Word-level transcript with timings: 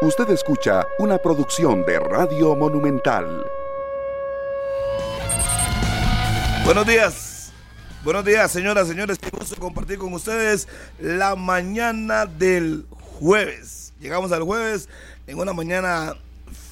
Usted 0.00 0.30
escucha 0.30 0.86
una 1.00 1.18
producción 1.18 1.84
de 1.84 1.98
Radio 1.98 2.54
Monumental. 2.54 3.44
Buenos 6.64 6.86
días. 6.86 7.50
Buenos 8.04 8.24
días, 8.24 8.48
señoras, 8.52 8.86
señores. 8.86 9.18
Qué 9.18 9.28
gusto 9.30 9.56
compartir 9.56 9.98
con 9.98 10.12
ustedes 10.12 10.68
la 11.00 11.34
mañana 11.34 12.26
del 12.26 12.86
jueves. 13.18 13.92
Llegamos 13.98 14.30
al 14.30 14.44
jueves 14.44 14.88
en 15.26 15.40
una 15.40 15.52
mañana 15.52 16.14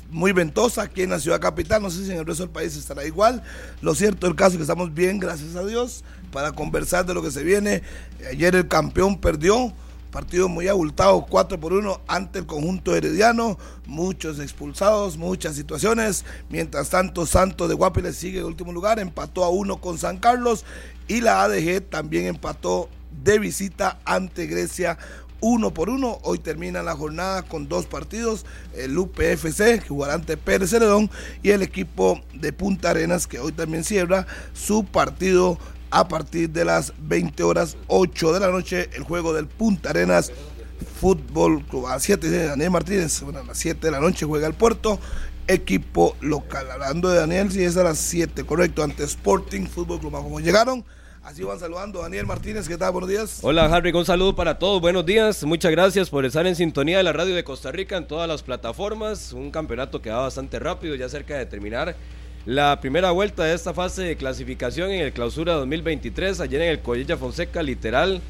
muy 0.09 0.31
ventosa 0.31 0.83
aquí 0.83 1.03
en 1.03 1.11
la 1.11 1.19
ciudad 1.19 1.41
capital. 1.41 1.83
No 1.83 1.91
sé 1.91 2.05
si 2.05 2.13
en 2.13 2.19
el 2.19 2.27
resto 2.27 2.45
del 2.45 2.53
país 2.53 2.77
estará 2.77 3.05
igual. 3.05 3.43
Lo 3.83 3.97
cierto 3.97 4.29
el 4.29 4.37
caso 4.37 4.53
es 4.53 4.59
que 4.59 4.63
estamos 4.63 4.95
bien, 4.95 5.19
gracias 5.19 5.57
a 5.57 5.65
Dios, 5.65 6.05
para 6.31 6.53
conversar 6.53 7.05
de 7.05 7.15
lo 7.15 7.23
que 7.23 7.33
se 7.33 7.43
viene. 7.43 7.83
Ayer 8.31 8.55
el 8.55 8.69
campeón 8.69 9.21
perdió 9.21 9.73
Partido 10.17 10.49
muy 10.49 10.67
abultado, 10.67 11.27
4 11.29 11.61
por 11.61 11.75
1 11.75 12.01
ante 12.09 12.39
el 12.39 12.47
conjunto 12.47 12.97
herediano. 12.97 13.59
Muchos 13.85 14.39
expulsados, 14.39 15.19
muchas 15.19 15.57
situaciones. 15.57 16.25
Mientras 16.49 16.89
tanto, 16.89 17.27
Santos 17.27 17.69
de 17.69 17.75
Guapiles 17.75 18.17
sigue 18.17 18.39
en 18.39 18.47
último 18.47 18.73
lugar, 18.73 18.99
empató 18.99 19.45
a 19.45 19.51
1 19.51 19.79
con 19.79 19.99
San 19.99 20.17
Carlos. 20.17 20.65
Y 21.07 21.21
la 21.21 21.43
ADG 21.43 21.83
también 21.91 22.25
empató 22.25 22.89
de 23.23 23.39
visita 23.39 24.01
ante 24.07 24.47
Grecia 24.47 24.97
uno 25.41 25.75
por 25.75 25.91
uno. 25.91 26.19
Hoy 26.23 26.39
termina 26.39 26.83
la 26.83 26.97
jornada 26.97 27.43
con 27.43 27.69
dos 27.69 27.85
partidos: 27.85 28.47
el 28.75 28.97
UPFC, 28.97 29.83
que 29.83 29.89
jugará 29.89 30.15
ante 30.15 30.39
Pérez 30.39 30.71
Celedón, 30.71 31.11
y 31.43 31.51
el 31.51 31.61
equipo 31.61 32.23
de 32.33 32.55
Punta 32.55 32.89
Arenas, 32.89 33.27
que 33.27 33.39
hoy 33.39 33.53
también 33.53 33.85
cierra 33.85 34.27
su 34.55 34.87
partido 34.87 35.59
a 35.97 36.07
partir 36.09 36.51
de 36.51 36.63
las 36.67 36.93
20 36.99 37.43
horas 37.43 37.79
8 37.87 38.35
de 38.35 38.41
la 38.41 38.51
noche 38.51 38.91
el 38.93 39.03
juego 39.03 39.33
del 39.33 39.47
Punta 39.47 39.89
Arenas 39.89 40.31
Fútbol 41.01 41.65
Club. 41.65 41.87
A 41.87 41.93
las 41.93 42.03
7 42.03 42.29
de 42.29 42.49
Daniel 42.49 42.71
Martínez, 42.71 43.23
bueno, 43.23 43.39
a 43.39 43.45
las 43.45 43.57
7 43.57 43.81
de 43.81 43.91
la 43.91 43.99
noche 43.99 44.27
juega 44.27 44.47
el 44.47 44.53
Puerto, 44.53 45.01
equipo 45.47 46.15
local. 46.21 46.71
Hablando 46.71 47.09
de 47.09 47.19
Daniel, 47.19 47.51
si 47.51 47.65
es 47.65 47.79
a 47.79 47.83
las 47.83 47.97
7, 47.97 48.45
correcto, 48.45 48.83
ante 48.83 49.05
Sporting 49.05 49.65
Fútbol 49.65 49.99
Club. 49.99 50.13
Como 50.13 50.39
llegaron, 50.39 50.85
Así 51.23 51.43
van 51.43 51.59
saludando. 51.59 52.03
Daniel 52.03 52.27
Martínez, 52.27 52.69
¿qué 52.69 52.77
tal? 52.77 52.93
Buenos 52.93 53.11
días. 53.11 53.39
Hola, 53.43 53.65
Harry, 53.65 53.91
un 53.91 54.05
saludo 54.05 54.37
para 54.37 54.59
todos. 54.59 54.81
Buenos 54.83 55.05
días. 55.05 55.43
Muchas 55.45 55.73
gracias 55.73 56.09
por 56.11 56.25
estar 56.25 56.47
en 56.47 56.55
sintonía 56.55 56.99
de 56.99 57.03
la 57.03 57.13
radio 57.13 57.35
de 57.35 57.43
Costa 57.43 57.73
Rica 57.73 57.97
en 57.97 58.07
todas 58.07 58.29
las 58.29 58.45
plataformas. 58.45 59.33
Un 59.33 59.51
campeonato 59.51 60.01
que 60.01 60.11
va 60.11 60.21
bastante 60.21 60.61
rápido, 60.61 60.95
ya 60.95 61.09
cerca 61.09 61.37
de 61.37 61.47
terminar 61.47 61.97
la 62.47 62.81
primera 62.81 63.11
vuelta 63.11 63.43
de 63.43 63.55
esta 63.55 63.75
fase 63.75 64.03
de 64.03 64.17
clasificación 64.17 64.93
en 64.93 65.01
el 65.01 65.13
clausura 65.13 65.55
2023, 65.55 66.41
ayer 66.41 66.63
en 66.63 66.69
el 66.69 66.81
Collella 66.81 67.17
Fonseca, 67.17 67.61
literal, 67.61 68.23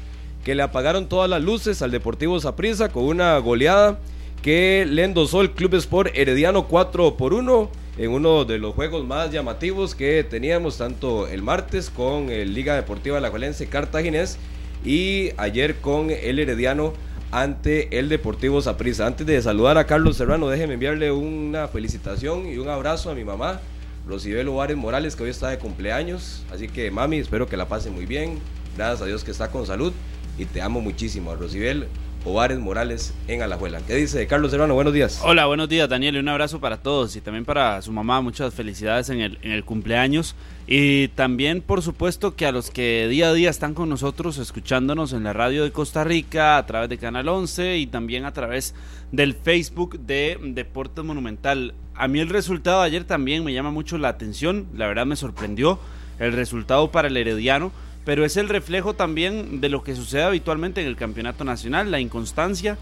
que 0.43 0.55
le 0.55 0.63
apagaron 0.63 1.07
todas 1.07 1.29
las 1.29 1.39
luces 1.41 1.83
al 1.83 1.91
Deportivo 1.91 2.39
Saprissa 2.39 2.89
con 2.89 3.03
una 3.03 3.37
goleada 3.37 3.99
que 4.41 4.87
le 4.89 5.03
endosó 5.03 5.41
el 5.41 5.51
Club 5.51 5.75
Sport 5.75 6.11
Herediano 6.15 6.67
4 6.67 7.15
por 7.15 7.35
1 7.35 7.69
en 7.99 8.09
uno 8.09 8.43
de 8.43 8.57
los 8.57 8.73
juegos 8.73 9.05
más 9.05 9.31
llamativos 9.31 9.93
que 9.93 10.23
teníamos 10.23 10.79
tanto 10.79 11.27
el 11.27 11.43
martes 11.43 11.91
con 11.91 12.31
el 12.31 12.55
Liga 12.55 12.75
Deportiva 12.75 13.19
La 13.19 13.29
Juelense 13.29 13.67
Cartaginés 13.67 14.39
y 14.83 15.29
ayer 15.37 15.75
con 15.75 16.09
el 16.09 16.39
Herediano 16.39 16.93
ante 17.29 17.99
el 17.99 18.09
Deportivo 18.09 18.61
Saprissa. 18.61 19.05
Antes 19.05 19.27
de 19.27 19.39
saludar 19.43 19.77
a 19.77 19.85
Carlos 19.85 20.17
Serrano, 20.17 20.49
déjeme 20.49 20.73
enviarle 20.73 21.11
una 21.11 21.67
felicitación 21.67 22.47
y 22.47 22.57
un 22.57 22.69
abrazo 22.69 23.11
a 23.11 23.15
mi 23.15 23.23
mamá 23.23 23.61
Rosibel 24.07 24.47
Ovares 24.47 24.77
Morales, 24.77 25.15
que 25.15 25.23
hoy 25.23 25.29
está 25.29 25.49
de 25.49 25.59
cumpleaños. 25.59 26.43
Así 26.51 26.67
que, 26.67 26.89
mami, 26.91 27.17
espero 27.17 27.47
que 27.47 27.57
la 27.57 27.67
pase 27.67 27.91
muy 27.91 28.05
bien. 28.05 28.39
Gracias 28.75 29.01
a 29.01 29.05
Dios 29.05 29.23
que 29.23 29.31
está 29.31 29.51
con 29.51 29.65
salud. 29.65 29.91
Y 30.37 30.45
te 30.45 30.61
amo 30.61 30.81
muchísimo, 30.81 31.35
Rosibel 31.35 31.87
Ovares 32.27 32.59
Morales 32.59 33.13
en 33.29 33.41
Alajuela. 33.41 33.79
¿Qué 33.87 33.95
dice 33.95 34.27
Carlos 34.27 34.51
Serrano? 34.51 34.73
Buenos 34.73 34.93
días. 34.93 35.21
Hola, 35.23 35.45
buenos 35.45 35.69
días, 35.69 35.87
Daniel. 35.87 36.17
Y 36.17 36.19
un 36.19 36.27
abrazo 36.27 36.59
para 36.59 36.77
todos 36.77 37.15
y 37.15 37.21
también 37.21 37.45
para 37.45 37.81
su 37.81 37.93
mamá. 37.93 38.19
Muchas 38.19 38.53
felicidades 38.53 39.09
en 39.09 39.21
el, 39.21 39.39
en 39.41 39.51
el 39.51 39.63
cumpleaños. 39.63 40.35
Y 40.67 41.07
también, 41.09 41.61
por 41.61 41.81
supuesto, 41.81 42.35
que 42.35 42.45
a 42.45 42.51
los 42.51 42.69
que 42.69 43.07
día 43.07 43.29
a 43.29 43.33
día 43.33 43.49
están 43.49 43.73
con 43.73 43.87
nosotros, 43.87 44.37
escuchándonos 44.39 45.13
en 45.13 45.23
la 45.23 45.31
radio 45.31 45.63
de 45.63 45.71
Costa 45.71 46.03
Rica, 46.03 46.57
a 46.57 46.65
través 46.65 46.89
de 46.89 46.97
Canal 46.97 47.29
11 47.29 47.77
y 47.77 47.87
también 47.87 48.25
a 48.25 48.33
través 48.33 48.75
del 49.13 49.33
Facebook 49.33 49.97
de 49.99 50.37
Deportes 50.41 51.05
Monumental. 51.05 51.73
A 51.95 52.09
mí 52.09 52.19
el 52.19 52.27
resultado 52.27 52.81
de 52.81 52.87
ayer 52.87 53.05
también 53.05 53.45
me 53.45 53.53
llama 53.53 53.71
mucho 53.71 53.97
la 53.97 54.09
atención, 54.09 54.67
la 54.75 54.87
verdad 54.87 55.05
me 55.05 55.15
sorprendió 55.15 55.79
el 56.19 56.33
resultado 56.33 56.91
para 56.91 57.07
el 57.07 57.15
Herediano, 57.15 57.71
pero 58.07 58.23
es 58.23 58.37
el 58.37 58.47
reflejo 58.47 58.93
también 58.93 59.59
de 59.59 59.67
lo 59.67 59.83
que 59.83 59.93
sucede 59.93 60.23
habitualmente 60.23 60.79
en 60.79 60.87
el 60.87 60.95
Campeonato 60.95 61.43
Nacional, 61.43 61.91
la 61.91 61.99
inconstancia 61.99 62.77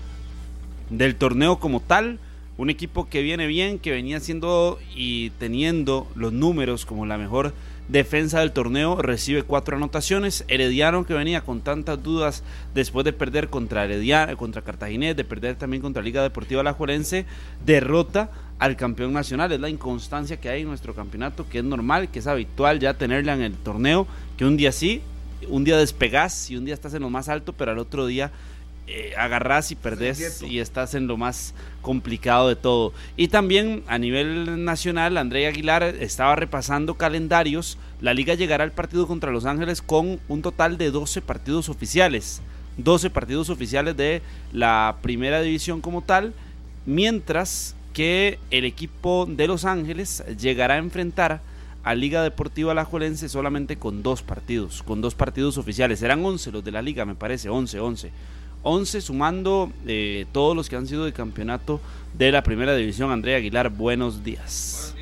del 0.91 1.15
torneo 1.15 1.57
como 1.57 1.79
tal, 1.79 2.19
un 2.59 2.69
equipo 2.69 3.09
que 3.09 3.23
viene 3.23 3.47
bien, 3.47 3.79
que 3.79 3.89
venía 3.89 4.19
siendo 4.19 4.77
y 4.95 5.31
teniendo 5.39 6.07
los 6.13 6.31
números 6.31 6.85
como 6.85 7.07
la 7.07 7.17
mejor 7.17 7.53
defensa 7.87 8.41
del 8.41 8.51
torneo, 8.51 9.01
recibe 9.01 9.41
cuatro 9.41 9.77
anotaciones. 9.77 10.45
Herediano 10.47 11.07
que 11.07 11.15
venía 11.15 11.41
con 11.41 11.61
tantas 11.61 12.03
dudas 12.03 12.43
después 12.75 13.03
de 13.03 13.11
perder 13.11 13.49
contra 13.49 13.85
Herediano, 13.85 14.37
contra 14.37 14.61
Cartaginés, 14.61 15.15
de 15.15 15.23
perder 15.23 15.55
también 15.55 15.81
contra 15.81 16.03
Liga 16.03 16.21
Deportiva 16.21 16.61
Alajuelense, 16.61 17.25
derrota 17.65 18.29
al 18.59 18.77
campeón 18.77 19.11
nacional. 19.11 19.51
Es 19.51 19.59
la 19.59 19.69
inconstancia 19.69 20.37
que 20.37 20.49
hay 20.49 20.61
en 20.61 20.67
nuestro 20.67 20.93
campeonato, 20.93 21.49
que 21.49 21.57
es 21.57 21.63
normal, 21.63 22.09
que 22.09 22.19
es 22.19 22.27
habitual 22.27 22.79
ya 22.79 22.93
tenerla 22.93 23.33
en 23.33 23.41
el 23.41 23.55
torneo, 23.55 24.05
que 24.37 24.45
un 24.45 24.55
día 24.55 24.71
sí, 24.71 25.01
un 25.49 25.63
día 25.63 25.77
despegás 25.77 26.49
y 26.49 26.57
un 26.57 26.65
día 26.65 26.73
estás 26.73 26.93
en 26.93 27.01
lo 27.01 27.09
más 27.09 27.29
alto, 27.29 27.53
pero 27.53 27.71
al 27.71 27.79
otro 27.79 28.05
día 28.05 28.31
eh, 28.87 29.13
agarrás 29.17 29.71
y 29.71 29.75
perdés 29.75 30.43
y 30.43 30.59
estás 30.59 30.93
en 30.93 31.07
lo 31.07 31.17
más 31.17 31.55
complicado 31.81 32.49
de 32.49 32.55
todo. 32.55 32.93
Y 33.17 33.29
también 33.29 33.83
a 33.87 33.97
nivel 33.97 34.63
nacional, 34.63 35.17
André 35.17 35.47
Aguilar 35.47 35.81
estaba 35.83 36.35
repasando 36.35 36.93
calendarios. 36.93 37.79
La 37.99 38.13
liga 38.13 38.35
llegará 38.35 38.63
al 38.63 38.71
partido 38.71 39.07
contra 39.07 39.31
Los 39.31 39.45
Ángeles 39.45 39.81
con 39.81 40.19
un 40.27 40.41
total 40.43 40.77
de 40.77 40.91
12 40.91 41.21
partidos 41.21 41.67
oficiales. 41.67 42.41
12 42.77 43.09
partidos 43.09 43.49
oficiales 43.49 43.97
de 43.97 44.21
la 44.51 44.97
primera 45.01 45.41
división 45.41 45.81
como 45.81 46.01
tal, 46.03 46.33
mientras 46.85 47.75
que 47.93 48.37
el 48.51 48.65
equipo 48.65 49.25
de 49.27 49.47
Los 49.47 49.65
Ángeles 49.65 50.23
llegará 50.37 50.75
a 50.75 50.79
enfrentar 50.79 51.41
a 51.85 51.93
Liga 51.93 52.23
Deportiva 52.23 52.71
Alajuelense 52.71 53.29
solamente 53.29 53.77
con 53.77 54.01
dos 54.01 54.23
partidos, 54.23 54.81
con 54.81 55.01
dos 55.01 55.13
partidos 55.13 55.59
oficiales. 55.59 55.99
Serán 55.99 56.25
11 56.25 56.51
los 56.51 56.63
de 56.63 56.71
la 56.71 56.81
liga, 56.81 57.05
me 57.05 57.13
parece, 57.13 57.47
11, 57.47 57.79
11. 57.79 58.11
11 58.63 59.01
sumando 59.01 59.71
eh, 59.85 60.25
todos 60.31 60.55
los 60.55 60.67
que 60.67 60.75
han 60.75 60.87
sido 60.87 61.05
de 61.05 61.13
campeonato 61.13 61.79
de 62.17 62.31
la 62.31 62.41
primera 62.41 62.75
división. 62.75 63.11
Andrea 63.11 63.37
Aguilar, 63.37 63.69
buenos 63.69 64.23
días. 64.23 64.95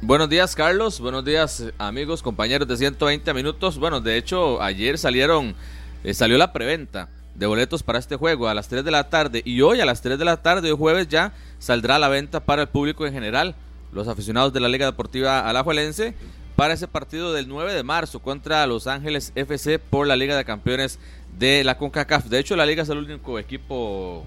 Buenos 0.00 0.28
días, 0.28 0.54
Carlos. 0.54 1.00
Buenos 1.00 1.24
días, 1.24 1.64
amigos, 1.76 2.22
compañeros 2.22 2.68
de 2.68 2.76
120 2.76 3.34
minutos. 3.34 3.76
Bueno, 3.76 4.00
de 4.00 4.16
hecho, 4.16 4.62
ayer 4.62 4.96
salieron, 4.96 5.56
eh, 6.04 6.14
salió 6.14 6.38
la 6.38 6.52
preventa 6.52 7.08
de 7.34 7.46
boletos 7.46 7.82
para 7.82 7.98
este 7.98 8.14
juego 8.14 8.46
a 8.46 8.54
las 8.54 8.68
3 8.68 8.84
de 8.84 8.92
la 8.92 9.10
tarde 9.10 9.42
y 9.44 9.60
hoy 9.62 9.80
a 9.80 9.84
las 9.84 10.02
3 10.02 10.20
de 10.20 10.24
la 10.24 10.36
tarde, 10.36 10.70
hoy 10.70 10.78
jueves 10.78 11.08
ya 11.08 11.32
saldrá 11.58 11.96
a 11.96 11.98
la 11.98 12.08
venta 12.08 12.38
para 12.38 12.62
el 12.62 12.68
público 12.68 13.06
en 13.06 13.12
general, 13.12 13.56
los 13.92 14.08
aficionados 14.08 14.52
de 14.52 14.60
la 14.60 14.68
Liga 14.68 14.86
Deportiva 14.86 15.48
Alajuelense 15.48 16.14
para 16.56 16.74
ese 16.74 16.88
partido 16.88 17.32
del 17.32 17.48
9 17.48 17.72
de 17.72 17.82
marzo 17.82 18.20
contra 18.20 18.66
Los 18.66 18.86
Ángeles 18.86 19.32
FC 19.34 19.78
por 19.78 20.06
la 20.06 20.16
Liga 20.16 20.36
de 20.36 20.44
Campeones 20.44 20.98
de 21.38 21.62
la 21.62 21.78
CONCACAF. 21.78 22.26
De 22.26 22.38
hecho, 22.38 22.56
la 22.56 22.66
Liga 22.66 22.82
es 22.82 22.88
el 22.88 22.98
único 22.98 23.38
equipo 23.38 24.26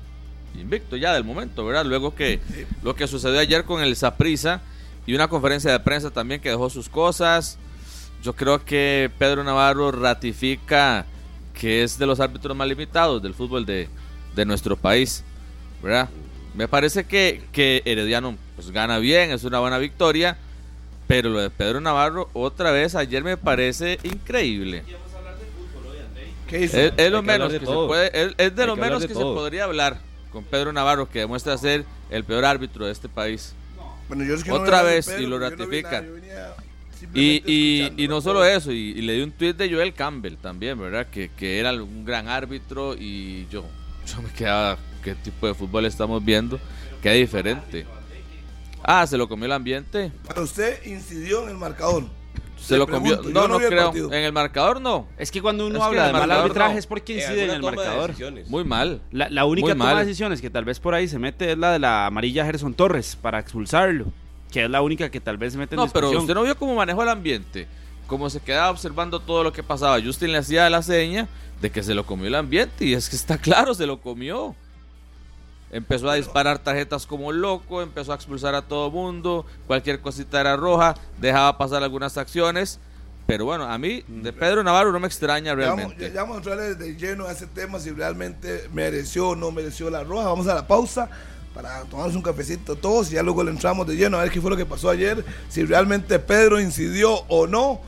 invicto 0.60 0.96
ya 0.96 1.14
del 1.14 1.24
momento, 1.24 1.66
¿verdad? 1.66 1.86
Luego 1.86 2.16
que 2.16 2.40
lo 2.84 2.96
que 2.96 3.08
sucedió 3.08 3.40
ayer 3.40 3.66
con 3.66 3.82
el 3.82 3.96
Saprisa 3.96 4.62
y 5.06 5.14
una 5.14 5.28
conferencia 5.28 5.72
de 5.72 5.80
prensa 5.80 6.12
también 6.12 6.42
que 6.42 6.50
dejó 6.50 6.70
sus 6.70 6.90
cosas. 6.90 7.58
Yo 8.24 8.34
creo 8.34 8.64
que 8.64 9.12
Pedro 9.18 9.44
Navarro 9.44 9.92
ratifica 9.92 11.06
que 11.54 11.84
es 11.84 11.98
de 11.98 12.06
los 12.06 12.20
árbitros 12.20 12.56
más 12.56 12.68
limitados 12.68 13.22
del 13.22 13.34
fútbol 13.34 13.66
de, 13.66 13.90
nuestro 14.46 14.76
país, 14.76 15.24
¿verdad? 15.84 16.10
Me 16.54 16.68
parece 16.68 17.06
que, 17.06 17.44
que 17.52 17.82
Herediano 17.86 18.38
pues, 18.56 18.72
gana 18.72 19.00
bien, 19.00 19.32
es 19.32 19.44
una 19.44 19.60
buena 19.60 19.78
victoria, 19.78 20.38
pero 21.08 21.30
lo 21.30 21.40
de 21.40 21.50
Pedro 21.50 21.80
Navarro 21.80 22.30
otra 22.34 22.72
vez 22.72 22.96
ayer 22.96 23.24
me 23.24 23.38
parece 23.38 24.00
increíble. 24.04 24.84
Es, 26.52 26.74
es, 26.74 27.12
lo 27.12 27.24
menos 27.24 27.54
que 27.54 27.60
se 27.60 27.66
puede, 27.66 28.34
es, 28.38 28.56
de 28.56 28.68
lo 28.68 28.76
menos 28.76 29.06
que 29.06 29.14
se 29.14 29.22
podría 29.22 29.64
hablar 29.64 30.00
con 30.32 30.44
Pedro 30.44 30.74
Navarro, 30.74 31.10
que 31.10 31.20
demuestra 31.20 31.58
ser 31.58 31.86
el 32.10 32.24
peor 32.26 32.44
árbitro 32.44 32.86
de 32.86 32.92
este 32.92 33.08
país. 33.08 33.54
Otra 34.50 34.82
vez, 34.82 35.14
y 35.18 35.26
lo 35.26 35.40
ratifican. 35.40 36.08
Y, 37.14 37.94
y, 37.98 38.08
no 38.08 38.22
solo 38.22 38.44
eso, 38.46 38.72
y, 38.72 38.94
le 39.02 39.14
di 39.14 39.22
un 39.22 39.32
tweet 39.32 39.54
de 39.54 39.72
Joel 39.72 39.94
Campbell 39.94 40.36
también, 40.36 40.80
¿verdad? 40.80 41.08
Que, 41.08 41.30
que 41.30 41.60
era 41.60 41.72
un 41.74 42.06
gran 42.06 42.28
árbitro 42.28 42.96
y 42.96 43.48
yo, 43.50 43.66
yo 44.06 44.22
me 44.22 44.30
quedaba, 44.30 44.78
¿qué 45.02 45.16
tipo 45.16 45.48
de 45.48 45.54
fútbol 45.54 45.86
estamos 45.86 46.24
viendo? 46.24 46.60
Qué 47.02 47.12
diferente. 47.14 47.86
Ah, 48.84 49.06
se 49.06 49.18
lo 49.18 49.28
comió 49.28 49.46
el 49.46 49.52
ambiente. 49.52 50.12
Para 50.28 50.42
usted 50.42 50.84
incidió 50.86 51.44
en 51.44 51.50
el 51.50 51.58
marcador. 51.58 52.06
Se 52.58 52.78
lo 52.78 52.88
comió. 52.88 53.22
No, 53.24 53.48
no, 53.48 53.60
el 53.60 53.68
creo. 53.68 53.92
En 54.14 54.24
el 54.24 54.32
marcador 54.34 54.80
no. 54.82 55.08
Es 55.18 55.32
que 55.32 55.42
cuando 55.42 55.66
uno 55.66 55.78
Es 55.78 55.84
habla 55.84 56.08
de 56.08 56.14
mal 56.14 56.32
arbitraje 56.32 56.74
no. 56.74 56.80
es 56.80 56.86
porque 56.88 57.14
incide 57.16 57.46
en 57.46 57.50
el 57.52 57.62
de 57.62 57.72
marcador. 57.72 58.14
Muy 58.48 58.64
mal. 58.64 59.02
La, 59.12 59.30
la 59.30 59.46
única 59.46 59.66
Muy 59.70 59.72
toma 59.74 59.86
mal. 59.86 59.98
de 59.98 60.06
decisiones 60.06 60.42
que 60.42 60.50
tal 60.52 60.64
vez 60.66 60.80
por 60.80 60.94
ahí 60.94 61.08
se 61.08 61.18
mete 61.18 61.52
es 61.52 61.58
la 61.58 61.72
de 61.72 61.80
la 61.80 62.06
amarilla 62.06 62.46
Gerson 62.46 62.74
Torres 62.76 63.16
para 63.20 63.40
expulsarlo, 63.40 64.06
que 64.52 64.66
es 64.66 64.70
la 64.70 64.82
única 64.84 65.10
que 65.10 65.20
tal 65.20 65.38
vez 65.38 65.54
se 65.54 65.60
mete 65.60 65.74
en 65.74 65.82
No, 65.82 65.88
pero 65.90 66.12
usted 66.12 66.36
no 66.36 66.44
vio 66.44 66.56
cómo 66.56 66.76
manejó 66.76 67.02
el 67.02 67.10
ambiente. 67.10 67.68
Cómo 68.06 68.30
se 68.30 68.40
quedaba 68.42 68.70
observando 68.70 69.20
todo 69.20 69.44
lo 69.44 69.52
que 69.54 69.64
pasaba. 69.64 70.00
Justin 70.02 70.32
le 70.32 70.38
hacía 70.38 70.70
la 70.70 70.84
seña 70.84 71.28
de 71.62 71.72
que 71.72 71.82
se 71.82 71.96
lo 71.96 72.06
comió 72.06 72.28
el 72.28 72.36
ambiente. 72.36 72.86
Y 72.86 72.94
es 72.94 73.10
que 73.10 73.16
está 73.16 73.38
claro, 73.40 73.74
se 73.74 73.88
lo 73.88 74.02
comió. 74.02 74.56
Empezó 75.72 76.10
a 76.10 76.16
disparar 76.16 76.60
tarjetas 76.60 77.08
como 77.08 77.32
loco, 77.32 77.82
empezó 77.82 78.12
a 78.12 78.16
expulsar 78.16 78.56
a 78.56 78.62
todo 78.62 78.92
mundo, 78.92 79.46
cualquier 79.68 80.02
cosita 80.02 80.42
era 80.42 80.58
roja, 80.58 80.96
dejaba 81.20 81.58
pasar 81.58 81.82
algunas 81.82 82.18
acciones. 82.18 82.80
Pero 83.26 83.46
bueno, 83.46 83.64
a 83.64 83.78
mí, 83.78 84.04
de 84.08 84.34
Pedro 84.34 84.64
Navarro 84.64 84.92
no 84.92 85.00
me 85.00 85.08
extraña 85.08 85.52
Ya 85.52 85.70
vamos, 85.70 85.78
realmente. 85.78 86.12
ya 86.12 86.22
vamos 86.22 86.36
a 86.36 86.38
entrar 86.40 86.78
de 86.78 86.96
lleno 86.96 87.26
a 87.26 87.32
ese 87.32 87.48
tema 87.48 87.80
si 87.80 87.92
realmente 87.92 88.68
mereció 88.74 89.30
o 89.30 89.36
no 89.36 89.52
mereció 89.52 89.90
la 89.90 90.04
roja. 90.04 90.26
Vamos 90.28 90.48
a 90.48 90.56
la 90.56 90.68
pausa 90.68 91.10
para 91.54 91.82
tomarnos 91.84 92.16
un 92.16 92.22
cafecito 92.22 92.76
todos 92.76 93.10
y 93.12 93.16
ya 93.16 93.24
luego 93.24 93.44
le 93.44 93.52
entramos 93.52 93.88
de 93.88 93.96
lleno 93.96 94.18
a 94.18 94.24
ver 94.24 94.32
qué 94.32 94.42
fue 94.42 94.50
lo 94.50 94.58
que 94.58 94.66
pasó 94.66 94.90
ayer, 94.90 95.24
si 95.50 95.64
realmente 95.64 96.20
Pedro 96.20 96.60
incidió 96.60 97.14
o 97.28 97.48
no 97.48 97.80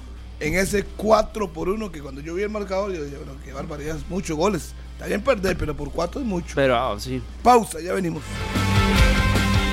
en 0.43 0.55
ese 0.55 0.83
4 0.83 1.53
por 1.53 1.69
1 1.69 1.89
que 1.89 2.01
cuando 2.01 2.19
yo 2.19 2.33
vi 2.33 2.43
el 2.43 2.49
marcador 2.49 2.91
yo 2.91 3.03
dije, 3.03 3.15
bueno, 3.15 3.39
qué 3.45 3.53
barbaridad, 3.53 3.97
muchos 4.09 4.35
goles. 4.35 4.73
Está 4.91 5.07
bien 5.07 5.21
perder, 5.21 5.57
pero 5.57 5.75
por 5.75 5.89
4 5.89 6.19
es 6.19 6.27
mucho. 6.27 6.53
Pero 6.55 6.75
ah, 6.75 6.99
sí. 6.99 7.21
Pausa, 7.41 7.79
ya 7.79 7.93
venimos. 7.93 8.21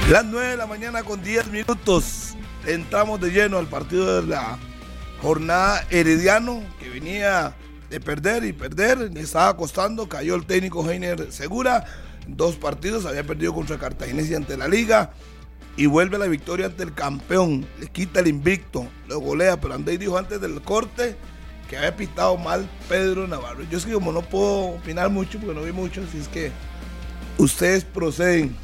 Las 0.09 0.25
9 0.25 0.49
de 0.49 0.57
la 0.57 0.69
mañana 0.69 1.03
con 1.03 1.23
10 1.23 1.49
minutos. 1.49 2.35
Entramos 2.67 3.21
de 3.21 3.31
lleno 3.31 3.59
al 3.59 3.67
partido 3.67 4.21
de 4.21 4.29
la 4.29 4.59
jornada 5.21 5.85
Herediano, 5.91 6.63
que 6.79 6.89
venía 6.89 7.57
de 7.91 7.99
perder 7.99 8.45
y 8.45 8.53
perder, 8.53 8.99
le 9.13 9.21
estaba 9.21 9.57
costando, 9.57 10.09
cayó 10.09 10.37
el 10.37 10.47
técnico 10.47 10.89
Heiner 10.89 11.33
Segura, 11.33 11.85
dos 12.29 12.55
partidos, 12.55 13.07
había 13.07 13.25
perdido 13.25 13.53
contra 13.53 13.77
Cartaginés 13.77 14.31
y 14.31 14.37
ante 14.37 14.57
la 14.57 14.69
liga, 14.69 15.11
y 15.77 15.87
vuelve 15.87 16.19
la 16.19 16.27
victoria 16.27 16.67
ante 16.67 16.83
el 16.83 16.95
campeón, 16.95 17.67
le 17.79 17.87
quita 17.87 18.21
el 18.21 18.27
invicto, 18.27 18.87
lo 19.09 19.21
golea, 19.21 19.61
pero 19.61 19.75
Andrés 19.75 19.99
dijo 19.99 20.19
antes 20.19 20.41
del 20.41 20.61
corte 20.63 21.17
que 21.69 21.77
había 21.77 21.97
pitado 21.97 22.37
mal 22.37 22.69
Pedro 22.89 23.29
Navarro. 23.29 23.63
Yo 23.71 23.79
es 23.79 23.87
que 23.87 23.93
como 23.93 24.13
no 24.13 24.23
puedo 24.23 24.75
opinar 24.75 25.09
mucho, 25.09 25.39
porque 25.39 25.55
no 25.55 25.63
vi 25.63 25.73
mucho, 25.73 26.03
así 26.03 26.19
es 26.19 26.29
que 26.29 26.51
ustedes 27.39 27.85
proceden. 27.85 28.57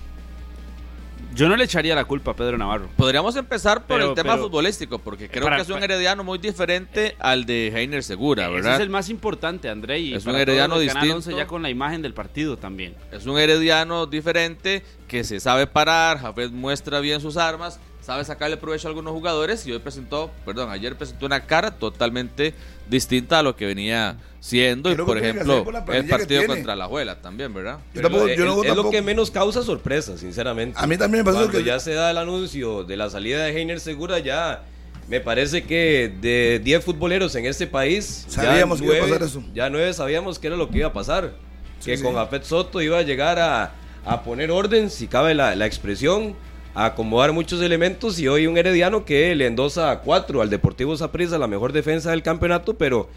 Yo 1.37 1.51
no 1.51 1.57
le 1.57 1.65
echaría 1.65 1.95
la 1.95 2.07
culpa 2.07 2.31
a 2.31 2.35
Pedro 2.35 2.57
Navarro. 2.57 2.89
Podríamos 2.97 3.37
empezar 3.37 3.81
por 3.87 3.99
Pero- 3.99 4.09
el 4.11 4.15
tema 4.15 4.33
pero- 4.33 4.45
futbolístico, 4.45 4.99
porque 4.99 5.29
creo 5.29 5.45
Para- 5.45 5.57
que 5.57 5.63
es 5.63 5.69
un 5.69 5.83
herediano 5.83 6.25
muy 6.25 6.39
diferente 6.39 7.15
al 7.19 7.45
de 7.45 7.69
Heiner 7.77 8.03
Segura, 8.03 8.45
Ese 8.45 8.53
¿verdad? 8.55 8.75
es 8.77 8.81
el 8.81 8.89
más 8.89 9.11
importante, 9.11 9.69
André. 9.69 9.99
Y 9.99 10.15
Es 10.15 10.25
un 10.25 10.35
herediano 10.35 10.79
distinto. 10.79 11.17
11 11.17 11.35
ya 11.37 11.47
con 11.47 11.61
la 11.63 11.69
imagen 11.69 12.01
del 12.01 12.15
partido 12.15 12.57
también. 12.57 12.95
Es 13.13 13.27
un 13.27 13.39
herediano 13.39 14.07
diferente 14.07 14.83
que 15.09 15.25
se 15.25 15.39
sabe 15.39 15.67
parar, 15.67 16.19
Jafet 16.21 16.53
muestra 16.53 17.01
bien 17.01 17.21
sus 17.21 17.37
armas, 17.37 17.81
sabe 18.07 18.25
sacarle 18.25 18.57
provecho 18.57 18.87
a 18.87 18.91
algunos 18.91 19.13
jugadores 19.13 19.67
y 19.67 19.73
hoy 19.73 19.81
presentó, 19.81 20.31
perdón, 20.45 20.71
ayer 20.71 20.95
presentó 20.97 21.27
una 21.27 21.41
cara 21.45 21.73
totalmente 21.73 22.55
distinta 22.89 23.41
a 23.41 23.43
lo 23.43 23.57
que 23.57 23.67
venía 23.67 24.17
siendo 24.39 24.89
y 24.91 24.95
Creo 24.95 25.07
que 25.07 25.11
por 25.11 25.19
ejemplo 25.19 25.65
por 25.65 25.75
el 25.97 26.07
partido 26.09 26.47
contra 26.47 26.77
la 26.77 26.87
Juela 26.87 27.21
también, 27.21 27.53
¿verdad? 27.53 27.81
Yo 27.93 28.03
tampoco- 28.03 28.29
yo 28.29 28.45
no- 28.45 28.63
es, 28.63 28.71
es 28.71 28.77
lo 28.77 28.91
que 28.91 29.03
menos 29.03 29.33
causa 29.33 29.65
sorpresa, 29.65 30.17
sinceramente. 30.17 30.79
A 30.81 30.87
mí 30.87 30.97
también 30.97 31.25
me 31.25 31.33
pasó 31.33 31.43
Cuando 31.47 31.59
que- 31.59 31.65
ya 31.65 31.81
se 31.81 31.95
da 31.95 32.13
el 32.13 32.19
anuncio 32.19 32.85
de 32.85 32.97
la 32.97 33.11
salida 33.11 33.43
de 33.45 33.51
Heiner 33.59 33.81
Segura, 33.81 34.21
ya 34.21 34.63
me 35.09 35.21
parece 35.21 35.65
que 35.65 36.13
de 36.21 36.61
10 36.63 36.85
futboleros 36.85 37.35
en 37.35 37.47
este 37.47 37.67
país, 37.67 38.25
ya 38.29 38.43
Sabíamos 38.45 38.79
que 38.81 38.87
iba 38.87 38.99
a 38.99 39.01
pasar 39.01 39.23
eso. 39.25 39.43
Ya 39.53 39.69
nueve 39.69 39.93
sabíamos 39.95 40.39
que 40.39 40.47
era 40.47 40.55
lo 40.57 40.71
que 40.71 40.79
iba 40.79 40.89
a 40.89 40.93
pasar. 40.93 41.33
Sí, 41.81 41.91
que 41.91 41.97
sí. 41.97 42.03
con 42.05 42.15
Jafet 42.15 42.45
Soto 42.45 42.81
iba 42.81 42.99
a 42.99 43.03
llegar 43.03 43.41
a, 43.41 43.73
a 44.05 44.23
poner 44.23 44.53
orden, 44.53 44.91
si 44.91 45.09
cabe 45.09 45.35
la, 45.35 45.57
la 45.57 45.67
expresión, 45.67 46.37
a 46.77 46.85
acomodar 46.85 47.33
muchos 47.33 47.63
elementos 47.63 48.19
y 48.19 48.29
hoy 48.29 48.47
un 48.47 48.59
herediano 48.59 49.07
que 49.07 49.35
le 49.35 49.47
endosa 49.47 49.91
a 49.91 50.01
cuatro 50.01 50.43
al 50.43 50.51
Deportivo 50.51 50.95
Saprissa, 50.95 51.39
la 51.39 51.47
mejor 51.47 51.73
defensa 51.73 52.11
del 52.11 52.23
campeonato, 52.23 52.75
pero 52.75 53.09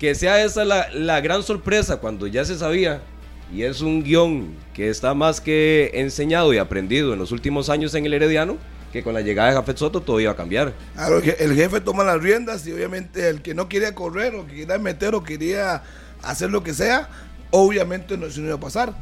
que 0.00 0.16
sea 0.16 0.42
esa 0.44 0.64
la, 0.64 0.88
la 0.92 1.20
gran 1.20 1.44
sorpresa 1.44 1.98
cuando 1.98 2.26
ya 2.26 2.44
se 2.44 2.58
sabía 2.58 3.02
y 3.54 3.62
es 3.62 3.82
un 3.82 4.02
guion 4.02 4.56
que 4.74 4.88
está 4.88 5.14
más 5.14 5.40
que 5.40 5.92
enseñado 5.94 6.52
y 6.52 6.58
aprendido 6.58 7.12
en 7.12 7.20
los 7.20 7.30
últimos 7.30 7.70
años 7.70 7.94
en 7.94 8.04
el 8.04 8.14
Herediano, 8.14 8.56
que 8.92 9.04
con 9.04 9.14
la 9.14 9.20
llegada 9.20 9.50
de 9.50 9.54
Jafet 9.54 9.76
Soto 9.76 10.00
todo 10.00 10.18
iba 10.18 10.32
a 10.32 10.36
cambiar. 10.36 10.74
Claro, 10.94 11.18
el 11.20 11.54
jefe 11.54 11.80
toma 11.80 12.02
las 12.02 12.20
riendas 12.20 12.66
y 12.66 12.72
obviamente 12.72 13.28
el 13.28 13.42
que 13.42 13.54
no 13.54 13.68
quería 13.68 13.94
correr 13.94 14.34
o 14.34 14.44
que 14.44 14.56
quería 14.56 14.78
meter 14.78 15.14
o 15.14 15.22
quería 15.22 15.84
hacer 16.20 16.50
lo 16.50 16.64
que 16.64 16.74
sea, 16.74 17.08
obviamente 17.52 18.18
no, 18.18 18.26
no 18.26 18.44
iba 18.44 18.56
a 18.56 18.60
pasar. 18.60 18.92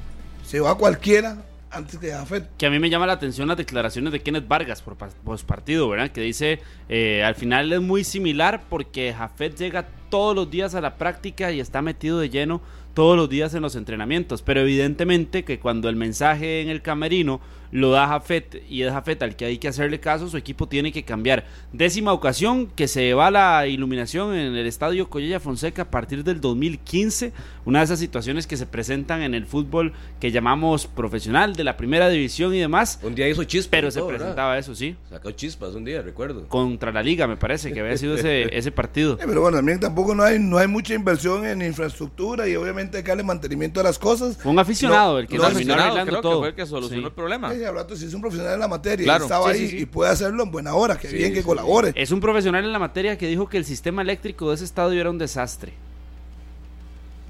Se 0.44 0.60
va 0.60 0.76
cualquiera 0.76 1.38
antes 1.72 1.98
que 1.98 2.10
Jafet. 2.10 2.48
Que 2.56 2.66
a 2.66 2.70
mí 2.70 2.78
me 2.78 2.90
llama 2.90 3.06
la 3.06 3.14
atención 3.14 3.48
las 3.48 3.56
declaraciones 3.56 4.12
de 4.12 4.20
Kenneth 4.20 4.46
Vargas 4.46 4.82
por 4.82 4.96
post 4.96 5.46
partido, 5.46 5.88
¿verdad? 5.88 6.10
Que 6.10 6.20
dice, 6.20 6.60
eh, 6.88 7.24
al 7.24 7.34
final 7.34 7.72
es 7.72 7.80
muy 7.80 8.04
similar 8.04 8.62
porque 8.68 9.12
Jafet 9.12 9.56
llega 9.56 9.86
todos 10.10 10.36
los 10.36 10.50
días 10.50 10.74
a 10.74 10.80
la 10.80 10.96
práctica 10.96 11.52
y 11.52 11.60
está 11.60 11.80
metido 11.80 12.20
de 12.20 12.28
lleno 12.28 12.60
todos 12.94 13.16
los 13.16 13.28
días 13.28 13.54
en 13.54 13.62
los 13.62 13.76
entrenamientos. 13.76 14.42
Pero 14.42 14.60
evidentemente 14.60 15.44
que 15.44 15.58
cuando 15.58 15.88
el 15.88 15.96
mensaje 15.96 16.60
en 16.60 16.68
el 16.68 16.82
camerino 16.82 17.40
lo 17.70 17.90
da 17.90 18.06
Jafet 18.06 18.62
y 18.68 18.82
es 18.82 18.92
Jafet 18.92 19.22
al 19.22 19.34
que 19.34 19.46
hay 19.46 19.56
que 19.56 19.66
hacerle 19.66 19.98
caso, 19.98 20.28
su 20.28 20.36
equipo 20.36 20.68
tiene 20.68 20.92
que 20.92 21.04
cambiar. 21.04 21.46
Décima 21.72 22.12
ocasión 22.12 22.66
que 22.66 22.86
se 22.86 23.14
va 23.14 23.30
la 23.30 23.66
iluminación 23.66 24.34
en 24.34 24.54
el 24.54 24.66
estadio 24.66 25.08
Collella 25.08 25.40
Fonseca 25.40 25.82
a 25.82 25.90
partir 25.90 26.22
del 26.22 26.42
2015, 26.42 27.32
una 27.64 27.78
de 27.78 27.86
esas 27.86 27.98
situaciones 27.98 28.46
que 28.46 28.58
se 28.58 28.66
presentan 28.66 29.22
en 29.22 29.32
el 29.32 29.46
fútbol 29.46 29.94
que 30.20 30.30
llamamos 30.30 30.86
profesional 30.86 31.54
de 31.56 31.64
la 31.64 31.78
primera 31.78 32.10
división 32.10 32.54
y 32.54 32.58
demás, 32.58 33.00
Un 33.02 33.14
día 33.14 33.26
hizo 33.26 33.42
chispas. 33.44 33.70
pero 33.70 33.90
se 33.90 34.00
todo, 34.00 34.08
¿verdad? 34.08 34.20
presentaba 34.26 34.58
eso, 34.58 34.74
sí, 34.74 34.94
Sacó 35.08 35.30
chispas 35.30 35.74
un 35.74 35.86
día, 35.86 36.02
recuerdo. 36.02 36.46
contra 36.48 36.92
la 36.92 37.02
liga 37.02 37.26
me 37.26 37.38
parece 37.38 37.72
que 37.72 37.80
había 37.80 37.96
sido 37.96 38.16
ese, 38.16 38.48
ese 38.54 38.70
partido. 38.70 39.14
Eh, 39.14 39.24
Pero 39.26 39.40
bueno, 39.40 39.56
también 39.56 39.80
tampoco 39.80 40.14
no 40.14 40.24
hay, 40.24 40.38
no 40.38 40.58
hay 40.58 40.68
mucha 40.68 40.92
inversión 40.92 41.46
en 41.46 41.62
infraestructura 41.62 42.46
y 42.46 42.54
obviamente 42.56 42.81
hay 42.98 43.02
que 43.02 43.08
darle 43.08 43.22
mantenimiento 43.22 43.80
a 43.80 43.82
las 43.82 43.98
cosas. 43.98 44.36
Fue 44.38 44.50
un 44.52 44.58
aficionado 44.58 45.18
el 45.18 45.26
que 45.28 45.36
no, 45.38 45.44
terminó 45.48 45.74
arreglando 45.74 46.04
creo 46.04 46.16
que 46.16 46.22
todo. 46.22 46.38
fue 46.40 46.48
el 46.48 46.54
que 46.54 46.66
solucionó 46.66 47.02
Sí. 47.02 47.06
el 47.08 47.12
problema. 47.12 47.52
Rato 47.72 47.96
si 47.96 48.06
es 48.06 48.14
un 48.14 48.20
profesional 48.20 48.54
en 48.54 48.60
la 48.60 48.68
materia 48.68 49.04
Claro. 49.04 49.24
y 49.24 49.26
estaba 49.26 49.52
Sí, 49.52 49.58
ahí 49.60 49.68
sí, 49.68 49.76
sí. 49.76 49.82
y 49.82 49.86
puede 49.86 50.10
hacerlo 50.10 50.42
en 50.42 50.50
buena 50.50 50.74
hora, 50.74 50.98
que 50.98 51.08
Sí, 51.08 51.16
bien 51.16 51.32
que 51.32 51.40
sí. 51.40 51.44
colabore. 51.46 51.92
Es 51.94 52.10
un 52.10 52.20
profesional 52.20 52.64
en 52.64 52.72
la 52.72 52.78
materia 52.78 53.16
que 53.18 53.26
dijo 53.26 53.48
que 53.48 53.56
el 53.58 53.64
sistema 53.64 54.02
eléctrico 54.02 54.48
de 54.50 54.56
ese 54.56 54.64
estadio 54.64 55.00
era 55.00 55.10
un 55.10 55.18
desastre. 55.18 55.72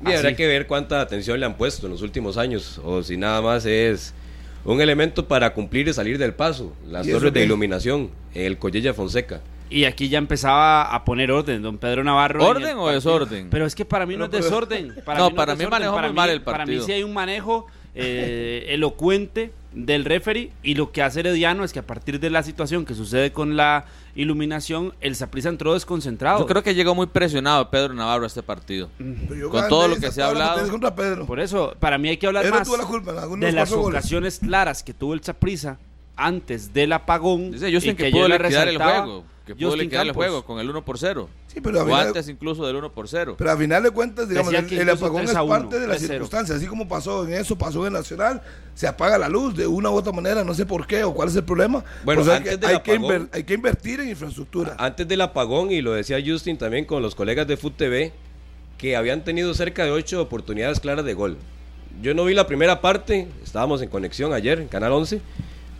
Y 0.04 0.12
habrá 0.12 0.28
Así. 0.30 0.36
que 0.36 0.46
ver 0.48 0.66
cuánta 0.66 1.00
atención 1.00 1.38
le 1.38 1.46
han 1.46 1.56
puesto 1.56 1.86
en 1.86 1.92
los 1.92 2.02
últimos 2.02 2.36
años, 2.36 2.80
o 2.84 3.02
si 3.04 3.16
nada 3.16 3.40
más 3.40 3.64
es 3.66 4.12
un 4.64 4.80
elemento 4.80 5.28
para 5.28 5.52
cumplir 5.54 5.86
y 5.88 5.92
salir 5.92 6.18
del 6.18 6.34
paso, 6.34 6.72
las 6.88 7.06
¿Y 7.06 7.10
eso 7.10 7.18
torres 7.18 7.32
de 7.34 7.44
iluminación, 7.44 8.10
el 8.34 8.58
Collella 8.58 8.94
Fonseca. 8.94 9.40
Y 9.72 9.84
aquí 9.86 10.08
ya 10.08 10.18
empezaba 10.18 10.82
a 10.94 11.04
poner 11.04 11.32
orden, 11.32 11.62
don 11.62 11.78
Pedro 11.78 12.04
Navarro. 12.04 12.40
en 12.42 12.46
¿Orden 12.46 12.64
el 12.70 12.76
o 12.76 12.84
partido. 12.84 12.92
desorden? 12.94 13.50
Pero 13.50 13.66
es 13.66 13.74
que 13.74 13.84
para 13.84 14.04
mí 14.06 14.16
no, 14.16 14.26
es 14.26 14.30
desorden. 14.30 14.94
Para 15.04 15.18
No, 15.18 15.30
mí 15.30 15.36
para 15.36 15.54
mí 15.54 15.66
manejó 15.66 15.98
muy 15.98 16.12
mal 16.12 16.30
el 16.30 16.42
Para 16.42 16.58
mí 16.66 16.72
partido. 16.72 16.84
sí 16.86 16.92
hay 16.92 17.02
un 17.02 17.14
manejo 17.14 17.66
eh, 17.94 18.66
elocuente 18.68 19.52
del 19.72 20.04
referee 20.04 20.50
y 20.62 20.74
lo 20.74 20.92
que 20.92 21.02
hace 21.02 21.20
Herediano 21.20 21.64
es 21.64 21.72
que 21.72 21.78
a 21.78 21.86
partir 21.86 22.20
de 22.20 22.28
la 22.28 22.42
situación 22.42 22.84
que 22.84 22.94
sucede 22.94 23.32
con 23.32 23.56
la 23.56 23.86
iluminación, 24.14 24.92
el 25.00 25.16
Saprissa 25.16 25.48
entró 25.48 25.72
desconcentrado. 25.72 26.40
Yo 26.40 26.46
creo 26.46 26.62
que 26.62 26.74
llegó 26.74 26.94
muy 26.94 27.06
presionado 27.06 27.70
Pedro 27.70 27.94
Navarro 27.94 28.24
a 28.24 28.26
este 28.26 28.42
partido. 28.42 28.90
Pero 28.98 29.34
yo 29.34 29.48
con 29.50 29.68
todo 29.68 29.88
lo 29.88 29.96
que 29.96 30.12
se 30.12 30.22
ha 30.22 30.26
hablado. 30.28 30.94
Pedro. 30.94 31.26
Por 31.26 31.40
eso, 31.40 31.74
para 31.80 31.96
mí 31.96 32.10
hay 32.10 32.18
que 32.18 32.26
hablar 32.26 32.44
Pedro 32.44 32.58
más 32.58 32.68
la 32.68 32.84
culpa 32.84 33.12
de 33.36 33.52
las 33.52 33.72
ocasiones 33.72 34.38
claras 34.38 34.82
que 34.82 34.92
tuvo 34.92 35.14
el 35.14 35.22
Saprissa 35.22 35.78
antes 36.16 36.72
del 36.74 36.92
apagón. 36.92 37.52
Dice 37.52 37.72
Justin 37.72 37.92
y 37.92 37.94
que, 37.94 38.10
yo 38.10 38.18
pudo 38.18 38.28
le 38.28 38.36
el 38.36 38.76
juego. 38.76 39.24
Que 39.46 39.56
pudo 39.56 39.74
liquidar 39.74 40.06
el 40.06 40.12
juego 40.12 40.44
con 40.44 40.60
el 40.60 40.70
1 40.70 40.84
por 40.84 40.98
0. 40.98 41.28
Sí, 41.48 41.60
pero 41.60 41.80
a 41.80 41.82
O 41.82 41.86
final- 41.86 42.06
antes 42.08 42.28
incluso 42.28 42.64
del 42.64 42.76
1 42.76 42.92
por 42.92 43.08
0. 43.08 43.34
Pero 43.36 43.50
a 43.50 43.56
final 43.56 43.82
de 43.82 43.90
cuentas, 43.90 44.28
digamos, 44.28 44.52
el, 44.52 44.88
apagón 44.90 45.16
3 45.22 45.30
es 45.30 45.36
a 45.36 45.42
1, 45.42 45.52
parte 45.52 45.80
de 45.80 45.86
las 45.88 45.98
3-0. 46.00 46.06
circunstancias. 46.06 46.58
Así 46.58 46.66
como 46.66 46.86
pasó 46.88 47.26
en 47.26 47.34
eso, 47.34 47.58
pasó 47.58 47.84
en 47.86 47.92
Nacional, 47.92 48.40
se 48.74 48.86
apaga 48.86 49.18
la 49.18 49.28
luz 49.28 49.56
de 49.56 49.66
una 49.66 49.90
u 49.90 49.94
otra 49.94 50.12
manera, 50.12 50.44
no 50.44 50.54
sé 50.54 50.64
por 50.64 50.86
qué 50.86 51.02
o 51.02 51.12
cuál 51.12 51.28
es 51.28 51.34
el 51.36 51.42
problema. 51.44 51.84
Bueno, 52.04 52.22
hay, 52.22 52.30
antes 52.36 52.50
que, 52.52 52.56
del 52.58 52.70
hay, 52.76 52.82
que 52.82 52.92
apagón- 52.98 53.04
inver- 53.24 53.28
hay 53.32 53.42
que 53.44 53.54
invertir 53.54 54.00
en 54.00 54.08
infraestructura. 54.10 54.76
Antes 54.78 55.08
del 55.08 55.20
apagón, 55.20 55.72
y 55.72 55.82
lo 55.82 55.92
decía 55.92 56.18
Justin 56.24 56.56
también 56.56 56.84
con 56.84 57.02
los 57.02 57.14
colegas 57.16 57.46
de 57.48 57.56
Foot 57.56 57.76
TV, 57.76 58.12
que 58.78 58.94
habían 58.96 59.24
tenido 59.24 59.52
cerca 59.54 59.84
de 59.84 59.90
ocho 59.90 60.22
oportunidades 60.22 60.78
claras 60.80 61.04
de 61.04 61.14
gol. 61.14 61.36
Yo 62.00 62.14
no 62.14 62.24
vi 62.24 62.34
la 62.34 62.46
primera 62.46 62.80
parte, 62.80 63.28
estábamos 63.44 63.82
en 63.82 63.88
conexión 63.88 64.32
ayer 64.32 64.60
en 64.60 64.68
Canal 64.68 64.92
11, 64.92 65.20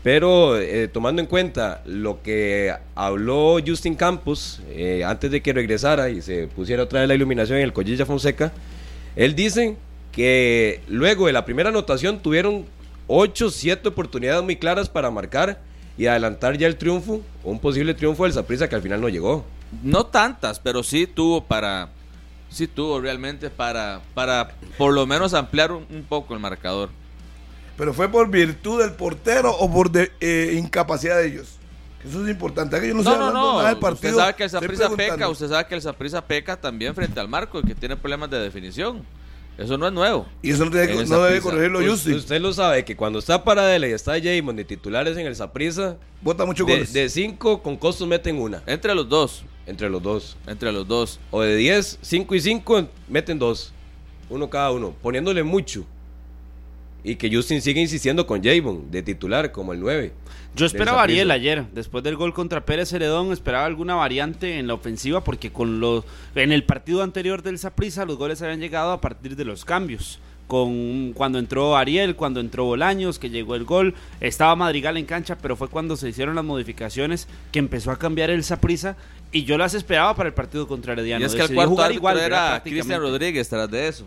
pero 0.03 0.59
eh, 0.59 0.89
tomando 0.89 1.23
en 1.23 1.27
cuenta 1.27 1.83
lo 1.87 2.23
que 2.23 2.75
habló 2.95 3.59
Justin 3.65 3.95
Campos 3.95 4.61
eh, 4.71 5.05
antes 5.05 5.31
de 5.31 5.41
que 5.41 5.53
regresara 5.53 6.11
y 6.11 6.21
se 6.23 6.49
pusiera 6.49 6.83
otra 6.83 7.01
vez 7.01 7.09
la 7.09 7.15
iluminación 7.15 7.59
en 7.59 7.65
el 7.65 7.73
Collilla 7.73 8.05
Fonseca, 8.05 8.53
él 9.15 9.35
dice 9.35 9.77
que 10.11 10.81
luego 10.89 11.27
de 11.27 11.33
la 11.33 11.45
primera 11.45 11.69
anotación 11.69 12.21
tuvieron 12.21 12.67
8, 13.07 13.51
7 13.51 13.89
oportunidades 13.89 14.43
muy 14.43 14.57
claras 14.57 14.89
para 14.89 15.11
marcar 15.11 15.61
y 15.97 16.07
adelantar 16.07 16.57
ya 16.57 16.67
el 16.67 16.77
triunfo, 16.77 17.21
un 17.45 17.59
posible 17.61 17.95
triunfo 17.95 18.25
del 18.25 18.33
Saprissa 18.33 18.69
que 18.69 18.75
al 18.75 18.83
final 18.83 19.01
no 19.01 19.09
llegó. 19.09 19.45
No 19.83 20.07
tantas, 20.07 20.59
pero 20.59 20.83
sí 20.83 21.07
tuvo 21.07 21.45
para. 21.45 21.89
Sí 22.51 22.67
tuvo 22.67 23.01
realmente 23.01 23.49
para, 23.49 24.03
para 24.13 24.51
por 24.77 24.93
lo 24.93 25.07
menos 25.07 25.33
ampliar 25.33 25.73
un, 25.73 25.87
un 25.89 26.03
poco 26.03 26.35
el 26.35 26.41
marcador. 26.41 26.91
Pero 27.83 27.93
fue 27.95 28.09
por 28.09 28.31
virtud 28.31 28.81
del 28.81 28.93
portero 28.93 29.51
o 29.51 29.69
por 29.69 29.91
de- 29.91 30.13
eh, 30.21 30.55
incapacidad 30.57 31.17
de 31.19 31.27
ellos. 31.27 31.49
Eso 32.09 32.23
es 32.25 32.31
importante. 32.31 32.77
Aquí 32.77 32.87
yo 32.87 32.95
no, 32.95 33.03
No, 33.03 33.11
no, 33.11 33.15
hablando 33.27 33.41
no. 33.41 33.57
nada 33.59 33.69
del 33.71 33.79
partido. 33.81 34.11
Usted 34.11 34.21
sabe 34.23 34.35
que 34.37 34.45
el 34.45 34.51
Saprissa 34.51 34.91
peca, 34.91 35.29
usted 35.29 35.49
sabe 35.49 35.67
que 35.67 35.75
el 35.75 35.83
Saprissa 35.83 36.25
peca 36.25 36.57
también 36.61 36.95
frente 36.95 37.19
al 37.19 37.27
marco 37.27 37.59
y 37.59 37.65
que 37.65 37.75
tiene 37.75 37.97
problemas 37.97 38.31
de 38.31 38.39
definición. 38.39 39.03
Eso 39.59 39.77
no 39.77 39.89
es 39.89 39.93
nuevo. 39.93 40.29
Y 40.43 40.53
eso 40.53 40.65
no, 40.65 40.71
tiene 40.71 40.95
no 41.07 41.23
debe 41.25 41.41
corregirlo 41.41 41.81
Us- 41.81 41.89
Justin. 41.91 42.15
Usted 42.15 42.41
lo 42.41 42.53
sabe 42.53 42.85
que 42.85 42.95
cuando 42.97 43.19
está 43.19 43.43
Paradela 43.43 43.89
y 43.89 43.91
está 43.91 44.13
Jamon 44.23 44.55
de 44.55 44.65
titulares 44.65 45.17
en 45.17 45.27
el 45.27 45.35
Saprissa, 45.35 45.97
Bota 46.21 46.45
muchos 46.47 46.65
de, 46.65 46.73
goles. 46.75 46.93
de 46.93 47.09
cinco 47.09 47.65
con 47.65 47.77
costos 47.77 48.07
meten 48.07 48.41
una 48.41 48.63
Entre 48.67 48.95
los 48.95 49.09
dos, 49.09 49.43
entre 49.67 49.91
los 49.91 50.01
dos. 50.01 50.37
entre 50.47 50.71
los 50.71 50.87
dos. 50.87 51.19
O 51.33 51.41
de 51.43 51.57
10, 51.57 51.99
5 52.01 52.33
y 52.37 52.41
5 52.41 52.87
meten 53.09 53.41
dos. 53.41 53.73
Uno 54.31 54.49
cada 54.49 54.71
uno, 54.71 54.95
poniéndole 55.03 55.43
mucho. 55.43 55.85
Y 57.05 57.17
que 57.17 57.35
Justin 57.35 57.61
sigue 57.61 57.81
insistiendo 57.81 58.27
con 58.27 58.43
Javon 58.43 58.91
de 58.91 59.03
titular 59.03 59.51
como 59.51 59.73
el 59.73 59.81
9. 59.81 60.13
Yo 60.55 60.67
esperaba 60.67 61.01
a 61.01 61.05
Ariel 61.05 61.31
ayer, 61.31 61.65
después 61.73 62.05
del 62.05 62.17
gol 62.17 62.35
contra 62.35 62.65
Pérez 62.65 62.93
Heredón, 62.93 63.33
esperaba 63.33 63.65
alguna 63.65 63.95
variante 63.95 64.59
en 64.59 64.67
la 64.67 64.75
ofensiva 64.75 65.25
porque 65.25 65.51
con 65.51 65.81
los 65.81 66.05
en 66.35 66.53
el 66.53 66.65
partido 66.65 67.03
anterior 67.03 67.43
del 67.43 67.59
Saprissa 67.59 68.05
los 68.05 68.19
goles 68.19 68.43
habían 68.43 68.61
llegado 68.61 68.93
a 68.93 69.01
partir 69.01 69.35
de 69.35 69.45
los 69.45 69.65
cambios. 69.65 70.21
Con 70.49 71.15
cuando 71.15 71.39
entró 71.39 71.77
Ariel, 71.79 72.15
cuando 72.15 72.41
entró 72.41 72.67
Bolaños, 72.67 73.19
que 73.19 73.31
llegó 73.31 73.55
el 73.55 73.65
gol, 73.65 73.95
estaba 74.21 74.55
Madrigal 74.55 74.99
en 74.99 75.07
cancha, 75.07 75.39
pero 75.39 75.57
fue 75.57 75.69
cuando 75.69 75.97
se 75.97 76.11
hicieron 76.11 76.35
las 76.35 76.45
modificaciones 76.45 77.27
que 77.51 77.59
empezó 77.59 77.91
a 77.91 77.99
cambiar 77.99 78.29
el 78.29 78.45
Saprissa 78.45 78.97
y 79.31 79.45
yo 79.45 79.57
las 79.57 79.73
esperaba 79.73 80.15
para 80.15 80.29
el 80.29 80.35
partido 80.35 80.69
contra 80.69 80.93
Herediano. 80.93 81.23
y 81.23 81.27
es 81.27 81.35
que 81.35 81.41
el 81.41 81.55
cuarto 81.55 81.71
jugar 81.71 81.93
igual, 81.93 82.19
era. 82.19 82.61
Cristian. 82.63 83.01
Rodríguez 83.01 83.49
tras 83.49 83.71
de 83.71 83.89
eso. 83.89 84.07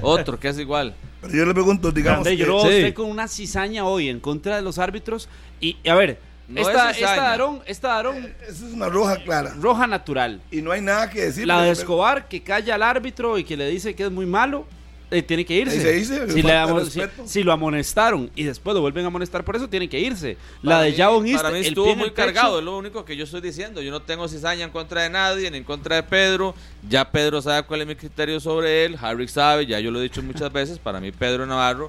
Otro 0.00 0.40
que 0.40 0.48
es 0.48 0.58
igual. 0.58 0.94
Pero 1.22 1.34
yo 1.34 1.46
le 1.46 1.54
pregunto, 1.54 1.90
digamos. 1.90 2.18
André, 2.18 2.36
yo 2.36 2.44
que- 2.44 2.50
lo 2.80 2.86
sí. 2.86 2.92
con 2.92 3.06
una 3.06 3.28
cizaña 3.28 3.84
hoy 3.86 4.08
en 4.10 4.20
contra 4.20 4.56
de 4.56 4.62
los 4.62 4.78
árbitros 4.78 5.28
y 5.60 5.76
a 5.88 5.94
ver, 5.94 6.18
No 6.48 6.60
esta, 6.60 6.90
es 6.90 6.96
esta 6.98 7.16
Darón, 7.16 7.60
esta 7.66 7.88
Darón 7.88 8.16
Eso 8.46 8.66
es 8.66 8.72
una 8.74 8.88
roja 8.88 9.16
clara. 9.22 9.54
roja 9.58 9.86
natural. 9.86 10.42
Y 10.50 10.60
no 10.60 10.72
hay 10.72 10.80
nada 10.82 11.08
que 11.08 11.22
decir. 11.22 11.46
La 11.46 11.62
de 11.62 11.70
Escobar 11.70 12.28
que 12.28 12.42
calla 12.42 12.74
al 12.74 12.82
árbitro 12.82 13.38
y 13.38 13.44
que 13.44 13.56
le 13.56 13.68
dice 13.70 13.94
que 13.94 14.04
es 14.04 14.10
muy 14.10 14.26
malo, 14.26 14.66
eh, 15.12 15.22
tiene 15.22 15.44
que 15.44 15.54
irse. 15.54 15.80
Se 15.80 15.92
dice, 15.92 16.30
si, 16.30 16.42
le 16.42 16.52
amo- 16.56 16.80
si- 17.26 17.42
lo 17.42 17.52
amonestaron 17.52 18.30
y 18.34 18.42
después 18.44 18.74
lo 18.74 18.80
vuelven 18.80 19.04
a 19.04 19.08
amonestar 19.08 19.44
por 19.44 19.54
eso, 19.56 19.68
tiene 19.68 19.88
que 19.88 20.00
irse. 20.00 20.36
La 20.62 20.80
de 20.82 20.92
Javon 20.94 21.26
East, 21.26 21.42
Para 21.42 21.54
mí 21.54 21.60
estuvo 21.66 21.94
muy 21.94 22.06
el 22.08 22.12
cargado, 22.12 22.58
es 22.58 22.64
lo 22.64 22.76
único 22.76 23.04
que 23.04 23.16
yo 23.16 23.24
estoy 23.24 23.40
diciendo. 23.40 23.80
Yo 23.82 23.90
no 23.90 24.02
tengo 24.02 24.26
cizaña 24.28 24.64
en 24.64 24.70
contra 24.70 25.02
de 25.02 25.10
nadie, 25.10 25.50
ni 25.50 25.58
en 25.58 25.64
contra 25.64 25.96
de 25.96 26.02
Pedro. 26.02 26.54
Ya 26.88 27.08
Pedro 27.10 27.40
sabe 27.42 27.62
cuál 27.64 27.82
es 27.82 27.86
mi 27.86 27.94
criterio 27.94 28.40
sobre 28.40 28.84
él. 28.84 28.96
Harry 29.00 29.28
sabe, 29.28 29.66
ya 29.66 29.78
yo 29.80 29.90
lo 29.90 30.00
he 30.00 30.02
dicho 30.02 30.22
muchas 30.22 30.52
veces. 30.52 30.78
Para 30.78 31.00
mí, 31.00 31.12
Pedro 31.12 31.46
Navarro 31.46 31.88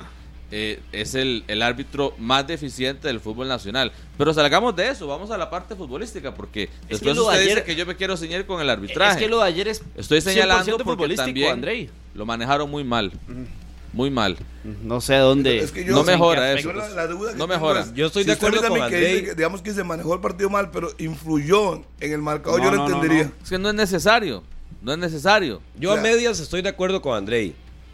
eh, 0.56 0.80
es 0.92 1.16
el, 1.16 1.44
el 1.48 1.64
árbitro 1.64 2.14
más 2.20 2.46
deficiente 2.46 3.08
del 3.08 3.20
fútbol 3.20 3.48
nacional. 3.48 3.92
Pero 4.20 4.32
salgamos 4.36 4.76
de 4.76 4.88
eso, 4.90 5.08
vamos 5.08 5.32
a 5.32 5.38
la 5.40 5.50
parte 5.50 5.76
futbolística, 5.76 6.36
porque 6.36 6.64
Es 6.64 6.70
que 6.70 6.86
después 6.90 7.16
lo 7.16 7.24
de 7.24 7.28
usted 7.30 7.40
dice 7.42 7.52
ayer- 7.54 7.64
que 7.66 7.76
yo 7.76 7.86
me 7.88 7.96
quiero 7.96 8.16
ceñir 8.18 8.46
con 8.46 8.62
el 8.62 8.70
arbitraje. 8.70 9.14
Es 9.14 9.18
que 9.18 9.28
lo 9.30 9.40
de 9.40 9.46
ayer 9.48 9.68
es 9.68 9.82
Estoy 9.98 10.22
señalando 10.22 10.64
100% 10.64 10.84
porque 10.84 10.84
futbolístico, 10.92 11.26
también 11.26 11.52
Andrei. 11.52 11.90
lo 12.14 12.26
manejaron 12.28 12.70
muy 12.70 12.84
mal. 12.84 13.12
Muy 13.94 14.10
mal. 14.12 14.38
No 14.84 15.02
sé 15.02 15.16
dónde. 15.18 15.60
Es 15.60 15.72
que 15.72 15.86
yo- 15.86 15.94
No 15.94 16.04
mejora 16.04 16.52
eso. 16.54 16.72
Yo 16.72 16.74
la, 16.78 16.90
la 16.90 17.08
duda 17.08 17.32
que 17.32 17.38
No 17.38 17.48
mejora. 17.48 17.82
es, 17.82 17.94
Yo 17.96 18.06
estoy 18.08 18.24
si 18.24 18.28
de 18.28 18.34
acuerdo 18.34 18.58
dice 18.62 18.70
con 18.80 18.90
que 18.90 18.98
dice 18.98 19.24
que, 19.24 19.36
digamos 19.36 19.62
que 19.64 19.74
se 19.74 19.84
manejó 19.84 20.14
el 20.16 20.20
partido 20.20 20.50
mal, 20.50 20.70
pero 20.72 20.90
influyó 21.00 21.76
en 22.00 22.12
el 22.14 22.22
marcador, 22.22 22.60
No, 22.60 22.66
yo 22.66 22.72
lo 22.72 22.78
no, 22.78 22.90
no, 22.90 22.96
entendería. 22.96 23.26
no. 23.26 23.32
Es 23.44 23.50
que 23.50 23.58
no 23.60 23.70
es 23.70 23.76
necesario. 23.76 24.44
No 24.82 24.92
es 24.94 24.98
necesario. 25.00 25.62
Yo 25.80 25.92
a 25.94 25.98
medias 25.98 26.40
estoy 26.40 26.62
de 26.62 26.70
acuerdo 26.70 27.02
con 27.02 27.16
Andrei. 27.16 27.54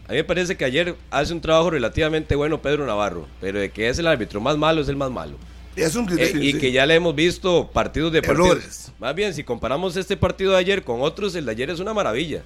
A 0.09 0.13
mí 0.13 0.17
me 0.17 0.23
parece 0.23 0.57
que 0.57 0.65
ayer 0.65 0.95
hace 1.11 1.31
un 1.33 1.39
trabajo 1.39 1.69
relativamente 1.69 2.35
bueno 2.35 2.59
Pedro 2.59 2.83
Navarro, 2.87 3.27
pero 3.39 3.59
de 3.59 3.69
que 3.69 3.89
es 3.89 3.99
el 3.99 4.07
árbitro 4.07 4.41
más 4.41 4.57
malo, 4.57 4.81
es 4.81 4.89
el 4.89 4.95
más 4.95 5.11
malo. 5.11 5.37
Y 5.77 5.81
es 5.81 5.95
un 5.95 6.05
Eh, 6.05 6.07
criterio. 6.15 6.43
y 6.43 6.53
que 6.59 6.71
ya 6.71 6.87
le 6.87 6.95
hemos 6.95 7.13
visto 7.13 7.69
partidos 7.71 8.11
de 8.11 8.23
partidos. 8.23 8.49
Errores. 8.49 8.91
Más 8.99 9.13
bien, 9.13 9.35
si 9.35 9.43
comparamos 9.43 9.95
este 9.97 10.17
partido 10.17 10.53
de 10.53 10.57
ayer 10.57 10.83
con 10.83 11.01
otros, 11.03 11.35
el 11.35 11.45
de 11.45 11.51
ayer 11.51 11.69
es 11.69 11.79
una 11.79 11.93
maravilla 11.93 12.41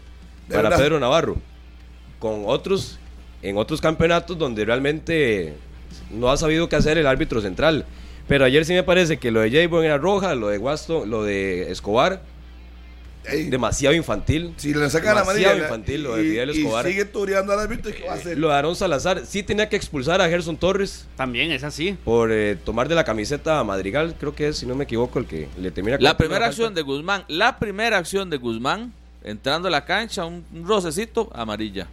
De 0.50 0.56
para 0.56 0.64
verdad. 0.70 0.78
Pedro 0.84 1.00
Navarro. 1.00 1.38
Con 2.20 2.44
otros, 2.46 3.00
en 3.42 3.58
otros 3.58 3.80
campeonatos 3.80 4.38
donde 4.38 4.66
realmente 4.66 5.54
no 6.12 6.30
ha 6.30 6.36
sabido 6.36 6.68
qué 6.68 6.76
hacer 6.76 6.98
el 6.98 7.08
árbitro 7.08 7.40
central. 7.42 7.86
Pero 8.28 8.44
ayer 8.44 8.66
sí 8.66 8.74
me 8.74 8.84
parece 8.84 9.18
que 9.18 9.32
lo 9.32 9.40
de 9.40 9.52
Javon 9.52 9.86
era 9.86 9.98
roja, 9.98 10.36
lo 10.36 10.50
de 10.50 10.58
Guasto, 10.58 11.06
lo 11.06 11.24
de 11.24 11.72
Escobar, 11.72 12.22
Ey, 13.26 13.50
demasiado 13.50 13.96
infantil. 13.96 14.54
si 14.58 14.74
le 14.74 14.90
sacan 14.90 15.16
la 15.16 15.22
demasiado 15.22 15.50
amarilla 15.52 15.64
infantil 15.66 16.04
lo 16.04 16.16
de 16.16 16.24
y, 16.24 16.30
Fidel 16.32 16.50
y 16.50 16.58
Escobar. 16.60 16.86
sigue 16.86 17.06
toreando 17.06 17.54
al 17.54 17.60
árbitro, 17.60 17.92
¿qué 17.94 18.04
va 18.06 18.14
a 18.14 18.16
hacer? 18.16 18.38
Lo 18.38 18.50
de 18.50 18.54
Aaron 18.56 18.76
Salazar, 18.76 19.26
sí 19.26 19.44
tenía 19.44 19.70
que 19.70 19.76
expulsar 19.76 20.22
a 20.22 20.28
Gerson 20.30 20.58
Torres 20.58 21.06
También 21.16 21.52
es 21.52 21.64
así. 21.64 21.98
por 22.04 22.32
eh, 22.32 22.56
tomar 22.56 22.90
de 22.90 22.96
la 22.96 23.04
camiseta 23.04 23.60
a 23.60 23.64
Madrigal, 23.64 24.16
creo 24.20 24.36
que 24.36 24.50
es, 24.50 24.58
si 24.58 24.66
no 24.66 24.76
me 24.76 24.84
equivoco, 24.84 25.20
el 25.20 25.26
que 25.26 25.48
le 25.58 25.72
termina 25.72 25.98
La 26.00 26.18
primera 26.18 26.46
acción 26.48 26.68
falta. 26.68 26.80
de 26.80 26.82
Guzmán, 26.84 27.24
la 27.28 27.58
primera 27.60 27.98
acción 27.98 28.30
de 28.30 28.38
Guzmán, 28.38 28.92
entrando 29.24 29.68
a 29.70 29.72
la 29.72 29.86
cancha, 29.86 30.26
un, 30.26 30.44
un 30.54 30.68
rocecito, 30.68 31.30
amarilla. 31.34 31.88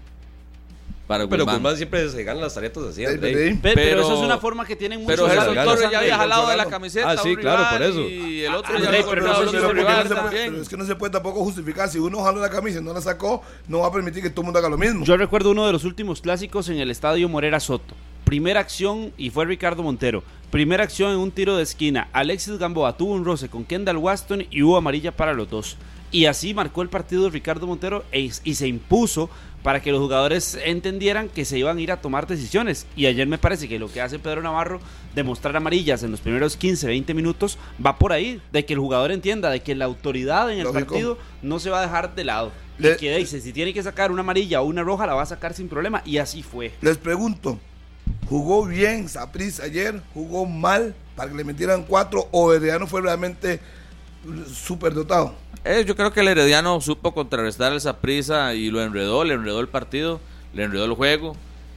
Para 1.11 1.27
Pero 1.27 1.43
Guzmán. 1.43 1.57
Guzmán 1.57 1.77
siempre 1.77 2.09
se 2.09 2.23
gana 2.23 2.41
las 2.41 2.55
taretas 2.55 2.85
así, 2.85 3.03
Pe- 3.05 3.19
Pero, 3.21 3.59
Pero- 3.75 4.01
eso 4.03 4.15
es 4.15 4.21
una 4.21 4.39
forma 4.39 4.65
que 4.65 4.77
tienen 4.77 5.01
muchos 5.03 5.17
Pero 5.19 5.29
Gerson. 5.29 5.55
Torres 5.65 5.91
ya 5.91 5.99
había 5.99 6.17
jalado 6.17 6.49
de 6.49 6.57
la 6.57 6.67
camiseta. 6.67 7.09
Ah, 7.09 7.13
a 7.15 7.17
sí, 7.17 7.31
un 7.31 7.35
claro, 7.35 7.57
rival 7.65 7.79
por 7.79 7.83
eso. 7.83 8.01
Y 8.09 8.45
el 8.45 8.55
otro 8.55 8.73
Ah, 8.73 8.79
ya 8.79 8.87
André, 8.87 9.05
pero 9.11 9.27
se 9.27 9.59
puede- 9.59 10.31
pero 10.31 10.63
es 10.63 10.69
que 10.69 10.77
no 10.77 10.85
se 10.87 10.95
puede 10.95 11.11
tampoco 11.13 11.41
justificar. 11.43 11.89
Si 11.89 11.99
uno 11.99 12.23
jaló 12.23 12.41
la 12.41 12.49
camisa 12.49 12.79
y 12.79 12.83
no 12.85 12.93
la 12.93 13.01
sacó, 13.01 13.43
no 13.67 13.81
va 13.81 13.89
a 13.89 13.93
permitir 13.93 14.23
que 14.23 14.31
todo 14.31 14.43
el 14.43 14.45
mundo 14.45 14.61
haga 14.61 14.69
lo 14.69 14.79
mismo. 14.79 15.05
Yo 15.05 15.17
recuerdo 15.17 15.51
uno 15.51 15.67
de 15.67 15.73
los 15.73 15.83
últimos 15.83 16.21
clásicos 16.21 16.69
en 16.69 16.79
el 16.79 16.93
estadio 16.93 17.29
Morera 17.29 17.59
Soto. 17.59 17.93
Primera 18.25 18.61
acción 18.61 19.13
y 19.19 19.31
fue 19.31 19.47
Ricardo 19.47 19.83
Montero. 19.83 20.23
Primera 20.53 20.85
acción 20.85 21.11
en 21.11 21.19
un 21.19 21.33
tiro 21.33 21.57
de 21.57 21.65
esquina. 21.65 22.09
Alexis 22.13 22.57
Gamboa 22.57 22.97
tuvo 22.97 23.15
un 23.15 23.25
roce 23.25 23.49
con 23.49 23.65
Kendall 23.65 23.97
Waston 23.97 24.47
y 24.49 24.63
hubo 24.63 24.77
amarilla 24.77 25.11
para 25.11 25.33
los 25.33 25.51
dos. 25.51 25.77
Y 26.13 26.27
así 26.27 26.55
marcó 26.55 26.83
el 26.83 26.89
partido 26.89 27.31
Ricardo 27.31 27.69
Montero 27.69 28.05
e- 28.11 28.31
y 28.43 28.55
se 28.55 28.67
impuso 28.67 29.31
para 29.63 29.81
que 29.83 29.91
los 29.93 30.01
jugadores 30.01 30.59
entendieran 30.65 31.29
que 31.29 31.45
se 31.45 31.59
iban 31.59 31.77
a 31.79 31.81
ir 31.81 31.93
a 31.93 32.01
tomar 32.01 32.27
decisiones. 32.27 32.87
Y 32.97 33.07
ayer 33.07 33.27
me 33.27 33.39
parece 33.39 33.69
que 33.69 33.79
lo 33.79 33.91
que 33.93 34.01
hace 34.01 34.19
Pedro 34.19 34.43
Navarro, 34.43 34.81
demostrar 35.15 35.55
amarillas 35.57 36.03
en 36.03 36.11
los 36.11 36.21
primeros 36.21 36.57
15, 36.57 36.87
20 36.87 37.13
minutos, 37.15 37.59
va 37.85 37.99
por 37.99 38.13
ahí. 38.13 38.41
De 38.53 38.65
que 38.65 38.73
el 38.73 38.79
jugador 38.79 39.13
entienda 39.13 39.51
de 39.51 39.61
que 39.61 39.75
la 39.75 39.85
autoridad 39.85 40.51
en 40.51 40.59
el 40.59 40.65
Lógico. 40.65 40.87
partido 40.87 41.19
no 41.43 41.59
se 41.59 41.69
va 41.71 41.81
a 41.81 41.83
dejar 41.83 42.15
de 42.15 42.25
lado. 42.25 42.53
Le- 42.79 42.93
y 42.93 42.97
que 42.97 43.17
dice, 43.19 43.41
si 43.43 43.53
tiene 43.53 43.75
que 43.75 43.83
sacar 43.83 44.11
una 44.11 44.21
amarilla 44.21 44.63
o 44.63 44.65
una 44.65 44.83
roja, 44.83 45.07
la 45.07 45.13
va 45.15 45.23
a 45.23 45.27
sacar 45.27 45.53
sin 45.53 45.69
problema. 45.69 46.01
Y 46.07 46.17
así 46.17 46.43
fue. 46.43 46.73
Les 46.81 46.97
pregunto, 46.97 47.59
¿jugó 48.29 48.65
bien 48.65 49.09
Saprissa 49.09 49.65
ayer? 49.65 50.01
¿Jugó 50.15 50.47
mal 50.47 50.95
para 51.17 51.31
que 51.31 51.37
le 51.37 51.45
metieran 51.45 51.85
cuatro? 51.87 52.29
¿O 52.31 52.53
Herediano 52.55 52.87
fue 52.87 53.03
realmente 53.03 53.61
súper 54.53 54.95
dotado? 54.95 55.35
Eh, 55.65 55.85
yo 55.87 55.95
creo 55.95 56.13
que 56.13 56.21
el 56.21 56.29
Herediano 56.29 56.81
supo 56.81 57.13
contrarrestar 57.13 57.73
esa 57.75 57.99
prisa 57.99 58.55
y 58.55 58.71
lo 58.71 58.83
enredó, 58.83 59.25
le 59.25 59.35
enredó 59.35 59.61
el 59.61 59.69
partido, 59.69 60.21
le 60.55 60.65
enredó 60.65 60.85
el 60.87 60.95
juego. 60.95 61.37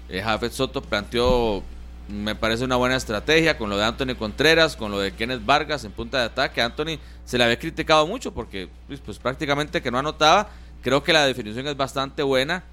Eh, 0.10 0.22
Jafet 0.22 0.52
Soto 0.52 0.82
planteó, 0.82 1.64
me 2.08 2.36
parece 2.36 2.64
una 2.64 2.76
buena 2.76 2.96
estrategia 2.96 3.58
con 3.58 3.70
lo 3.70 3.78
de 3.78 3.86
Anthony 3.86 4.16
Contreras, 4.18 4.76
con 4.76 4.92
lo 4.92 5.00
de 5.00 5.14
Kenneth 5.14 5.46
Vargas 5.46 5.84
en 5.84 5.92
punta 5.92 6.20
de 6.20 6.26
ataque. 6.26 6.62
Anthony 6.62 6.98
se 7.26 7.38
le 7.38 7.44
había 7.44 7.60
criticado 7.60 8.08
mucho 8.08 8.34
porque 8.34 8.70
pues, 8.88 9.00
pues, 9.00 9.20
prácticamente 9.20 9.82
que 9.82 9.92
no 9.92 10.00
anotaba. 10.00 10.50
Creo 10.82 11.04
que 11.04 11.14
la 11.14 11.26
definición 11.26 11.68
es 11.68 11.78
bastante 11.78 12.24
buena 12.24 12.64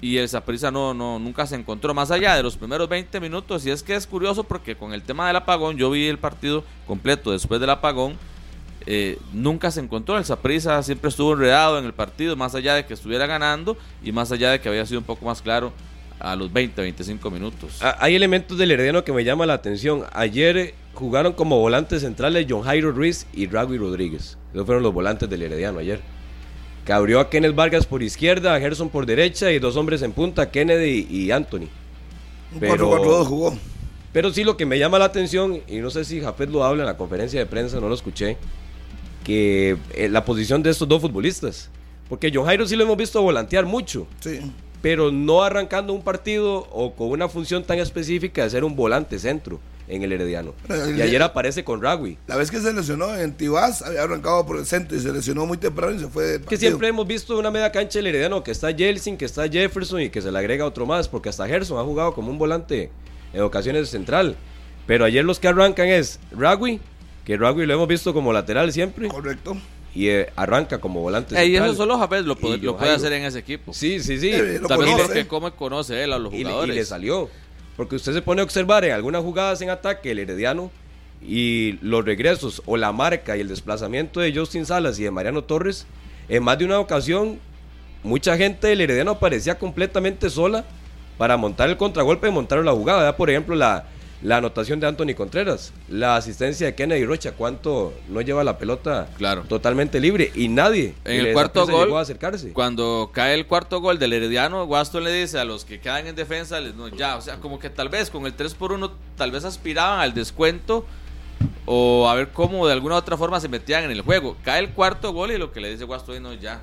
y 0.00 0.18
el 0.18 0.28
Saprissa 0.28 0.70
no, 0.70 0.92
no, 0.92 1.18
nunca 1.18 1.46
se 1.46 1.54
encontró 1.54 1.94
más 1.94 2.10
allá 2.10 2.34
de 2.34 2.42
los 2.42 2.56
primeros 2.56 2.88
20 2.88 3.20
minutos. 3.20 3.64
Y 3.64 3.70
es 3.70 3.82
que 3.82 3.94
es 3.94 4.06
curioso 4.06 4.44
porque 4.44 4.76
con 4.76 4.92
el 4.92 5.02
tema 5.02 5.26
del 5.26 5.36
apagón, 5.36 5.76
yo 5.76 5.90
vi 5.90 6.06
el 6.06 6.18
partido 6.18 6.64
completo 6.86 7.32
después 7.32 7.60
del 7.60 7.70
apagón. 7.70 8.18
Eh, 8.86 9.18
nunca 9.32 9.70
se 9.70 9.80
encontró 9.80 10.16
el 10.18 10.24
Saprissa, 10.24 10.82
siempre 10.82 11.08
estuvo 11.10 11.32
enredado 11.32 11.78
en 11.78 11.84
el 11.84 11.92
partido, 11.92 12.36
más 12.36 12.54
allá 12.54 12.74
de 12.74 12.86
que 12.86 12.94
estuviera 12.94 13.26
ganando 13.26 13.76
y 14.02 14.12
más 14.12 14.30
allá 14.32 14.50
de 14.52 14.60
que 14.60 14.68
había 14.68 14.86
sido 14.86 15.00
un 15.00 15.06
poco 15.06 15.24
más 15.26 15.42
claro 15.42 15.72
a 16.18 16.34
los 16.36 16.52
20, 16.52 16.80
25 16.80 17.30
minutos. 17.30 17.78
Ah, 17.82 17.96
Hay 18.00 18.14
elementos 18.14 18.56
del 18.56 18.70
Herediano 18.70 19.04
que 19.04 19.12
me 19.12 19.24
llaman 19.24 19.48
la 19.48 19.54
atención. 19.54 20.04
Ayer 20.12 20.74
jugaron 20.94 21.32
como 21.34 21.58
volantes 21.58 22.02
centrales 22.02 22.46
John 22.48 22.62
Jairo 22.62 22.90
Ruiz 22.92 23.26
y 23.34 23.46
Ragui 23.48 23.76
Rodríguez. 23.76 24.38
Esos 24.54 24.64
fueron 24.64 24.82
los 24.82 24.94
volantes 24.94 25.28
del 25.28 25.42
Herediano 25.42 25.78
ayer. 25.80 26.00
Que 26.86 26.92
abrió 26.92 27.20
a 27.20 27.28
Kenneth 27.28 27.54
Vargas 27.54 27.84
por 27.84 28.02
izquierda, 28.02 28.54
a 28.54 28.60
Gerson 28.60 28.88
por 28.88 29.04
derecha 29.04 29.50
y 29.52 29.58
dos 29.58 29.76
hombres 29.76 30.00
en 30.02 30.12
punta, 30.12 30.50
Kennedy 30.50 31.06
y 31.10 31.32
Anthony. 31.32 31.68
Un 32.54 32.60
Pero- 32.60 32.88
4-4-2 32.92 33.26
jugó. 33.26 33.58
Pero 34.12 34.32
sí 34.32 34.44
lo 34.44 34.56
que 34.56 34.64
me 34.64 34.78
llama 34.78 34.98
la 34.98 35.04
atención, 35.06 35.60
y 35.68 35.76
no 35.78 35.90
sé 35.90 36.04
si 36.06 36.22
Jafet 36.22 36.48
lo 36.48 36.64
habla 36.64 36.84
en 36.84 36.86
la 36.86 36.96
conferencia 36.96 37.38
de 37.38 37.44
prensa, 37.44 37.80
no 37.80 37.88
lo 37.88 37.94
escuché, 37.94 38.38
que 39.26 39.76
eh, 39.94 40.08
la 40.08 40.24
posición 40.24 40.62
de 40.62 40.70
estos 40.70 40.86
dos 40.88 41.00
futbolistas. 41.02 41.68
Porque 42.08 42.30
John 42.32 42.44
Jairo 42.46 42.64
sí 42.68 42.76
lo 42.76 42.84
hemos 42.84 42.96
visto 42.96 43.20
volantear 43.20 43.66
mucho, 43.66 44.06
Sí. 44.20 44.38
pero 44.80 45.10
no 45.10 45.42
arrancando 45.42 45.92
un 45.92 46.02
partido 46.02 46.68
o 46.70 46.94
con 46.94 47.08
una 47.10 47.28
función 47.28 47.64
tan 47.64 47.80
específica 47.80 48.44
de 48.44 48.50
ser 48.50 48.62
un 48.64 48.76
volante 48.76 49.18
centro. 49.18 49.58
en 49.88 50.02
el 50.02 50.10
Herediano. 50.10 50.52
El- 50.68 50.98
Y 50.98 51.02
ayer 51.02 51.22
aparece 51.22 51.62
con 51.62 51.80
Ragui. 51.80 52.18
La 52.26 52.34
vez 52.34 52.50
que 52.50 52.58
se 52.58 52.72
lesionó 52.72 53.14
en 53.14 53.32
Tibás, 53.34 53.82
había 53.82 54.02
arrancado 54.02 54.44
por 54.44 54.56
el 54.58 54.66
centro 54.66 54.96
y 54.98 55.00
se 55.00 55.12
lesionó 55.12 55.46
muy 55.46 55.58
temprano 55.58 55.94
y 55.94 56.00
se 56.00 56.08
fue 56.08 56.24
del 56.24 56.40
Que 56.40 56.56
siempre 56.56 56.88
hemos 56.88 57.06
visto 57.06 57.38
una 57.38 57.52
media 57.52 57.70
cancha 57.70 58.00
del 58.00 58.08
Herediano 58.08 58.42
que 58.42 58.50
está 58.50 58.74
Jelsin, 58.74 59.16
que 59.16 59.24
está 59.26 59.48
Jefferson 59.48 60.00
y 60.00 60.10
que 60.10 60.20
se 60.20 60.32
le 60.32 60.38
agrega 60.40 60.66
otro 60.66 60.86
más, 60.86 61.06
porque 61.06 61.28
hasta 61.28 61.46
Gerson 61.46 61.78
ha 61.78 61.84
jugado 61.84 62.14
como 62.14 62.32
un 62.32 62.36
volante 62.38 62.90
en 63.32 63.42
ocasiones 63.42 63.82
de 63.82 63.86
central. 63.86 64.34
Pero 64.88 65.04
ayer 65.04 65.24
los 65.24 65.38
que 65.38 65.46
arrancan 65.46 65.86
es 65.86 66.18
Ragui, 66.32 66.80
que 67.26 67.36
Ragui 67.36 67.66
lo 67.66 67.74
hemos 67.74 67.88
visto 67.88 68.14
como 68.14 68.32
lateral 68.32 68.72
siempre, 68.72 69.08
Correcto. 69.08 69.56
y 69.94 70.06
eh, 70.08 70.30
arranca 70.36 70.78
como 70.78 71.00
volante 71.02 71.38
Ey, 71.38 71.50
y 71.52 71.56
eso 71.56 71.74
solo 71.74 71.98
Javés 71.98 72.24
lo, 72.24 72.36
puede- 72.36 72.58
lo 72.58 72.78
hacer 72.80 73.12
en 73.12 73.24
ese 73.24 73.40
equipo. 73.40 73.74
Sí, 73.74 74.00
sí, 74.00 74.18
sí. 74.18 74.30
Eh, 74.32 74.60
También 74.68 74.92
conoce. 74.92 75.04
porque 75.06 75.26
cómo 75.26 75.50
conoce 75.54 76.02
él 76.04 76.12
a 76.12 76.18
los 76.18 76.32
y, 76.32 76.36
le- 76.36 76.40
y 76.42 76.44
jugadores. 76.44 76.76
le 76.76 76.84
salió. 76.84 77.28
Porque 77.76 77.96
usted 77.96 78.14
se 78.14 78.22
pone 78.22 78.40
a 78.40 78.44
observar 78.44 78.84
en 78.86 78.92
algunas 78.92 79.22
jugadas 79.22 79.60
en 79.60 79.68
ataque 79.70 80.12
el 80.12 80.20
Herediano 80.20 80.70
y 81.20 81.78
los 81.82 82.04
regresos 82.04 82.62
o 82.64 82.76
la 82.76 82.92
marca 82.92 83.36
y 83.36 83.40
el 83.40 83.48
desplazamiento 83.48 84.20
de 84.20 84.32
Justin 84.34 84.64
Salas 84.64 84.98
y 84.98 85.04
de 85.04 85.10
Mariano 85.10 85.42
Torres, 85.44 85.86
en 86.28 86.42
más 86.44 86.58
de 86.58 86.64
una 86.64 86.78
ocasión, 86.78 87.38
mucha 88.02 88.36
gente 88.36 88.68
del 88.68 88.80
Herediano 88.80 89.18
parecía 89.18 89.58
completamente 89.58 90.30
sola 90.30 90.64
para 91.18 91.36
montar 91.36 91.68
el 91.68 91.76
contragolpe 91.76 92.28
y 92.28 92.30
montar 92.30 92.64
la 92.64 92.72
jugada. 92.72 92.98
¿verdad? 93.00 93.16
Por 93.16 93.30
ejemplo, 93.30 93.54
la, 93.56 93.84
la 94.22 94.38
anotación 94.38 94.80
de 94.80 94.86
Anthony 94.86 95.14
Contreras, 95.14 95.72
la 95.88 96.16
asistencia 96.16 96.66
de 96.66 96.74
Kennedy 96.74 97.04
Rocha, 97.04 97.32
cuánto 97.32 97.92
no 98.08 98.20
lleva 98.22 98.42
la 98.44 98.56
pelota 98.58 99.08
Claro. 99.18 99.42
totalmente 99.42 100.00
libre 100.00 100.32
y 100.34 100.48
nadie 100.48 100.94
En 101.04 101.26
el 101.26 101.32
cuarto 101.32 101.66
gol, 101.66 101.84
llegó 101.84 101.98
a 101.98 102.00
acercarse. 102.00 102.52
cuando 102.52 103.10
cae 103.12 103.34
el 103.34 103.46
cuarto 103.46 103.80
gol 103.80 103.98
del 103.98 104.12
Herediano, 104.14 104.64
Waston 104.64 105.04
le 105.04 105.12
dice 105.12 105.38
a 105.38 105.44
los 105.44 105.64
que 105.64 105.80
quedan 105.80 106.06
en 106.06 106.16
defensa, 106.16 106.60
les, 106.60 106.74
no, 106.74 106.88
ya, 106.88 107.16
o 107.16 107.20
sea, 107.20 107.36
como 107.36 107.58
que 107.58 107.68
tal 107.70 107.88
vez 107.90 108.08
con 108.10 108.24
el 108.26 108.32
3 108.34 108.54
por 108.54 108.72
1 108.72 108.90
tal 109.16 109.30
vez 109.30 109.44
aspiraban 109.44 110.00
al 110.00 110.14
descuento 110.14 110.86
o 111.66 112.08
a 112.08 112.14
ver 112.14 112.28
cómo 112.28 112.66
de 112.66 112.72
alguna 112.72 112.94
u 112.94 112.98
otra 112.98 113.16
forma 113.18 113.38
se 113.40 113.48
metían 113.48 113.84
en 113.84 113.90
el 113.90 114.00
juego. 114.00 114.36
Cae 114.44 114.60
el 114.60 114.70
cuarto 114.70 115.12
gol 115.12 115.30
y 115.32 115.36
lo 115.38 115.52
que 115.52 115.60
le 115.60 115.70
dice 115.70 115.84
Waston, 115.84 116.22
no, 116.22 116.32
ya, 116.32 116.62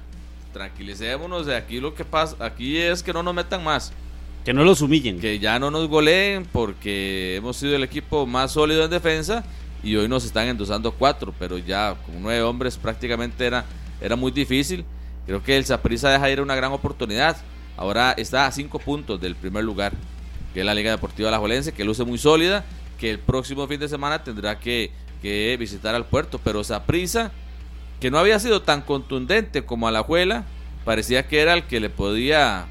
tranquilicémonos, 0.54 1.46
de 1.46 1.56
aquí 1.56 1.80
lo 1.80 1.94
que 1.94 2.06
pasa, 2.06 2.36
aquí 2.40 2.78
es 2.78 3.04
que 3.04 3.14
no 3.14 3.22
nos 3.24 3.34
metan 3.34 3.64
más. 3.64 3.92
Que 4.44 4.54
no 4.54 4.64
los 4.64 4.82
humillen. 4.82 5.20
que 5.20 5.40
ya 5.40 5.58
no 5.58 5.72
nos 5.72 5.88
goleen 5.88 6.46
porque 6.52 7.36
hemos 7.38 7.58
sido 7.58 7.76
el 7.76 7.84
equipo 7.84 8.26
más 8.26 8.52
sólido 8.52 8.84
en 8.84 8.92
defensa 8.92 9.44
y 9.84 9.96
hoy 9.96 10.08
nos 10.08 10.26
están 10.26 10.48
endosando 10.48 10.92
cuatro, 10.92 11.34
pero 11.38 11.58
ya 11.58 11.96
con 12.06 12.22
nueve 12.22 12.42
hombres 12.42 12.78
prácticamente 12.78 13.46
era, 13.46 13.66
era 14.02 14.16
muy 14.16 14.32
difícil. 14.32 14.86
Creo 15.26 15.42
que 15.42 15.56
el 15.56 15.66
Saprissa 15.66 16.10
deja 16.10 16.30
ir 16.30 16.42
una 16.42 16.56
gran 16.56 16.72
oportunidad. 16.72 17.38
Ahora 17.78 18.14
está 18.18 18.46
a 18.46 18.52
cinco 18.52 18.80
puntos 18.80 19.20
del 19.20 19.36
primer 19.36 19.64
lugar, 19.64 19.94
que 20.54 20.60
es 20.60 20.66
la 20.66 20.76
Liga 20.76 20.92
Deportiva 20.92 21.30
Alajuelense, 21.30 21.74
que 21.74 21.84
luce 21.86 22.04
muy 22.04 22.18
sólida, 22.18 22.66
que 23.00 23.10
el 23.10 23.20
próximo 23.20 23.68
fin 23.68 23.80
de 23.80 23.90
semana 23.90 24.24
tendrá 24.24 24.60
que, 24.60 24.92
que 25.22 25.56
visitar 25.60 25.96
al 25.96 26.06
puerto, 26.06 26.40
pero 26.44 26.64
Saprissa, 26.64 27.32
que 28.00 28.12
no 28.12 28.20
había 28.20 28.40
sido 28.40 28.62
tan 28.62 28.82
contundente 28.82 29.66
como 29.66 29.88
Alajuela, 29.88 30.46
parecía 30.86 31.28
que 31.28 31.40
era 31.40 31.54
el 31.54 31.64
que 31.64 31.80
le 31.80 31.90
podía, 31.90 32.68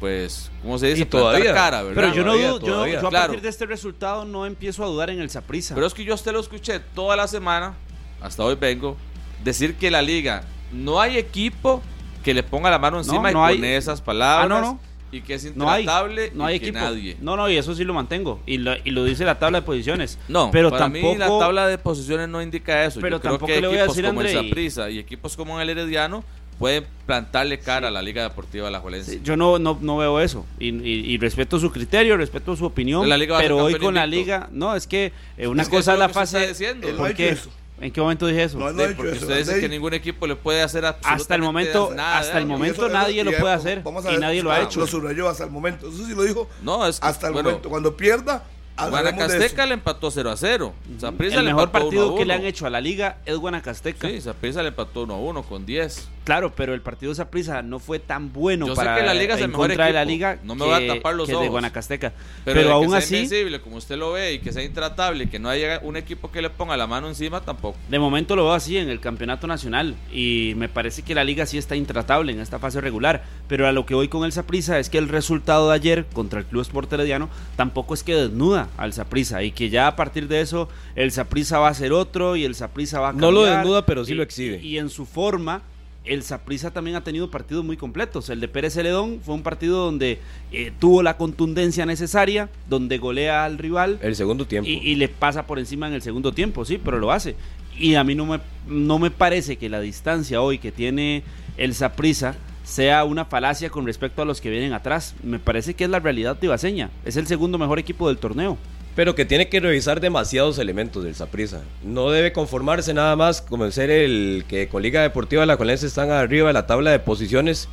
pues, 0.00 0.50
¿cómo 0.62 0.78
se 0.78 0.88
dice? 0.88 1.02
Y 1.02 1.04
todavía. 1.06 1.54
Cara, 1.54 1.82
¿verdad? 1.82 1.94
Pero 2.02 2.14
yo 2.14 2.22
no 2.24 2.32
Todavía, 2.32 2.48
dudo, 2.50 2.60
yo, 2.60 2.66
todavía. 2.72 3.00
yo 3.00 3.06
a 3.06 3.10
Claro. 3.10 3.26
partir 3.28 3.42
de 3.42 3.48
este 3.48 3.66
resultado 3.66 4.24
no 4.24 4.46
empiezo 4.46 4.84
a 4.84 4.86
dudar 4.86 5.10
en 5.10 5.20
el 5.20 5.30
Saprissa. 5.30 5.74
Pero 5.74 5.86
es 5.86 5.94
que 5.94 6.04
yo 6.04 6.12
a 6.12 6.16
usted 6.16 6.32
lo 6.32 6.40
escuché 6.40 6.80
toda 6.80 7.16
la 7.16 7.26
semana, 7.28 7.74
hasta 8.20 8.44
hoy 8.44 8.54
vengo, 8.56 8.96
decir 9.44 9.76
que 9.76 9.90
la 9.90 10.02
liga 10.02 10.44
no 10.72 11.00
hay 11.00 11.16
equipo 11.16 11.82
que 12.24 12.34
le 12.34 12.42
ponga 12.42 12.70
la 12.70 12.78
mano 12.78 12.98
encima 12.98 13.30
no 13.30 13.44
y 13.48 13.52
hay- 13.52 13.56
con 13.56 13.64
esas 13.66 14.00
palabras 14.00 14.46
Ah, 14.46 14.48
no, 14.48 14.60
no. 14.60 14.80
y 15.12 15.20
que 15.20 15.34
es 15.34 15.54
no 15.54 15.70
hay, 15.70 15.82
intratable 15.82 16.32
no 16.34 16.44
hay 16.44 16.56
y 16.56 16.60
que 16.60 16.66
equipo. 16.70 16.84
nadie. 16.84 17.16
No, 17.20 17.36
no, 17.36 17.48
y 17.48 17.56
eso 17.56 17.72
sí 17.74 17.84
lo 17.84 17.94
mantengo. 17.94 18.40
Y 18.46 18.58
lo, 18.58 18.72
y 18.84 18.90
lo 18.90 19.04
dice 19.04 19.24
la 19.24 19.38
tabla 19.38 19.60
de 19.60 19.66
posiciones. 19.66 20.18
No, 20.26 20.50
pero 20.50 20.70
para 20.70 20.84
tampoco. 20.86 21.12
mí 21.12 21.16
la 21.18 21.28
tabla 21.38 21.68
de 21.68 21.78
posiciones 21.78 22.28
no 22.28 22.42
indica 22.42 22.84
eso. 22.84 23.00
Pero 23.00 23.16
Yo 23.16 23.20
creo 23.20 23.32
tampoco 23.32 23.46
que 23.52 23.60
le 23.60 23.68
voy 23.68 23.76
a 23.76 23.80
equipos 23.84 23.96
decir, 23.96 24.08
como 24.08 24.20
el 24.22 24.26
André, 24.26 24.48
Saprissa 24.48 24.90
y 24.90 24.98
equipos 24.98 25.36
como 25.36 25.60
el 25.60 25.70
Herediano 25.70 26.24
pueden 26.58 26.86
plantarle 27.06 27.58
cara 27.60 27.88
a 27.88 27.90
la 27.90 28.02
Liga 28.02 28.22
Deportiva 28.22 28.68
Alajuelense. 28.68 29.12
Sí, 29.12 29.20
Yo 29.22 29.36
no, 29.36 29.58
no, 29.58 29.78
no 29.80 29.96
veo 29.96 30.20
eso. 30.20 30.44
Y, 30.58 30.68
y- 30.68 31.12
y 31.12 31.18
respeto 31.18 31.58
su 31.60 31.70
criterio, 31.70 32.16
respeto 32.16 32.56
su 32.56 32.64
opinión. 32.64 33.08
La 33.08 33.16
liga 33.16 33.38
pero 33.38 33.58
hoy 33.58 33.74
con 33.78 33.94
la 33.94 34.06
liga. 34.06 34.48
No, 34.52 34.74
es 34.74 34.86
que 34.86 35.12
eh, 35.36 35.46
una 35.46 35.62
Es 35.62 35.68
que 35.68 35.76
cosa 35.76 35.92
es 35.94 35.98
la 35.98 36.08
fase. 36.08 36.54
¿Por 36.96 37.14
qué? 37.14 37.36
¿En 37.78 37.92
qué 37.92 38.00
momento 38.00 38.26
dije 38.26 38.44
eso? 38.44 38.58
No, 38.58 38.72
no 38.72 38.86
Sí, 38.86 38.94
porque 38.96 39.12
eso. 39.12 39.26
usted 39.26 39.38
dice 39.38 39.60
que 39.60 39.68
ningún 39.68 39.92
equipo 39.92 40.26
le 40.26 40.34
puede 40.34 40.62
hacer 40.62 40.86
hasta 40.86 41.06
el 41.08 41.12
absolutamente 41.12 41.46
momento, 41.46 41.94
nada 41.94 42.14
de 42.14 42.20
hasta 42.26 42.38
el 42.38 42.46
momento 42.46 42.86
eso- 42.86 42.92
nadie 42.94 43.22
lo 43.22 43.32
puede 43.32 43.52
hacer 43.52 43.82
vamos 43.82 44.06
a 44.06 44.08
y 44.08 44.12
ver, 44.12 44.20
nadie 44.22 44.42
lo 44.42 44.50
ha 44.50 44.56
ah, 44.56 44.62
hecho. 44.62 44.80
Lo 44.80 44.86
subrayó 44.86 45.28
hasta 45.28 45.44
el 45.44 45.50
momento. 45.50 45.88
Eso 45.90 46.06
sí 46.06 46.14
lo 46.14 46.22
dijo. 46.22 46.48
No, 46.62 46.86
es 46.86 46.98
que, 46.98 47.06
hasta 47.06 47.26
el 47.26 47.34
bueno, 47.34 47.50
momento. 47.50 47.68
Cuando 47.68 47.94
pierda, 47.94 48.38
de. 48.38 48.55
Guanacasteca 48.78 49.66
le 49.66 49.74
empató 49.74 50.10
0 50.10 50.30
a 50.30 50.36
0. 50.36 50.74
Saprissa 50.98 51.38
El 51.38 51.46
le 51.46 51.52
mejor 51.52 51.70
partido 51.70 52.06
1 52.08 52.14
a 52.14 52.18
que 52.18 52.24
le 52.26 52.34
1. 52.34 52.40
han 52.42 52.46
hecho 52.46 52.66
a 52.66 52.70
la 52.70 52.80
liga 52.80 53.18
es 53.24 53.36
Guanacasteca. 53.36 54.08
Sí, 54.08 54.20
Saprissa 54.20 54.62
le 54.62 54.68
empató 54.68 55.02
1 55.04 55.14
a 55.14 55.18
1 55.18 55.42
con 55.44 55.64
10. 55.66 56.08
Claro, 56.24 56.52
pero 56.56 56.74
el 56.74 56.80
partido 56.80 57.12
de 57.12 57.16
Saprissa 57.16 57.62
no 57.62 57.78
fue 57.78 58.00
tan 58.00 58.32
bueno 58.32 58.66
Yo 58.66 58.74
sé 58.74 58.82
para 58.82 58.96
que 58.98 59.06
la 59.06 59.14
liga 59.14 59.36
es 59.36 59.40
el 59.42 59.48
mejor 59.48 59.68
contra 59.68 59.86
de 59.86 59.92
la 59.92 60.02
equipo. 60.02 60.12
liga 60.12 60.38
No 60.42 60.56
me 60.56 60.64
que, 60.64 60.70
voy 60.70 60.84
a 60.90 60.94
tapar 60.94 61.14
los 61.14 61.26
que 61.26 61.32
de 61.32 61.36
ojos. 61.38 61.50
Guanacasteca. 61.50 62.12
Pero, 62.44 62.56
Pero, 62.56 62.68
de 62.68 62.74
aún 62.74 62.84
que 62.86 62.90
sea 62.90 62.98
así, 62.98 63.14
invencible, 63.14 63.60
como 63.60 63.76
usted 63.76 63.96
lo 63.96 64.10
ve, 64.12 64.32
y 64.34 64.38
que 64.40 64.52
sea 64.52 64.64
intratable, 64.64 65.24
y 65.24 65.26
que 65.28 65.38
no 65.38 65.48
haya 65.48 65.78
un 65.84 65.96
equipo 65.96 66.32
que 66.32 66.42
le 66.42 66.50
ponga 66.50 66.76
la 66.76 66.88
mano 66.88 67.06
encima, 67.08 67.40
tampoco. 67.42 67.78
de 67.88 67.98
momento 68.00 68.34
lo 68.34 68.42
veo 68.44 68.54
así 68.54 68.76
en 68.76 68.90
el 68.90 68.98
campeonato 68.98 69.46
nacional 69.46 69.94
y 70.12 70.54
me 70.56 70.68
parece 70.68 71.02
que 71.02 71.14
la 71.14 71.22
liga 71.22 71.46
sí 71.46 71.58
está 71.58 71.76
intratable 71.76 72.32
en 72.32 72.40
esta 72.40 72.58
fase 72.58 72.80
regular. 72.80 73.22
Pero 73.46 73.68
a 73.68 73.72
lo 73.72 73.86
que 73.86 73.94
voy 73.94 74.08
con 74.08 74.24
el 74.24 74.32
Saprissa 74.32 74.80
es 74.80 74.90
que 74.90 74.98
el 74.98 75.08
resultado 75.08 75.68
de 75.68 75.76
ayer 75.76 76.06
contra 76.12 76.40
el 76.40 76.46
Club 76.46 76.62
Sport 76.62 76.92
Herediano 76.92 77.28
tampoco 77.56 77.94
es 77.94 78.02
que 78.02 78.16
desnuda 78.16 78.65
al 78.76 78.92
Saprissa 78.92 79.42
y 79.42 79.50
que 79.52 79.68
ya 79.70 79.86
a 79.88 79.96
partir 79.96 80.28
de 80.28 80.40
eso 80.40 80.68
el 80.94 81.10
Saprissa 81.12 81.58
va 81.58 81.68
a 81.68 81.74
ser 81.74 81.92
otro 81.92 82.36
y 82.36 82.44
el 82.44 82.54
Saprissa 82.54 83.00
va 83.00 83.08
a 83.10 83.12
No 83.12 83.30
lo 83.30 83.40
cambiar. 83.42 83.58
desnuda, 83.58 83.86
pero 83.86 84.04
sí 84.04 84.12
Y- 84.12 84.14
lo 84.16 84.22
exhibe. 84.22 84.60
Y, 84.62 84.68
y 84.74 84.78
en 84.78 84.88
su 84.90 85.06
forma 85.06 85.62
el 86.04 86.22
Saprissa 86.22 86.70
también 86.70 86.96
ha 86.96 87.02
tenido 87.02 87.30
partidos 87.32 87.64
muy 87.64 87.76
completos. 87.76 88.30
El 88.30 88.38
de 88.38 88.46
Pérez 88.46 88.74
Celedón 88.74 89.18
fue 89.24 89.34
un 89.34 89.42
partido 89.42 89.84
donde 89.84 90.20
eh, 90.52 90.70
tuvo 90.78 91.02
la 91.02 91.16
contundencia 91.16 91.84
necesaria, 91.84 92.48
donde 92.68 92.98
golea 92.98 93.44
al 93.44 93.58
rival 93.58 93.98
El 94.02 94.14
segundo 94.14 94.46
tiempo. 94.46 94.70
y, 94.70 94.74
y 94.74 94.94
le 94.94 95.08
pasa 95.08 95.46
por 95.48 95.58
encima 95.58 95.88
en 95.88 95.94
el 95.94 96.02
segundo 96.02 96.30
tiempo, 96.32 96.64
sí, 96.64 96.78
pero 96.82 97.00
lo 97.00 97.10
hace. 97.10 97.34
Y 97.76 97.96
a 97.96 98.04
mí 98.04 98.14
no 98.14 98.24
me, 98.24 98.38
no 98.68 99.00
me 99.00 99.10
parece 99.10 99.56
que 99.56 99.68
la 99.68 99.80
distancia 99.80 100.40
hoy 100.40 100.58
que 100.58 100.70
tiene 100.70 101.24
el 101.56 101.74
Saprissa 101.74 102.36
sea 102.66 103.04
una 103.04 103.24
falacia 103.24 103.70
con 103.70 103.86
respecto 103.86 104.20
a 104.20 104.24
los 104.24 104.40
que 104.40 104.50
vienen 104.50 104.72
atrás. 104.72 105.14
Me 105.22 105.38
parece 105.38 105.74
que 105.74 105.84
es 105.84 105.90
la 105.90 106.00
realidad 106.00 106.36
tibaseña. 106.36 106.90
Es 107.04 107.16
el 107.16 107.28
segundo 107.28 107.58
mejor 107.58 107.78
equipo 107.78 108.08
del 108.08 108.18
torneo. 108.18 108.58
Pero 108.96 109.14
que 109.14 109.24
tiene 109.24 109.48
que 109.48 109.60
revisar 109.60 110.00
demasiados 110.00 110.58
elementos 110.58 111.04
del 111.04 111.14
Saprissa. 111.14 111.62
No 111.84 112.10
debe 112.10 112.32
conformarse 112.32 112.92
nada 112.92 113.14
más 113.14 113.40
como 113.40 113.70
ser 113.70 113.90
el 113.90 114.44
que 114.48 114.68
con 114.68 114.82
Liga 114.82 115.02
Deportiva 115.02 115.46
La 115.46 115.56
Colense 115.56 115.86
están 115.86 116.10
arriba 116.10 116.48
de 116.48 116.54
la 116.54 116.66
tabla 116.66 116.90
de 116.90 116.98
posiciones. 116.98 117.68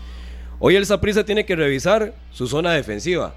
Hoy 0.59 0.75
el 0.75 0.85
Saprissa 0.85 1.25
tiene 1.25 1.45
que 1.45 1.55
revisar 1.55 2.13
su 2.31 2.45
zona 2.47 2.73
defensiva, 2.73 3.33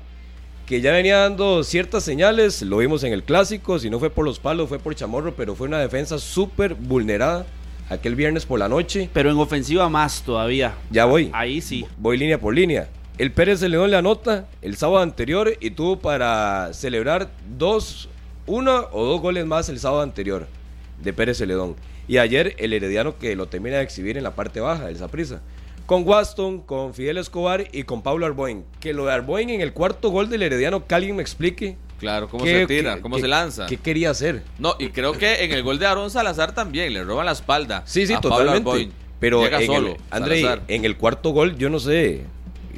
que 0.66 0.83
ya 0.83 0.92
venía 0.92 1.19
dando 1.19 1.64
ciertas 1.64 2.05
señales, 2.05 2.61
lo 2.61 2.79
vimos 2.79 3.03
en 3.03 3.12
el 3.12 3.23
clásico, 3.23 3.79
si 3.79 3.88
no 3.88 3.99
fue 3.99 4.11
por 4.11 4.25
los 4.25 4.38
palos, 4.38 4.69
fue 4.69 4.79
por 4.79 4.95
Chamorro, 4.95 5.35
pero 5.35 5.55
fue 5.55 5.69
una 5.69 5.79
defensa 5.79 6.19
súper 6.19 6.75
vulnerada 6.75 7.47
aquel 7.88 8.14
viernes 8.14 8.46
por 8.46 8.59
la 8.59 8.68
noche. 8.68 9.09
Pero 9.12 9.31
en 9.31 9.37
ofensiva 9.37 9.88
más 9.88 10.22
todavía. 10.22 10.75
Ya 10.90 11.05
voy. 11.05 11.31
Ahí 11.33 11.61
sí. 11.61 11.87
Voy 11.99 12.18
línea 12.18 12.38
por 12.40 12.55
línea. 12.55 12.88
El 13.18 13.33
Pérez 13.33 13.61
de 13.61 13.70
León 13.70 13.90
le 13.90 13.96
anota 13.96 14.46
el 14.61 14.77
sábado 14.77 15.03
anterior 15.03 15.55
y 15.61 15.70
tuvo 15.70 15.99
para 15.99 16.75
celebrar 16.75 17.31
dos, 17.57 18.11
uno 18.46 18.88
o 18.92 19.05
dos 19.07 19.22
goles 19.22 19.46
más 19.46 19.70
el 19.70 19.79
sábado 19.79 20.03
anterior 20.03 20.46
de 21.03 21.12
Pérez 21.14 21.38
Celedón. 21.38 21.77
Y 22.09 22.18
ayer 22.18 22.55
el 22.59 22.72
Herediano 22.72 23.18
que 23.18 23.35
lo 23.35 23.46
termina 23.46 23.79
de 23.79 23.83
exhibir 23.83 24.18
en 24.18 24.25
la 24.25 24.35
parte 24.35 24.61
baja 24.61 24.87
del 24.87 24.99
Saprissa. 24.99 25.40
Con 25.87 26.07
Waston, 26.07 26.61
con 26.61 26.94
Fidel 26.94 27.16
Escobar 27.16 27.68
y 27.72 27.85
con 27.85 28.03
Pablo 28.03 28.27
Arboin. 28.27 28.64
Que 28.81 28.92
lo 28.92 29.07
de 29.07 29.12
Arboin 29.12 29.49
en 29.49 29.61
el 29.61 29.72
cuarto 29.72 30.11
gol 30.11 30.29
del 30.29 30.42
Herediano, 30.42 30.87
que 30.87 30.94
alguien 30.94 31.16
me 31.16 31.22
explique. 31.22 31.77
Claro, 31.98 32.28
cómo 32.28 32.44
se 32.44 32.66
tira, 32.66 32.96
qué- 32.96 33.00
cómo 33.00 33.16
qué- 33.16 33.22
se 33.22 33.28
lanza. 33.28 33.66
¿Qué 33.66 33.76
quería 33.78 34.11
hacer? 34.11 34.42
No, 34.59 34.74
y 34.78 34.88
creo 34.90 35.12
que 35.12 35.44
en 35.44 35.52
el 35.52 35.62
gol 35.62 35.78
de 35.78 35.87
Aaron 35.87 36.11
Salazar 36.11 36.54
también 36.54 36.92
le 36.92 37.02
roban 37.04 37.24
la 37.26 37.32
espalda. 37.32 37.82
Sí, 37.87 38.06
sí, 38.06 38.12
a 38.12 38.20
totalmente. 38.20 38.90
Pero 39.18 39.42
Llega 39.42 39.61
en 39.61 39.66
solo, 39.66 39.88
el, 39.92 39.96
André, 40.11 40.42
Salazar. 40.42 40.62
en 40.68 40.85
el 40.85 40.96
cuarto 40.98 41.30
gol, 41.30 41.56
yo 41.56 41.70
no 41.70 41.80
sé 41.80 42.24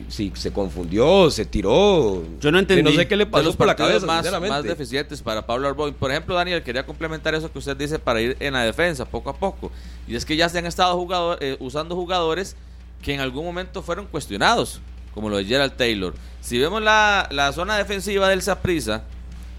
si 0.08 0.32
se 0.36 0.52
confundió, 0.52 1.30
se 1.32 1.44
tiró. 1.44 2.22
Yo 2.40 2.52
no 2.52 2.60
entendí. 2.60 2.82
No 2.84 2.92
sé 2.92 3.08
qué 3.08 3.16
le 3.16 3.26
pasó 3.26 3.44
los 3.46 3.56
por 3.56 3.66
la 3.66 3.74
cabeza, 3.74 4.06
más, 4.06 4.40
más 4.40 4.62
deficientes 4.62 5.20
para 5.20 5.44
Pablo 5.44 5.66
Arboin. 5.66 5.92
Por 5.94 6.12
ejemplo, 6.12 6.36
Daniel, 6.36 6.62
quería 6.62 6.86
complementar 6.86 7.34
eso 7.34 7.50
que 7.50 7.58
usted 7.58 7.76
dice 7.76 7.98
para 7.98 8.20
ir 8.20 8.36
en 8.38 8.52
la 8.52 8.62
defensa 8.62 9.04
poco 9.04 9.30
a 9.30 9.36
poco. 9.36 9.72
Y 10.06 10.14
es 10.14 10.24
que 10.24 10.36
ya 10.36 10.48
se 10.48 10.58
han 10.58 10.66
estado 10.66 10.94
jugador- 10.96 11.38
eh, 11.40 11.56
usando 11.58 11.96
jugadores 11.96 12.54
que 13.02 13.12
en 13.14 13.20
algún 13.20 13.44
momento 13.44 13.82
fueron 13.82 14.06
cuestionados, 14.06 14.80
como 15.18 15.30
lo 15.30 15.38
de 15.38 15.46
Gerald 15.46 15.72
Taylor. 15.72 16.14
Si 16.40 16.60
vemos 16.60 16.80
la, 16.80 17.26
la 17.32 17.52
zona 17.52 17.76
defensiva 17.76 18.28
del 18.28 18.40
Saprissa, 18.40 19.02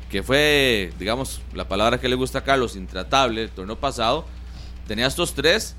que 0.10 0.24
fue, 0.24 0.94
digamos, 0.98 1.42
la 1.54 1.68
palabra 1.68 2.00
que 2.00 2.08
le 2.08 2.16
gusta 2.16 2.40
a 2.40 2.44
Carlos, 2.46 2.78
intratable 2.78 3.44
el 3.44 3.50
torneo 3.50 3.76
pasado, 3.76 4.26
tenía 4.88 5.06
estos 5.06 5.34
tres 5.34 5.76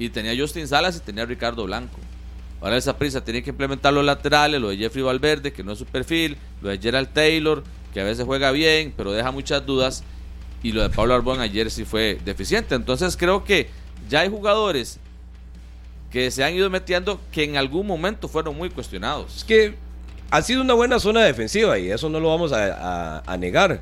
y 0.00 0.08
tenía 0.08 0.34
Justin 0.36 0.66
Salas 0.66 0.96
y 0.96 0.98
tenía 0.98 1.26
Ricardo 1.26 1.64
Blanco. 1.64 1.96
Ahora 2.60 2.74
el 2.74 2.82
Saprissa 2.82 3.20
tiene 3.22 3.40
que 3.44 3.50
implementar 3.50 3.92
los 3.92 4.04
laterales, 4.04 4.60
lo 4.60 4.70
de 4.70 4.78
Jeffrey 4.78 5.04
Valverde, 5.04 5.52
que 5.52 5.62
no 5.62 5.70
es 5.70 5.78
su 5.78 5.86
perfil, 5.86 6.36
lo 6.60 6.68
de 6.70 6.78
Gerald 6.78 7.10
Taylor, 7.12 7.62
que 7.94 8.00
a 8.00 8.04
veces 8.04 8.26
juega 8.26 8.50
bien, 8.50 8.92
pero 8.96 9.12
deja 9.12 9.30
muchas 9.30 9.64
dudas. 9.64 10.02
y 10.60 10.72
lo 10.72 10.82
de 10.82 10.90
Pablo 10.90 11.14
Arbón 11.14 11.38
ayer 11.38 11.70
sí 11.70 11.84
fue 11.84 12.18
deficiente. 12.24 12.74
Entonces 12.74 13.16
creo 13.16 13.44
que 13.44 13.70
ya 14.08 14.22
hay 14.22 14.28
jugadores 14.28 14.98
que 16.10 16.30
se 16.30 16.42
han 16.44 16.54
ido 16.54 16.68
metiendo 16.70 17.20
que 17.32 17.44
en 17.44 17.56
algún 17.56 17.86
momento 17.86 18.28
fueron 18.28 18.56
muy 18.56 18.70
cuestionados. 18.70 19.38
Es 19.38 19.44
que 19.44 19.74
ha 20.30 20.42
sido 20.42 20.62
una 20.62 20.74
buena 20.74 20.98
zona 20.98 21.22
defensiva 21.24 21.78
y 21.78 21.90
eso 21.90 22.08
no 22.08 22.20
lo 22.20 22.28
vamos 22.28 22.52
a, 22.52 23.18
a- 23.18 23.22
a 23.26 23.36
negar. 23.36 23.80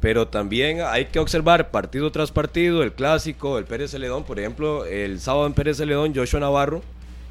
Pero 0.00 0.28
también 0.28 0.80
hay 0.80 1.06
que 1.06 1.18
observar 1.18 1.70
partido 1.72 2.12
tras 2.12 2.30
partido, 2.30 2.84
el 2.84 2.92
clásico, 2.92 3.58
el 3.58 3.64
Pérez 3.64 3.90
Celedón, 3.90 4.22
por 4.22 4.38
ejemplo, 4.38 4.84
el 4.86 5.18
sábado 5.18 5.46
en 5.46 5.54
Pérez 5.54 5.76
Celedón, 5.78 6.14
Joshua 6.14 6.38
Navarro, 6.38 6.82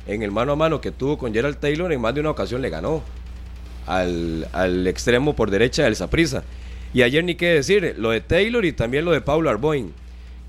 en 0.06 0.22
el 0.22 0.32
mano 0.32 0.52
a 0.52 0.56
mano 0.58 0.82
que 0.82 0.92
tuvo 0.92 1.18
con 1.18 1.34
Gerald 1.34 1.58
Taylor, 1.60 1.92
en 1.94 2.02
más 2.02 2.14
de 2.14 2.20
una 2.20 2.32
ocasión 2.32 2.62
le 2.62 2.70
ganó 2.70 3.04
al, 3.86 4.48
al 4.52 4.86
extremo 4.88 5.34
por 5.34 5.50
derecha 5.52 5.84
del 5.84 5.96
Saprissa. 5.96 6.44
Y 6.94 7.02
ayer 7.04 7.24
ni 7.24 7.36
qué 7.36 7.48
decir, 7.48 7.96
lo 7.98 8.12
de 8.12 8.22
Taylor 8.22 8.64
y 8.66 8.74
también 8.74 9.06
lo 9.06 9.12
de 9.12 9.22
Pablo 9.22 9.50
Arboin, 9.50 9.94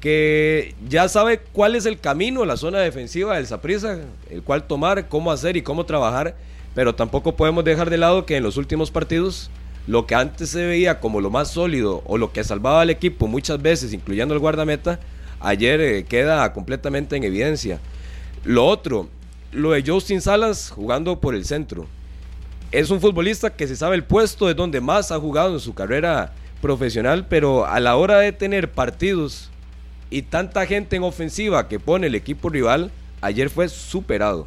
que 0.00 0.74
ya 0.88 1.08
sabe 1.08 1.40
cuál 1.52 1.74
es 1.74 1.87
el 1.87 1.98
camino, 1.98 2.44
la 2.44 2.56
zona 2.56 2.78
defensiva 2.78 3.37
del 3.37 3.46
Saprissa, 3.46 3.98
el 4.30 4.42
cual 4.42 4.66
tomar, 4.66 5.08
cómo 5.08 5.32
hacer 5.32 5.56
y 5.56 5.62
cómo 5.62 5.87
trabajar, 5.87 6.37
pero 6.74 6.94
tampoco 6.94 7.34
podemos 7.34 7.64
dejar 7.64 7.90
de 7.90 7.98
lado 7.98 8.24
que 8.24 8.37
en 8.37 8.44
los 8.44 8.56
últimos 8.56 8.90
partidos 8.90 9.50
lo 9.88 10.06
que 10.06 10.14
antes 10.14 10.50
se 10.50 10.66
veía 10.66 11.00
como 11.00 11.20
lo 11.20 11.30
más 11.30 11.50
sólido 11.50 12.02
o 12.06 12.18
lo 12.18 12.32
que 12.32 12.44
salvaba 12.44 12.82
al 12.82 12.90
equipo 12.90 13.26
muchas 13.26 13.61
veces, 13.61 13.92
incluyendo 13.92 14.34
el 14.34 14.40
guardameta, 14.40 15.00
ayer 15.40 15.80
eh, 15.80 16.04
queda 16.04 16.52
completamente 16.52 17.16
en 17.16 17.24
evidencia. 17.24 17.80
Lo 18.44 18.66
otro, 18.66 19.08
lo 19.50 19.72
de 19.72 19.82
Justin 19.84 20.20
Salas 20.20 20.70
jugando 20.70 21.20
por 21.20 21.34
el 21.34 21.44
centro. 21.44 21.87
Es 22.70 22.90
un 22.90 23.00
futbolista 23.00 23.50
que 23.50 23.66
se 23.66 23.76
sabe 23.76 23.96
el 23.96 24.04
puesto 24.04 24.46
de 24.46 24.54
donde 24.54 24.80
más 24.80 25.11
ha 25.11 25.18
jugado 25.18 25.54
en 25.54 25.61
su 25.61 25.74
carrera 25.74 26.34
profesional, 26.61 27.26
pero 27.26 27.66
a 27.66 27.80
la 27.80 27.96
hora 27.96 28.18
de 28.18 28.32
tener 28.32 28.70
partidos 28.70 29.50
y 30.11 30.23
tanta 30.23 30.66
gente 30.66 30.97
en 30.97 31.03
ofensiva 31.03 31.68
que 31.68 31.81
pone 31.81 32.07
el 32.07 32.14
equipo 32.14 32.49
rival, 32.49 32.90
ayer 33.21 33.51
fue 33.51 33.68
superado 33.68 34.47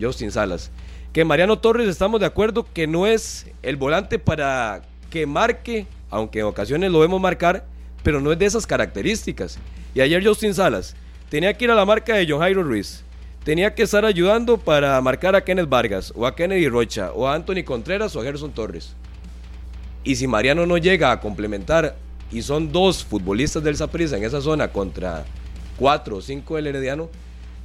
Justin 0.00 0.30
Salas. 0.30 0.70
Que 1.12 1.24
Mariano 1.24 1.58
Torres 1.58 1.88
estamos 1.88 2.20
de 2.20 2.26
acuerdo 2.26 2.66
que 2.72 2.86
no 2.86 3.06
es 3.06 3.46
el 3.62 3.76
volante 3.76 4.18
para 4.18 4.82
que 5.10 5.26
marque, 5.26 5.86
aunque 6.10 6.40
en 6.40 6.46
ocasiones 6.46 6.90
lo 6.90 7.00
vemos 7.00 7.20
marcar, 7.20 7.66
pero 8.02 8.20
no 8.20 8.32
es 8.32 8.38
de 8.38 8.46
esas 8.46 8.66
características. 8.66 9.58
Y 9.94 10.00
ayer 10.00 10.26
Justin 10.26 10.54
Salas 10.54 10.96
tenía 11.28 11.52
que 11.54 11.64
ir 11.64 11.70
a 11.70 11.74
la 11.74 11.84
marca 11.84 12.14
de 12.14 12.26
John 12.28 12.40
Jairo 12.40 12.62
Ruiz. 12.62 13.04
Tenía 13.44 13.74
que 13.74 13.82
estar 13.82 14.04
ayudando 14.04 14.56
para 14.56 15.00
marcar 15.00 15.34
a 15.34 15.44
Kenneth 15.44 15.68
Vargas, 15.68 16.12
o 16.14 16.26
a 16.26 16.34
Kennedy 16.34 16.68
Rocha, 16.68 17.12
o 17.12 17.26
a 17.26 17.34
Anthony 17.34 17.64
Contreras, 17.64 18.14
o 18.14 18.20
a 18.20 18.24
Gerson 18.24 18.52
Torres. 18.52 18.94
Y 20.04 20.16
si 20.16 20.26
Mariano 20.26 20.64
no 20.64 20.78
llega 20.78 21.10
a 21.10 21.20
complementar, 21.20 21.96
y 22.32 22.42
son 22.42 22.72
dos 22.72 23.04
futbolistas 23.04 23.62
del 23.62 23.76
Saprissa 23.76 24.16
en 24.16 24.24
esa 24.24 24.40
zona 24.40 24.68
contra 24.68 25.24
cuatro 25.76 26.16
o 26.16 26.22
cinco 26.22 26.56
del 26.56 26.66
Herediano, 26.66 27.08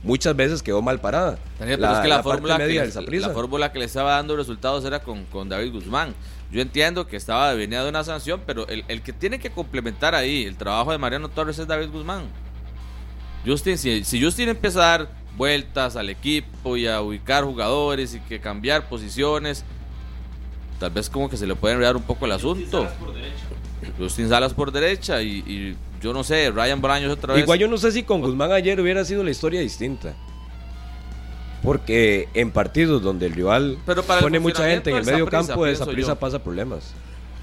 muchas 0.03 0.35
veces 0.35 0.61
quedó 0.61 0.81
mal 0.81 0.99
parada. 0.99 1.39
Daniel, 1.59 1.79
pero 1.79 1.93
es 1.93 1.99
que 1.99 2.07
la, 2.07 2.23
fórmula, 2.23 2.57
que 2.57 3.19
la 3.19 3.29
fórmula 3.29 3.71
que 3.71 3.79
le 3.79 3.85
estaba 3.85 4.11
dando 4.11 4.35
resultados 4.35 4.85
era 4.85 4.99
con, 4.99 5.25
con 5.25 5.49
David 5.49 5.71
Guzmán. 5.71 6.13
Yo 6.51 6.61
entiendo 6.61 7.07
que 7.07 7.17
estaba 7.17 7.53
venía 7.53 7.83
de 7.83 7.89
una 7.89 8.03
sanción, 8.03 8.41
pero 8.45 8.67
el, 8.67 8.85
el 8.87 9.01
que 9.01 9.13
tiene 9.13 9.39
que 9.39 9.49
complementar 9.49 10.15
ahí 10.15 10.45
el 10.45 10.55
trabajo 10.55 10.91
de 10.91 10.97
Mariano 10.97 11.29
Torres 11.29 11.59
es 11.59 11.67
David 11.67 11.89
Guzmán. 11.91 12.23
Justin, 13.45 13.77
si, 13.77 14.03
si 14.03 14.21
Justin 14.21 14.49
empieza 14.49 14.79
a 14.79 14.97
dar 14.97 15.09
vueltas 15.37 15.95
al 15.95 16.09
equipo 16.09 16.75
y 16.77 16.87
a 16.87 17.01
ubicar 17.01 17.43
jugadores 17.43 18.15
y 18.15 18.19
que 18.19 18.39
cambiar 18.39 18.89
posiciones, 18.89 19.63
tal 20.79 20.91
vez 20.91 21.09
como 21.09 21.29
que 21.29 21.37
se 21.37 21.47
le 21.47 21.55
puede 21.55 21.75
enredar 21.75 21.95
un 21.95 22.03
poco 22.03 22.25
el 22.25 22.31
asunto. 22.31 22.87
Justin 23.97 24.29
Salas 24.29 24.53
por 24.53 24.71
derecha 24.71 25.21
y, 25.21 25.37
y 25.45 25.77
yo 26.01 26.13
no 26.13 26.23
sé, 26.23 26.51
Ryan 26.51 26.81
Braños 26.81 27.11
otra 27.11 27.33
vez. 27.33 27.43
Igual 27.43 27.59
yo 27.59 27.67
no 27.67 27.77
sé 27.77 27.91
si 27.91 28.03
con 28.03 28.21
Guzmán 28.21 28.51
ayer 28.51 28.79
hubiera 28.79 29.03
sido 29.05 29.23
la 29.23 29.31
historia 29.31 29.61
distinta. 29.61 30.15
Porque 31.63 32.29
en 32.33 32.51
partidos 32.51 33.01
donde 33.01 33.25
el 33.25 33.33
rival 33.33 33.79
Pero 33.85 34.03
para 34.03 34.19
el 34.19 34.25
pone 34.25 34.39
mucha 34.39 34.69
gente 34.69 34.91
en 34.91 34.97
el 34.97 35.05
medio 35.05 35.27
campo, 35.27 35.65
esa 35.65 35.85
prisa 35.85 36.09
yo. 36.09 36.15
pasa 36.15 36.39
problemas. 36.43 36.93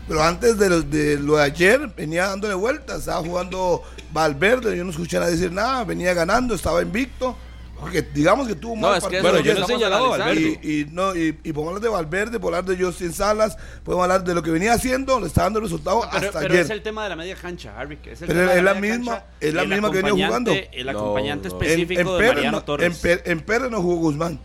Pero 0.06 0.22
antes 0.22 0.58
de 0.58 0.68
lo, 0.68 0.82
de 0.82 1.18
lo 1.18 1.36
de 1.36 1.42
ayer, 1.44 1.90
venía 1.96 2.28
dándole 2.28 2.54
vueltas. 2.54 3.00
Estaba 3.00 3.22
jugando 3.22 3.82
Valverde. 4.12 4.76
Yo 4.76 4.84
no 4.84 4.90
escuché 4.90 5.16
a 5.16 5.20
nadie 5.20 5.32
decir 5.32 5.50
nada. 5.50 5.84
Venía 5.84 6.12
ganando, 6.14 6.54
estaba 6.54 6.82
invicto. 6.82 7.36
Porque 7.84 8.02
digamos 8.14 8.48
que 8.48 8.54
tuvo 8.54 8.72
un 8.72 8.80
No, 8.80 8.88
mal 8.88 8.96
es 8.98 9.04
que 9.04 9.10
partido 9.20 9.22
Bueno, 9.32 9.44
yo 9.44 9.54
no 9.54 9.64
he 9.64 9.66
señalado 9.66 10.06
a. 10.14 10.18
Valverde. 10.18 10.58
Y, 10.62 10.80
y, 10.80 10.86
no, 10.90 11.14
y, 11.14 11.28
y 11.44 11.52
podemos 11.52 11.68
hablar 11.68 11.82
de 11.82 11.88
Valverde, 11.90 12.40
podemos 12.40 12.58
hablar 12.60 12.76
de 12.78 12.84
Justin 12.84 13.12
Salas, 13.12 13.56
podemos 13.84 14.02
hablar 14.04 14.24
de 14.24 14.34
lo 14.34 14.42
que 14.42 14.50
venía 14.50 14.72
haciendo, 14.72 15.20
le 15.20 15.26
está 15.26 15.42
dando 15.42 15.60
resultados 15.60 16.06
Pero, 16.10 16.26
hasta 16.26 16.40
pero 16.40 16.52
ayer. 16.54 16.64
es 16.64 16.70
el 16.70 16.82
tema 16.82 17.02
de 17.04 17.10
la 17.10 17.16
media 17.16 17.36
cancha, 17.36 17.78
Harry. 17.78 17.98
Es 18.04 18.22
el 18.22 18.28
Pero 18.28 18.40
tema 18.40 18.52
de 18.52 18.58
es 18.58 18.64
la 18.64 18.74
media 18.74 18.96
misma- 18.98 19.12
cancha, 19.12 19.26
es 19.40 19.54
la 19.54 19.62
el 19.62 19.68
misma 19.68 19.90
que 19.90 20.02
venía 20.02 20.26
jugando. 20.26 20.52
El 20.72 20.86
No, 20.86 20.90
acompañante 20.92 21.48
no. 21.50 21.54
En, 21.56 21.62
específico 21.62 22.00
en 22.00 22.06
de 22.06 22.12
Pérez 22.18 22.34
Mariano 22.34 22.50
no, 22.52 22.58
en, 22.58 22.64
Torres. 22.64 22.98
Per- 22.98 23.22
en 23.26 23.40
Pérez 23.40 23.70
no 23.70 23.82
jugó 23.82 23.96
Guzmán. 23.96 24.40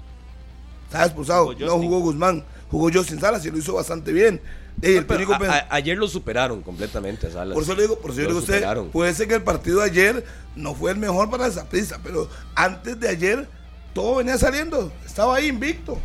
Estaba 0.86 1.06
expulsado. 1.06 1.46
Jugó 1.54 1.66
no 1.66 1.72
jugó 1.78 2.00
Guzmán. 2.00 2.44
Jugó 2.70 2.90
Justin 2.94 3.20
Salas 3.20 3.46
y 3.46 3.52
lo 3.52 3.58
hizo 3.58 3.74
bastante 3.74 4.12
bien. 4.12 4.42
El 4.82 5.06
a- 5.10 5.54
a- 5.54 5.76
ayer 5.76 5.98
lo 5.98 6.08
superaron 6.08 6.62
completamente 6.62 7.28
a 7.28 7.32
Salas. 7.32 7.54
por 7.54 7.64
eso 7.64 7.76
le 7.76 7.82
digo, 7.84 8.00
por 8.00 8.12
eso 8.12 8.22
yo 8.22 8.28
digo 8.28 8.40
a 8.40 8.42
usted, 8.42 8.54
superaron. 8.56 8.90
puede 8.90 9.14
ser 9.14 9.28
que 9.28 9.36
el 9.36 9.44
partido 9.44 9.80
de 9.80 9.86
ayer 9.86 10.26
no 10.56 10.74
fue 10.76 10.92
el 10.92 10.98
mejor 10.98 11.30
para 11.30 11.48
esa 11.48 11.68
prisa, 11.68 12.00
pero 12.04 12.30
antes 12.56 13.00
de 13.00 13.10
ayer 13.10 13.48
todo 13.94 14.16
venía 14.18 14.38
saliendo. 14.38 14.92
Estaba 15.06 15.36
ahí 15.38 15.48
invicto. 15.48 16.00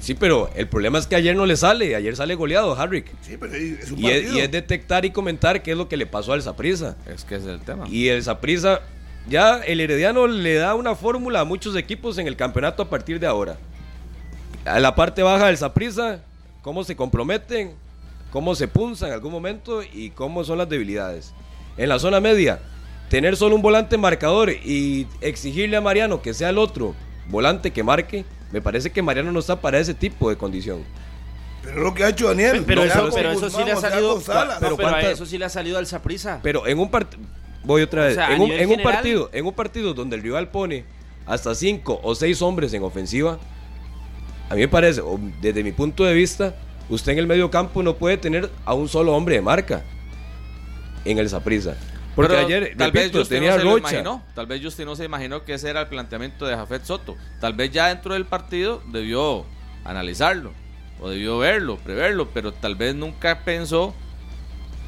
Sí, 0.00 0.14
pero 0.14 0.50
el 0.56 0.66
problema 0.68 0.98
es 0.98 1.06
que 1.06 1.14
ayer 1.14 1.36
no 1.36 1.46
le 1.46 1.56
sale. 1.56 1.94
Ayer 1.94 2.16
sale 2.16 2.34
goleado, 2.34 2.74
Harrick. 2.74 3.06
Sí, 3.22 3.36
pero 3.38 3.54
es 3.54 3.90
un 3.92 3.98
Y 4.00 4.10
es, 4.10 4.32
y 4.32 4.40
es 4.40 4.50
detectar 4.50 5.04
y 5.04 5.12
comentar 5.12 5.62
qué 5.62 5.70
es 5.72 5.76
lo 5.76 5.88
que 5.88 5.96
le 5.96 6.06
pasó 6.06 6.32
al 6.32 6.42
Saprisa. 6.42 6.96
Es 7.06 7.24
que 7.24 7.36
es 7.36 7.44
el 7.44 7.60
tema. 7.60 7.86
Y 7.88 8.08
el 8.08 8.24
Saprisa, 8.24 8.80
ya 9.28 9.58
el 9.58 9.80
Herediano 9.80 10.26
le 10.26 10.54
da 10.54 10.74
una 10.74 10.96
fórmula 10.96 11.40
a 11.40 11.44
muchos 11.44 11.76
equipos 11.76 12.18
en 12.18 12.26
el 12.26 12.34
campeonato 12.34 12.82
a 12.82 12.90
partir 12.90 13.20
de 13.20 13.28
ahora. 13.28 13.56
A 14.64 14.80
la 14.80 14.96
parte 14.96 15.22
baja 15.22 15.46
del 15.46 15.56
Saprisa, 15.56 16.22
cómo 16.62 16.82
se 16.82 16.96
comprometen, 16.96 17.74
cómo 18.30 18.54
se 18.54 18.68
punzan 18.68 19.08
en 19.08 19.14
algún 19.14 19.32
momento 19.32 19.82
y 19.82 20.10
cómo 20.10 20.44
son 20.44 20.58
las 20.58 20.68
debilidades. 20.68 21.32
En 21.76 21.88
la 21.88 21.98
zona 21.98 22.20
media, 22.20 22.60
tener 23.08 23.36
solo 23.36 23.54
un 23.56 23.62
volante 23.62 23.96
marcador 23.96 24.50
y 24.50 25.06
exigirle 25.20 25.76
a 25.76 25.80
Mariano 25.80 26.20
que 26.22 26.34
sea 26.34 26.50
el 26.50 26.58
otro 26.58 26.94
volante 27.28 27.70
que 27.72 27.82
marque, 27.82 28.24
me 28.52 28.60
parece 28.60 28.90
que 28.90 29.02
Mariano 29.02 29.32
no 29.32 29.40
está 29.40 29.60
para 29.60 29.78
ese 29.78 29.94
tipo 29.94 30.30
de 30.30 30.36
condición. 30.36 30.82
Pero 31.62 31.82
lo 31.82 31.92
que 31.94 32.04
ha 32.04 32.08
hecho 32.08 32.28
Daniel. 32.28 32.64
Pero, 32.66 32.84
eso, 32.84 33.02
con 33.02 33.12
pero 33.12 33.30
eso 33.32 33.50
sí 33.50 33.62
le 33.64 33.72
ha 33.72 33.76
salido. 33.76 34.20
Salas. 34.20 34.56
pero 34.60 34.76
pero 34.76 34.88
a 34.88 34.92
¿cuántas- 34.92 35.12
eso 35.12 35.26
sí 35.26 35.36
le 35.38 35.44
ha 35.44 35.48
salido 35.50 35.76
al 35.78 35.86
Saprisa. 35.86 36.40
Pero 36.42 36.66
en 36.66 36.78
un 36.78 36.90
partido, 36.90 37.22
voy 37.64 37.82
otra 37.82 38.04
vez, 38.04 38.12
O 38.12 38.14
sea, 38.14 38.28
a 38.28 38.34
en, 38.34 38.40
un, 38.40 38.50
un 38.50 38.82
partido, 38.82 39.28
en 39.32 39.44
un 39.44 39.52
partido 39.52 39.92
donde 39.92 40.16
el 40.16 40.22
rival 40.22 40.48
pone 40.48 40.84
hasta 41.26 41.54
cinco 41.54 42.00
o 42.02 42.14
seis 42.14 42.40
hombres 42.40 42.72
en 42.72 42.82
ofensiva, 42.82 43.38
a 44.48 44.54
mí 44.54 44.62
me 44.62 44.68
parece, 44.68 45.02
desde 45.42 45.62
mi 45.62 45.72
punto 45.72 46.04
de 46.04 46.14
vista, 46.14 46.54
usted 46.88 47.12
en 47.12 47.18
el 47.18 47.26
medio 47.26 47.50
campo 47.50 47.82
no 47.82 47.96
puede 47.96 48.16
tener 48.16 48.50
a 48.64 48.74
un 48.74 48.88
solo 48.88 49.14
hombre 49.14 49.36
de 49.36 49.42
marca 49.42 49.84
en 51.04 51.18
el 51.18 51.28
Saprisa. 51.28 51.76
Porque 52.14 52.34
Pero 52.34 52.46
ayer, 52.46 52.74
tal 52.76 52.90
vez 52.90 53.04
repito, 53.04 53.18
Justin 53.20 53.36
tenía 53.36 53.56
no 53.58 53.62
Rocha. 53.62 53.78
imaginó. 53.78 54.22
Tal 54.34 54.46
vez 54.46 54.62
Justin 54.62 54.86
no 54.86 54.96
se 54.96 55.04
imaginó 55.04 55.44
que 55.44 55.54
ese 55.54 55.70
era 55.70 55.82
el 55.82 55.86
planteamiento 55.86 56.46
de 56.46 56.56
Jafet 56.56 56.84
Soto. 56.84 57.16
Tal 57.40 57.52
vez 57.52 57.70
ya 57.70 57.88
dentro 57.88 58.14
del 58.14 58.26
partido 58.26 58.82
debió 58.90 59.44
analizarlo 59.84 60.52
o 61.00 61.10
debió 61.10 61.38
verlo, 61.38 61.76
preverlo, 61.76 62.28
pero 62.34 62.52
tal 62.52 62.74
vez 62.74 62.94
nunca 62.94 63.44
pensó 63.44 63.94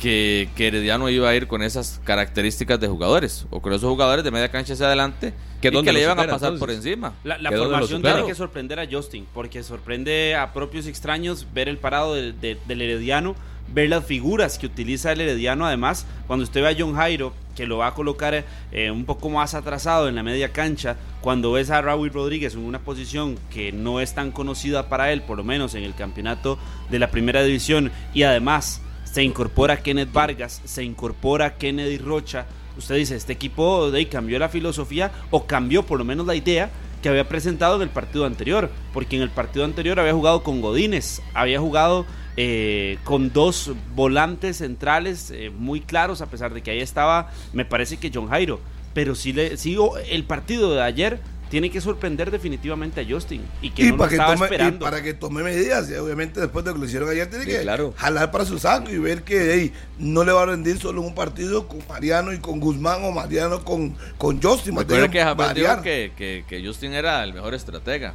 que, 0.01 0.49
que 0.57 0.69
Herediano 0.69 1.09
iba 1.09 1.29
a 1.29 1.35
ir 1.35 1.47
con 1.47 1.63
esas 1.63 2.01
características 2.05 2.81
de 2.81 2.89
jugadores 2.89 3.47
o 3.51 3.61
con 3.61 3.73
esos 3.73 3.89
jugadores 3.89 4.25
de 4.25 4.31
media 4.33 4.51
cancha 4.51 4.73
hacia 4.73 4.87
adelante 4.87 5.33
Que 5.61 5.69
y 5.69 5.71
que 5.83 5.93
le 5.93 5.93
lo 5.93 5.99
iban 6.01 6.19
a 6.19 6.23
supera, 6.23 6.33
pasar 6.39 6.59
por 6.59 6.71
encima. 6.71 7.13
La, 7.25 7.37
formación 7.51 8.03
tiene 8.03 8.27
que 8.27 8.35
sorprender 8.35 8.81
a 8.81 8.87
Justin, 8.91 9.27
porque 9.35 9.63
sorprende 9.63 10.35
a 10.35 10.53
propios 10.53 10.87
extraños 10.87 11.47
ver 11.53 11.69
el 11.69 11.77
parado 11.79 12.15
de- 12.15 12.33
de- 12.33 12.59
del 12.67 12.83
Herediano, 12.83 13.35
ver 13.73 13.89
las 13.89 14.05
figuras 14.05 14.59
que 14.59 14.67
utiliza 14.67 15.13
el 15.13 15.21
Herediano. 15.21 15.67
Además, 15.67 16.07
cuando 16.27 16.45
usted 16.45 16.63
ve 16.63 16.69
a 16.69 16.77
John 16.79 16.95
Jairo, 16.95 17.33
que 17.55 17.67
lo 17.67 17.77
va 17.79 17.89
a 17.89 17.95
colocar 17.95 18.45
eh, 18.73 18.91
un 18.91 19.05
poco 19.05 19.29
más 19.29 19.55
atrasado 19.55 20.09
en 20.09 20.15
la 20.15 20.23
media 20.23 20.49
cancha, 20.51 20.97
cuando 21.21 21.53
ves 21.53 21.71
a 21.71 21.81
Raúl 21.83 22.11
Rodríguez 22.11 22.55
en 22.55 22.61
una 22.61 22.79
posición 22.81 23.39
que 23.53 23.71
no 23.71 24.01
es 24.01 24.15
tan 24.15 24.33
conocida 24.33 24.89
para 24.89 25.13
él, 25.13 25.21
por 25.23 25.37
lo 25.37 25.45
menos 25.45 25.75
en 25.75 25.85
el 25.85 25.95
campeonato 25.95 26.59
de 26.89 26.99
la 26.99 27.11
primera 27.11 27.43
división, 27.43 27.93
y 28.15 28.23
además 28.23 28.81
se 29.05 29.23
incorpora 29.25 29.83
Kenneth 29.83 30.13
Vargas, 30.13 30.63
se 30.65 30.83
incorpora 30.85 31.57
Kennedy 31.57 31.99
Rocha. 31.99 32.47
Usted 32.77 32.97
dice, 32.97 33.17
este 33.17 33.33
equipo 33.33 33.91
de 33.91 34.09
cambió 34.09 34.39
la 34.39 34.49
filosofía 34.49 35.13
o 35.31 35.47
cambió 35.47 35.85
por 35.85 35.99
lo 35.99 36.05
menos 36.05 36.27
la 36.27 36.35
idea 36.35 36.71
que 37.03 37.09
había 37.09 37.29
presentado 37.29 37.77
en 37.77 37.83
el 37.83 37.89
partido 37.89 38.27
anterior, 38.27 38.71
porque 38.93 39.17
en 39.17 39.23
el 39.23 39.31
partido 39.31 39.65
anterior 39.65 39.99
había 39.99 40.13
jugado 40.13 40.43
con 40.43 40.61
Godínez, 40.61 41.23
había 41.35 41.59
jugado 41.59 42.05
eh, 42.37 42.99
con 43.05 43.33
dos 43.33 43.73
volantes 43.95 44.59
centrales 44.59 45.31
eh, 45.31 45.51
muy 45.51 45.81
claros, 45.81 46.21
a 46.21 46.27
pesar 46.27 46.53
de 46.53 46.63
que 46.63 46.71
ahí 46.71 46.81
estaba, 46.81 47.31
me 47.53 47.65
parece 47.65 47.97
que 47.97 48.11
John 48.13 48.29
Jairo, 48.29 48.61
pero 48.93 49.15
sí, 49.15 49.33
le, 49.33 49.57
sí 49.57 49.77
el 50.11 50.25
partido 50.25 50.75
de 50.75 50.83
ayer 50.83 51.21
tiene 51.51 51.69
que 51.71 51.81
sorprender 51.81 52.31
definitivamente 52.31 53.01
a 53.01 53.05
Justin 53.07 53.43
y 53.61 53.71
que 53.71 53.83
y 53.83 53.87
no 53.87 53.93
lo 53.93 53.99
para 53.99 54.09
que, 54.09 54.15
estaba 54.15 54.35
tome, 54.35 54.45
y 54.47 54.51
esperando. 54.53 54.85
para 54.85 55.03
que 55.03 55.15
tome 55.15 55.43
medidas, 55.43 55.91
y 55.91 55.95
obviamente 55.95 56.41
después 56.41 56.65
de 56.65 56.71
lo 56.71 56.75
que 56.77 56.81
lo 56.81 56.87
hicieron 56.87 57.09
ayer, 57.11 57.29
tiene 57.29 57.45
Sí, 57.45 57.51
que 57.51 57.61
claro. 57.63 57.93
jalar 57.97 58.31
para 58.31 58.45
su 58.45 58.59
saco 58.59 58.89
y 58.91 58.99
ver 58.99 59.23
que 59.25 59.53
hey, 59.55 59.73
no 59.99 60.23
le 60.25 60.33
va 60.33 60.43
a 60.45 60.47
rendir 60.47 60.79
solo 60.79 61.01
en 61.01 61.09
un 61.09 61.15
partido 61.15 61.67
con 61.69 61.81
Mariano 61.89 62.33
y 62.33 62.39
con 62.39 62.61
Guzmán 62.61 63.05
o 63.05 63.11
Mariano 63.11 63.65
con, 63.65 63.97
con 64.17 64.41
Justin. 64.41 64.77
Recuerda 64.77 65.09
que 65.11 65.23
Javier 65.23 65.55
dijo 65.55 65.83
que, 65.83 66.13
que, 66.17 66.45
que 66.49 66.65
Justin 66.65 66.93
era 66.95 67.23
el 67.25 67.35
mejor 67.35 67.53
estratega. 67.55 68.15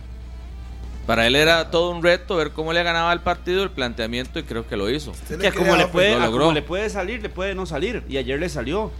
Para 1.06 1.28
él 1.28 1.36
era 1.36 1.70
todo 1.70 1.92
un 1.92 2.02
reto 2.02 2.36
ver 2.36 2.52
cómo 2.52 2.74
le 2.74 2.82
ganaba 2.82 3.14
el 3.14 3.20
partido, 3.20 3.62
el 3.64 3.70
planteamiento, 3.70 4.40
y 4.40 4.44
creo 4.44 4.66
que 4.68 4.76
lo 4.76 4.90
hizo. 4.90 5.12
Que 5.40 5.52
como 5.52 5.76
le, 5.76 5.84
pues, 5.84 5.92
puede, 5.92 6.16
lo 6.16 6.22
a 6.24 6.26
logró. 6.26 6.40
como 6.46 6.54
le 6.54 6.64
puede 6.64 6.90
salir, 6.90 7.22
le 7.22 7.30
puede 7.30 7.54
no 7.54 7.68
salir. 7.68 8.02
Y 8.10 8.18
ayer 8.18 8.40
le 8.40 8.50
salió. 8.50 8.92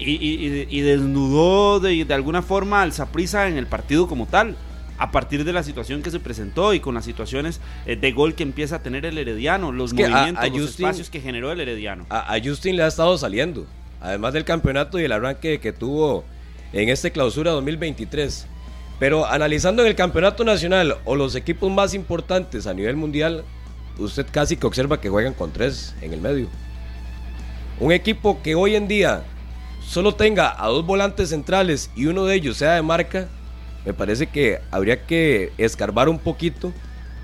Y, 0.00 0.12
y- 0.12 0.66
y- 0.68 0.80
desnudó 0.80 1.78
de, 1.80 2.04
de 2.04 2.14
alguna 2.14 2.42
forma 2.42 2.82
al 2.82 2.92
Saprisa 2.92 3.48
en 3.48 3.56
el 3.56 3.66
partido 3.66 4.08
como 4.08 4.26
tal. 4.26 4.56
A 4.98 5.10
partir 5.12 5.44
de 5.44 5.52
la 5.54 5.62
situación 5.62 6.02
que 6.02 6.10
se 6.10 6.20
presentó 6.20 6.74
y 6.74 6.80
con 6.80 6.94
las 6.94 7.04
situaciones 7.06 7.60
eh, 7.86 7.96
de 7.96 8.12
gol 8.12 8.34
que 8.34 8.42
empieza 8.42 8.76
a 8.76 8.82
tener 8.82 9.06
el 9.06 9.16
Herediano, 9.16 9.72
los 9.72 9.92
Es 9.92 9.96
que 9.96 10.04
a- 10.04 10.10
movimientos, 10.10 10.44
a 10.44 10.48
Justin- 10.48 10.86
espacios 10.86 11.10
que 11.10 11.20
generó 11.20 11.52
el 11.52 11.60
Herediano. 11.60 12.04
A, 12.10 12.34
a 12.34 12.38
Justin 12.42 12.76
le 12.76 12.82
ha 12.82 12.86
estado 12.86 13.16
saliendo, 13.16 13.66
además 14.00 14.34
del 14.34 14.44
campeonato 14.44 14.98
y 15.00 15.04
el 15.04 15.12
arranque 15.12 15.58
que 15.60 15.72
tuvo 15.72 16.24
en 16.74 16.88
este 16.90 17.10
clausura 17.12 17.50
2023. 17.52 18.46
Pero 18.98 19.24
analizando 19.26 19.80
en 19.82 19.88
el 19.88 19.94
campeonato 19.94 20.44
nacional 20.44 20.96
o 21.06 21.16
los 21.16 21.34
equipos 21.34 21.70
más 21.72 21.94
importantes 21.94 22.66
a 22.66 22.74
nivel 22.74 22.96
mundial, 22.96 23.44
usted 23.98 24.26
casi 24.30 24.58
que 24.58 24.66
observa 24.66 25.00
que 25.00 25.08
juegan 25.08 25.32
con 25.32 25.50
tres 25.50 25.94
en 26.02 26.12
el 26.12 26.20
medio. 26.20 26.48
Un 27.78 27.92
equipo 27.92 28.42
que 28.42 28.54
hoy 28.54 28.74
en 28.76 28.86
día 28.88 29.22
solo 29.90 30.14
tenga 30.14 30.54
a 30.56 30.68
dos 30.68 30.86
volantes 30.86 31.30
centrales 31.30 31.90
y 31.96 32.06
uno 32.06 32.24
de 32.24 32.36
ellos 32.36 32.56
sea 32.56 32.74
de 32.74 32.82
marca, 32.82 33.26
me 33.84 33.92
parece 33.92 34.28
que 34.28 34.60
habría 34.70 35.04
que 35.04 35.52
escarbar 35.58 36.08
un 36.08 36.20
poquito, 36.20 36.72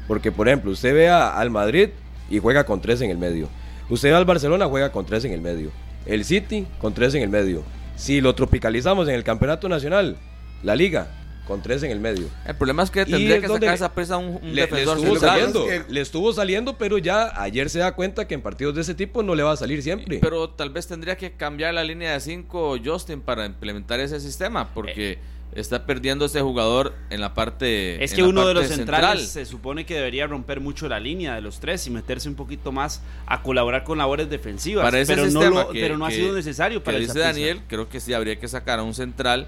porque 0.08 0.32
por 0.32 0.48
ejemplo, 0.48 0.72
usted 0.72 0.92
ve 0.92 1.08
al 1.08 1.48
Madrid 1.50 1.90
y 2.28 2.40
juega 2.40 2.64
con 2.64 2.80
tres 2.80 3.00
en 3.02 3.10
el 3.10 3.18
medio. 3.18 3.48
Usted 3.88 4.10
ve 4.10 4.16
al 4.16 4.24
Barcelona, 4.24 4.66
juega 4.66 4.90
con 4.90 5.06
tres 5.06 5.24
en 5.24 5.32
el 5.32 5.40
medio. 5.40 5.70
El 6.06 6.24
City 6.24 6.66
con 6.80 6.92
tres 6.92 7.14
en 7.14 7.22
el 7.22 7.28
medio. 7.28 7.62
Si 7.94 8.20
lo 8.20 8.34
tropicalizamos 8.34 9.06
en 9.06 9.14
el 9.14 9.22
campeonato 9.22 9.68
nacional, 9.68 10.16
la 10.64 10.74
liga 10.74 11.06
con 11.46 11.62
tres 11.62 11.82
en 11.82 11.90
el 11.90 12.00
medio. 12.00 12.26
El 12.44 12.56
problema 12.56 12.82
es 12.82 12.90
que 12.90 13.04
tendría 13.06 13.36
es 13.36 13.40
que 13.42 13.46
sacar 13.48 13.60
le- 13.68 13.74
esa 13.74 13.92
presa 13.94 14.16
un, 14.18 14.36
un 14.42 14.48
Le, 14.48 14.54
le 14.54 14.60
defensor 14.62 14.98
estuvo 14.98 15.12
central. 15.14 15.30
saliendo, 15.38 15.70
Es 15.70 15.84
que- 15.84 15.92
le 15.92 16.00
estuvo 16.00 16.32
saliendo, 16.32 16.76
pero 16.78 16.98
ya 16.98 17.40
ayer 17.40 17.70
se 17.70 17.78
da 17.78 17.92
cuenta 17.94 18.26
que 18.26 18.34
en 18.34 18.42
partidos 18.42 18.74
de 18.74 18.80
ese 18.82 18.94
tipo 18.94 19.22
no 19.22 19.34
le 19.34 19.42
va 19.42 19.52
a 19.52 19.56
salir 19.56 19.82
siempre. 19.82 20.18
Pero 20.20 20.50
tal 20.50 20.70
vez 20.70 20.86
tendría 20.86 21.16
que 21.16 21.32
cambiar 21.32 21.72
la 21.74 21.84
línea 21.84 22.12
de 22.12 22.20
5 22.20 22.76
Justin 22.84 23.20
para 23.20 23.46
implementar 23.46 24.00
ese 24.00 24.20
sistema, 24.20 24.68
porque 24.74 25.18
está 25.54 25.86
perdiendo 25.86 26.26
ese 26.26 26.42
jugador 26.42 26.92
en 27.08 27.20
la 27.22 27.32
parte 27.32 28.02
Es 28.04 28.12
que 28.12 28.22
uno 28.22 28.46
de 28.46 28.52
los 28.52 28.66
centrales 28.66 29.22
central. 29.22 29.26
se 29.26 29.46
supone 29.46 29.86
que 29.86 29.94
debería 29.94 30.26
romper 30.26 30.60
mucho 30.60 30.86
la 30.86 31.00
línea 31.00 31.34
de 31.34 31.40
los 31.40 31.60
tres 31.60 31.86
y 31.86 31.90
meterse 31.90 32.28
un 32.28 32.34
poquito 32.34 32.72
más 32.72 33.00
a 33.26 33.42
colaborar 33.42 33.84
con 33.84 33.96
labores 33.96 34.28
defensivas. 34.28 34.84
Para 34.84 35.00
ese 35.00 35.14
pero, 35.14 35.24
no 35.26 35.30
sistema 35.40 35.62
lo- 35.62 35.68
que- 35.70 35.80
pero 35.80 35.96
no 35.96 36.04
ha 36.04 36.10
sido 36.10 36.34
necesario 36.34 36.82
para 36.84 36.98
que 36.98 37.04
dice. 37.04 37.18
Daniel, 37.20 37.60
creo 37.68 37.88
que 37.88 38.00
sí 38.00 38.12
habría 38.12 38.38
que 38.38 38.48
sacar 38.48 38.80
a 38.80 38.82
un 38.82 38.92
central 38.92 39.46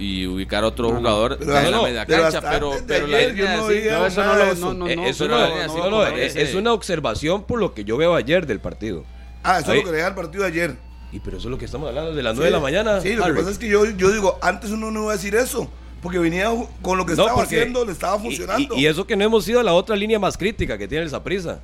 y 0.00 0.26
ubicar 0.26 0.64
a 0.64 0.68
otro 0.68 0.88
No, 0.88 0.96
jugador 0.98 1.36
Pero 1.38 1.56
en 1.58 1.64
no, 1.64 1.70
la 1.70 1.76
no, 1.76 1.82
media 1.84 2.06
cancha, 2.06 2.40
pero, 2.40 2.72
pero 2.86 3.06
la 3.06 3.18
línea 3.18 3.56
yo 3.56 3.62
no 3.62 3.98
No, 4.00 4.06
eso 4.06 4.24
no 4.24 4.34
lo- 4.34 4.44
eso. 4.52 4.66
no, 4.66 4.74
no, 4.74 4.88
Eh, 4.88 4.96
no, 4.96 5.06
es, 5.06 5.18
pero 5.18 5.36
una, 5.36 5.48
no, 5.48 5.56
no, 5.56 5.76
no, 5.76 5.90
no, 5.90 6.10
no, 6.10 6.16
es- 6.16 6.54
una 6.54 6.72
observación 6.72 7.44
por 7.44 7.60
lo 7.60 7.74
que 7.74 7.84
yo 7.84 7.96
veo 7.96 8.14
ayer 8.14 8.46
del 8.46 8.60
partido. 8.60 9.04
Ah, 9.42 9.60
eso 9.60 9.70
Ahí- 9.72 9.78
es 9.78 9.84
lo 9.84 9.90
que 9.90 9.96
le 9.96 10.02
da 10.02 10.08
el 10.08 10.14
partido 10.14 10.42
de 10.44 10.48
ayer. 10.50 10.76
Y 11.12 11.18
pero 11.20 11.36
eso 11.38 11.48
es 11.48 11.50
lo 11.50 11.58
que 11.58 11.64
estamos 11.64 11.88
hablando, 11.88 12.14
de 12.14 12.22
las 12.22 12.34
9 12.34 12.46
de 12.50 12.56
la 12.56 12.60
mañana. 12.60 13.00
Sí, 13.00 13.14
lo 13.14 13.24
que 13.24 13.28
Harry. 13.30 13.38
pasa 13.38 13.50
es 13.50 13.58
que 13.58 13.68
yo, 13.68 13.84
yo 13.84 14.10
digo, 14.12 14.38
antes 14.42 14.70
uno 14.70 14.90
no 14.90 15.02
iba 15.02 15.12
a 15.12 15.16
decir 15.16 15.34
eso. 15.34 15.68
Porque 16.02 16.18
venía 16.18 16.48
con 16.80 16.96
lo 16.96 17.04
que 17.04 17.14
No, 17.14 17.22
estaba 17.24 17.34
porque- 17.40 17.56
haciendo, 17.56 17.84
le 17.84 17.92
estaba 17.92 18.16
y- 18.16 18.20
funcionando. 18.20 18.74
Y, 18.74 18.80
y 18.80 18.86
eso 18.86 19.06
que 19.06 19.16
no 19.16 19.24
hemos 19.24 19.46
ido 19.48 19.60
a 19.60 19.62
la 19.62 19.74
otra 19.74 19.96
línea 19.96 20.18
más 20.18 20.38
crítica 20.38 20.78
que 20.78 20.88
tiene 20.88 21.04
el 21.04 21.10
Saprisa, 21.10 21.60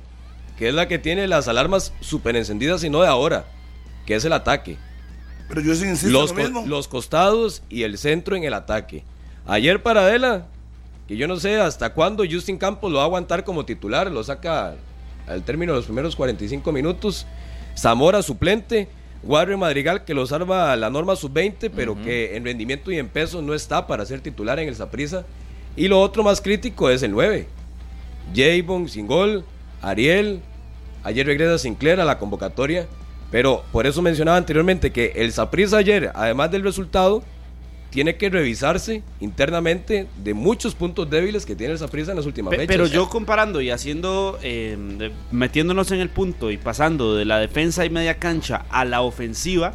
que 0.59 0.67
es 0.67 0.75
la 0.75 0.87
que 0.87 0.99
tiene 0.99 1.27
las 1.27 1.47
alarmas 1.47 1.91
súper 2.01 2.35
encendidas 2.35 2.83
y 2.83 2.89
no 2.91 3.01
de 3.01 3.07
ahora, 3.07 3.45
que 4.05 4.13
es 4.15 4.25
el 4.25 4.33
ataque. 4.33 4.77
Pero 5.49 5.61
yo 5.61 5.75
sí 5.75 5.85
insisto 5.85 6.09
Los, 6.09 6.31
en 6.31 6.35
co- 6.37 6.41
lo 6.43 6.47
mismo. 6.49 6.65
los 6.67 6.87
costados 6.87 7.61
y 7.69 7.83
el 7.83 7.97
centro 7.97 8.35
en 8.35 8.43
el 8.43 8.53
ataque. 8.53 9.03
Ayer 9.45 9.81
para 9.81 10.01
Adela, 10.01 10.45
que 11.07 11.15
yo 11.15 11.27
no 11.27 11.37
sé 11.37 11.55
hasta 11.57 11.93
cuándo 11.93 12.23
Justin 12.29 12.57
Campos 12.57 12.91
lo 12.91 12.97
va 12.97 13.03
a 13.03 13.05
aguantar 13.07 13.43
como 13.43 13.65
titular, 13.65 14.11
lo 14.11 14.23
saca 14.23 14.75
al 15.27 15.43
término 15.43 15.71
de 15.73 15.77
los 15.79 15.85
primeros 15.85 16.15
45 16.15 16.71
minutos. 16.71 17.25
Zamora 17.77 18.21
suplente, 18.21 18.87
Warren 19.23 19.59
Madrigal 19.59 20.03
que 20.03 20.13
lo 20.13 20.25
salva 20.27 20.75
la 20.75 20.89
norma 20.89 21.15
sub-20, 21.15 21.71
pero 21.75 21.95
que 22.01 22.35
en 22.35 22.43
rendimiento 22.43 22.91
y 22.91 22.97
en 22.97 23.07
peso 23.07 23.41
no 23.41 23.53
está 23.53 23.87
para 23.87 24.05
ser 24.05 24.19
titular 24.21 24.59
en 24.59 24.67
el 24.67 24.75
Saprissa. 24.75 25.25
Y 25.75 25.87
lo 25.87 26.01
otro 26.01 26.23
más 26.23 26.41
crítico 26.41 26.89
es 26.89 27.03
el 27.03 27.11
9. 27.11 27.47
Javon 28.35 28.89
sin 28.89 29.07
gol, 29.07 29.45
Ariel, 29.81 30.41
ayer 31.03 31.25
regresa 31.25 31.57
Sinclair 31.57 31.99
a 32.01 32.05
la 32.05 32.17
convocatoria, 32.19 32.87
pero 33.31 33.63
por 33.71 33.87
eso 33.87 34.01
mencionaba 34.01 34.37
anteriormente 34.37 34.91
que 34.91 35.13
el 35.15 35.31
Saprissa 35.31 35.77
ayer, 35.77 36.11
además 36.15 36.51
del 36.51 36.63
resultado, 36.63 37.23
tiene 37.89 38.17
que 38.17 38.29
revisarse 38.29 39.01
internamente 39.21 40.07
de 40.21 40.33
muchos 40.33 40.75
puntos 40.75 41.09
débiles 41.09 41.45
que 41.45 41.55
tiene 41.55 41.73
el 41.73 41.79
Saprissa 41.79 42.11
en 42.11 42.17
las 42.17 42.25
últimas 42.25 42.51
Pe- 42.51 42.57
fechas. 42.57 42.75
Pero 42.75 42.85
yo 42.87 43.07
comparando 43.09 43.61
y 43.61 43.69
haciendo, 43.69 44.37
eh, 44.43 45.11
metiéndonos 45.31 45.91
en 45.91 46.01
el 46.01 46.09
punto 46.09 46.51
y 46.51 46.57
pasando 46.57 47.15
de 47.15 47.25
la 47.25 47.39
defensa 47.39 47.85
y 47.85 47.89
media 47.89 48.15
cancha 48.19 48.65
a 48.69 48.83
la 48.83 49.01
ofensiva, 49.01 49.73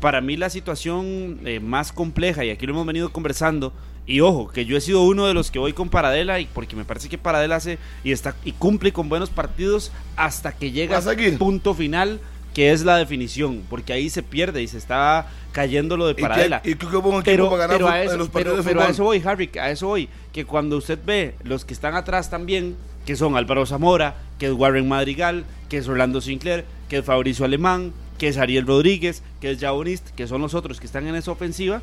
para 0.00 0.20
mí 0.20 0.36
la 0.36 0.50
situación 0.50 1.40
eh, 1.46 1.60
más 1.60 1.90
compleja, 1.92 2.44
y 2.44 2.50
aquí 2.50 2.66
lo 2.66 2.74
hemos 2.74 2.86
venido 2.86 3.10
conversando, 3.10 3.72
y 4.06 4.20
ojo, 4.20 4.48
que 4.48 4.66
yo 4.66 4.76
he 4.76 4.80
sido 4.82 5.02
uno 5.02 5.26
de 5.26 5.32
los 5.32 5.50
que 5.50 5.58
voy 5.58 5.72
con 5.72 5.88
Paradela, 5.88 6.40
y 6.40 6.44
porque 6.44 6.76
me 6.76 6.84
parece 6.84 7.08
que 7.08 7.16
Paradela 7.16 7.56
hace 7.56 7.78
y, 8.04 8.12
está, 8.12 8.36
y 8.44 8.52
cumple 8.52 8.92
con 8.92 9.08
buenos 9.08 9.30
partidos 9.30 9.90
hasta 10.16 10.52
que 10.52 10.70
llega 10.70 10.98
al 10.98 11.38
punto 11.38 11.72
final, 11.72 12.20
que 12.54 12.72
es 12.72 12.84
la 12.84 12.96
definición, 12.96 13.62
porque 13.68 13.92
ahí 13.92 14.08
se 14.08 14.22
pierde 14.22 14.62
y 14.62 14.68
se 14.68 14.78
está 14.78 15.26
cayendo 15.52 15.96
lo 15.96 16.06
de 16.06 16.12
¿Y 16.12 16.22
Paradela 16.22 16.62
¿Y 16.64 16.74
qué 16.76 16.86
buen 16.86 17.20
equipo 17.20 17.22
pero, 17.24 17.50
para 17.50 17.62
ganar 17.66 17.76
pero 17.76 17.88
a 17.88 17.90
fut- 17.92 17.96
en 18.00 18.06
eso, 18.08 18.16
los 18.16 18.28
pero, 18.28 18.44
partidos 18.44 18.64
de 18.64 18.70
pero 18.70 18.80
a 18.82 18.88
eso 18.90 19.04
voy, 19.04 19.22
Harry, 19.24 19.50
a 19.60 19.70
eso 19.70 19.86
voy. 19.88 20.08
Que 20.32 20.44
cuando 20.44 20.76
usted 20.76 20.98
ve 21.04 21.34
los 21.42 21.64
que 21.64 21.74
están 21.74 21.94
atrás 21.96 22.30
también, 22.30 22.76
que 23.04 23.16
son 23.16 23.36
Álvaro 23.36 23.66
Zamora, 23.66 24.14
que 24.38 24.46
es 24.46 24.52
Warren 24.52 24.88
Madrigal, 24.88 25.44
que 25.68 25.78
es 25.78 25.88
Orlando 25.88 26.20
Sinclair, 26.20 26.64
que 26.88 26.98
es 26.98 27.04
Fabricio 27.04 27.44
Alemán, 27.44 27.92
que 28.18 28.28
es 28.28 28.38
Ariel 28.38 28.66
Rodríguez, 28.66 29.22
que 29.40 29.50
es 29.50 29.58
Jabonist, 29.60 30.10
que 30.10 30.26
son 30.28 30.40
los 30.40 30.54
otros 30.54 30.78
que 30.80 30.86
están 30.86 31.06
en 31.08 31.16
esa 31.16 31.32
ofensiva, 31.32 31.82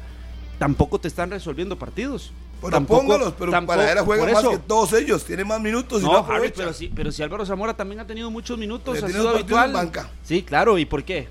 tampoco 0.58 1.00
te 1.00 1.08
están 1.10 1.32
resolviendo 1.32 1.78
partidos. 1.78 2.32
Bueno, 2.62 2.78
Tampoco- 2.78 3.02
póngalos, 3.02 3.34
pero 3.40 3.52
tampoco- 3.52 3.82
él 3.82 3.98
juega 4.06 4.34
más 4.34 4.48
que 4.48 4.58
todos 4.60 4.94
ellos. 4.94 5.26
Tiene 5.26 5.44
más 5.44 5.60
minutos 5.60 6.02
y 6.02 6.06
no, 6.06 6.14
No, 6.14 6.32
Harry, 6.32 6.54
pero 6.56 6.72
si, 6.74 6.90
pero 6.90 7.12
si 7.12 7.24
Álvaro 7.24 7.44
Zamora 7.46 7.74
también 7.74 8.00
ha 8.00 8.06
tenido 8.08 8.30
muchos 8.30 8.58
minutos, 8.58 9.00
Le 9.00 9.06
ha 9.06 9.10
sido 9.10 9.30
habitual. 9.30 9.74
banca. 9.74 10.10
Sí, 10.24 10.44
claro, 10.44 10.78
¿y 10.78 10.86
por 10.86 11.04
qué? 11.04 11.28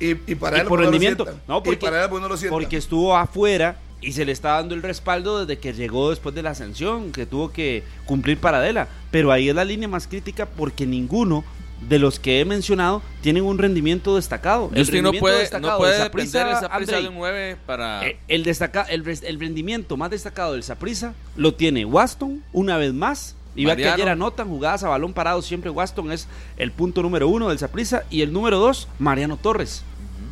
Y, 0.00 0.10
y 0.10 0.34
para 0.34 0.56
y 0.56 0.60
él 0.60 0.66
por 0.66 0.78
pues, 0.78 0.90
rendimiento. 0.90 1.26
No, 1.46 1.62
porque, 1.62 1.72
y 1.72 1.76
para 1.76 2.04
él 2.04 2.10
pues, 2.10 2.22
no 2.22 2.28
lo 2.28 2.36
porque 2.48 2.78
estuvo 2.78 3.14
afuera 3.16 3.76
y 4.00 4.12
se 4.12 4.24
le 4.24 4.32
está 4.32 4.52
dando 4.52 4.74
el 4.74 4.82
respaldo 4.82 5.44
desde 5.44 5.60
que 5.60 5.72
llegó 5.72 6.10
después 6.10 6.34
de 6.34 6.42
la 6.42 6.50
ascensión, 6.50 7.12
que 7.12 7.26
tuvo 7.26 7.52
que 7.52 7.84
cumplir 8.06 8.38
Paradela. 8.38 8.88
Pero 9.10 9.32
ahí 9.32 9.48
es 9.50 9.54
la 9.54 9.64
línea 9.64 9.88
más 9.88 10.06
crítica 10.08 10.46
porque 10.46 10.86
ninguno 10.86 11.44
de 11.80 11.98
los 11.98 12.18
que 12.18 12.40
he 12.40 12.44
mencionado 12.44 13.02
tienen 13.20 13.44
un 13.44 13.58
rendimiento 13.58 14.16
destacado. 14.16 14.70
El 14.72 14.80
Justin 14.80 15.02
no 15.02 15.10
rendimiento 15.10 15.20
puede, 15.20 15.38
destacado 15.40 15.72
no 15.72 15.78
puede 15.78 15.92
del 15.98 17.02
de 17.02 17.08
un 17.08 17.14
9 17.14 17.56
para... 17.66 18.06
eh, 18.06 18.18
el, 18.28 18.42
destaca, 18.44 18.82
el, 18.82 19.06
el 19.06 19.40
rendimiento 19.40 19.96
más 19.96 20.10
destacado 20.10 20.52
del 20.52 20.62
Saprissa 20.62 21.14
lo 21.36 21.54
tiene 21.54 21.84
Waston 21.84 22.42
una 22.52 22.76
vez 22.76 22.92
más. 22.92 23.36
Y 23.56 23.66
vea 23.66 23.76
que 23.76 23.88
ayer 23.88 24.08
anotan 24.08 24.48
jugadas 24.48 24.82
a 24.82 24.88
balón 24.88 25.12
parado. 25.12 25.40
Siempre 25.40 25.70
Waston 25.70 26.10
es 26.10 26.26
el 26.56 26.72
punto 26.72 27.02
número 27.02 27.28
uno 27.28 27.48
del 27.48 27.58
Saprissa. 27.58 28.02
Y 28.10 28.22
el 28.22 28.32
número 28.32 28.58
dos, 28.58 28.88
Mariano 28.98 29.36
Torres. 29.36 29.84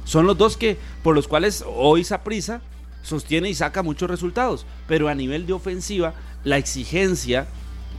Son 0.05 0.27
los 0.27 0.37
dos 0.37 0.57
que 0.57 0.77
por 1.05 1.15
los 1.15 1.29
cuales 1.29 1.65
hoy 1.65 2.03
Saprissa 2.03 2.61
sostiene 3.05 3.49
y 3.49 3.55
saca 3.55 3.85
muchos 3.85 4.11
resultados. 4.11 4.67
Pero 4.89 5.09
a 5.09 5.15
nivel 5.15 5.47
de 5.47 5.53
ofensiva, 5.53 6.15
la 6.43 6.57
exigencia 6.59 7.47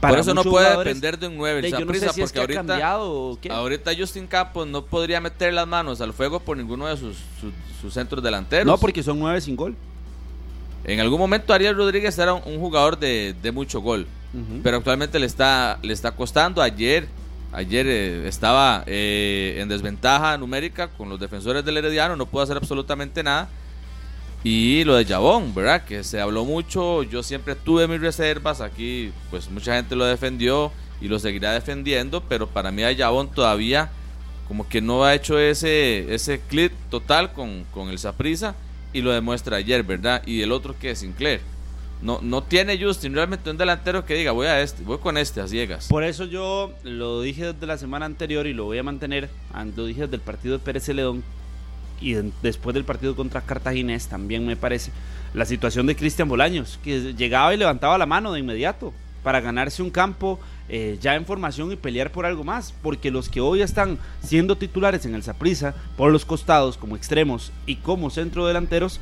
para 0.06 0.12
Por 0.14 0.20
eso 0.20 0.34
no 0.34 0.42
puede 0.44 0.76
depender 0.78 1.18
de 1.18 1.26
un 1.28 1.36
9 1.36 1.62
de- 1.62 1.68
el 1.68 1.72
yo 1.78 1.84
no 1.84 1.94
sé 1.94 2.08
si 2.12 2.20
porque 2.22 2.38
ahorita, 2.40 2.60
cambiado 2.64 3.12
o 3.12 3.38
qué. 3.40 3.50
ahorita 3.50 3.92
Justin 3.98 4.26
Campos 4.26 4.66
no 4.66 4.84
podría 4.84 5.20
meter 5.20 5.52
las 5.52 5.66
manos 5.66 6.00
al 6.00 6.12
fuego 6.12 6.40
por 6.40 6.56
ninguno 6.56 6.86
de 6.86 6.96
sus, 6.96 7.16
sus, 7.40 7.52
sus 7.80 7.92
centros 7.92 8.22
delanteros. 8.22 8.66
No, 8.66 8.78
porque 8.78 9.02
son 9.02 9.18
nueve 9.18 9.40
sin 9.40 9.56
gol. 9.56 9.74
En 10.84 11.00
algún 11.00 11.18
momento 11.18 11.52
Ariel 11.54 11.76
Rodríguez 11.76 12.18
era 12.18 12.34
un, 12.34 12.42
un 12.52 12.60
jugador 12.60 12.98
de, 12.98 13.34
de 13.42 13.52
mucho 13.52 13.80
gol, 13.80 14.06
pero 14.62 14.76
actualmente 14.78 15.18
le 15.18 15.26
está, 15.26 15.78
le 15.82 15.92
está 15.94 16.10
costando. 16.12 16.60
Ayer, 16.60 17.08
ayer 17.52 17.86
eh, 17.88 18.28
estaba 18.28 18.82
eh, 18.86 19.56
en 19.60 19.68
desventaja 19.68 20.36
numérica 20.36 20.88
con 20.88 21.08
los 21.08 21.18
defensores 21.18 21.64
del 21.64 21.76
Herediano, 21.78 22.16
no 22.16 22.26
pudo 22.26 22.42
hacer 22.42 22.56
absolutamente 22.56 23.22
nada. 23.22 23.48
Y 24.44 24.84
lo 24.84 24.96
de 24.96 25.06
Jabón, 25.06 25.54
¿verdad? 25.54 25.84
Que 25.84 26.04
se 26.04 26.20
habló 26.20 26.44
mucho, 26.44 27.02
yo 27.02 27.22
siempre 27.22 27.54
tuve 27.54 27.88
mis 27.88 27.98
reservas, 27.98 28.60
aquí 28.60 29.10
pues 29.30 29.50
mucha 29.50 29.74
gente 29.74 29.96
lo 29.96 30.04
defendió 30.04 30.70
y 31.00 31.08
lo 31.08 31.18
seguirá 31.18 31.52
defendiendo, 31.52 32.22
pero 32.28 32.46
para 32.46 32.70
mí 32.70 32.84
a 32.84 32.94
Jabón 32.94 33.30
todavía 33.30 33.90
como 34.46 34.68
que 34.68 34.82
no 34.82 35.02
ha 35.02 35.14
hecho 35.14 35.38
ese, 35.38 36.14
ese 36.14 36.40
clip 36.40 36.72
total 36.90 37.32
con, 37.32 37.64
con 37.72 37.88
el 37.88 37.98
Saprisa 37.98 38.54
y 38.92 39.00
lo 39.00 39.12
demuestra 39.12 39.56
ayer, 39.56 39.82
¿verdad? 39.82 40.22
Y 40.26 40.42
el 40.42 40.52
otro 40.52 40.78
que 40.78 40.90
es 40.90 40.98
Sinclair. 40.98 41.40
No, 42.02 42.18
no 42.20 42.42
tiene 42.42 42.78
Justin 42.78 43.14
realmente 43.14 43.48
un 43.48 43.56
delantero 43.56 44.04
que 44.04 44.12
diga, 44.12 44.32
voy 44.32 44.46
a 44.46 44.60
este, 44.60 44.82
voy 44.82 44.98
con 44.98 45.16
este, 45.16 45.40
a 45.40 45.48
ciegas. 45.48 45.88
Por 45.88 46.04
eso 46.04 46.26
yo 46.26 46.74
lo 46.82 47.22
dije 47.22 47.54
desde 47.54 47.66
la 47.66 47.78
semana 47.78 48.04
anterior 48.04 48.46
y 48.46 48.52
lo 48.52 48.64
voy 48.64 48.76
a 48.76 48.82
mantener, 48.82 49.30
lo 49.74 49.86
dije 49.86 50.02
desde 50.02 50.16
el 50.16 50.20
partido 50.20 50.58
de 50.58 50.62
Pérez 50.62 50.84
Celedón 50.84 51.24
y 52.10 52.14
de- 52.14 52.30
después 52.42 52.74
del 52.74 52.84
partido 52.84 53.16
contra 53.16 53.40
Cartaginés 53.40 54.06
también 54.08 54.46
me 54.46 54.56
parece, 54.56 54.92
la 55.32 55.44
situación 55.44 55.86
de 55.86 55.96
Cristian 55.96 56.28
Bolaños, 56.28 56.78
que 56.84 57.14
llegaba 57.14 57.52
y 57.54 57.56
levantaba 57.56 57.98
la 57.98 58.06
mano 58.06 58.32
de 58.32 58.40
inmediato 58.40 58.92
para 59.22 59.40
ganarse 59.40 59.82
un 59.82 59.90
campo 59.90 60.38
eh, 60.68 60.98
ya 61.00 61.14
en 61.14 61.26
formación 61.26 61.72
y 61.72 61.76
pelear 61.76 62.10
por 62.10 62.24
algo 62.26 62.42
más, 62.44 62.72
porque 62.82 63.10
los 63.10 63.28
que 63.28 63.40
hoy 63.40 63.60
están 63.62 63.98
siendo 64.22 64.56
titulares 64.56 65.04
en 65.06 65.14
el 65.14 65.22
Saprissa 65.22 65.74
por 65.96 66.10
los 66.12 66.24
costados 66.24 66.76
como 66.78 66.96
extremos 66.96 67.52
y 67.66 67.76
como 67.76 68.10
centrodelanteros 68.10 69.00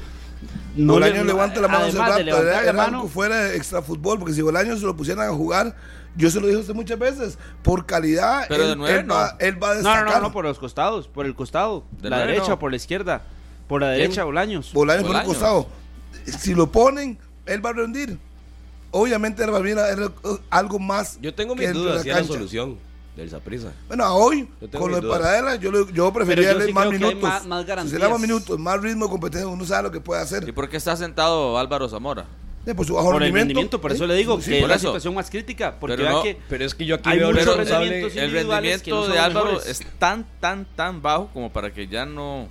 no 0.77 0.95
Bolaños 0.95 1.19
le- 1.19 1.25
levanta 1.25 1.61
la 1.61 1.69
mano 1.69 1.85
de 1.87 1.93
rato, 1.93 2.19
levantar 2.23 2.63
era, 2.65 2.73
la 2.73 2.73
mano, 2.73 2.97
algo 2.99 3.09
fuera 3.09 3.37
de 3.45 3.57
extra 3.57 3.81
fútbol, 3.83 4.19
porque 4.19 4.35
si 4.35 4.43
Bolaños 4.43 4.81
se 4.81 4.87
lo 4.87 4.97
pusieran 4.97 5.29
a 5.29 5.33
jugar, 5.33 5.77
yo 6.17 6.31
se 6.31 6.41
lo 6.41 6.47
dije 6.47 6.59
a 6.59 6.61
usted 6.61 6.75
muchas 6.75 6.99
veces, 6.99 7.39
por 7.63 7.87
calidad, 7.87 8.45
Pero 8.49 8.65
él, 8.65 8.69
de 8.71 8.77
nueve 8.77 8.99
él 9.01 9.11
va, 9.11 9.33
no. 9.33 9.39
él 9.47 9.63
va 9.63 9.71
a 9.71 9.75
No, 9.75 9.83
no, 9.83 9.89
destacar. 9.91 10.15
no, 10.17 10.29
no, 10.29 10.33
por 10.33 10.45
los 10.45 10.59
costados, 10.59 11.09
por 11.09 11.27
el 11.27 11.35
costado. 11.35 11.85
De 12.01 12.11
la 12.11 12.17
nueve, 12.17 12.33
derecha 12.33 12.49
no. 12.49 12.55
o 12.55 12.59
por 12.59 12.71
la 12.71 12.77
izquierda. 12.77 13.23
Por 13.69 13.81
la 13.81 13.89
derecha, 13.91 14.25
Bolaños. 14.25 14.73
Bolaños 14.73 15.07
por 15.07 15.17
el 15.17 15.23
costado. 15.25 15.67
Si 16.27 16.55
lo 16.55 16.71
ponen, 16.71 17.19
él 17.47 17.65
va 17.65 17.71
a 17.71 17.73
rendir. 17.73 18.19
Obviamente 18.91 19.43
él 19.43 19.53
va 19.53 19.57
a 19.59 19.61
venir 19.61 19.79
algo 20.51 20.79
más. 20.79 21.19
Yo 21.21 21.33
tengo 21.35 21.55
mis 21.55 21.73
dudas 21.73 22.03
si 22.03 22.09
la 22.09 22.15
es 22.15 22.21
la 22.21 22.23
cancha. 22.23 22.33
solución 22.35 22.79
del 23.17 23.31
Saprissa. 23.31 23.73
Bueno, 23.89 24.05
a 24.05 24.13
hoy, 24.13 24.49
con 24.79 24.91
lo 24.91 25.01
de. 25.01 25.09
Paradela, 25.09 25.57
yo, 25.57 25.73
le- 25.73 25.91
yo 25.93 26.13
prefería 26.13 26.45
yo 26.45 26.49
darle 26.51 26.67
sí 26.67 26.73
más 26.75 26.91
minutos. 26.91 27.23
más- 27.23 27.47
más 27.47 27.65
si 27.85 27.89
se 27.89 27.99
le 27.99 28.05
da 28.05 28.11
más 28.11 28.21
minutos, 28.21 28.59
más 28.59 28.81
ritmo 28.83 29.07
de 29.07 29.11
competencia, 29.11 29.49
uno 29.49 29.65
sabe 29.65 29.85
lo 29.85 29.91
que 29.91 30.01
puede 30.01 30.21
hacer. 30.21 30.47
¿Y 30.47 30.53
por 30.53 30.69
qué 30.69 30.77
está 30.77 30.95
sentado 30.97 31.59
Álvaro 31.59 31.89
Zamora? 31.89 32.27
Eh, 32.65 32.75
por 32.77 32.87
su 32.87 32.95
bajo 32.95 33.07
Por 33.07 33.15
el 33.17 33.21
rendimiento. 33.23 33.49
rendimiento, 33.49 33.81
por 33.81 33.91
¿eh? 33.91 33.95
eso 33.95 34.07
le 34.07 34.15
digo 34.15 34.41
Sí, 34.41 34.51
que 34.53 34.61
es 34.61 34.69
la 34.69 34.75
eso. 34.77 34.87
situación 34.89 35.15
más 35.15 35.29
crítica. 35.31 35.75
Porque 35.81 35.97
Pero 35.97 36.11
no- 36.11 36.23
que 36.23 36.39
Pero 36.49 36.65
es 36.65 36.75
que 36.75 36.85
yo 36.87 36.95
aquí 36.95 37.11
Hay 37.11 37.19
veo 37.19 37.29
muchos 37.33 37.45
responsable. 37.47 37.89
rendimientos 37.89 38.17
El 38.23 38.33
no 38.47 38.53
rendimiento 38.55 39.03
son 39.05 39.13
de 39.13 39.19
Álvaro 39.19 39.47
mejores. 39.47 39.69
es 39.69 39.87
tan, 39.99 40.27
tan, 40.41 40.65
tan 40.77 41.03
bajo 41.03 41.29
como 41.35 41.53
para 41.53 41.73
que 41.73 41.87
ya 41.89 42.07
no... 42.07 42.49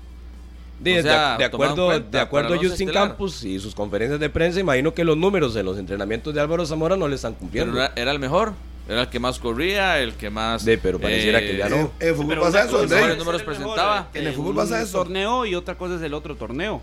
De, 0.79 0.99
O 0.99 1.03
sea, 1.03 1.33
de- 1.33 1.37
de 1.37 1.43
acuerdo, 1.45 1.99
de 1.99 2.19
acuerdo 2.19 2.53
a 2.55 2.57
Justin 2.57 2.89
estelar. 2.89 3.09
Campos 3.09 3.43
y 3.43 3.59
sus 3.59 3.75
conferencias 3.75 4.19
de 4.19 4.29
prensa, 4.31 4.59
imagino 4.59 4.93
que 4.95 5.03
los 5.03 5.15
números 5.15 5.55
en 5.55 5.63
los 5.65 5.77
entrenamientos 5.77 6.33
de 6.33 6.41
Álvaro 6.41 6.65
Zamora 6.65 6.97
no 6.97 7.07
le 7.07 7.15
están 7.15 7.33
Pero 7.33 7.39
cumpliendo. 7.39 7.77
era, 7.77 7.93
era 7.95 8.11
el 8.11 8.19
mejor. 8.19 8.53
Era 8.89 9.01
el 9.03 9.07
que 9.09 9.19
más 9.19 9.37
corría, 9.39 9.99
el 9.99 10.13
que 10.15 10.29
más... 10.31 10.65
De, 10.65 10.77
pero 10.79 10.99
pareciera 10.99 11.39
que 11.39 11.55
ya 11.55 11.69
no. 11.69 11.91
En 11.99 12.07
el 12.09 12.15
fútbol 12.15 12.27
Pero 12.29 12.41
pasa 12.41 12.63
eso, 12.65 12.83
eh, 12.83 12.87
En 14.15 14.25
el 14.27 14.33
fútbol 14.33 14.55
pasa 14.55 14.81
eso. 14.81 14.97
torneo 14.97 15.45
y 15.45 15.53
otra 15.55 15.75
cosa 15.75 15.95
es 15.95 16.01
el 16.01 16.15
otro 16.15 16.35
torneo. 16.35 16.81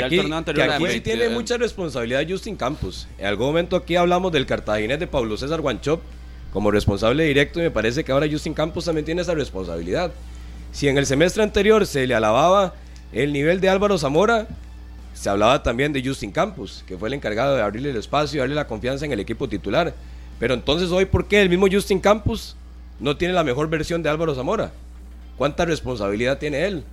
Que 0.00 0.04
aquí, 0.04 0.84
que 0.84 0.90
sí 0.90 1.00
tiene 1.00 1.28
mucha 1.28 1.56
responsabilidad 1.56 2.24
Justin 2.28 2.56
Campos. 2.56 3.08
En 3.18 3.26
algún 3.26 3.46
momento 3.46 3.76
aquí 3.76 3.96
hablamos 3.96 4.32
del 4.32 4.46
cartaginés 4.46 4.98
de 4.98 5.06
Pablo 5.06 5.36
César 5.36 5.60
Guanchop 5.60 6.00
como 6.52 6.70
responsable 6.70 7.24
directo 7.24 7.60
y 7.60 7.64
me 7.64 7.70
parece 7.70 8.04
que 8.04 8.12
ahora 8.12 8.26
Justin 8.30 8.54
Campos 8.54 8.84
también 8.84 9.04
tiene 9.04 9.22
esa 9.22 9.34
responsabilidad. 9.34 10.12
Si 10.72 10.88
en 10.88 10.98
el 10.98 11.06
semestre 11.06 11.42
anterior 11.42 11.86
se 11.86 12.06
le 12.06 12.14
alababa 12.14 12.74
el 13.12 13.32
nivel 13.32 13.60
de 13.60 13.68
Álvaro 13.68 13.98
Zamora, 13.98 14.46
se 15.14 15.30
hablaba 15.30 15.62
también 15.62 15.92
de 15.92 16.02
Justin 16.04 16.30
Campos, 16.30 16.84
que 16.86 16.98
fue 16.98 17.08
el 17.08 17.14
encargado 17.14 17.56
de 17.56 17.62
abrirle 17.62 17.90
el 17.90 17.96
espacio 17.96 18.36
y 18.36 18.40
darle 18.40 18.54
la 18.54 18.66
confianza 18.66 19.04
en 19.04 19.12
el 19.12 19.20
equipo 19.20 19.48
titular. 19.48 19.94
Pero 20.38 20.54
entonces 20.54 20.90
hoy, 20.90 21.06
¿por 21.06 21.26
qué 21.26 21.40
el 21.40 21.48
mismo 21.48 21.66
Justin 21.70 22.00
Campos 22.00 22.56
no 23.00 23.16
tiene 23.16 23.32
la 23.34 23.44
mejor 23.44 23.68
versión 23.68 24.02
de 24.02 24.10
Álvaro 24.10 24.34
Zamora? 24.34 24.72
¿Cuánta 25.38 25.64
responsabilidad 25.64 26.38
tiene 26.38 26.64
él? 26.66 26.84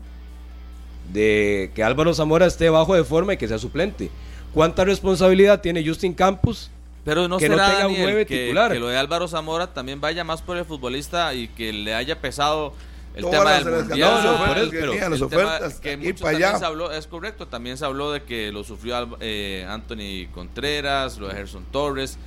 De 1.12 1.72
que 1.76 1.84
Álvaro 1.84 2.14
Zamora 2.14 2.46
esté 2.46 2.70
bajo 2.70 2.96
de 2.96 3.04
forma 3.04 3.34
y 3.34 3.38
que 3.38 3.48
sea 3.48 3.60
suplente. 3.60 4.10
¿Cuánta 4.54 4.86
responsabilidad 4.86 5.62
tiene 5.62 5.86
Justin 5.86 6.14
Campos? 6.14 6.70
Pero 7.04 7.28
no 7.28 7.38
que 7.38 7.50
no 7.50 7.56
será, 7.56 7.68
tenga 7.70 7.88
un 7.88 7.94
Daniel, 7.94 8.04
nueve 8.04 8.26
que, 8.26 8.44
titular. 8.46 8.72
que 8.72 8.80
lo 8.80 8.88
de 8.88 8.98
Álvaro 8.98 9.28
Zamora 9.28 9.68
también 9.68 10.00
vaya 10.00 10.24
más 10.24 10.42
por 10.42 10.58
el 10.58 10.64
futbolista 10.64 11.34
y 11.34 11.50
que 11.50 11.74
le 11.74 11.94
haya 11.94 12.22
pesado 12.22 12.74
el 13.16 13.24
Todas 13.24 13.40
tema 13.40 13.72
del 13.72 13.86
mundial. 13.86 14.10
No, 14.10 14.24
no, 14.24 14.34
ofertas 14.36 14.70
que 14.70 14.80
pero 14.80 14.94
El 14.94 15.30
tema 15.30 15.60
que 15.82 15.98
mucho 15.98 16.24
para 16.24 16.32
también 16.32 16.50
allá. 16.50 16.60
se 16.60 16.66
habló, 16.66 16.92
es 16.92 17.08
correcto, 17.08 17.48
también 17.48 17.78
se 17.78 17.86
habló 17.86 18.12
de 18.12 18.24
que 18.24 18.52
lo 18.52 18.64
sufrió 18.64 19.18
eh, 19.20 19.66
Anthony 19.70 20.32
Contreras, 20.34 21.18
lo 21.18 21.28
de 21.28 21.36
Gerson 21.36 21.66
Torres. 21.72 22.18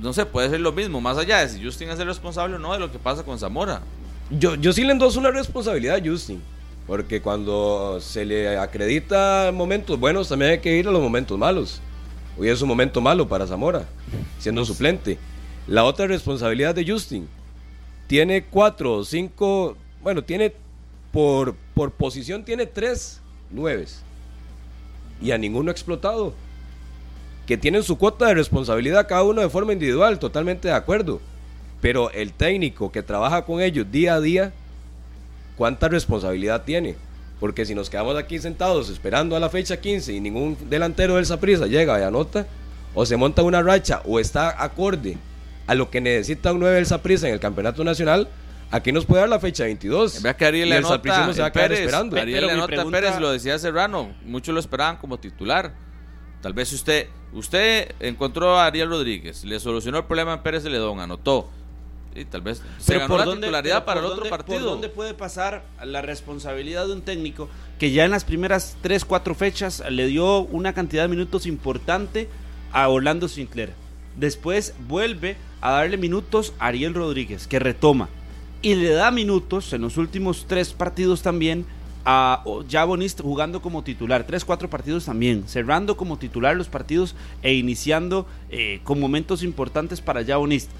No 0.00 0.12
sé, 0.12 0.24
puede 0.24 0.48
ser 0.50 0.60
lo 0.60 0.72
mismo, 0.72 1.00
más 1.00 1.18
allá 1.18 1.38
de 1.38 1.48
si 1.48 1.64
Justin 1.64 1.90
es 1.90 1.98
el 1.98 2.06
responsable 2.06 2.56
o 2.56 2.58
no 2.58 2.72
de 2.72 2.78
lo 2.78 2.92
que 2.92 2.98
pasa 2.98 3.24
con 3.24 3.38
Zamora. 3.38 3.82
Yo, 4.30 4.54
yo 4.54 4.72
sí 4.72 4.84
le 4.84 4.92
endoso 4.92 5.18
una 5.18 5.32
responsabilidad 5.32 5.96
a 5.96 6.00
Justin. 6.04 6.40
Porque 6.90 7.22
cuando 7.22 8.00
se 8.00 8.24
le 8.24 8.58
acredita 8.58 9.52
momentos 9.54 9.96
buenos, 10.00 10.28
también 10.28 10.50
hay 10.50 10.58
que 10.58 10.76
ir 10.76 10.88
a 10.88 10.90
los 10.90 11.00
momentos 11.00 11.38
malos. 11.38 11.80
Hoy 12.36 12.48
es 12.48 12.60
un 12.62 12.66
momento 12.66 13.00
malo 13.00 13.28
para 13.28 13.46
Zamora, 13.46 13.86
siendo 14.40 14.64
suplente. 14.64 15.16
La 15.68 15.84
otra 15.84 16.08
responsabilidad 16.08 16.74
de 16.74 16.84
Justin. 16.84 17.28
Tiene 18.08 18.42
cuatro 18.42 18.94
o 18.94 19.04
cinco, 19.04 19.76
bueno, 20.02 20.24
tiene 20.24 20.52
por, 21.12 21.54
por 21.74 21.92
posición 21.92 22.44
tiene 22.44 22.66
tres 22.66 23.20
nueves. 23.52 24.02
Y 25.22 25.30
a 25.30 25.38
ninguno 25.38 25.70
explotado. 25.70 26.34
Que 27.46 27.56
tienen 27.56 27.84
su 27.84 27.98
cuota 27.98 28.26
de 28.26 28.34
responsabilidad 28.34 29.06
cada 29.06 29.22
uno 29.22 29.42
de 29.42 29.48
forma 29.48 29.72
individual, 29.72 30.18
totalmente 30.18 30.66
de 30.66 30.74
acuerdo. 30.74 31.20
Pero 31.80 32.10
el 32.10 32.32
técnico 32.32 32.90
que 32.90 33.04
trabaja 33.04 33.44
con 33.44 33.60
ellos 33.60 33.86
día 33.92 34.14
a 34.14 34.20
día, 34.20 34.52
¿cuánta 35.60 35.88
responsabilidad 35.90 36.62
tiene? 36.64 36.96
Porque 37.38 37.66
si 37.66 37.74
nos 37.74 37.90
quedamos 37.90 38.16
aquí 38.16 38.38
sentados 38.38 38.88
esperando 38.88 39.36
a 39.36 39.40
la 39.40 39.50
fecha 39.50 39.78
15 39.78 40.14
y 40.14 40.18
ningún 40.18 40.56
delantero 40.70 41.16
del 41.16 41.26
Saprissa 41.26 41.66
llega 41.66 42.00
y 42.00 42.02
anota, 42.02 42.46
o 42.94 43.04
se 43.04 43.18
monta 43.18 43.42
una 43.42 43.60
racha 43.62 44.00
o 44.06 44.18
está 44.18 44.64
acorde 44.64 45.18
a 45.66 45.74
lo 45.74 45.90
que 45.90 46.00
necesita 46.00 46.54
un 46.54 46.60
9 46.60 46.76
del 46.76 46.86
Saprissa 46.86 47.28
en 47.28 47.34
el 47.34 47.40
campeonato 47.40 47.84
nacional, 47.84 48.26
aquí 48.70 48.90
nos 48.90 49.04
puede 49.04 49.20
dar 49.20 49.28
la 49.28 49.38
fecha 49.38 49.64
22. 49.64 50.22
Vea 50.22 50.34
que 50.34 50.46
Ariel 50.46 50.72
el 50.72 50.78
anota 50.78 50.94
saprissismo 50.94 51.34
se 51.34 51.42
va 51.42 51.48
a 51.48 51.52
quedar 51.52 51.68
Pérez, 51.68 51.80
esperando. 51.80 52.16
Ariel 52.16 52.46
Pero 52.48 52.66
pregunta- 52.66 52.98
Pérez, 52.98 53.20
lo 53.20 53.30
decía 53.30 53.58
Serrano, 53.58 54.14
muchos 54.24 54.54
lo 54.54 54.60
esperaban 54.60 54.96
como 54.96 55.18
titular. 55.18 55.74
Tal 56.40 56.54
vez 56.54 56.72
usted, 56.72 57.08
usted 57.34 57.92
encontró 58.00 58.58
a 58.58 58.64
Ariel 58.64 58.88
Rodríguez, 58.88 59.44
le 59.44 59.60
solucionó 59.60 59.98
el 59.98 60.04
problema 60.04 60.32
en 60.32 60.38
Pérez 60.38 60.62
Celedón, 60.62 61.00
anotó. 61.00 61.50
Y 62.14 62.24
tal 62.24 62.40
vez 62.40 62.60
se 62.78 62.98
ganó 62.98 63.16
la 63.18 63.24
titularidad 63.24 63.84
pero 63.84 63.86
para 63.86 64.00
el 64.00 64.04
por 64.06 64.12
otro 64.12 64.24
dónde- 64.24 64.30
partido. 64.30 64.58
¿Por 64.60 64.68
dónde 64.70 64.88
puede 64.88 65.14
pasar 65.14 65.62
la 65.84 66.02
responsabilidad 66.02 66.86
de 66.86 66.92
un 66.94 67.02
técnico 67.02 67.48
que 67.78 67.92
ya 67.92 68.04
en 68.04 68.10
las 68.10 68.24
primeras 68.24 68.76
3, 68.82 69.04
4 69.04 69.34
fechas 69.34 69.82
le 69.90 70.06
dio 70.06 70.40
una 70.40 70.72
cantidad 70.72 71.02
de 71.04 71.08
minutos 71.08 71.46
importante 71.46 72.28
a 72.72 72.88
Orlando 72.88 73.28
Sinclair? 73.28 73.72
Después 74.16 74.74
vuelve 74.88 75.36
a 75.60 75.70
darle 75.72 75.96
minutos 75.98 76.52
a 76.58 76.66
Ariel 76.66 76.94
Rodríguez, 76.94 77.46
que 77.46 77.58
retoma. 77.60 78.08
Y 78.60 78.74
le 78.74 78.90
da 78.90 79.10
minutos 79.10 79.72
en 79.72 79.82
los 79.82 79.96
últimos 79.96 80.46
tres 80.48 80.72
partidos 80.72 81.22
también 81.22 81.64
a 82.04 82.42
Jabonist 82.68 83.20
jugando 83.20 83.62
como 83.62 83.84
titular. 83.84 84.24
Tres, 84.26 84.44
cuatro 84.44 84.68
partidos 84.68 85.04
también. 85.04 85.44
Cerrando 85.46 85.96
como 85.96 86.18
titular 86.18 86.56
los 86.56 86.68
partidos 86.68 87.14
e 87.42 87.54
iniciando 87.54 88.26
eh, 88.50 88.80
con 88.84 88.98
momentos 88.98 89.42
importantes 89.42 90.00
para 90.00 90.24
Jabonist. 90.24 90.70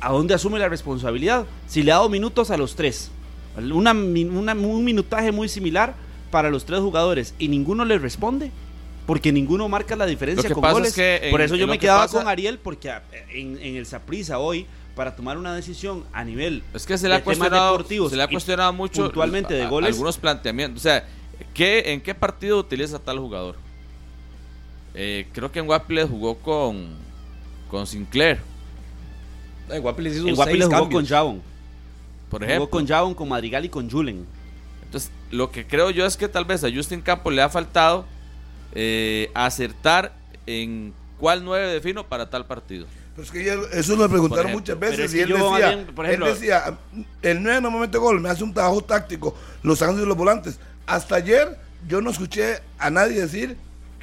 ¿A 0.00 0.10
dónde 0.12 0.34
asume 0.34 0.58
la 0.58 0.68
responsabilidad? 0.68 1.46
Si 1.66 1.82
le 1.82 1.92
ha 1.92 1.96
dado 1.96 2.08
minutos 2.08 2.50
a 2.50 2.56
los 2.56 2.74
tres. 2.74 3.10
Una, 3.56 3.92
una- 3.92 4.54
un 4.54 4.84
minutaje 4.84 5.32
muy 5.32 5.48
similar 5.48 5.94
para 6.30 6.50
los 6.50 6.64
tres 6.64 6.80
jugadores 6.80 7.34
y 7.38 7.48
ninguno 7.48 7.84
le 7.84 7.98
responde. 7.98 8.50
Porque 9.06 9.32
ninguno 9.32 9.68
marca 9.68 9.96
la 9.96 10.06
diferencia 10.06 10.48
con 10.50 10.62
goles. 10.62 10.88
es 10.90 10.94
que 10.94 11.16
en- 11.26 11.30
Por 11.32 11.40
eso 11.40 11.56
yo 11.56 11.66
me 11.66 11.72
que 11.74 11.80
quedaba 11.80 12.02
pasa- 12.02 12.18
con 12.18 12.28
Ariel, 12.28 12.58
porque 12.58 12.92
en, 13.32 13.58
en 13.60 13.76
el 13.76 13.84
Saprisa 13.86 14.38
hoy, 14.38 14.66
para 14.94 15.16
tomar 15.16 15.36
una 15.36 15.54
decisión 15.54 16.04
a 16.12 16.22
nivel 16.24 16.62
Es 16.74 16.86
que 16.86 16.96
se 16.96 17.08
le 17.08 17.14
ha 17.16 17.24
cuestionado, 17.24 17.82
se 18.08 18.16
le 18.16 18.22
ha 18.22 18.28
cuestionado 18.28 18.72
mucho 18.72 19.04
puntualmente 19.04 19.54
de 19.54 19.62
a- 19.64 19.68
algunos 19.68 20.16
planteamientos. 20.18 20.80
O 20.80 20.82
sea, 20.84 21.04
¿qué, 21.54 21.92
¿en 21.92 22.00
qué 22.00 22.14
partido 22.14 22.58
utiliza 22.58 22.98
tal 23.00 23.18
jugador? 23.18 23.56
Eh, 24.94 25.26
creo 25.32 25.50
que 25.50 25.58
en 25.60 25.66
Guapiles 25.66 26.08
jugó 26.08 26.36
con, 26.38 26.88
con 27.68 27.86
Sinclair, 27.86 28.40
En 29.72 29.82
Guapiles 29.82 30.16
hizo 30.16 30.28
En 30.28 30.36
seis 30.36 30.64
jugó 30.64 30.70
cambios. 30.70 30.88
con 30.92 31.06
Javon. 31.06 31.42
por 32.30 32.42
ejemplo. 32.44 32.66
Jugó 32.66 32.70
con 32.78 32.86
Javon, 32.86 33.14
con 33.14 33.28
Madrigal 33.28 33.64
y 33.64 33.68
con 33.68 33.90
Julen. 33.90 34.26
Entonces, 34.84 35.10
lo 35.30 35.50
que 35.50 35.66
creo 35.66 35.90
yo 35.90 36.04
es 36.06 36.16
que 36.16 36.28
tal 36.28 36.44
vez 36.44 36.64
a 36.64 36.68
Justin 36.72 37.00
Campos 37.00 37.32
le 37.32 37.42
ha 37.42 37.48
faltado 37.48 38.04
eh, 38.74 39.30
acertar 39.34 40.12
en 40.46 40.92
cuál 41.18 41.44
nueve 41.44 41.66
defino 41.72 42.06
para 42.06 42.30
tal 42.30 42.46
partido. 42.46 42.86
Pero 43.14 43.24
es 43.24 43.30
que 43.32 43.44
ya- 43.44 43.54
eso 43.72 43.96
lo 43.96 44.08
preguntaron 44.08 44.46
ejemplo. 44.52 44.60
muchas 44.74 44.78
veces 44.78 45.06
es 45.06 45.14
y 45.14 45.20
él 45.20 45.28
decía, 45.32 45.68
bien, 45.74 45.86
por 45.94 46.06
él 46.06 46.20
decía, 46.20 46.78
el 47.22 47.42
9 47.42 47.60
no 47.60 47.70
me 47.72 47.80
mete 47.80 47.98
gol, 47.98 48.20
me 48.20 48.28
hace 48.30 48.44
un 48.44 48.54
trabajo 48.54 48.82
táctico, 48.82 49.34
los 49.62 49.78
sacan 49.78 49.96
de 49.96 50.06
los 50.06 50.16
volantes. 50.16 50.58
Hasta 50.86 51.16
ayer 51.16 51.58
yo 51.88 52.00
no 52.00 52.10
escuché 52.10 52.60
a 52.78 52.88
nadie 52.90 53.20
decir 53.20 53.56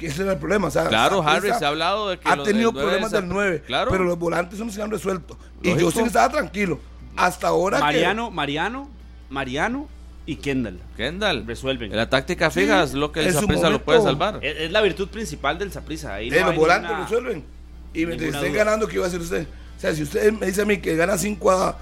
ese 0.06 0.22
era 0.22 0.32
el 0.32 0.38
problema. 0.38 0.68
o 0.68 0.70
sea, 0.70 0.88
Claro, 0.88 1.22
Harry, 1.26 1.50
se 1.58 1.64
ha 1.64 1.68
hablado 1.68 2.08
de 2.10 2.18
que 2.18 2.28
ha 2.28 2.42
tenido 2.42 2.72
problemas 2.72 3.10
del 3.10 3.28
9, 3.28 3.62
Claro. 3.66 3.90
pero 3.90 4.04
los 4.04 4.18
volantes 4.18 4.58
son 4.58 4.68
los 4.68 4.76
que 4.76 4.82
han 4.82 4.90
resuelto. 4.90 5.36
Y 5.62 5.76
yo 5.76 5.90
sí 5.90 6.00
estaba 6.00 6.28
tranquilo. 6.30 6.78
Hasta 7.16 7.48
ahora 7.48 7.80
Mariano, 7.80 8.30
Mariano, 8.30 8.88
Mariano 9.28 9.88
y 10.24 10.36
Kendall. 10.36 10.78
Kendall. 10.96 11.44
Resuelven. 11.46 11.94
La 11.96 12.08
táctica 12.08 12.50
fija 12.50 12.78
Sí, 12.86 12.90
es 12.90 12.94
lo 12.94 13.10
que 13.10 13.26
el 13.26 13.32
Saprissa 13.32 13.70
lo 13.70 13.82
puede 13.82 14.00
salvar. 14.02 14.38
Es, 14.42 14.56
es 14.60 14.70
la 14.70 14.80
virtud 14.82 15.08
principal 15.08 15.58
del 15.58 15.72
Saprisa. 15.72 16.14
Ahí 16.14 16.30
no 16.30 16.36
eh, 16.36 16.40
los 16.44 16.54
volantes 16.56 16.90
ninguna- 16.90 17.08
resuelven. 17.08 17.44
Y 17.94 18.06
mientras 18.06 18.20
Ninguna 18.20 18.38
estén 18.38 18.52
ganando, 18.54 18.86
¿qué 18.86 18.96
iba 18.96 19.04
a 19.04 19.08
hacer 19.08 19.20
usted? 19.20 19.46
O 19.76 19.80
sea, 19.80 19.94
si 19.94 20.02
usted 20.02 20.32
me 20.32 20.46
dice 20.46 20.62
a 20.62 20.64
mí 20.64 20.78
que 20.78 20.94
gana 20.94 21.16
5 21.18 21.50
a, 21.50 21.78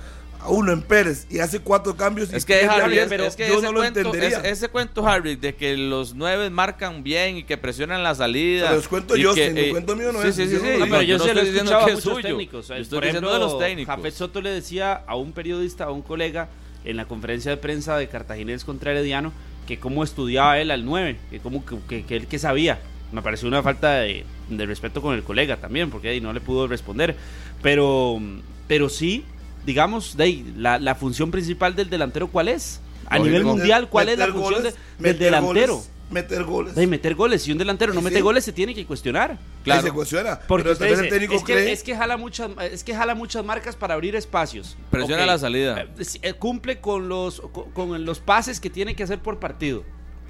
a 0.47 0.51
1 0.51 0.73
en 0.73 0.83
Pérez 0.83 1.27
y 1.31 1.41
hace 1.41 1.61
4 1.61 1.97
cambios, 1.97 2.33
y 2.33 2.37
Es 2.37 2.45
que, 2.45 2.55
pierde 2.55 2.75
Harry, 2.75 2.93
bien, 2.95 3.13
es, 3.13 3.21
es 3.21 3.37
que 3.37 3.49
yo 3.49 3.55
ese, 3.55 3.63
no 3.67 3.73
lo 3.73 3.81
cuento, 3.81 4.01
entendería. 4.01 4.39
ese, 4.39 4.51
ese 4.51 4.69
cuento, 4.69 5.07
Harry, 5.07 5.37
de 5.37 5.55
que 5.55 5.77
los 5.77 6.15
nueve 6.15 6.49
marcan 6.51 7.03
bien 7.03 7.37
y 7.39 7.43
que 7.45 7.57
presionan 7.57 8.03
la 8.03 8.15
salida. 8.15 8.69
Pero 8.69 8.81
es 8.81 8.89
cuento 8.89 9.17
y 9.17 9.23
yo, 9.23 9.35
que, 9.35 9.53
si 9.53 9.59
el 9.59 9.71
cuento 9.71 9.95
mío 9.97 10.13
no 10.13 10.23
sí, 10.23 10.29
es, 10.29 10.35
Sí, 10.37 10.47
sí, 10.47 10.53
yo 10.55 10.59
sí. 10.61 10.65
no 10.65 10.73
lo 10.73 10.79
No, 10.79 10.85
pero 10.91 11.03
yo, 11.03 11.19
no 11.19 11.25
se 11.25 11.35
lo 11.35 11.41
he 11.41 11.43
estoy 11.45 11.61
diciendo 11.61 11.85
que 11.87 11.93
es 11.93 12.01
suyo. 12.01 12.23
técnicos. 12.23 12.69
Yo 12.69 12.75
Eh, 12.75 12.81
estoy 12.81 12.97
Por 12.99 13.05
diciendo 13.05 13.29
ejemplo, 13.29 13.47
de 13.47 13.53
los 13.53 13.59
técnicos. 13.63 13.95
Jafet 13.97 14.15
Soto 14.15 14.41
le 14.41 14.51
decía 14.51 14.93
a 15.07 15.17
un 15.17 15.33
periodista, 15.33 15.85
a 15.85 15.91
un 15.91 16.03
colega, 16.03 16.49
en 16.85 16.97
la 16.97 17.05
conferencia 17.07 17.51
de 17.51 17.57
prensa 17.57 17.97
de 17.97 18.09
Cartaginés 18.09 18.65
contra 18.65 18.93
Herediano, 18.93 19.33
que 19.67 19.79
cómo 19.81 20.05
estudiaba 20.05 20.61
él 20.61 20.71
al 20.71 20.85
9, 20.85 21.17
que, 21.31 21.41
cómo, 21.41 21.65
que, 21.67 21.77
que- 21.89 22.05
que 22.05 22.17
él 22.17 22.27
que 22.29 22.39
sabía. 22.39 22.79
Me 23.13 23.23
pareció 23.23 23.49
una 23.49 23.63
falta 23.63 23.95
de, 24.01 24.25
de 24.49 24.67
respeto 24.67 25.03
con 25.03 25.15
el 25.15 25.23
colega 25.25 25.57
también, 25.57 25.91
porque 25.91 26.09
ahí 26.11 26.21
no 26.21 26.33
le 26.33 26.41
pudo 26.41 26.67
responder. 26.69 27.17
Pero, 27.63 28.21
pero 28.69 28.89
sí, 28.89 29.25
digamos, 29.67 30.17
de 30.17 30.25
ahí, 30.25 30.55
la, 30.57 30.79
la 30.79 30.95
función 30.95 31.31
principal 31.31 31.75
del 31.77 31.91
delantero, 31.91 32.29
¿cuál 32.29 32.49
es? 32.49 32.81
A 33.09 33.19
nivel 33.19 33.43
meter- 33.43 33.45
mundial, 33.45 33.89
¿cuál 33.91 34.09
es 34.09 34.19
la 34.19 34.27
función 34.29 34.55
goles, 34.63 34.75
de- 34.99 35.09
del 35.09 35.19
delantero? 35.19 35.75
goles, 35.75 35.91
meter 36.11 36.45
goles. 36.45 36.75
De 36.75 36.87
meter 36.87 37.15
goles. 37.15 37.43
Si 37.43 37.53
un 37.53 37.59
delantero 37.59 37.93
no 37.93 38.01
Sí, 38.01 38.05
mete 38.05 38.17
sí. 38.17 38.23
goles, 38.23 38.45
se 38.45 38.53
tiene 38.53 38.75
que 38.75 38.87
cuestionar. 38.87 39.39
Claro. 39.65 39.83
Se 39.83 39.91
cuestiona. 39.93 40.39
Porque 40.49 40.71
usted 40.71 40.87
el 41.01 41.09
técnico 41.09 41.35
es, 41.35 41.43
que, 41.45 41.53
cree. 41.53 41.73
es, 41.73 41.83
que 41.83 41.95
jala 41.97 42.17
muchas, 42.17 42.51
es 42.73 42.83
que 42.85 42.95
jala 42.95 43.15
muchas 43.15 43.45
marcas 43.45 43.77
para 43.77 43.95
abrir 43.95 44.15
espacios. 44.17 44.77
Presiona 44.91 45.27
la 45.27 45.39
salida. 45.39 45.81
Eh, 45.99 46.05
sí, 46.05 46.19
eh, 46.23 46.33
cumple 46.33 46.81
con 46.81 47.09
los, 47.09 47.41
con, 47.53 47.71
con 47.73 48.05
los 48.05 48.21
pases 48.21 48.61
que 48.61 48.71
tiene 48.71 48.95
que 48.97 49.03
hacer 49.03 49.19
por 49.21 49.39
partido. 49.39 49.83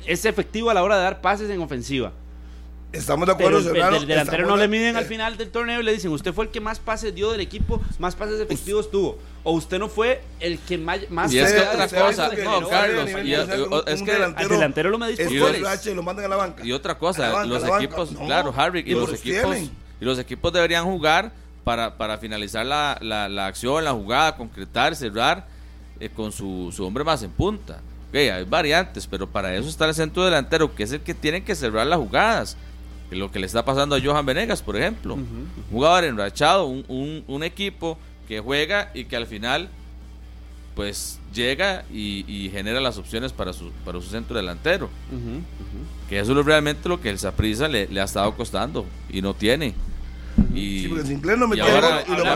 Es 0.06 0.24
efectivo 0.24 0.70
a 0.70 0.74
la 0.74 0.82
hora 0.82 0.96
de 0.96 1.02
dar 1.02 1.20
pases 1.20 1.48
en 1.50 1.60
ofensiva. 1.60 2.12
Estamos 2.96 3.26
de 3.28 3.34
Pero 3.36 3.48
acuerdo, 3.58 3.58
el, 3.58 3.66
el 3.66 3.72
Serrano, 3.82 3.98
del 3.98 4.06
delantero 4.08 4.46
no 4.46 4.56
de- 4.56 4.62
le 4.62 4.68
miden 4.68 4.96
al 4.96 5.04
eh, 5.04 5.06
final 5.06 5.36
del 5.36 5.50
torneo 5.50 5.80
y 5.80 5.84
le 5.84 5.92
dicen, 5.92 6.10
usted 6.10 6.32
fue 6.32 6.44
el 6.46 6.50
que 6.50 6.60
más 6.60 6.78
pases 6.78 7.14
dio 7.14 7.30
del 7.30 7.40
equipo, 7.40 7.80
más 7.98 8.14
pases 8.16 8.40
efectivos 8.40 8.90
tuvo. 8.90 9.18
O 9.44 9.52
usted 9.52 9.78
no 9.78 9.88
fue 9.88 10.22
el 10.40 10.58
que 10.58 10.76
más... 10.78 11.00
más 11.10 11.32
Y 11.32 11.38
es 11.38 11.52
que 11.52 11.60
otra 11.60 11.88
cosa, 11.88 12.30
que 12.30 12.42
no, 12.44 12.68
Carlos, 12.68 13.08
y- 13.24 13.32
es 13.34 14.00
un 14.00 14.06
que 14.06 14.12
al 14.12 14.34
delantero 14.48 14.90
lo 14.90 14.98
goles. 14.98 15.60
borracho 15.60 15.90
y 15.90 15.94
lo 15.94 16.02
mandan 16.02 16.24
a 16.24 16.28
la 16.28 16.36
banca. 16.36 16.64
Y 16.64 16.72
otra 16.72 16.98
cosa, 16.98 17.30
banca, 17.30 17.46
los 17.46 17.64
equipos, 17.64 18.12
No, 18.12 18.26
claro, 18.26 18.52
Harry, 18.56 18.82
y 18.86 18.92
los 18.92 19.10
los 19.10 19.20
equipos, 19.20 19.56
y 20.00 20.04
los 20.04 20.18
equipos 20.18 20.52
deberían 20.52 20.84
jugar 20.84 21.32
para, 21.64 21.96
para 21.96 22.18
finalizar 22.18 22.66
la, 22.66 22.98
la, 23.00 23.28
la 23.28 23.46
acción, 23.46 23.84
la 23.84 23.92
jugada, 23.92 24.36
concretar, 24.36 24.94
cerrar 24.96 25.46
eh, 26.00 26.08
con 26.08 26.32
su, 26.32 26.72
su 26.74 26.84
hombre 26.84 27.04
más 27.04 27.22
en 27.22 27.30
punta. 27.30 27.80
Ok, 28.08 28.14
hay 28.16 28.44
variantes, 28.44 29.06
pero 29.06 29.26
para 29.28 29.54
eso 29.54 29.68
está 29.68 29.84
el 29.86 29.94
centro 29.94 30.24
delantero, 30.24 30.72
que 30.74 30.84
es 30.84 30.92
el 30.92 31.00
que 31.00 31.12
tiene 31.14 31.42
que 31.42 31.54
cerrar 31.56 31.86
las 31.86 31.98
jugadas. 31.98 32.56
Lo 33.10 33.30
que 33.30 33.38
le 33.38 33.46
está 33.46 33.64
pasando 33.64 33.94
a 33.96 34.00
Johan 34.02 34.26
Venegas, 34.26 34.62
por 34.62 34.76
ejemplo. 34.76 35.14
Un 35.14 35.48
jugador 35.70 36.04
enrachado, 36.04 36.66
un, 36.66 36.84
un, 36.88 37.24
un 37.26 37.42
equipo 37.44 37.98
que 38.28 38.40
juega 38.40 38.90
y 38.94 39.04
que 39.04 39.16
al 39.16 39.26
final 39.26 39.68
pues 40.74 41.18
llega 41.32 41.84
y, 41.90 42.24
y 42.30 42.50
genera 42.50 42.80
las 42.80 42.98
opciones 42.98 43.32
para 43.32 43.52
su, 43.54 43.70
para 43.84 43.98
su 44.00 44.08
centro 44.08 44.36
delantero. 44.36 44.90
Que 46.08 46.18
eso 46.20 46.38
es 46.38 46.44
realmente 46.46 46.88
lo 46.88 47.00
que 47.00 47.08
el 47.10 47.18
Saprissa 47.18 47.66
le, 47.66 47.86
le 47.88 48.00
ha 48.00 48.04
estado 48.04 48.34
costando 48.36 48.84
y 49.08 49.22
no 49.22 49.32
tiene. 49.34 49.74
Y, 50.54 50.80
Sí, 50.80 50.88
porque 50.88 51.04
Sinclair 51.06 51.38
no 51.38 51.54
y 51.54 51.60
ahora, 51.60 52.04
y 52.06 52.10
lo 52.10 52.26
a, 52.26 52.28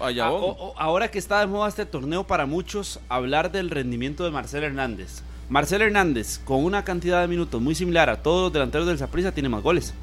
a- 0.00 0.08
a 0.08 0.26
Ah, 0.26 0.72
ahora 0.78 1.10
que 1.10 1.18
está 1.18 1.40
de 1.40 1.46
moda 1.46 1.68
este 1.68 1.84
torneo 1.84 2.24
para 2.26 2.46
muchos, 2.46 2.98
hablar 3.10 3.52
del 3.52 3.68
rendimiento 3.68 4.24
de 4.24 4.30
Marcel 4.30 4.64
Hernández. 4.64 5.20
Marcel 5.48 5.82
Hernández, 5.82 6.40
con 6.44 6.64
una 6.64 6.84
cantidad 6.84 7.20
de 7.20 7.28
minutos 7.28 7.62
muy 7.62 7.74
similar 7.76 8.10
a 8.10 8.20
todos 8.22 8.44
los 8.44 8.52
delanteros 8.52 8.88
del 8.88 8.98
Saprissa, 8.98 9.32
tiene 9.32 9.48
más 9.48 9.62
goles. 9.62 9.94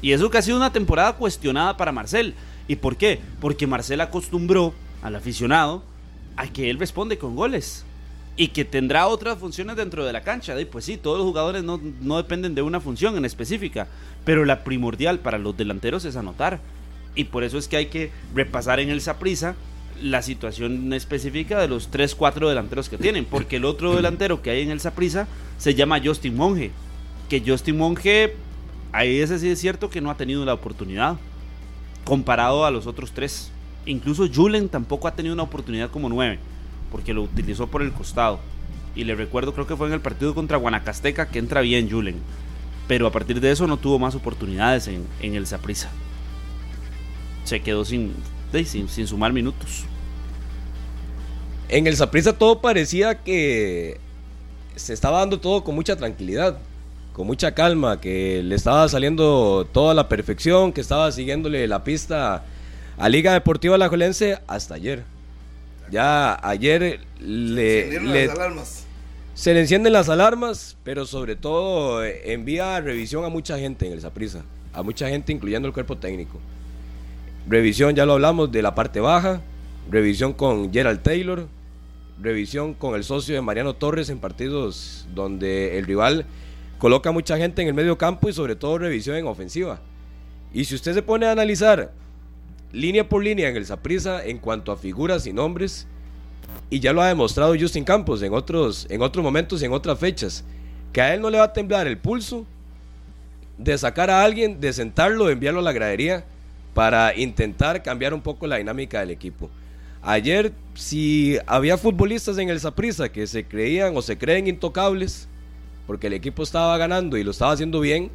Y 0.00 0.12
eso 0.12 0.30
que 0.30 0.38
ha 0.38 0.42
sido 0.42 0.56
una 0.56 0.72
temporada 0.72 1.14
cuestionada 1.14 1.76
para 1.76 1.90
Marcel. 1.90 2.34
¿Y 2.68 2.76
por 2.76 2.96
qué? 2.96 3.20
Porque 3.40 3.66
Marcel 3.66 4.00
acostumbró 4.00 4.72
al 5.02 5.16
aficionado 5.16 5.82
a 6.36 6.46
que 6.46 6.70
él 6.70 6.78
responde 6.78 7.18
con 7.18 7.34
goles. 7.34 7.84
Y 8.36 8.48
que 8.48 8.64
tendrá 8.64 9.08
otras 9.08 9.38
funciones 9.38 9.76
dentro 9.76 10.04
de 10.04 10.12
la 10.12 10.22
cancha. 10.22 10.60
Y 10.60 10.64
pues 10.64 10.84
sí, 10.84 10.96
todos 10.96 11.18
los 11.18 11.26
jugadores 11.26 11.64
no, 11.64 11.80
no 12.00 12.16
dependen 12.16 12.54
de 12.54 12.62
una 12.62 12.80
función 12.80 13.16
en 13.16 13.24
específica. 13.24 13.88
Pero 14.24 14.44
la 14.44 14.62
primordial 14.62 15.18
para 15.18 15.38
los 15.38 15.56
delanteros 15.56 16.04
es 16.04 16.16
anotar. 16.16 16.60
Y 17.16 17.24
por 17.24 17.42
eso 17.42 17.58
es 17.58 17.66
que 17.66 17.78
hay 17.78 17.86
que 17.86 18.12
repasar 18.34 18.78
en 18.78 18.90
el 18.90 19.00
Saprissa 19.00 19.56
la 20.02 20.22
situación 20.22 20.92
específica 20.92 21.60
de 21.60 21.68
los 21.68 21.88
3, 21.88 22.14
4 22.14 22.48
delanteros 22.48 22.88
que 22.88 22.98
tienen. 22.98 23.24
Porque 23.24 23.56
el 23.56 23.64
otro 23.64 23.94
delantero 23.94 24.42
que 24.42 24.50
hay 24.50 24.62
en 24.62 24.70
el 24.70 24.80
Saprissa 24.80 25.26
se 25.58 25.74
llama 25.74 26.00
Justin 26.02 26.36
Monge. 26.36 26.70
Que 27.28 27.42
Justin 27.44 27.78
Monge, 27.78 28.34
ahí 28.92 29.20
ese 29.20 29.38
sí 29.38 29.48
es 29.48 29.58
cierto 29.60 29.90
que 29.90 30.00
no 30.00 30.10
ha 30.10 30.16
tenido 30.16 30.44
la 30.44 30.54
oportunidad. 30.54 31.16
Comparado 32.04 32.64
a 32.64 32.70
los 32.70 32.86
otros 32.86 33.12
tres. 33.12 33.50
Incluso 33.86 34.28
Julen 34.32 34.68
tampoco 34.68 35.08
ha 35.08 35.14
tenido 35.14 35.34
una 35.34 35.42
oportunidad 35.42 35.90
como 35.90 36.08
9. 36.08 36.38
Porque 36.90 37.14
lo 37.14 37.22
utilizó 37.22 37.66
por 37.66 37.82
el 37.82 37.92
costado. 37.92 38.40
Y 38.94 39.04
le 39.04 39.14
recuerdo, 39.14 39.52
creo 39.54 39.66
que 39.66 39.76
fue 39.76 39.88
en 39.88 39.94
el 39.94 40.00
partido 40.00 40.34
contra 40.34 40.58
Guanacasteca 40.58 41.28
que 41.28 41.38
entra 41.38 41.60
bien 41.60 41.90
Julen. 41.90 42.16
Pero 42.86 43.06
a 43.06 43.12
partir 43.12 43.40
de 43.40 43.50
eso 43.50 43.66
no 43.66 43.78
tuvo 43.78 43.98
más 43.98 44.14
oportunidades 44.14 44.88
en, 44.88 45.06
en 45.20 45.34
el 45.34 45.46
Saprissa. 45.46 45.90
Se 47.44 47.60
quedó 47.60 47.84
sin, 47.84 48.14
de- 48.54 48.64
sin, 48.64 48.88
sin 48.88 49.06
sumar 49.06 49.32
minutos. 49.32 49.84
En 51.68 51.86
el 51.86 51.96
Saprissa 51.96 52.32
todo 52.32 52.60
parecía 52.60 53.22
que 53.22 53.98
se 54.76 54.92
estaba 54.92 55.20
dando 55.20 55.38
todo 55.40 55.64
con 55.64 55.74
mucha 55.74 55.96
tranquilidad, 55.96 56.58
con 57.12 57.26
mucha 57.26 57.54
calma, 57.54 58.00
que 58.00 58.42
le 58.42 58.54
estaba 58.54 58.88
saliendo 58.88 59.66
toda 59.72 59.94
la 59.94 60.08
perfección, 60.08 60.72
que 60.72 60.80
estaba 60.80 61.10
siguiéndole 61.12 61.66
la 61.68 61.84
pista 61.84 62.44
a 62.98 63.08
Liga 63.08 63.32
Deportiva 63.32 63.74
Alajuelense 63.76 64.38
hasta 64.46 64.74
ayer. 64.74 65.04
Ya 65.90 66.38
ayer 66.46 67.00
le, 67.20 67.78
Encendieron 67.78 68.12
le- 68.12 68.26
las 68.26 68.36
alarmas. 68.36 68.84
se 69.34 69.54
le 69.54 69.60
encienden 69.60 69.92
las 69.92 70.08
alarmas, 70.08 70.76
pero 70.84 71.06
sobre 71.06 71.36
todo 71.36 72.04
envía 72.04 72.80
revisión 72.80 73.24
a 73.24 73.28
mucha 73.28 73.58
gente 73.58 73.86
en 73.86 73.92
el 73.92 74.00
Saprissa, 74.00 74.42
a 74.72 74.82
mucha 74.82 75.08
gente 75.08 75.32
incluyendo 75.32 75.68
el 75.68 75.74
cuerpo 75.74 75.96
técnico. 75.96 76.38
Revisión, 77.46 77.94
ya 77.94 78.06
lo 78.06 78.14
hablamos, 78.14 78.50
de 78.50 78.62
la 78.62 78.74
parte 78.74 79.00
baja, 79.00 79.42
revisión 79.90 80.32
con 80.32 80.72
Gerald 80.72 81.02
Taylor, 81.02 81.46
revisión 82.18 82.72
con 82.72 82.94
el 82.94 83.04
socio 83.04 83.34
de 83.34 83.42
Mariano 83.42 83.74
Torres 83.74 84.08
en 84.08 84.18
partidos 84.18 85.06
donde 85.14 85.78
el 85.78 85.84
rival 85.84 86.24
coloca 86.78 87.12
mucha 87.12 87.36
gente 87.36 87.60
en 87.60 87.68
el 87.68 87.74
medio 87.74 87.98
campo 87.98 88.30
y 88.30 88.32
sobre 88.32 88.56
todo 88.56 88.78
revisión 88.78 89.16
en 89.16 89.26
ofensiva. 89.26 89.80
Y 90.54 90.64
si 90.64 90.74
usted 90.74 90.94
se 90.94 91.02
pone 91.02 91.26
a 91.26 91.32
analizar 91.32 91.92
línea 92.72 93.06
por 93.06 93.22
línea 93.22 93.50
en 93.50 93.56
el 93.56 93.66
Saprissa 93.66 94.24
en 94.24 94.38
cuanto 94.38 94.72
a 94.72 94.78
figuras 94.78 95.26
y 95.26 95.34
nombres, 95.34 95.86
y 96.70 96.80
ya 96.80 96.94
lo 96.94 97.02
ha 97.02 97.08
demostrado 97.08 97.54
Justin 97.58 97.84
Campos 97.84 98.22
en 98.22 98.32
otros, 98.32 98.86
en 98.88 99.02
otros 99.02 99.22
momentos 99.22 99.60
y 99.60 99.66
en 99.66 99.72
otras 99.72 99.98
fechas, 99.98 100.44
que 100.94 101.02
a 101.02 101.12
él 101.12 101.20
no 101.20 101.28
le 101.28 101.38
va 101.38 101.44
a 101.44 101.52
temblar 101.52 101.86
el 101.86 101.98
pulso 101.98 102.46
de 103.58 103.76
sacar 103.76 104.08
a 104.08 104.24
alguien, 104.24 104.60
de 104.60 104.72
sentarlo, 104.72 105.26
de 105.26 105.34
enviarlo 105.34 105.60
a 105.60 105.64
la 105.64 105.72
gradería 105.72 106.24
para 106.74 107.16
intentar 107.16 107.82
cambiar 107.82 108.12
un 108.12 108.20
poco 108.20 108.46
la 108.46 108.56
dinámica 108.56 109.00
del 109.00 109.10
equipo. 109.10 109.48
Ayer, 110.02 110.52
si 110.74 111.38
había 111.46 111.78
futbolistas 111.78 112.36
en 112.36 112.50
el 112.50 112.60
Saprissa 112.60 113.10
que 113.10 113.26
se 113.26 113.44
creían 113.44 113.96
o 113.96 114.02
se 114.02 114.18
creen 114.18 114.48
intocables, 114.48 115.28
porque 115.86 116.08
el 116.08 116.12
equipo 116.12 116.42
estaba 116.42 116.76
ganando 116.76 117.16
y 117.16 117.24
lo 117.24 117.30
estaba 117.30 117.52
haciendo 117.52 117.80
bien, 117.80 118.10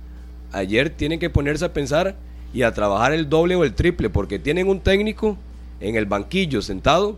ayer 0.52 0.90
tienen 0.90 1.20
que 1.20 1.30
ponerse 1.30 1.66
a 1.66 1.74
pensar 1.74 2.16
y 2.54 2.62
a 2.62 2.74
trabajar 2.74 3.14
el 3.14 3.30
doble 3.30 3.56
o 3.56 3.64
el 3.64 3.74
triple, 3.74 4.10
porque 4.10 4.38
tienen 4.38 4.68
un 4.68 4.82
técnico 4.82 5.38
en 5.80 5.96
el 5.96 6.06
banquillo 6.06 6.62
sentado 6.62 7.18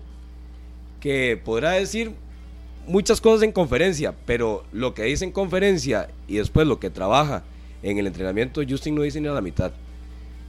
que 1.00 1.42
podrá 1.44 1.72
decir 1.72 2.14
muchas 2.88 3.20
cosas 3.20 3.44
en 3.44 3.52
conferencia, 3.52 4.14
pero 4.26 4.64
lo 4.72 4.94
que 4.94 5.04
dice 5.04 5.26
en 5.26 5.32
conferencia 5.32 6.10
y 6.28 6.36
después 6.36 6.68
lo 6.68 6.80
que 6.80 6.90
trabaja 6.90 7.44
en 7.84 7.98
el 7.98 8.08
entrenamiento, 8.08 8.62
Justin 8.68 8.96
no 8.96 9.02
dice 9.02 9.20
ni 9.20 9.28
a 9.28 9.32
la 9.32 9.42
mitad. 9.42 9.72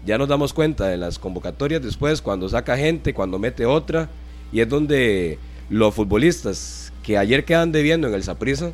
Ya 0.04 0.18
nos 0.18 0.28
damos 0.28 0.52
cuenta 0.52 0.88
de 0.88 0.96
las 0.96 1.18
convocatorias 1.18 1.82
después, 1.82 2.20
cuando 2.20 2.48
saca 2.48 2.76
gente, 2.76 3.14
cuando 3.14 3.38
mete 3.38 3.66
otra, 3.66 4.08
y 4.52 4.60
es 4.60 4.68
donde 4.68 5.38
los 5.70 5.94
futbolistas 5.94 6.92
que 7.02 7.18
ayer 7.18 7.44
quedan 7.44 7.72
debiendo 7.72 8.08
en 8.08 8.14
el 8.14 8.22
Saprissa 8.22 8.72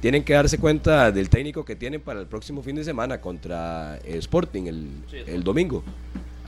tienen 0.00 0.22
que 0.22 0.32
darse 0.32 0.58
cuenta 0.58 1.10
del 1.10 1.28
técnico 1.28 1.64
que 1.64 1.74
tienen 1.74 2.00
para 2.00 2.20
el 2.20 2.26
próximo 2.26 2.62
fin 2.62 2.76
de 2.76 2.84
semana 2.84 3.20
contra 3.20 3.98
Sporting 4.04 4.66
el, 4.66 4.88
el 5.26 5.42
domingo. 5.42 5.82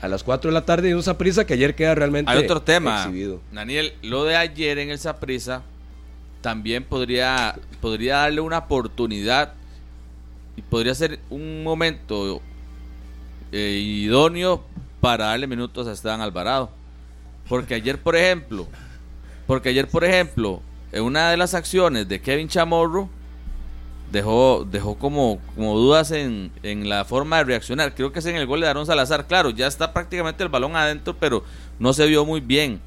A 0.01 0.07
las 0.07 0.23
4 0.23 0.49
de 0.49 0.53
la 0.53 0.65
tarde 0.65 0.89
y 0.89 0.93
un 0.93 1.03
Saprissa 1.03 1.45
que 1.45 1.53
ayer 1.53 1.75
queda 1.75 1.93
realmente 1.93 2.31
Hay 2.31 2.39
otro 2.39 2.61
tema, 2.61 3.03
exhibido. 3.03 3.41
Daniel, 3.51 3.93
lo 4.01 4.23
de 4.23 4.35
ayer 4.35 4.79
en 4.79 4.89
el 4.89 4.97
Saprissa 4.97 5.63
también 6.41 6.83
podría, 6.83 7.59
podría 7.81 8.17
darle 8.17 8.41
una 8.41 8.59
oportunidad 8.59 9.53
y 10.55 10.61
podría 10.63 10.95
ser 10.95 11.19
un 11.29 11.63
momento 11.63 12.41
eh, 13.51 13.79
idóneo 13.79 14.63
para 14.99 15.25
darle 15.25 15.47
minutos 15.47 15.87
a 15.87 15.91
Esteban 15.91 16.21
Alvarado. 16.21 16.69
Porque 17.47 17.75
ayer, 17.75 18.01
por 18.01 18.15
ejemplo, 18.15 18.67
porque 19.47 19.69
ayer, 19.69 19.87
por 19.87 20.03
ejemplo, 20.03 20.61
en 20.91 21.03
una 21.03 21.31
de 21.31 21.37
las 21.37 21.53
acciones 21.53 22.07
de 22.07 22.21
Kevin 22.21 22.47
Chamorro, 22.47 23.09
dejó, 24.11 24.65
dejó 24.69 24.97
como, 24.97 25.39
como 25.55 25.77
dudas 25.77 26.11
en, 26.11 26.51
en 26.63 26.87
la 26.87 27.05
forma 27.05 27.37
de 27.37 27.45
reaccionar. 27.45 27.95
Creo 27.95 28.11
que 28.11 28.19
es 28.19 28.25
en 28.25 28.35
el 28.35 28.45
gol 28.45 28.61
de 28.61 28.67
Aaron 28.67 28.85
Salazar. 28.85 29.27
Claro, 29.27 29.49
ya 29.49 29.67
está 29.67 29.93
prácticamente 29.93 30.43
el 30.43 30.49
balón 30.49 30.75
adentro, 30.75 31.15
pero 31.19 31.43
no 31.79 31.93
se 31.93 32.05
vio 32.05 32.25
muy 32.25 32.39
bien. 32.39 32.79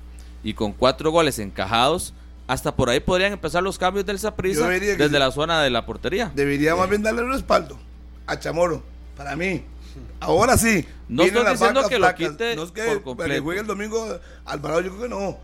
Y 0.42 0.54
con 0.54 0.72
cuatro 0.72 1.10
goles 1.10 1.38
encajados, 1.38 2.14
hasta 2.46 2.74
por 2.76 2.90
ahí 2.90 3.00
podrían 3.00 3.32
empezar 3.32 3.62
los 3.62 3.78
cambios 3.78 4.04
del 4.04 4.18
Saprissa 4.18 4.68
desde 4.68 5.18
la 5.18 5.30
zona 5.30 5.62
de 5.62 5.70
la 5.70 5.86
portería. 5.86 6.30
Debería 6.34 6.76
más 6.76 6.88
bien 6.88 7.02
darle 7.02 7.22
el 7.22 7.32
respaldo 7.32 7.78
a 8.26 8.38
Chamorro, 8.38 8.82
para 9.16 9.34
mí. 9.36 9.64
Ahora 10.20 10.56
sí. 10.56 10.84
No 11.08 11.22
estoy 11.24 11.42
diciendo 11.44 11.80
vacas 11.82 11.88
que 11.90 11.98
lo 11.98 12.14
quite 12.14 12.56
No 12.56 12.62
es 12.64 12.70
que 12.72 12.82
por 12.82 13.02
completo. 13.02 13.42
juegue 13.42 13.60
el 13.60 13.66
domingo 13.66 14.18
Alvarado, 14.46 14.80
yo 14.80 14.90
creo 14.90 15.02
que 15.02 15.08
no. 15.08 15.38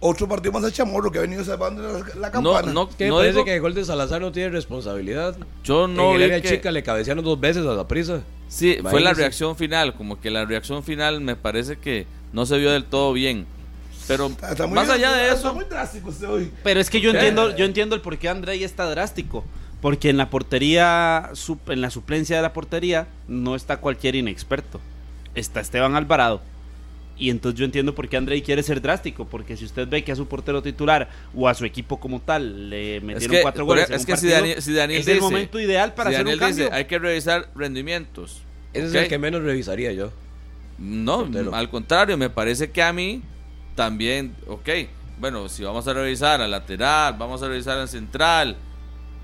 Otro 0.00 0.28
partido 0.28 0.52
más 0.52 0.62
a 0.62 0.70
Chamorro 0.70 1.10
que 1.10 1.18
ha 1.18 1.22
venido 1.22 1.42
salvando 1.44 1.82
la, 1.82 1.98
la 2.14 2.26
No, 2.40 2.52
campana. 2.52 2.72
no, 2.72 2.88
Es 2.88 2.94
que 2.94 3.08
no 3.08 3.16
parece 3.16 3.32
digo- 3.32 3.44
que 3.44 3.54
el 3.56 3.60
gol 3.60 3.74
de 3.74 3.84
Salazar 3.84 4.20
no 4.20 4.30
tiene 4.30 4.50
responsabilidad. 4.50 5.36
yo 5.64 5.88
no 5.88 6.10
en 6.10 6.16
el 6.16 6.22
área 6.24 6.40
que- 6.42 6.48
chica 6.50 6.70
le 6.70 6.82
cabecearon 6.84 7.24
dos 7.24 7.40
veces 7.40 7.66
a 7.66 7.72
la 7.74 7.88
prisa. 7.88 8.20
Sí, 8.48 8.78
fue 8.82 9.00
la 9.00 9.12
reacción 9.12 9.56
final, 9.56 9.94
como 9.96 10.20
que 10.20 10.30
la 10.30 10.44
reacción 10.44 10.84
final 10.84 11.20
me 11.20 11.34
parece 11.36 11.78
que 11.78 12.06
no 12.32 12.46
se 12.46 12.58
vio 12.58 12.70
del 12.70 12.84
todo 12.84 13.12
bien. 13.12 13.46
Pero 14.06 14.26
Está- 14.28 14.66
más 14.68 14.88
allá 14.88 15.12
de 15.12 15.24
Está 15.28 15.34
eso, 15.40 15.54
muy 15.54 15.64
drástico 15.64 16.10
usted 16.10 16.28
hoy. 16.28 16.50
Pero 16.62 16.80
es 16.80 16.88
que 16.88 17.00
yo 17.00 17.10
entiendo, 17.10 17.54
yo 17.56 17.64
entiendo 17.64 17.94
el 17.96 18.00
por 18.00 18.16
qué 18.18 18.28
Andrei 18.28 18.62
está 18.64 18.88
drástico. 18.88 19.44
Porque 19.80 20.10
en 20.10 20.16
la 20.16 20.28
portería, 20.30 21.30
sup- 21.34 21.72
en 21.72 21.80
la 21.80 21.90
suplencia 21.90 22.36
de 22.36 22.42
la 22.42 22.52
portería, 22.52 23.06
no 23.28 23.54
está 23.54 23.76
cualquier 23.78 24.16
inexperto. 24.16 24.80
Está 25.34 25.60
Esteban 25.60 25.94
Alvarado. 25.94 26.40
Y 27.16 27.30
entonces 27.30 27.58
yo 27.58 27.64
entiendo 27.64 27.94
por 27.94 28.08
qué 28.08 28.16
Andrei 28.16 28.42
quiere 28.42 28.62
ser 28.62 28.80
drástico. 28.80 29.24
Porque 29.26 29.56
si 29.56 29.64
usted 29.64 29.86
ve 29.88 30.02
que 30.04 30.12
a 30.12 30.16
su 30.16 30.26
portero 30.26 30.62
titular 30.62 31.08
o 31.34 31.48
a 31.48 31.54
su 31.54 31.64
equipo 31.64 31.98
como 32.00 32.20
tal 32.20 32.70
le 32.70 33.00
metieron 33.00 33.36
que- 33.36 33.42
cuatro 33.42 33.66
por- 33.66 33.76
goles, 33.76 33.88
en 33.90 33.96
es 33.96 34.00
un 34.02 34.06
que 34.06 34.16
si 34.16 34.28
Daniel- 34.28 34.62
si 34.62 34.72
Daniel 34.72 35.00
es 35.00 35.08
el 35.08 35.20
momento 35.20 35.60
ideal 35.60 35.94
para 35.94 36.10
si 36.10 36.14
hacer 36.16 36.26
Daniel 36.26 36.40
un 36.42 36.48
cambio. 36.48 36.64
dice, 36.66 36.76
hay 36.76 36.84
que 36.86 36.98
revisar 36.98 37.48
rendimientos. 37.54 38.42
Ese 38.72 38.86
es 38.86 38.94
el 38.94 39.08
que 39.08 39.18
menos 39.18 39.42
revisaría 39.42 39.92
yo. 39.92 40.10
No, 40.78 41.18
Portero. 41.24 41.54
al 41.54 41.68
contrario, 41.70 42.16
me 42.16 42.30
parece 42.30 42.70
que 42.70 42.82
a 42.82 42.92
mí 42.92 43.22
también, 43.74 44.34
ok, 44.46 44.68
bueno, 45.18 45.48
si 45.48 45.64
vamos 45.64 45.86
a 45.88 45.92
revisar 45.92 46.40
al 46.40 46.50
lateral, 46.50 47.14
vamos 47.18 47.42
a 47.42 47.48
revisar 47.48 47.78
al 47.78 47.88
central, 47.88 48.56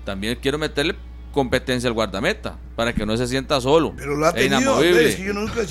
también 0.05 0.37
quiero 0.41 0.57
meterle 0.57 0.95
competencia 1.31 1.89
al 1.89 1.93
guardameta 1.93 2.57
para 2.77 2.93
que 2.93 3.05
no 3.05 3.17
se 3.17 3.27
sienta 3.27 3.59
solo. 3.59 3.93
Pero 3.97 4.15
lo 4.15 4.25
ha 4.25 4.31
tenido. 4.33 4.59
inamovible. 4.61 5.09
Es 5.09 5.15
que 5.17 5.23
yo 5.25 5.33
nunca, 5.33 5.65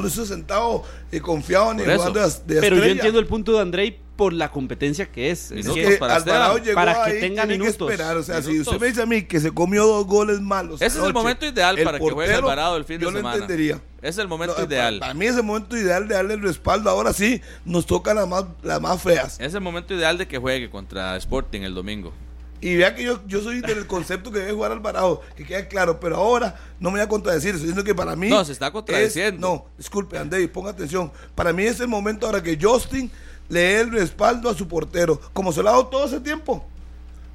lo 0.00 0.06
hice 0.08 0.26
sentado 0.26 0.82
y 1.10 1.20
confiado 1.20 1.72
ni 1.72 1.82
jugando 1.82 2.20
de, 2.20 2.26
de 2.54 2.60
Pero 2.60 2.76
yo 2.76 2.82
minutos 2.82 3.18
el 3.18 3.26
punto 3.26 3.52
de 3.54 3.60
Andrei 3.60 3.98
por 4.16 4.32
la 4.34 4.50
competencia 4.50 5.06
que 5.10 5.30
es. 5.30 5.50
Es 5.52 5.66
que- 5.68 5.96
para 5.96 6.18
llegó 6.58 6.74
para 6.74 7.04
que 7.04 7.10
ahí, 7.12 7.20
tenga 7.20 7.44
tiene 7.46 7.58
minutos. 7.58 7.86
Que 7.88 7.94
esperar. 7.94 8.16
O 8.18 8.22
sea, 8.22 8.42
si 8.42 8.60
usted 8.60 8.78
me 8.80 8.88
dice 8.88 9.00
a 9.00 9.06
mí 9.06 9.22
que 9.22 9.40
se 9.40 9.52
comió 9.52 9.86
dos 9.86 10.06
goles 10.06 10.40
malos. 10.40 10.82
Ese 10.82 10.98
es 10.98 11.04
el 11.04 11.14
momento 11.14 11.46
ideal 11.46 11.78
el 11.78 11.84
para 11.84 11.98
que 11.98 12.10
juegue 12.10 12.34
Alvarado 12.34 12.76
el 12.76 12.84
fin 12.84 12.98
de 12.98 13.04
yo 13.04 13.10
lo 13.10 13.16
semana. 13.18 13.36
entendería. 13.36 13.80
Es 14.02 14.18
el 14.18 14.28
momento 14.28 14.56
No, 14.58 14.64
ideal. 14.64 14.98
Para, 14.98 15.12
para 15.12 15.14
mí 15.18 15.24
es 15.26 15.36
el 15.36 15.42
momento 15.42 15.74
ideal 15.76 16.06
de 16.06 16.16
darle 16.16 16.34
el 16.34 16.42
respaldo. 16.42 16.90
Ahora 16.90 17.12
sí, 17.14 17.40
nos 17.64 17.86
tocan 17.86 18.16
las 18.16 18.28
más, 18.28 18.44
las 18.62 18.80
más 18.80 19.00
feas. 19.00 19.38
Es 19.40 19.54
el 19.54 19.60
momento 19.60 19.94
ideal 19.94 20.18
de 20.18 20.28
que 20.28 20.36
juegue 20.36 20.68
contra 20.68 21.16
Sporting 21.16 21.62
el 21.62 21.74
domingo. 21.74 22.12
Y 22.60 22.76
vea 22.76 22.94
que 22.94 23.04
yo, 23.04 23.20
yo 23.26 23.40
soy 23.40 23.60
del 23.60 23.86
concepto 23.86 24.32
que 24.32 24.40
debe 24.40 24.52
jugar 24.52 24.72
Alvarado, 24.72 25.20
que 25.36 25.44
quede 25.44 25.68
claro, 25.68 26.00
pero 26.00 26.16
ahora 26.16 26.56
no 26.80 26.90
me 26.90 26.98
voy 26.98 27.04
a 27.04 27.08
contradecir, 27.08 27.50
estoy 27.50 27.68
diciendo 27.68 27.84
que 27.84 27.94
para 27.94 28.16
mí... 28.16 28.28
No, 28.28 28.44
se 28.44 28.52
está 28.52 28.66
es- 28.66 28.72
contradiciendo. 28.72 29.46
no, 29.46 29.66
disculpe, 29.78 30.18
Andrés, 30.18 30.48
ponga 30.48 30.70
atención. 30.70 31.12
Para 31.36 31.52
mí 31.52 31.62
es 31.64 31.78
el 31.80 31.86
momento 31.88 32.26
ahora 32.26 32.42
que 32.42 32.58
Justin 32.60 33.10
le 33.48 33.60
dé 33.60 33.80
el 33.80 33.92
respaldo 33.92 34.50
a 34.50 34.54
su 34.54 34.66
portero, 34.66 35.20
como 35.32 35.52
se 35.52 35.62
lo 35.62 35.68
ha 35.68 35.72
dado 35.72 35.86
todo 35.86 36.06
ese 36.06 36.20
tiempo. 36.20 36.66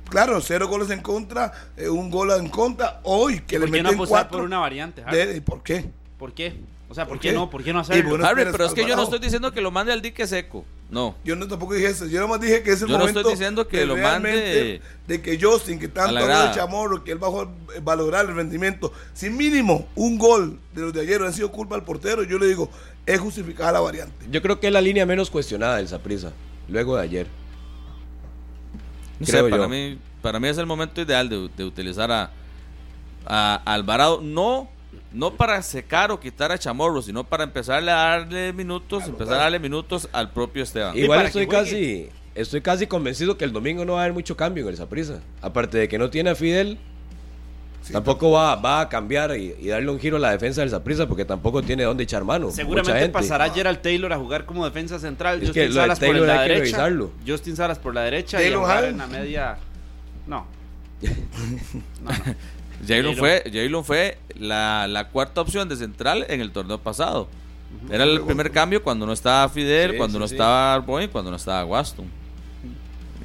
Claro, 0.10 0.42
cero 0.42 0.68
goles 0.68 0.90
en 0.90 1.02
contra, 1.02 1.52
eh, 1.78 1.88
un 1.90 2.12
gol 2.12 2.32
en 2.32 2.50
contra, 2.50 3.00
hoy 3.04 3.40
que 3.40 3.58
le 3.58 3.66
¿Por 3.68 3.72
qué 3.76 3.78
no 3.84 3.90
meten 3.90 3.96
apostar 4.00 4.24
cuatro. 4.24 4.38
por 4.40 4.46
una 4.46 4.60
variante? 4.60 5.04
De- 5.10 5.42
¿Por 5.42 5.64
qué? 5.64 5.86
¿Por 6.20 6.34
qué? 6.34 6.54
O 6.90 6.94
sea, 6.94 7.06
¿por, 7.06 7.14
¿Por 7.16 7.22
qué? 7.22 7.30
qué? 7.30 7.36
no? 7.36 7.50
¿Por 7.50 7.64
qué 7.64 7.74
no 7.74 7.80
hacerlo? 7.80 8.10
bueno, 8.10 8.26
Harry, 8.26 8.44
pero 8.52 8.66
es 8.66 8.74
que 8.74 8.86
yo 8.86 8.96
no 8.96 9.04
estoy 9.04 9.20
diciendo 9.20 9.52
que 9.52 9.62
lo 9.62 9.72
mande 9.72 9.92
al 9.94 10.02
dique 10.02 10.28
seco. 10.28 10.66
No. 10.94 11.16
Yo 11.26 11.36
no 11.36 11.48
tampoco 11.48 11.74
dije 11.74 11.88
eso, 11.88 12.06
yo 12.06 12.22
nomás 12.22 12.40
dije 12.40 12.62
que 12.62 12.72
es 12.72 12.82
el 12.84 12.88
Yo 12.88 12.94
no 12.94 13.00
momento 13.00 13.22
estoy 13.22 13.34
diciendo 13.34 13.68
que 13.68 13.78
de 13.80 13.86
lo 13.88 13.96
realmente 13.96 14.40
mande 14.40 14.82
de 15.08 15.22
que 15.22 15.40
Justin, 15.44 15.80
que 15.80 15.88
tanto 15.88 16.14
grada. 16.14 16.50
de 16.50 16.56
Chamorro, 16.56 17.04
que 17.04 17.12
él 17.12 17.24
va 17.24 17.28
a 17.28 17.48
valorar 17.82 18.26
el 18.30 18.36
rendimiento, 18.36 18.94
si 19.14 19.30
mínimo 19.32 19.88
un 19.96 20.18
gol 20.20 20.60
de 20.74 20.82
los 20.84 20.94
de 20.94 21.02
ayer 21.02 21.22
ha 21.24 21.32
sido 21.32 21.52
culpa 21.52 21.76
del 21.76 21.84
portero, 21.84 22.24
yo 22.24 22.38
le 22.38 22.46
digo, 22.48 22.70
es 23.08 23.20
justificada 23.20 23.72
la 23.72 23.80
variante. 23.80 24.26
Yo 24.30 24.42
creo 24.44 24.60
que 24.60 24.68
es 24.68 24.74
la 24.74 24.82
línea 24.82 25.06
menos 25.06 25.30
cuestionada 25.32 25.78
del 25.78 25.88
Saprisa. 25.88 26.32
Luego 26.70 26.96
de 26.96 27.04
ayer. 27.04 27.28
No 29.20 29.26
Creo 29.26 29.46
sé, 29.46 29.50
para 29.50 29.64
yo. 29.64 29.70
mí, 29.70 29.98
para 30.22 30.40
mí 30.40 30.48
es 30.48 30.58
el 30.58 30.66
momento 30.66 31.02
ideal 31.02 31.28
de, 31.28 31.50
de 31.56 31.64
utilizar 31.66 32.12
a, 32.12 32.32
a 33.26 33.56
Alvarado, 33.66 34.22
no, 34.22 34.70
no 35.12 35.32
para 35.36 35.62
secar 35.62 36.12
o 36.12 36.20
quitar 36.20 36.52
a 36.52 36.58
Chamorro, 36.58 37.02
sino 37.02 37.24
para 37.24 37.44
empezarle 37.44 37.92
a 37.92 37.96
darle 37.96 38.54
minutos, 38.54 39.06
empezar 39.08 39.36
a 39.36 39.38
darle 39.44 39.60
minutos 39.60 40.10
al 40.12 40.32
propio 40.32 40.64
Esteban. 40.64 40.98
Igual 40.98 41.26
estoy 41.26 41.48
casi, 41.48 42.10
estoy 42.36 42.62
casi 42.62 42.88
convencido 42.88 43.38
que 43.38 43.46
el 43.46 43.52
domingo 43.54 43.86
no 43.86 43.94
va 43.94 44.00
a 44.00 44.04
haber 44.04 44.14
mucho 44.14 44.36
cambio 44.38 44.64
en 44.64 44.70
el 44.70 44.78
Saprisa. 44.78 45.22
Aparte 45.42 45.78
de 45.78 45.88
que 45.88 45.98
no 45.98 46.10
tiene 46.10 46.30
a 46.32 46.36
Fidel, 46.36 46.78
Sí, 47.84 47.92
tampoco 47.92 48.32
va, 48.32 48.56
va 48.56 48.80
a 48.80 48.88
cambiar 48.88 49.38
y, 49.38 49.56
y 49.60 49.68
darle 49.68 49.92
un 49.92 50.00
giro 50.00 50.16
a 50.16 50.20
la 50.22 50.32
defensa 50.32 50.62
del 50.62 50.70
Saprisa 50.70 51.06
porque 51.06 51.26
tampoco 51.26 51.62
tiene 51.62 51.84
dónde 51.84 52.06
echar 52.06 52.24
mano. 52.24 52.50
Seguramente 52.50 53.10
pasará 53.10 53.50
Gerald 53.50 53.82
Taylor 53.82 54.14
a 54.14 54.18
jugar 54.18 54.46
como 54.46 54.64
defensa 54.64 55.00
central. 55.00 55.42
Es 55.42 55.50
Justin 55.50 55.68
de 55.68 55.74
Salas 55.74 56.00
por 56.00 56.16
la 56.16 56.34
hay 56.34 56.48
que 56.48 56.54
derecha. 56.54 56.60
revisarlo. 56.60 57.12
Justin 57.28 57.56
Salas 57.58 57.80
por 57.80 57.94
la 57.94 58.04
derecha 58.04 58.38
y 58.38 58.40
a 58.40 58.44
Taylor 58.46 58.62
jugar 58.62 58.84
Hall. 58.86 58.90
en 58.92 58.98
la 59.00 59.08
media. 59.08 59.58
No. 60.28 60.46
No, 62.02 62.10
no. 62.12 62.36
Jalen 62.88 63.16
Jalen. 63.16 63.18
fue, 63.18 63.44
Jalen 63.52 63.84
fue 63.84 64.18
la, 64.40 64.88
la 64.88 65.10
cuarta 65.10 65.42
opción 65.42 65.70
de 65.70 65.76
central 65.76 66.26
en 66.30 66.42
el 66.42 66.52
torneo 66.52 66.78
pasado. 66.80 67.28
Era 67.90 68.04
el 68.04 68.22
primer 68.22 68.52
cambio 68.52 68.84
cuando 68.84 69.06
no 69.06 69.14
estaba 69.14 69.50
Fidel, 69.50 69.92
Sí, 69.92 69.98
cuando 69.98 70.18
sí, 70.18 70.22
no 70.22 70.28
sí. 70.28 70.36
estaba 70.36 70.74
Arboin, 70.76 71.10
cuando 71.10 71.32
no 71.32 71.38
estaba 71.38 71.66
Waston. 71.66 72.06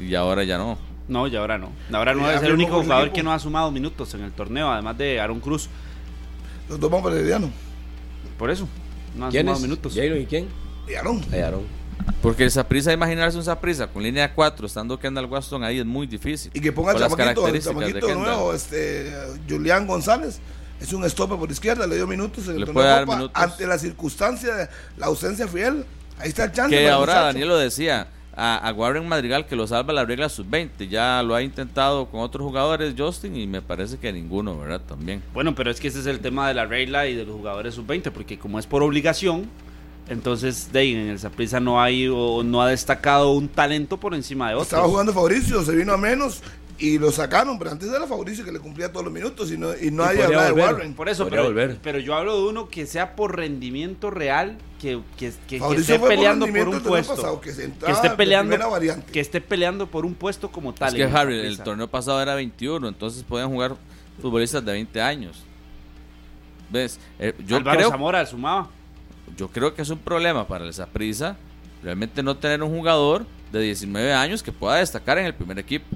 Y 0.01 0.15
ahora 0.15 0.45
ya 0.45 0.57
no. 0.59 0.79
No, 1.07 1.27
y 1.27 1.37
ahora 1.37 1.59
no. 1.59 1.71
Ahora 1.93 2.15
no 2.15 2.23
Ya 2.27 2.35
es 2.35 2.43
el 2.43 2.53
único 2.53 2.81
jugador 2.83 3.05
equipo. 3.07 3.17
que 3.17 3.23
no 3.23 3.33
ha 3.33 3.39
sumado 3.39 3.71
minutos 3.71 4.13
en 4.15 4.23
el 4.23 4.33
torneo, 4.33 4.71
además 4.71 4.97
de 4.99 5.21
Aaron 5.21 5.41
Cruz. 5.41 5.69
Los 6.69 6.79
dos 6.81 6.91
van 6.91 7.03
para. 7.03 7.17
Por 8.39 8.51
eso. 8.51 8.69
No 9.17 9.27
han 9.27 9.31
¿Quién 9.31 9.43
sumado 9.45 9.57
es? 9.59 9.63
minutos. 9.63 9.95
¿Jairo 9.95 10.17
y 10.17 10.27
quién? 10.27 10.49
Y 10.89 10.95
Aarón. 10.95 11.23
Ay, 11.33 11.41
Aarón. 11.41 11.63
Porque 12.23 12.45
el 12.45 12.51
Saprisa, 12.51 12.93
imaginarse 12.93 13.37
un 13.39 13.45
Saprisa 13.45 13.87
con 13.87 14.03
línea 14.03 14.35
4, 14.35 14.67
estando 14.67 14.99
Kendall 14.99 15.27
Waston 15.27 15.63
ahí 15.63 15.79
es 15.79 15.87
muy 15.87 16.07
difícil. 16.07 16.51
Y 16.55 16.61
que 16.61 16.73
ponga 16.73 16.93
el 16.93 17.01
las 17.01 17.15
chamaquito, 17.15 18.09
el 18.09 18.19
nuevo, 18.19 18.53
este, 18.53 19.13
Julián 19.49 19.87
González. 19.87 20.41
Es 20.81 20.93
un 20.93 21.09
stopper 21.09 21.39
por 21.39 21.51
izquierda, 21.51 21.87
le 21.87 21.97
dio 21.97 22.07
minutos 22.07 22.47
en 22.47 22.55
el 22.55 22.61
Le 22.61 22.67
torneo 22.67 22.75
puede 22.75 22.89
dar 22.89 23.05
Copa, 23.05 23.17
minutos. 23.17 23.43
ante 23.43 23.67
la 23.67 23.79
circunstancia 23.79 24.55
de 24.55 24.69
la 24.97 25.07
ausencia 25.07 25.49
fiel. 25.49 25.85
Ahí 26.19 26.29
está 26.29 26.45
el 26.45 26.53
chance. 26.53 26.77
Que 26.77 26.89
ahora 26.89 27.13
muchacho. 27.13 27.27
Daniel 27.27 27.49
lo 27.49 27.57
decía, 27.57 28.09
a, 28.37 28.57
a 28.69 28.73
Warren 28.73 29.07
Madrigal 29.09 29.47
que 29.47 29.57
lo 29.57 29.67
salva 29.67 29.93
la 29.93 30.05
regla 30.05 30.29
sub-20. 30.29 30.89
Ya 30.89 31.23
lo 31.25 31.35
ha 31.35 31.43
intentado 31.43 32.07
con 32.07 32.21
otros 32.21 32.45
jugadores, 32.45 32.95
Justin, 32.97 33.37
y 33.37 33.47
me 33.49 33.61
parece 33.61 33.99
que 33.99 34.13
ninguno, 34.13 34.57
¿verdad? 34.57 34.81
También. 34.81 35.23
Bueno, 35.35 35.55
pero 35.57 35.71
es 35.71 35.81
que 35.81 35.89
ese 35.89 35.99
es 35.99 36.07
el 36.07 36.21
tema 36.21 36.47
de 36.47 36.55
la 36.55 36.65
regla 36.65 37.09
y 37.09 37.15
de 37.17 37.25
los 37.25 37.35
jugadores 37.35 37.75
sub-20, 37.75 38.13
porque 38.13 38.39
como 38.39 38.61
es 38.61 38.67
por 38.67 38.83
obligación, 38.85 39.51
entonces 40.09 40.73
de 40.73 40.79
ahí 40.81 40.93
en 40.93 41.09
el 41.09 41.19
Saprissa 41.19 41.61
no 41.61 41.81
hay 41.81 42.09
o 42.09 42.43
no 42.43 42.63
ha 42.63 42.69
destacado 42.69 43.33
un 43.33 43.49
talento 43.49 43.99
por 43.99 44.15
encima 44.15 44.49
de 44.49 44.55
otros. 44.55 44.69
Estaba 44.69 44.89
jugando 44.89 45.13
Fabricio, 45.13 45.63
se 45.63 45.75
vino 45.75 45.93
a 45.93 45.97
menos 45.97 46.43
y 46.79 46.99
lo 46.99 47.11
sacaron, 47.11 47.59
pero 47.59 47.73
antes 47.73 47.89
era 47.91 48.07
Fabricio 48.07 48.45
que 48.45 48.53
le 48.53 48.61
cumplía 48.61 48.91
todos 48.93 49.05
los 49.05 49.13
minutos 49.13 49.51
y 49.51 49.59
no, 49.59 49.77
y 49.77 49.91
no 49.91 50.05
Y 50.15 50.21
hablar 50.21 50.55
de. 50.55 50.61
Warren. 50.63 50.95
Por 50.95 51.09
eso, 51.09 51.29
pero, 51.29 51.45
volver. 51.45 51.79
pero 51.83 51.99
yo 51.99 52.15
hablo 52.15 52.37
de 52.37 52.49
uno 52.49 52.69
que 52.69 52.87
sea 52.87 53.17
por 53.17 53.37
rendimiento 53.37 54.11
real, 54.11 54.57
que, 54.81 55.01
que, 55.17 55.33
que- 55.49 55.57
esté 55.57 55.99
por 55.99 56.09
peleando 56.09 56.47
por, 56.47 56.55
rendimiento 56.55 56.77
un 56.77 56.83
puesto. 56.89 57.17
pasado, 57.17 57.41
que 57.41 57.51
esté 57.51 58.11
peleando 58.17 58.57
que 59.13 59.21
esté 59.21 59.41
peleando 59.41 59.89
por 59.89 60.07
un 60.07 60.15
puesto 60.15 60.51
como 60.53 60.73
tal. 60.73 60.89
es 60.89 60.95
que 60.95 61.17
Harry, 61.17 61.41
el 61.41 61.59
torneo 61.59 61.89
pasado 61.89 62.23
era 62.23 62.35
21, 62.37 62.87
entonces 62.89 63.25
podían 63.25 63.49
jugar 63.51 63.75
futbolistas 64.23 64.65
de 64.65 64.73
20 64.73 65.01
años. 65.01 65.43
¿Ves? 66.71 67.01
Eh, 67.19 67.35
yo, 67.47 67.57
Álvaro 67.57 67.79
creo, 67.79 67.91
Zamora 67.91 68.27
sumaba. 68.27 68.69
Yo 69.37 69.49
creo 69.49 69.75
que 69.75 69.83
es 69.83 69.91
un 69.91 69.99
problema 69.99 70.47
para 70.47 70.65
el 70.65 70.73
Saprissa 70.73 71.37
realmente 71.83 72.23
no 72.23 72.37
tener 72.37 72.63
un 72.63 72.71
jugador 72.71 73.25
de 73.53 73.61
19 73.63 74.13
años 74.13 74.43
que 74.43 74.53
pueda 74.53 74.77
destacar 74.77 75.19
en 75.19 75.27
el 75.27 75.35
primer 75.35 75.59
equipo. 75.59 75.87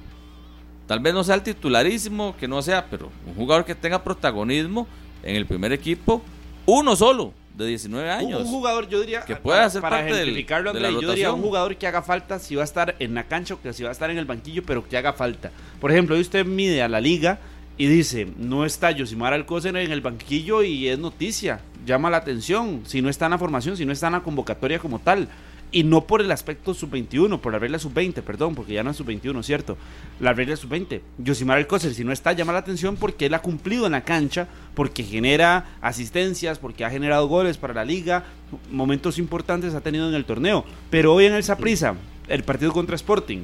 Tal 0.87 1.01
vez 1.01 1.15
no 1.15 1.25
sea 1.25 1.35
el 1.37 1.43
titularísimo, 1.43 2.37
que 2.39 2.47
no 2.49 2.61
sea, 2.63 2.87
pero 2.91 3.11
un 3.27 3.35
jugador 3.35 3.65
que 3.65 3.75
tenga 3.75 4.03
protagonismo 4.03 4.87
en 5.23 5.37
el 5.37 5.47
primer 5.47 5.73
equipo, 5.73 6.23
uno 6.67 6.95
solo, 6.97 7.33
de 7.57 7.67
19 7.67 8.07
Un- 8.07 8.11
años. 8.13 8.41
Un 8.43 8.49
jugador, 8.49 8.89
yo 8.89 9.01
diría, 9.01 9.21
Que 9.23 9.37
pueda 9.37 9.69
ser 9.71 9.81
para 9.83 9.99
parte 9.99 10.15
del- 10.15 10.35
la 10.81 10.91
yo 10.91 11.11
diría 11.11 11.33
un 11.33 11.43
jugador 11.43 11.77
que 11.77 11.87
haga 11.87 12.03
falta 12.03 12.39
si 12.39 12.55
va 12.55 12.63
a 12.63 12.65
estar 12.65 12.97
en 12.99 13.15
la 13.15 13.25
cancha 13.25 13.55
o 13.55 13.61
que 13.61 13.73
si 13.73 13.83
va 13.83 13.91
a 13.91 13.93
estar 13.93 14.11
en 14.11 14.19
el 14.19 14.25
banquillo, 14.25 14.63
pero 14.65 14.87
que 14.89 14.97
haga 14.97 15.13
falta. 15.13 15.51
Por 15.81 15.91
ejemplo, 15.91 16.15
hoy 16.15 16.23
usted 16.23 16.47
mide 16.47 16.83
a 16.83 16.89
la 16.89 17.01
liga 17.01 17.39
y 17.77 17.87
dice, 17.87 18.27
no 18.39 18.65
está 18.65 18.91
Yosimar 18.91 19.33
Alcocer 19.35 19.77
en 19.77 19.93
el 19.93 20.01
banquillo 20.01 20.63
y 20.63 20.89
es 20.89 20.99
noticia, 20.99 21.61
llama 21.85 22.11
la 22.11 22.19
atención, 22.19 22.83
si 22.85 23.03
no 23.03 23.09
está 23.09 23.27
en 23.27 23.33
la 23.33 23.39
formación, 23.39 23.77
si 23.77 23.85
no 23.85 23.93
está 23.93 24.07
en 24.07 24.15
la 24.15 24.21
convocatoria 24.23 24.79
como 24.79 24.99
tal. 24.99 25.29
y 25.75 25.85
no 25.85 26.07
por 26.07 26.21
el 26.21 26.31
aspecto 26.31 26.75
sub-21, 26.75 27.41
por 27.41 27.51
la 27.51 27.59
regla 27.59 27.79
sub-20, 27.79 28.21
perdón, 28.23 28.55
porque 28.55 28.75
ya 28.75 28.85
no 28.85 28.91
es 28.91 28.97
sub-21, 28.99 29.43
¿cierto? 29.43 29.79
La 30.21 30.35
regla 30.35 30.55
sub-20. 30.55 31.01
Yosimar 31.17 31.57
Alcocer, 31.57 31.95
si 31.95 32.05
no 32.05 32.13
está, 32.13 32.33
llama 32.33 32.53
la 32.53 32.59
atención 32.59 32.97
porque 32.97 33.25
él 33.27 33.35
ha 33.35 33.41
cumplido 33.41 33.87
en 33.87 33.93
la 33.93 34.03
cancha, 34.05 34.49
porque 34.75 35.03
genera 35.03 35.65
asistencias, 35.81 36.59
porque 36.59 36.85
ha 36.85 36.91
generado 36.91 37.27
goles 37.27 37.57
para 37.57 37.73
la 37.73 37.87
liga, 37.87 38.25
momentos 38.71 39.19
importantes 39.19 39.75
ha 39.75 39.81
tenido 39.81 40.11
en 40.11 40.15
el 40.15 40.27
torneo. 40.27 40.67
Pero 40.91 41.15
hoy 41.15 41.25
en 41.25 41.33
el 41.33 41.43
Saprissa, 41.43 41.95
el 42.29 42.45
partido 42.45 42.73
contra 42.73 42.95
Sporting, 42.95 43.41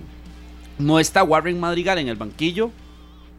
no 0.78 1.00
está 1.00 1.22
Warren 1.22 1.58
Madrigal 1.58 1.98
en 1.98 2.08
el 2.08 2.16
banquillo, 2.16 2.70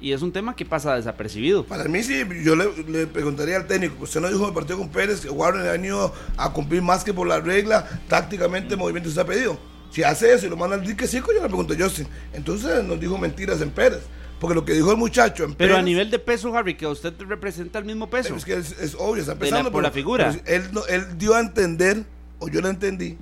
y 0.01 0.13
es 0.13 0.21
un 0.21 0.31
tema 0.31 0.55
que 0.55 0.65
pasa 0.65 0.95
desapercibido. 0.95 1.65
Para 1.65 1.85
mí 1.85 2.01
sí, 2.03 2.23
yo 2.43 2.55
le, 2.55 3.07
preguntaría 3.07 3.57
al 3.57 3.67
técnico, 3.67 4.03
usted 4.03 4.21
no 4.21 4.27
dijo 4.29 4.41
en 4.41 4.49
el 4.49 4.53
partido 4.53 4.77
con 4.77 4.89
Pérez 4.89 5.21
que 5.21 5.29
Warren 5.29 5.67
ha 5.67 5.71
venido 5.71 6.13
a 6.37 6.51
cumplir 6.53 6.81
más 6.81 7.03
que 7.03 7.13
por 7.13 7.27
la 7.27 7.39
regla, 7.39 7.87
tácticamente 8.07 8.73
el 8.73 8.79
movimiento 8.79 9.09
se 9.09 9.19
ha 9.19 9.25
pedido. 9.25 9.57
Si 9.91 10.03
hace 10.03 10.33
eso 10.33 10.45
y 10.45 10.49
lo 10.49 10.57
manda 10.57 10.75
al 10.75 10.85
dique 10.85 11.07
yo 11.07 11.21
le 11.33 11.39
pregunto 11.39 11.73
yo 11.73 11.89
sí. 11.89 12.05
Entonces 12.33 12.83
nos 12.83 12.99
dijo 12.99 13.17
mentiras 13.17 13.61
en 13.61 13.71
Pérez. 13.71 14.01
Porque 14.39 14.55
lo 14.55 14.63
que 14.63 14.73
dijo 14.73 14.89
el 14.91 14.97
muchacho 14.97 15.43
en 15.43 15.53
Pero 15.53 15.75
a 15.75 15.81
nivel 15.81 16.09
de 16.09 16.17
peso, 16.17 16.55
Harry, 16.55 16.75
que 16.75 16.87
usted 16.87 17.13
representa 17.27 17.77
el 17.77 17.83
mismo 17.83 18.09
peso. 18.09 18.35
Es 18.35 18.45
que 18.45 18.53
es, 18.53 18.95
obvio, 18.97 19.21
está 19.21 19.33
empezando 19.33 19.69
por, 19.69 19.83
la 19.83 19.91
figura. 19.91 20.33
Él, 20.45 20.63
él 20.87 21.17
dio 21.17 21.35
a 21.35 21.41
entender, 21.41 22.05
o 22.39 22.47
yo 22.47 22.61
le 22.61 22.69
entendí, 22.69 23.17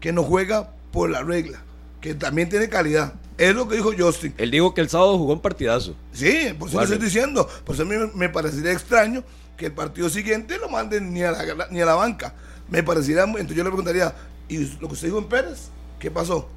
que 0.00 0.12
no 0.12 0.24
juega 0.24 0.72
por 0.90 1.08
la 1.08 1.22
regla, 1.22 1.62
que 2.00 2.14
también 2.14 2.48
tiene 2.48 2.68
calidad. 2.68 3.14
Es 3.38 3.54
lo 3.54 3.68
que 3.68 3.76
dijo 3.76 3.92
Justin. 3.96 4.34
Él 4.38 4.50
dijo 4.50 4.72
que 4.72 4.80
el 4.80 4.88
sábado 4.88 5.18
jugó 5.18 5.34
un 5.34 5.40
partidazo. 5.40 5.94
Sí, 6.12 6.54
por 6.58 6.68
eso 6.68 6.78
lo 6.78 6.84
estoy 6.84 6.98
diciendo. 6.98 7.48
Por 7.64 7.74
eso 7.74 7.82
a 7.82 7.86
mí 7.86 7.94
me 8.14 8.28
parecería 8.28 8.72
extraño 8.72 9.22
que 9.56 9.66
el 9.66 9.72
partido 9.72 10.08
siguiente 10.08 10.58
lo 10.58 10.68
manden 10.68 11.12
ni 11.12 11.22
a 11.22 11.32
la, 11.32 11.68
ni 11.70 11.80
a 11.80 11.86
la 11.86 11.94
banca. 11.94 12.34
Me 12.68 12.82
parecería, 12.82 13.24
entonces 13.24 13.56
yo 13.56 13.62
le 13.62 13.70
preguntaría, 13.70 14.14
¿y 14.48 14.58
lo 14.80 14.88
que 14.88 14.94
usted 14.94 15.08
dijo 15.08 15.18
en 15.18 15.26
Pérez? 15.26 15.68
¿Qué 15.98 16.10
pasó? 16.10 16.48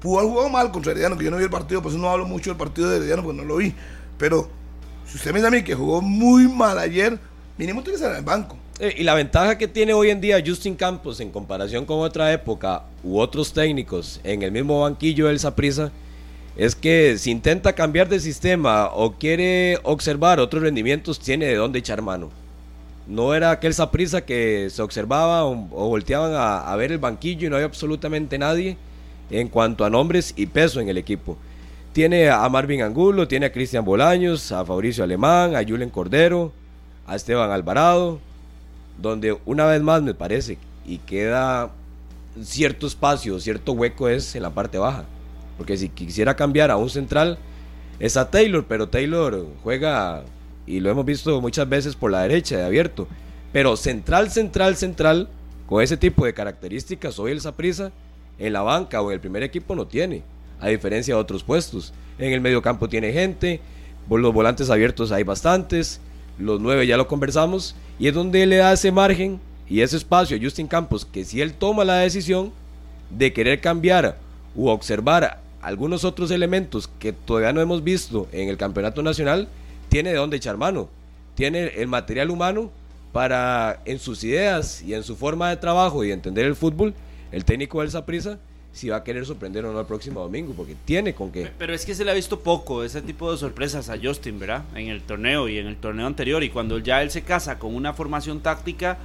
Pudo 0.00 0.18
haber 0.18 0.30
jugado 0.30 0.48
mal 0.48 0.70
contra 0.70 0.92
Herediano, 0.92 1.18
que 1.18 1.24
yo 1.24 1.30
no 1.30 1.36
vi 1.36 1.44
el 1.44 1.50
partido, 1.50 1.82
por 1.82 1.90
eso 1.90 2.00
no 2.00 2.08
hablo 2.08 2.26
mucho 2.26 2.50
del 2.50 2.56
partido 2.56 2.88
de 2.88 2.96
Herediano, 2.96 3.22
porque 3.22 3.38
no 3.40 3.44
lo 3.44 3.56
vi. 3.56 3.74
Pero 4.16 4.48
si 5.06 5.16
usted 5.16 5.32
me 5.32 5.38
dice 5.38 5.48
a 5.48 5.50
mí 5.50 5.62
que 5.62 5.74
jugó 5.74 6.00
muy 6.00 6.48
mal 6.48 6.78
ayer, 6.78 7.18
mínimo 7.58 7.82
tiene 7.82 7.98
que 7.98 8.04
estar 8.04 8.12
en 8.12 8.18
el 8.18 8.24
banco. 8.24 8.56
Eh, 8.78 8.94
y 8.98 9.02
la 9.02 9.14
ventaja 9.14 9.58
que 9.58 9.68
tiene 9.68 9.92
hoy 9.92 10.08
en 10.08 10.20
día 10.20 10.42
Justin 10.44 10.74
Campos 10.74 11.20
en 11.20 11.30
comparación 11.30 11.84
con 11.84 11.98
otra 12.00 12.32
época 12.32 12.84
u 13.04 13.18
otros 13.18 13.52
técnicos 13.52 14.20
en 14.24 14.42
el 14.42 14.52
mismo 14.52 14.80
banquillo 14.80 15.26
del 15.26 15.38
Saprissa 15.38 15.92
es 16.60 16.74
que 16.74 17.16
si 17.16 17.30
intenta 17.30 17.72
cambiar 17.72 18.10
de 18.10 18.20
sistema 18.20 18.90
o 18.92 19.12
quiere 19.12 19.78
observar 19.82 20.40
otros 20.40 20.62
rendimientos, 20.62 21.18
tiene 21.18 21.46
de 21.46 21.54
dónde 21.54 21.78
echar 21.78 22.02
mano. 22.02 22.28
No 23.06 23.32
era 23.32 23.50
aquel 23.50 23.72
Saprisa 23.72 24.26
que 24.26 24.68
se 24.68 24.82
observaba 24.82 25.46
o, 25.46 25.54
volteaban 25.54 26.32
a, 26.34 26.76
ver 26.76 26.92
el 26.92 26.98
banquillo 26.98 27.46
y 27.46 27.48
no 27.50 27.56
había 27.56 27.64
absolutamente 27.64 28.36
nadie 28.36 28.76
en 29.30 29.48
cuanto 29.48 29.86
a 29.86 29.90
nombres 29.90 30.34
y 30.36 30.44
peso 30.44 30.82
en 30.82 30.90
el 30.90 30.98
equipo. 30.98 31.38
Tiene 31.94 32.28
a 32.28 32.46
Marvin 32.50 32.82
Angulo, 32.82 33.26
tiene 33.26 33.46
a 33.46 33.52
Cristian 33.52 33.86
Bolaños, 33.86 34.52
a 34.52 34.62
Fabricio 34.62 35.02
Alemán, 35.02 35.56
a 35.56 35.64
Julen 35.66 35.88
Cordero, 35.88 36.52
a 37.06 37.16
Esteban 37.16 37.50
Alvarado, 37.50 38.20
donde 38.98 39.34
una 39.46 39.64
vez 39.64 39.80
más 39.80 40.02
me 40.02 40.12
parece 40.12 40.58
y 40.84 40.98
queda 40.98 41.70
cierto 42.42 42.86
espacio, 42.86 43.40
cierto 43.40 43.72
hueco 43.72 44.10
es 44.10 44.36
en 44.36 44.42
la 44.42 44.50
parte 44.50 44.76
baja. 44.76 45.06
Porque 45.60 45.76
si 45.76 45.90
quisiera 45.90 46.36
cambiar 46.36 46.70
a 46.70 46.78
un 46.78 46.88
central, 46.88 47.36
es 47.98 48.16
a 48.16 48.30
Taylor, 48.30 48.64
pero 48.66 48.88
Taylor 48.88 49.46
juega, 49.62 50.24
y 50.66 50.80
lo 50.80 50.88
hemos 50.88 51.04
visto 51.04 51.38
muchas 51.42 51.68
veces 51.68 51.94
por 51.94 52.10
la 52.10 52.22
derecha, 52.22 52.56
de 52.56 52.64
abierto. 52.64 53.06
Pero 53.52 53.76
central, 53.76 54.30
central, 54.30 54.76
central, 54.76 55.28
con 55.66 55.82
ese 55.82 55.98
tipo 55.98 56.24
de 56.24 56.32
características, 56.32 57.18
hoy 57.18 57.32
el 57.32 57.42
Saprisa 57.42 57.92
en 58.38 58.54
la 58.54 58.62
banca 58.62 59.02
o 59.02 59.10
en 59.10 59.16
el 59.16 59.20
primer 59.20 59.42
equipo 59.42 59.74
no 59.74 59.86
tiene, 59.86 60.22
a 60.60 60.68
diferencia 60.68 61.14
de 61.14 61.20
otros 61.20 61.44
puestos. 61.44 61.92
En 62.18 62.32
el 62.32 62.40
medio 62.40 62.62
campo 62.62 62.88
tiene 62.88 63.12
gente, 63.12 63.60
los 64.08 64.32
volantes 64.32 64.70
abiertos 64.70 65.12
hay 65.12 65.24
bastantes, 65.24 66.00
los 66.38 66.58
nueve 66.58 66.86
ya 66.86 66.96
lo 66.96 67.06
conversamos, 67.06 67.76
y 67.98 68.08
es 68.08 68.14
donde 68.14 68.46
le 68.46 68.56
da 68.56 68.72
ese 68.72 68.92
margen 68.92 69.38
y 69.68 69.82
ese 69.82 69.98
espacio 69.98 70.38
a 70.38 70.40
Justin 70.42 70.68
Campos, 70.68 71.04
que 71.04 71.22
si 71.22 71.42
él 71.42 71.52
toma 71.52 71.84
la 71.84 71.96
decisión 71.96 72.50
de 73.10 73.34
querer 73.34 73.60
cambiar 73.60 74.16
u 74.54 74.68
observar 74.68 75.49
algunos 75.62 76.04
otros 76.04 76.30
elementos 76.30 76.88
que 76.98 77.12
todavía 77.12 77.52
no 77.52 77.60
hemos 77.60 77.84
visto 77.84 78.28
en 78.32 78.48
el 78.48 78.56
campeonato 78.56 79.02
nacional, 79.02 79.48
tiene 79.88 80.10
de 80.10 80.16
dónde 80.16 80.36
echar 80.36 80.56
mano. 80.56 80.88
Tiene 81.34 81.66
el 81.76 81.88
material 81.88 82.30
humano 82.30 82.70
para, 83.12 83.80
en 83.84 83.98
sus 83.98 84.24
ideas 84.24 84.82
y 84.82 84.94
en 84.94 85.02
su 85.02 85.16
forma 85.16 85.50
de 85.50 85.56
trabajo 85.56 86.04
y 86.04 86.12
entender 86.12 86.46
el 86.46 86.56
fútbol, 86.56 86.94
el 87.32 87.44
técnico 87.44 87.80
del 87.80 87.90
Saprisa, 87.90 88.38
si 88.72 88.88
va 88.88 88.96
a 88.96 89.04
querer 89.04 89.26
sorprender 89.26 89.64
o 89.64 89.72
no 89.72 89.80
el 89.80 89.86
próximo 89.86 90.20
domingo, 90.20 90.52
porque 90.56 90.76
tiene 90.84 91.12
con 91.12 91.32
qué. 91.32 91.50
Pero 91.58 91.74
es 91.74 91.84
que 91.84 91.94
se 91.94 92.04
le 92.04 92.12
ha 92.12 92.14
visto 92.14 92.40
poco 92.40 92.84
ese 92.84 93.02
tipo 93.02 93.30
de 93.32 93.38
sorpresas 93.38 93.88
a 93.88 93.98
Justin, 94.00 94.38
¿verdad? 94.38 94.62
En 94.74 94.88
el 94.88 95.02
torneo 95.02 95.48
y 95.48 95.58
en 95.58 95.66
el 95.66 95.76
torneo 95.76 96.06
anterior. 96.06 96.44
Y 96.44 96.50
cuando 96.50 96.78
ya 96.78 97.02
él 97.02 97.10
se 97.10 97.22
casa 97.22 97.58
con 97.58 97.74
una 97.74 97.92
formación 97.94 98.40
táctica, 98.40 98.98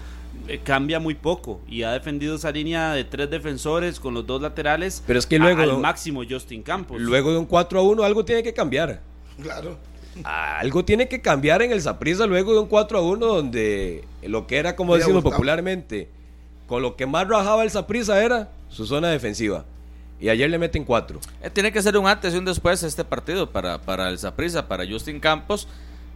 cambia 0.64 1.00
muy 1.00 1.16
poco 1.16 1.60
y 1.68 1.84
ha 1.84 1.92
defendido 1.92 2.36
esa 2.36 2.52
línea 2.52 2.94
de 2.94 3.04
tres 3.04 3.30
defensores 3.30 4.00
con 4.00 4.14
los 4.14 4.28
dos 4.28 4.42
laterales 4.42 5.04
pero 5.08 5.18
es 5.18 5.26
que 5.26 5.40
luego 5.40 5.62
al 5.62 5.80
máximo 5.80 6.22
Justin 6.28 6.62
Campos. 6.62 7.02
luego 7.02 7.32
de 7.32 7.40
un 7.40 7.46
4 7.46 7.80
a 7.80 7.82
1 7.82 8.04
algo 8.04 8.24
tiene 8.26 8.44
que 8.44 8.54
cambiar. 8.54 9.02
Claro. 9.42 9.78
Algo 10.24 10.86
tiene 10.86 11.08
que 11.08 11.20
cambiar 11.20 11.62
en 11.62 11.72
el 11.72 11.82
Saprissa 11.82 12.26
luego 12.26 12.54
de 12.54 12.60
un 12.60 12.68
4 12.68 12.98
a 12.98 13.02
1 13.02 13.26
donde 13.26 14.04
lo 14.24 14.48
que 14.48 14.58
era 14.58 14.76
como 14.76 14.96
decimos 14.96 15.24
popularmente 15.24 16.10
con 16.68 16.82
lo 16.82 16.96
que 16.96 17.06
más 17.06 17.28
rajaba 17.28 17.64
el 17.64 17.72
Saprissa 17.72 18.24
era 18.24 18.50
su 18.70 18.86
zona 18.86 19.10
defensiva. 19.10 19.66
Y 20.20 20.30
ayer 20.30 20.50
le 20.50 20.58
meten 20.58 20.86
4 20.86 21.20
eh, 21.42 21.50
tiene 21.50 21.72
que 21.74 21.82
ser 21.82 21.98
un 21.98 22.08
antes 22.08 22.34
y 22.34 22.38
un 22.38 22.46
después 22.46 22.82
este 22.84 23.04
partido 23.04 23.50
para, 23.52 23.82
para 23.82 24.10
el 24.10 24.18
Saprissa 24.18 24.68
para 24.68 24.88
Justin 24.88 25.20
Campos 25.20 25.68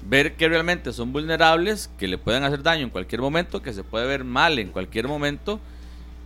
ver 0.07 0.35
que 0.35 0.47
realmente 0.47 0.93
son 0.93 1.11
vulnerables, 1.11 1.89
que 1.97 2.07
le 2.07 2.17
pueden 2.17 2.43
hacer 2.43 2.63
daño 2.63 2.83
en 2.83 2.89
cualquier 2.89 3.21
momento, 3.21 3.61
que 3.61 3.73
se 3.73 3.83
puede 3.83 4.07
ver 4.07 4.23
mal 4.23 4.59
en 4.59 4.69
cualquier 4.69 5.07
momento 5.07 5.59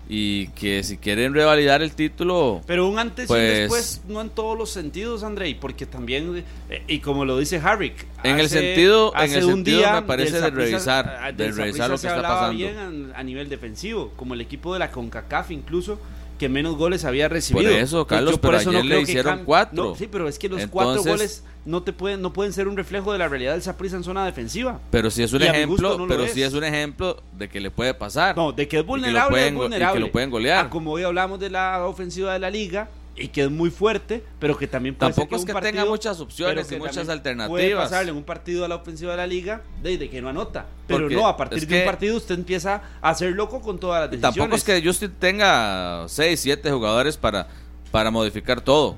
y 0.10 0.48
que 0.50 0.84
si 0.84 0.98
quieren 0.98 1.34
revalidar 1.34 1.82
el 1.82 1.94
título. 1.94 2.62
Pero 2.68 2.90
un 2.90 3.00
antes 3.00 3.30
y 3.30 3.34
un 3.34 3.38
pues 3.38 3.58
después, 3.58 4.02
no 4.08 4.22
en 4.22 4.30
todos 4.30 4.58
los 4.58 4.70
sentidos, 4.70 5.24
Andrei, 5.24 5.56
porque 5.56 5.86
también, 5.86 6.44
eh, 6.70 6.84
y 6.88 7.00
como 7.00 7.26
lo 7.26 7.38
dice 7.38 7.58
Harrick, 7.58 8.06
en 8.24 8.40
el 8.40 8.50
sentido, 8.50 9.14
en 9.16 9.34
el 9.34 9.46
un 9.46 9.64
día 9.64 9.94
me 9.94 10.02
parece 10.04 10.42
de 10.42 10.50
revisar, 10.50 11.36
de 11.36 11.52
revisar 11.52 11.90
lo 11.90 11.98
que 11.98 12.08
está 12.08 12.22
pasando. 12.22 12.58
bien 12.58 13.12
a, 13.14 13.20
a, 13.20 13.24
nivel 13.24 13.50
defensivo, 13.50 14.12
como 14.16 14.34
el 14.34 14.42
equipo 14.42 14.74
de 14.74 14.80
la 14.80 14.92
CONCACAF 14.92 15.52
incluso 15.52 16.00
que 16.44 16.50
menos 16.50 16.76
goles 16.76 17.06
había 17.06 17.30
recibido. 17.30 17.72
Por 17.72 17.80
eso, 17.80 18.06
Carlos, 18.06 18.38
por 18.38 18.54
eso 18.56 18.70
no 18.70 18.84
le 18.84 19.00
hicieron 19.00 19.46
cuatro. 19.46 19.96
sí, 19.98 20.10
pero 20.12 20.28
es 20.28 20.38
que 20.38 20.50
los 20.50 20.68
cuatro 20.68 21.02
goles 21.02 21.42
no 21.66 21.82
te 21.84 21.94
pueden 21.94 22.22
no 22.22 22.34
pueden 22.34 22.52
ser 22.52 22.68
un 22.68 22.76
reflejo 22.76 23.14
de 23.14 23.20
la 23.20 23.30
realidad 23.30 23.54
del 23.54 23.62
Saprissa 23.62 23.96
en 23.96 24.04
zona 24.04 24.26
defensiva. 24.26 24.82
Pero 24.92 25.10
si 25.10 25.24
es 25.24 25.32
un 25.32 25.42
ejemplo, 25.42 26.06
pero 26.06 26.28
si 26.28 26.44
es 26.44 26.54
un 26.54 26.66
ejemplo 26.66 27.24
de 27.38 27.48
que 27.48 27.62
le 27.62 27.72
puede 27.72 27.94
pasar. 27.94 28.36
No, 28.36 28.52
de 28.52 28.68
que 28.68 28.80
es 28.80 28.86
vulnerable, 28.86 29.48
es 29.48 29.54
vulnerable. 29.54 30.02
que 30.02 30.06
lo 30.06 30.12
pueden 30.12 30.30
golear. 30.30 30.66
Ah, 30.66 30.70
como 30.70 30.92
hoy 30.92 31.04
hablamos 31.04 31.40
de 31.40 31.50
la 31.50 31.86
ofensiva 31.86 32.34
de 32.34 32.40
la 32.40 32.50
liga, 32.50 32.90
y 33.16 33.28
que 33.28 33.44
es 33.44 33.52
muy 33.52 33.70
fuerte, 33.70 34.24
pero 34.40 34.58
que 34.58 34.68
también 34.68 34.96
puede 34.96 35.14
Tampoco 35.14 35.36
es 35.36 35.46
que 35.46 35.54
tenga 35.54 35.86
muchas 35.86 36.20
opciones 36.20 36.72
y 36.72 36.78
muchas 36.78 37.10
alternativas. 37.10 37.50
Puede 37.50 37.76
pasarle 37.76 38.12
en 38.12 38.18
un 38.18 38.24
partido 38.24 38.66
a 38.66 38.68
la 38.68 38.76
ofensiva 38.76 39.12
de 39.12 39.18
la 39.18 39.28
liga 39.28 39.62
de, 39.82 40.10
que 40.10 40.22
no 40.22 40.30
anota. 40.30 40.66
Pero 40.88 41.10
no, 41.10 41.28
a 41.28 41.38
partir 41.38 41.68
de 41.68 41.80
un 41.80 41.86
partido 41.86 42.18
usted 42.18 42.36
empieza 42.36 42.82
a 43.02 43.14
ser 43.14 43.34
loco 43.34 43.62
con 43.62 43.80
todas 43.80 44.02
las 44.02 44.12
decisiones. 44.12 44.36
Tampoco 44.36 44.56
es 44.56 44.64
que 44.64 44.82
Justin 44.84 45.12
tenga 45.20 46.06
6, 46.08 46.40
7 46.40 46.72
jugadores 46.72 47.18
para, 47.18 47.48
para 47.92 48.10
modificar 48.10 48.62
todo. 48.62 48.98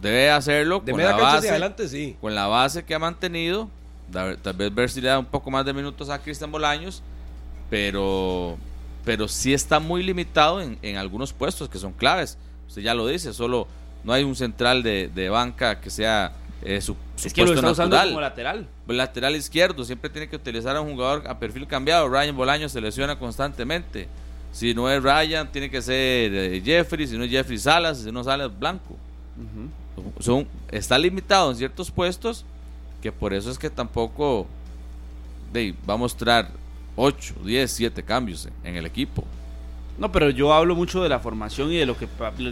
Debe 0.00 0.30
hacerlo 0.30 0.84
con 0.84 0.98
la 0.98 1.16
base. 1.16 1.48
Adelante, 1.48 1.88
sí. 1.88 2.16
Con 2.20 2.34
la 2.34 2.46
base 2.46 2.84
que 2.84 2.94
ha 2.94 2.98
mantenido. 2.98 3.70
Tal 4.12 4.54
vez 4.54 4.74
ver 4.74 4.90
si 4.90 5.00
le 5.00 5.08
da 5.08 5.18
un 5.18 5.26
poco 5.26 5.50
más 5.50 5.64
de 5.64 5.72
minutos 5.72 6.10
a 6.10 6.18
Cristian 6.18 6.52
Bolaños. 6.52 7.02
Pero, 7.70 8.58
pero 9.04 9.26
sí 9.26 9.54
está 9.54 9.80
muy 9.80 10.02
limitado 10.02 10.60
en, 10.60 10.78
en 10.82 10.96
algunos 10.96 11.32
puestos 11.32 11.68
que 11.68 11.78
son 11.78 11.92
claves 11.92 12.38
Usted 12.68 12.82
ya 12.82 12.94
lo 12.94 13.06
dice, 13.06 13.32
solo 13.32 13.66
no 14.04 14.12
hay 14.12 14.24
un 14.24 14.36
central 14.36 14.82
de, 14.82 15.28
banca 15.30 15.80
que 15.80 15.90
sea 15.90 16.32
eh, 16.62 16.80
su, 16.80 16.96
es 17.22 17.32
que 17.32 17.44
lo 17.44 17.54
está 17.54 17.70
usando 17.70 17.96
como 17.96 18.20
lateral. 18.20 18.66
Lateral 18.86 19.36
izquierdo, 19.36 19.84
siempre 19.84 20.10
tiene 20.10 20.28
que 20.28 20.36
utilizar 20.36 20.76
a 20.76 20.80
un 20.80 20.92
jugador 20.92 21.26
a 21.26 21.38
perfil 21.38 21.66
cambiado. 21.66 22.08
Ryan 22.08 22.36
Bolaño 22.36 22.68
se 22.68 22.80
lesiona 22.80 23.18
constantemente. 23.18 24.08
Si 24.52 24.74
no 24.74 24.90
es 24.90 25.02
Ryan, 25.02 25.50
tiene 25.50 25.70
que 25.70 25.82
ser 25.82 26.32
eh, 26.34 26.62
Jeffrey, 26.64 27.06
si 27.06 27.18
no 27.18 27.24
es 27.24 27.30
Jeffrey 27.30 27.58
Salas, 27.58 27.98
si 27.98 28.12
no 28.12 28.24
Salas 28.24 28.56
Blanco. 28.58 28.96
Son, 30.18 30.46
está 30.70 30.98
limitado 30.98 31.50
en 31.50 31.56
ciertos 31.56 31.90
puestos 31.90 32.44
que 33.02 33.12
por 33.12 33.34
eso 33.34 33.50
es 33.50 33.58
que 33.58 33.70
tampoco 33.70 34.46
va 35.88 35.94
a 35.94 35.96
mostrar 35.96 36.50
8, 36.96 37.34
10, 37.44 37.70
7 37.70 38.02
cambios 38.02 38.48
en 38.64 38.76
el 38.76 38.86
equipo. 38.86 39.24
No, 39.98 40.12
pero 40.12 40.28
yo 40.30 40.52
hablo 40.52 40.74
mucho 40.74 41.02
de 41.02 41.08
la 41.08 41.20
formación 41.20 41.72
y 41.72 41.76
de 41.76 41.86
lo 41.86 41.96
que 41.96 42.06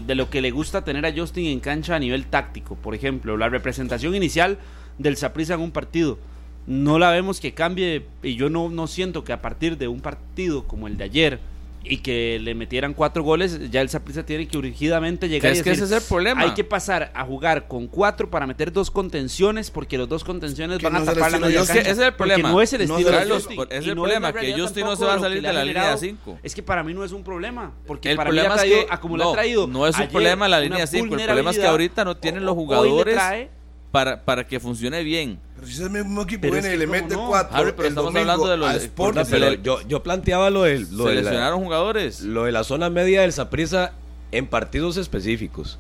de 0.07 0.15
lo 0.15 0.31
que 0.31 0.41
le 0.41 0.51
gusta 0.51 0.83
tener 0.83 1.05
a 1.05 1.13
Justin 1.13 1.47
en 1.47 1.61
cancha 1.61 1.95
a 1.95 1.99
nivel 1.99 2.27
táctico. 2.27 2.75
Por 2.75 2.95
ejemplo, 2.95 3.37
la 3.37 3.49
representación 3.51 4.15
inicial 4.15 4.59
del 4.99 5.17
Saprissa 5.17 5.55
en 5.55 5.61
un 5.61 5.71
partido. 5.71 6.19
No 6.67 6.99
la 6.99 7.11
vemos 7.11 7.41
que 7.41 7.53
cambie 7.53 8.07
y 8.23 8.37
yo 8.37 8.49
no, 8.49 8.71
no 8.71 8.87
siento 8.87 9.25
que 9.25 9.35
a 9.35 9.43
partir 9.43 9.77
de 9.77 9.89
un 9.89 10.01
partido 10.01 10.65
como 10.67 10.87
el 10.87 10.97
de 10.97 11.05
ayer 11.05 11.41
y 11.85 11.99
que 11.99 12.39
le 12.41 12.55
metieran 12.55 12.95
cuatro 12.95 13.23
goles, 13.23 13.71
ya 13.71 13.81
el 13.81 13.89
Saprissa 13.89 14.25
tiene 14.25 14.49
que 14.49 14.57
urgidamente 14.57 15.29
llegar 15.29 15.53
es 15.53 15.61
y 15.61 15.63
que 15.63 15.71
decir, 15.71 15.85
ese 15.85 15.95
es 15.97 16.03
el 16.03 16.09
problema. 16.09 16.41
Hay 16.43 16.55
que 16.55 16.65
pasar 16.65 17.13
a 17.15 17.25
jugar 17.25 17.69
con 17.69 17.87
cuatro 17.89 18.31
para 18.31 18.47
meter 18.47 18.73
dos 18.73 18.91
contenciones, 18.91 19.71
porque 19.71 19.99
los 19.99 20.09
dos 20.09 20.25
contenciones 20.25 20.79
Que 20.79 20.85
van 20.85 20.97
a 20.97 20.99
no 21.01 21.05
es 21.05 21.09
el 21.11 21.15
tapar 21.15 21.33
la 21.33 21.39
media 21.39 21.59
cancha. 21.59 21.81
Ese 21.81 21.91
es 21.91 21.99
el 21.99 22.15
problema. 22.15 22.51
no 22.51 22.61
es 22.63 22.73
el 22.73 22.89
No 22.89 22.99
estilo 22.99 23.11
es 23.17 23.23
el 23.23 23.29
de. 23.29 23.35
Justin. 23.35 23.61
Es 23.71 23.85
el 23.87 23.95
no 23.95 24.03
problema, 24.03 24.33
la 24.33 24.41
que 24.41 24.53
Justin 24.61 24.85
no 24.85 24.97
se 24.97 25.05
va 25.05 25.13
a 25.13 25.17
que 25.17 25.23
salir 25.23 25.43
de 25.43 25.49
ha 25.49 25.53
la 25.53 25.65
línea 25.65 25.83
generado. 25.83 25.99
5. 25.99 26.39
Es 26.43 26.55
que 26.55 26.63
para 26.63 26.83
mí 26.83 26.95
no 26.95 27.05
es 27.05 27.13
un 27.13 27.23
problema, 27.23 27.73
porque 27.87 28.11
El 28.11 28.17
para 28.17 28.31
mí 28.31 28.37
problema 28.37 28.55
ha 28.55 28.57
es 28.57 28.63
traído, 28.63 28.87
que 28.87 28.93
a 28.95 29.01
como 29.01 29.17
le 29.17 29.23
ha 29.23 29.27
no, 29.27 29.33
traído 29.33 29.67
no 29.67 29.87
es 29.87 29.95
un 29.97 30.01
ayer 30.03 30.13
problema 30.13 30.49
la 30.49 30.61
línea 30.61 30.87
5, 30.87 31.15
el 31.15 31.23
problema 31.25 31.51
es 31.51 31.59
que 31.59 31.67
ahorita 31.67 32.05
no 32.05 32.17
tienen 32.17 32.45
los 32.45 32.53
hoy 32.55 32.59
le 32.61 32.65
jugadores 32.65 33.15
trae- 33.17 33.51
para, 33.95 34.21
para 34.25 34.45
que 34.45 34.59
funcione 34.59 35.05
bien. 35.05 35.39
Pero 35.55 35.67
si 35.69 35.75
ese 35.75 35.89
mismo 35.89 36.23
equipo 36.23 36.41
Pero 36.43 36.55
viene 36.55 36.69
es 36.71 36.75
y 36.75 36.79
le 36.79 36.87
mete 36.89 37.15
no. 37.15 37.29
cuatro 37.29 37.57
Harry, 37.57 37.71
pero 37.77 37.83
el 37.85 37.89
estamos 37.91 38.13
hablando 38.17 38.49
de 38.49 38.57
lo 38.57 38.67
a 38.67 38.73
de- 38.73 38.79
Sporting, 38.85 39.23
pero 39.31 39.53
yo, 39.55 39.81
yo 39.87 40.03
planteaba 40.03 40.51
lo, 40.51 40.65
del, 40.65 40.89
lo, 40.97 41.05
Se 41.07 41.15
de 41.15 41.23
la, 41.23 41.53
jugadores. 41.53 42.21
lo 42.23 42.43
de 42.43 42.51
la 42.51 42.65
zona 42.65 42.91
media 42.91 43.21
del 43.21 43.33
Saprissa 43.33 43.93
en 44.33 44.49
partidos 44.49 44.97
específicos. 44.97 45.79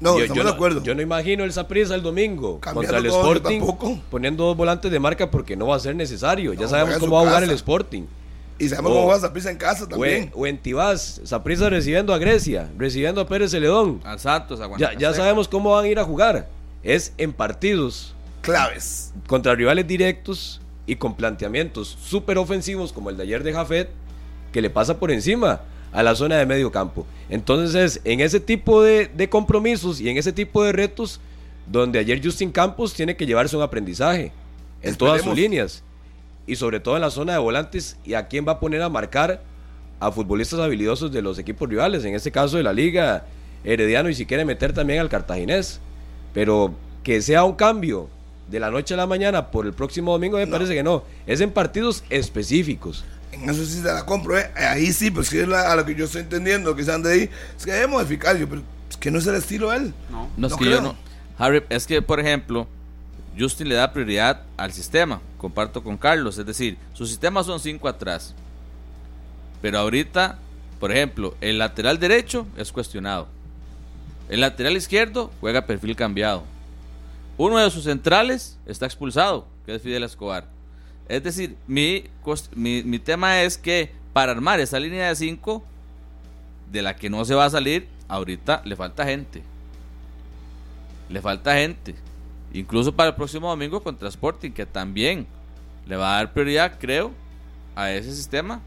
no, 0.00 0.14
yo, 0.18 0.24
estamos 0.24 0.36
yo 0.38 0.42
de 0.42 0.50
no, 0.50 0.54
acuerdo. 0.56 0.82
yo 0.82 0.94
no 0.96 1.02
imagino 1.02 1.44
el 1.44 1.52
Saprissa 1.52 1.94
el 1.94 2.02
domingo 2.02 2.58
Cambiando 2.58 2.80
contra 2.92 2.98
el 2.98 3.06
Sporting 3.06 3.58
tampoco. 3.60 4.00
poniendo 4.10 4.44
dos 4.44 4.56
volantes 4.56 4.90
de 4.90 4.98
marca 4.98 5.30
porque 5.30 5.54
no 5.56 5.68
va 5.68 5.76
a 5.76 5.78
ser 5.80 5.94
necesario. 5.94 6.52
ya 6.52 6.66
sabemos 6.66 6.98
cómo 6.98 7.14
va 7.14 7.20
a 7.20 7.24
jugar 7.26 7.40
casa. 7.42 7.52
el 7.52 7.56
Sporting. 7.56 8.02
y 8.58 8.68
sabemos 8.68 8.90
o- 8.90 8.94
cómo 8.96 9.06
va 9.06 9.14
a 9.14 9.20
Saprissa 9.20 9.52
en 9.52 9.56
casa 9.56 9.84
O 9.84 9.86
también. 9.86 10.24
en, 10.24 10.32
o 10.34 10.46
en 10.48 10.58
Tibás, 10.58 11.20
Saprissa 11.22 11.70
recibiendo 11.70 12.12
a 12.12 12.18
Grecia, 12.18 12.68
recibiendo 12.76 13.20
a 13.20 13.26
Pérez 13.28 13.52
Celedón. 13.52 14.00
Al 14.02 14.18
Santos, 14.18 14.60
a 14.60 14.68
Ya, 14.78 14.94
ya 14.98 15.14
sabemos 15.14 15.46
cómo 15.46 15.70
van 15.70 15.84
a 15.84 15.88
ir 15.88 16.00
a 16.00 16.04
jugar. 16.04 16.48
Es 16.82 17.12
en 17.18 17.32
partidos 17.32 18.14
Claves. 18.42 19.12
contra 19.26 19.54
rivales 19.54 19.86
directos 19.86 20.60
y 20.86 20.96
con 20.96 21.16
planteamientos 21.16 21.98
súper 22.00 22.38
ofensivos 22.38 22.92
como 22.92 23.10
el 23.10 23.16
de 23.16 23.24
ayer 23.24 23.42
de 23.42 23.52
Jafet, 23.52 23.90
que 24.52 24.62
le 24.62 24.70
pasa 24.70 24.98
por 24.98 25.10
encima 25.10 25.62
a 25.92 26.02
la 26.02 26.14
zona 26.14 26.36
de 26.36 26.46
medio 26.46 26.70
campo. 26.70 27.06
Entonces 27.28 27.74
es 27.74 28.00
en 28.04 28.20
ese 28.20 28.38
tipo 28.38 28.82
de, 28.82 29.06
de 29.08 29.28
compromisos 29.28 30.00
y 30.00 30.08
en 30.08 30.16
ese 30.16 30.32
tipo 30.32 30.62
de 30.62 30.72
retos 30.72 31.20
donde 31.66 31.98
ayer 31.98 32.20
Justin 32.22 32.52
Campos 32.52 32.94
tiene 32.94 33.16
que 33.16 33.26
llevarse 33.26 33.56
un 33.56 33.62
aprendizaje 33.62 34.32
en 34.82 34.94
todas 34.94 35.22
sus 35.22 35.34
líneas 35.34 35.82
y 36.46 36.56
sobre 36.56 36.78
todo 36.80 36.94
en 36.94 37.02
la 37.02 37.10
zona 37.10 37.32
de 37.32 37.38
volantes 37.38 37.96
y 38.04 38.14
a 38.14 38.28
quién 38.28 38.46
va 38.46 38.52
a 38.52 38.60
poner 38.60 38.82
a 38.82 38.88
marcar 38.88 39.42
a 39.98 40.12
futbolistas 40.12 40.60
habilidosos 40.60 41.10
de 41.10 41.22
los 41.22 41.38
equipos 41.38 41.68
rivales, 41.68 42.04
en 42.04 42.14
este 42.14 42.30
caso 42.30 42.56
de 42.56 42.62
la 42.62 42.72
liga 42.72 43.26
Herediano 43.64 44.08
y 44.08 44.14
si 44.14 44.26
quiere 44.26 44.44
meter 44.44 44.72
también 44.72 45.00
al 45.00 45.08
cartaginés. 45.08 45.80
Pero 46.36 46.74
que 47.02 47.22
sea 47.22 47.44
un 47.44 47.54
cambio 47.54 48.10
de 48.50 48.60
la 48.60 48.70
noche 48.70 48.92
a 48.92 48.98
la 48.98 49.06
mañana 49.06 49.50
por 49.50 49.64
el 49.64 49.72
próximo 49.72 50.12
domingo 50.12 50.36
me 50.36 50.46
parece 50.46 50.74
que 50.74 50.82
no. 50.82 51.02
Es 51.26 51.40
en 51.40 51.50
partidos 51.50 52.04
específicos. 52.10 53.04
En 53.32 53.48
eso 53.48 53.64
sí 53.64 53.80
se 53.80 53.84
la 53.84 54.04
compro, 54.04 54.38
¿eh? 54.38 54.50
Ahí 54.54 54.92
sí, 54.92 55.10
pues 55.10 55.30
que 55.30 55.40
es 55.42 55.48
la- 55.48 55.72
a 55.72 55.76
lo 55.76 55.84
que 55.86 55.94
yo 55.94 56.04
estoy 56.04 56.20
entendiendo 56.20 56.76
que 56.76 56.84
se 56.84 56.92
ande 56.92 57.10
ahí. 57.12 57.30
Es 57.56 57.64
que 57.64 57.72
debe 57.72 57.86
modificar, 57.86 58.36
yo, 58.36 58.46
pero 58.48 58.60
es 58.90 58.96
que 58.98 59.10
no 59.10 59.18
es 59.18 59.26
el 59.26 59.36
estilo 59.36 59.70
de 59.70 59.78
él. 59.78 59.94
No. 60.10 60.28
No, 60.36 60.46
es 60.46 60.52
No 60.52 60.58
que 60.58 60.64
creo. 60.66 60.76
yo 60.76 60.82
no. 60.82 60.96
Harry, 61.38 61.62
es 61.70 61.86
que, 61.86 62.02
por 62.02 62.20
ejemplo, 62.20 62.66
Justin 63.38 63.68
le 63.70 63.74
da 63.76 63.92
prioridad 63.92 64.42
al 64.58 64.72
sistema. 64.72 65.20
Comparto 65.38 65.82
con 65.82 65.96
Carlos. 65.96 66.36
Es 66.38 66.44
decir, 66.46 66.76
sus 66.92 67.08
sistemas 67.08 67.46
son 67.46 67.60
cinco 67.60 67.88
atrás. 67.88 68.34
Pero 69.62 69.78
ahorita, 69.78 70.38
por 70.80 70.92
ejemplo, 70.92 71.34
el 71.40 71.58
lateral 71.58 71.98
derecho 71.98 72.46
es 72.56 72.72
cuestionado. 72.72 73.28
El 74.28 74.40
lateral 74.40 74.76
izquierdo 74.76 75.30
juega 75.40 75.66
perfil 75.66 75.96
cambiado. 75.96 76.44
Uno 77.38 77.58
de 77.58 77.70
sus 77.70 77.84
centrales 77.84 78.58
está 78.66 78.86
expulsado, 78.86 79.46
que 79.64 79.74
es 79.74 79.82
Fidel 79.82 80.02
Escobar. 80.02 80.48
Es 81.08 81.22
decir, 81.22 81.56
mi, 81.66 82.04
mi, 82.54 82.82
mi 82.82 82.98
tema 82.98 83.42
es 83.42 83.56
que 83.58 83.92
para 84.12 84.32
armar 84.32 84.58
esa 84.58 84.80
línea 84.80 85.08
de 85.08 85.14
cinco, 85.14 85.64
de 86.72 86.82
la 86.82 86.96
que 86.96 87.10
no 87.10 87.24
se 87.24 87.34
va 87.34 87.44
a 87.44 87.50
salir, 87.50 87.86
ahorita 88.08 88.62
le 88.64 88.74
falta 88.74 89.04
gente. 89.04 89.42
Le 91.08 91.20
falta 91.20 91.54
gente. 91.54 91.94
Incluso 92.52 92.94
para 92.94 93.10
el 93.10 93.14
próximo 93.14 93.48
domingo 93.48 93.82
contra 93.82 94.08
Sporting, 94.08 94.50
que 94.50 94.66
también 94.66 95.26
le 95.86 95.96
va 95.96 96.14
a 96.14 96.16
dar 96.16 96.32
prioridad, 96.32 96.78
creo, 96.80 97.12
a 97.74 97.92
ese 97.92 98.14
sistema, 98.14 98.60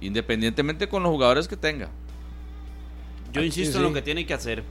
independientemente 0.00 0.88
con 0.88 1.02
los 1.02 1.10
jugadores 1.10 1.48
que 1.48 1.56
tenga. 1.56 1.88
Yo 3.32 3.42
insisto 3.42 3.72
sí, 3.72 3.78
en 3.78 3.82
lo 3.82 3.92
que 3.92 4.02
tiene 4.02 4.24
que 4.24 4.32
hacer. 4.32 4.62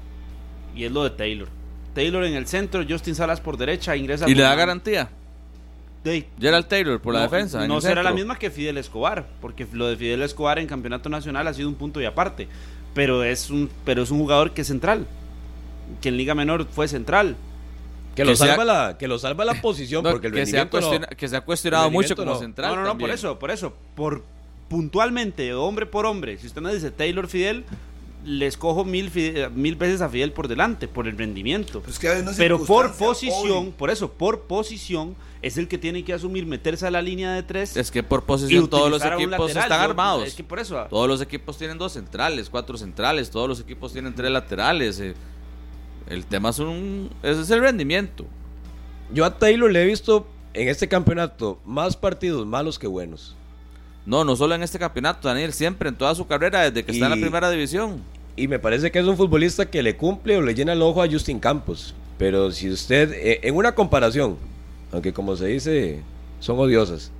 Y 0.76 0.84
es 0.86 0.92
lo 0.92 1.04
de 1.04 1.12
Taylor. 1.12 1.48
Taylor 1.94 2.24
en 2.26 2.36
el 2.36 2.46
centro, 2.48 2.84
Justin 2.88 3.16
Salas 3.16 3.40
por 3.40 3.58
derecha, 3.58 3.96
ingresa 3.96 4.30
Y 4.30 4.36
le 4.36 4.42
da 4.44 4.50
Guzmán. 4.50 4.58
garantía. 4.68 5.10
De- 6.04 6.28
Gerald 6.40 6.68
Taylor 6.68 7.02
por 7.02 7.14
la 7.14 7.22
no, 7.22 7.24
defensa. 7.32 7.64
en 7.64 7.68
No 7.68 7.82
será 7.82 8.04
la 8.04 8.12
misma 8.12 8.38
que 8.38 8.52
Fidel 8.52 8.78
Escobar, 8.78 9.26
porque 9.42 9.66
lo 9.74 9.88
de 9.88 9.96
Fidel 9.96 10.22
Escobar 10.22 10.60
en 10.60 10.68
campeonato 10.68 11.10
nacional 11.10 11.48
ha 11.48 11.54
sido 11.54 11.68
un 11.70 11.76
punto 11.76 12.00
y 12.02 12.06
aparte. 12.06 12.48
Pero 12.94 13.24
es 13.24 13.50
un, 13.50 13.70
pero 13.86 14.04
es 14.04 14.12
un 14.12 14.20
jugador 14.20 14.52
que 14.52 14.62
es 14.62 14.68
central. 14.68 15.08
Que 16.02 16.10
en 16.10 16.18
Liga 16.18 16.36
Menor 16.36 16.68
fue 16.70 16.88
central. 16.88 17.36
Que, 18.16 18.22
Que 18.22 18.26
lo, 18.30 18.36
sea- 18.36 18.50
salva 18.56 18.66
la, 18.66 18.98
que 18.98 19.08
lo 19.08 19.18
salva 19.18 19.46
la 19.46 19.54
posición 19.62 20.04
No, 20.04 20.12
porque 20.12 20.28
el 20.28 20.34
que, 20.34 20.46
se 20.46 20.58
ha 20.60 20.64
rendimiento 20.66 20.80
no- 20.82 20.88
cuestiona- 20.88 21.08
que 21.18 21.28
se 21.28 21.36
ha 21.38 21.42
cuestionado 21.42 21.90
mucho 21.92 22.16
como 22.16 22.34
no. 22.34 22.40
central. 22.40 22.70
no, 22.72 22.76
no, 22.76 22.82
no, 22.84 22.88
también. 22.90 23.10
por 23.10 23.16
eso, 23.16 23.40
por 23.40 23.52
eso. 23.52 23.74
Por 23.96 24.24
puntualmente, 24.70 25.54
hombre 25.54 25.86
por 25.86 26.06
hombre. 26.06 26.38
Si 26.38 26.48
usted 26.48 26.62
me 26.62 26.74
dice 26.74 26.92
Taylor 26.92 27.28
Fidel, 27.28 27.64
le 28.26 28.48
escojo 28.48 28.84
mil, 28.84 29.12
mil 29.54 29.76
veces 29.76 30.02
a 30.02 30.10
Fidel 30.10 30.32
por 30.34 30.48
delante, 30.48 30.88
por 30.88 31.08
el 31.08 31.18
rendimiento. 31.18 31.82
Pues 31.82 32.00
que 32.00 32.10
hay 32.10 32.22
una 32.22 32.32
Pero 32.36 32.64
por 32.66 32.94
posición, 32.96 33.68
hoy. 33.68 33.74
por 33.78 33.90
eso, 33.92 34.12
por 34.12 34.42
posición, 34.42 35.16
es 35.42 35.58
el 35.58 35.68
que 35.68 35.78
tiene 35.78 36.04
que 36.04 36.12
asumir 36.14 36.46
meterse 36.46 36.88
a 36.88 36.92
la 36.92 37.02
línea 37.02 37.32
de 37.34 37.44
tres. 37.44 37.78
Es 37.78 37.92
que 37.92 38.02
por 38.02 38.24
posición 38.24 38.68
todos 38.68 38.90
los 38.90 39.02
equipos 39.06 39.30
lateral. 39.30 39.64
están 39.64 39.80
Yo- 39.80 39.90
armados. 39.90 40.28
Es 40.28 40.34
que 40.34 40.44
por 40.44 40.60
eso. 40.60 40.86
Todos 40.90 41.08
los 41.08 41.22
equipos 41.22 41.58
tienen 41.58 41.78
dos 41.78 41.94
centrales, 41.94 42.50
cuatro 42.50 42.78
centrales, 42.78 43.30
todos 43.30 43.48
los 43.48 43.60
equipos 43.60 43.94
tienen 43.94 44.14
tres 44.16 44.32
laterales. 44.32 45.00
eh. 45.00 45.14
El 46.10 46.26
tema 46.26 46.50
es 46.50 46.60
un 46.60 47.10
ese 47.24 47.42
es 47.42 47.50
el 47.52 47.62
rendimiento. 47.62 48.26
Yo 49.14 49.24
a 49.26 49.38
Taylor 49.38 49.72
le 49.72 49.84
he 49.84 49.86
visto 49.86 50.28
en 50.54 50.68
este 50.68 50.88
campeonato 50.88 51.60
más 51.66 51.96
partidos 51.96 52.46
malos 52.48 52.80
que 52.80 52.88
buenos. 52.88 53.36
No, 54.06 54.24
no 54.24 54.36
solo 54.36 54.54
en 54.54 54.62
este 54.62 54.78
campeonato, 54.78 55.28
Daniel, 55.28 55.52
siempre 55.52 55.90
en 55.90 55.96
toda 55.96 56.14
su 56.14 56.28
carrera 56.28 56.62
desde 56.62 56.86
que 56.86 56.92
está 56.92 57.06
en 57.06 57.12
la 57.12 57.18
primera 57.18 57.50
división. 57.50 58.02
Y 58.36 58.48
me 58.48 58.60
parece 58.60 58.92
que 58.92 59.00
es 59.00 59.06
un 59.06 59.18
futbolista 59.18 59.66
que 59.66 59.82
le 59.82 59.96
cumple 59.96 60.38
o 60.38 60.42
le 60.42 60.54
llena 60.54 60.74
el 60.74 60.82
ojo 60.82 61.02
a 61.02 61.10
Justin 61.10 61.40
Campos. 61.40 61.96
Pero 62.18 62.52
si 62.52 62.70
usted, 62.70 63.12
eh, 63.14 63.40
en 63.44 63.56
una 63.56 63.74
comparación, 63.74 64.38
aunque 64.92 65.12
como 65.12 65.36
se 65.36 65.48
dice, 65.48 66.02
son 66.40 66.60
odiosas, 66.60 67.12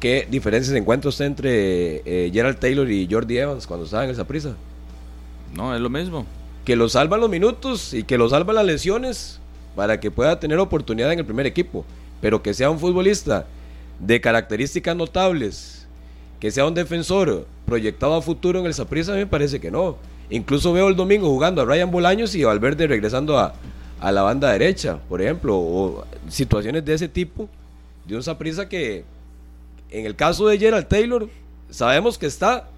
¿qué 0.00 0.26
diferencias 0.30 0.76
encuentra 0.76 1.08
usted 1.08 1.24
entre 1.24 2.02
eh, 2.04 2.30
Gerald 2.32 2.58
Taylor 2.58 2.90
y 2.90 3.08
Jordi 3.10 3.38
Evans 3.38 3.66
cuando 3.66 3.84
estaban 3.84 4.06
en 4.06 4.12
esa 4.12 4.26
prisa? 4.26 4.54
No, 5.54 5.74
es 5.74 5.80
lo 5.80 5.90
mismo. 5.90 6.26
Que 6.64 6.76
lo 6.76 6.88
salvan 6.88 7.20
los 7.20 7.28
minutos 7.28 7.92
y 7.92 8.04
que 8.04 8.18
lo 8.18 8.28
salvan 8.28 8.56
las 8.56 8.64
lesiones 8.64 9.40
para 9.74 9.98
que 9.98 10.10
pueda 10.10 10.38
tener 10.38 10.58
oportunidad 10.58 11.12
en 11.12 11.18
el 11.18 11.24
primer 11.24 11.46
equipo. 11.46 11.84
Pero 12.20 12.42
que 12.42 12.54
sea 12.54 12.70
un 12.70 12.78
futbolista 12.78 13.46
de 14.02 14.20
características 14.20 14.96
notables, 14.96 15.86
que 16.40 16.50
sea 16.50 16.66
un 16.66 16.74
defensor 16.74 17.46
proyectado 17.64 18.14
a 18.14 18.22
futuro 18.22 18.58
en 18.58 18.66
el 18.66 18.74
Saprissa, 18.74 19.12
me 19.12 19.26
parece 19.26 19.60
que 19.60 19.70
no. 19.70 19.96
Incluso 20.28 20.72
veo 20.72 20.88
el 20.88 20.96
domingo 20.96 21.28
jugando 21.28 21.62
a 21.62 21.64
Ryan 21.64 21.90
Bolaños 21.90 22.34
y 22.34 22.42
Valverde 22.42 22.88
regresando 22.88 23.38
a, 23.38 23.54
a 24.00 24.12
la 24.12 24.22
banda 24.22 24.50
derecha, 24.50 24.98
por 25.08 25.22
ejemplo, 25.22 25.56
o 25.56 26.04
situaciones 26.28 26.84
de 26.84 26.94
ese 26.94 27.08
tipo, 27.08 27.48
de 28.04 28.16
un 28.16 28.22
Saprissa 28.22 28.68
que, 28.68 29.04
en 29.90 30.04
el 30.04 30.16
caso 30.16 30.48
de 30.48 30.58
Gerald 30.58 30.88
Taylor, 30.88 31.28
sabemos 31.70 32.18
que 32.18 32.26
está, 32.26 32.68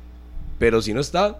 pero 0.58 0.82
si 0.82 0.92
no 0.92 1.00
está, 1.00 1.38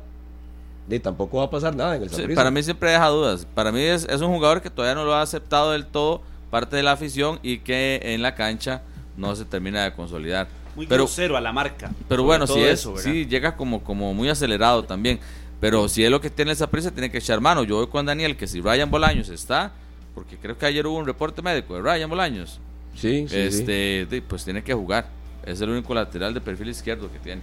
de, 0.88 0.98
tampoco 0.98 1.38
va 1.38 1.44
a 1.44 1.50
pasar 1.50 1.76
nada 1.76 1.96
en 1.96 2.04
el 2.04 2.10
Sí, 2.10 2.22
para 2.34 2.50
mí 2.50 2.62
siempre 2.62 2.90
deja 2.90 3.08
dudas. 3.08 3.46
Para 3.54 3.70
mí 3.70 3.80
es, 3.80 4.06
es 4.08 4.22
un 4.22 4.28
jugador 4.28 4.62
que 4.62 4.70
todavía 4.70 4.94
no 4.94 5.04
lo 5.04 5.14
ha 5.14 5.20
aceptado 5.20 5.72
del 5.72 5.84
todo 5.84 6.22
parte 6.50 6.76
de 6.76 6.82
la 6.82 6.92
afición 6.92 7.38
y 7.42 7.58
que 7.58 8.00
en 8.02 8.22
la 8.22 8.34
cancha 8.34 8.82
no 9.16 9.34
se 9.36 9.44
termina 9.44 9.84
de 9.84 9.92
consolidar. 9.92 10.48
Muy 10.76 10.86
pero 10.86 11.04
grosero 11.04 11.36
a 11.36 11.40
la 11.40 11.52
marca. 11.52 11.92
pero 12.08 12.24
bueno, 12.24 12.46
si 12.46 12.60
es, 12.60 12.80
eso, 12.80 12.96
sí 12.98 13.26
llega 13.26 13.56
como, 13.56 13.84
como 13.84 14.12
muy 14.12 14.28
acelerado 14.28 14.84
también. 14.84 15.20
Pero 15.60 15.88
si 15.88 16.04
es 16.04 16.10
lo 16.10 16.20
que 16.20 16.30
tiene 16.30 16.52
esa 16.52 16.68
prisa, 16.68 16.90
tiene 16.90 17.10
que 17.10 17.18
echar 17.18 17.40
mano. 17.40 17.62
Yo 17.62 17.76
voy 17.76 17.86
con 17.86 18.04
Daniel 18.04 18.36
que 18.36 18.46
si 18.46 18.60
Ryan 18.60 18.90
Bolaños 18.90 19.28
está, 19.28 19.72
porque 20.14 20.36
creo 20.36 20.58
que 20.58 20.66
ayer 20.66 20.86
hubo 20.86 20.98
un 20.98 21.06
reporte 21.06 21.42
médico 21.42 21.74
de 21.74 21.82
Ryan 21.82 22.10
Bolaños, 22.10 22.60
Sí, 22.96 23.26
sí, 23.28 23.36
este, 23.36 24.22
pues 24.28 24.44
tiene 24.44 24.62
que 24.62 24.74
jugar. 24.74 25.08
Es 25.44 25.60
el 25.60 25.70
único 25.70 25.94
lateral 25.94 26.32
de 26.32 26.40
perfil 26.40 26.68
izquierdo 26.68 27.10
que 27.10 27.18
tiene. 27.18 27.42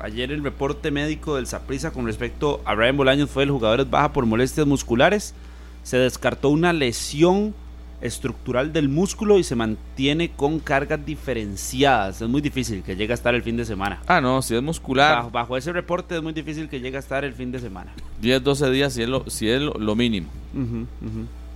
Ayer 0.00 0.32
el 0.32 0.42
reporte 0.42 0.90
médico 0.90 1.36
del 1.36 1.46
Saprissa 1.46 1.90
con 1.90 2.06
respecto 2.06 2.62
a 2.64 2.74
Ryan 2.74 2.96
Bolaños 2.96 3.30
fue 3.30 3.42
el 3.42 3.50
jugador 3.50 3.80
es 3.80 3.90
baja 3.90 4.12
por 4.12 4.26
molestias 4.26 4.66
musculares. 4.66 5.34
Se 5.82 5.98
descartó 5.98 6.48
una 6.48 6.72
lesión 6.72 7.54
estructural 8.00 8.72
del 8.72 8.88
músculo 8.88 9.38
y 9.38 9.44
se 9.44 9.54
mantiene 9.56 10.30
con 10.30 10.58
cargas 10.58 11.04
diferenciadas. 11.04 12.20
Es 12.22 12.28
muy 12.28 12.40
difícil 12.40 12.82
que 12.82 12.96
llegue 12.96 13.12
a 13.12 13.14
estar 13.14 13.34
el 13.34 13.42
fin 13.42 13.56
de 13.56 13.64
semana. 13.64 14.00
Ah, 14.06 14.20
no, 14.20 14.42
si 14.42 14.54
es 14.54 14.62
muscular, 14.62 15.16
Bajo, 15.16 15.30
bajo 15.30 15.56
ese 15.56 15.72
reporte 15.72 16.16
es 16.16 16.22
muy 16.22 16.32
difícil 16.32 16.68
que 16.68 16.80
llegue 16.80 16.96
a 16.96 17.00
estar 17.00 17.24
el 17.24 17.32
fin 17.34 17.52
de 17.52 17.58
semana. 17.58 17.92
10, 18.20 18.42
12 18.42 18.70
días 18.70 18.92
si 18.92 19.02
es 19.02 19.08
lo, 19.08 19.28
si 19.28 19.48
es 19.48 19.60
lo, 19.60 19.74
lo 19.74 19.94
mínimo. 19.94 20.28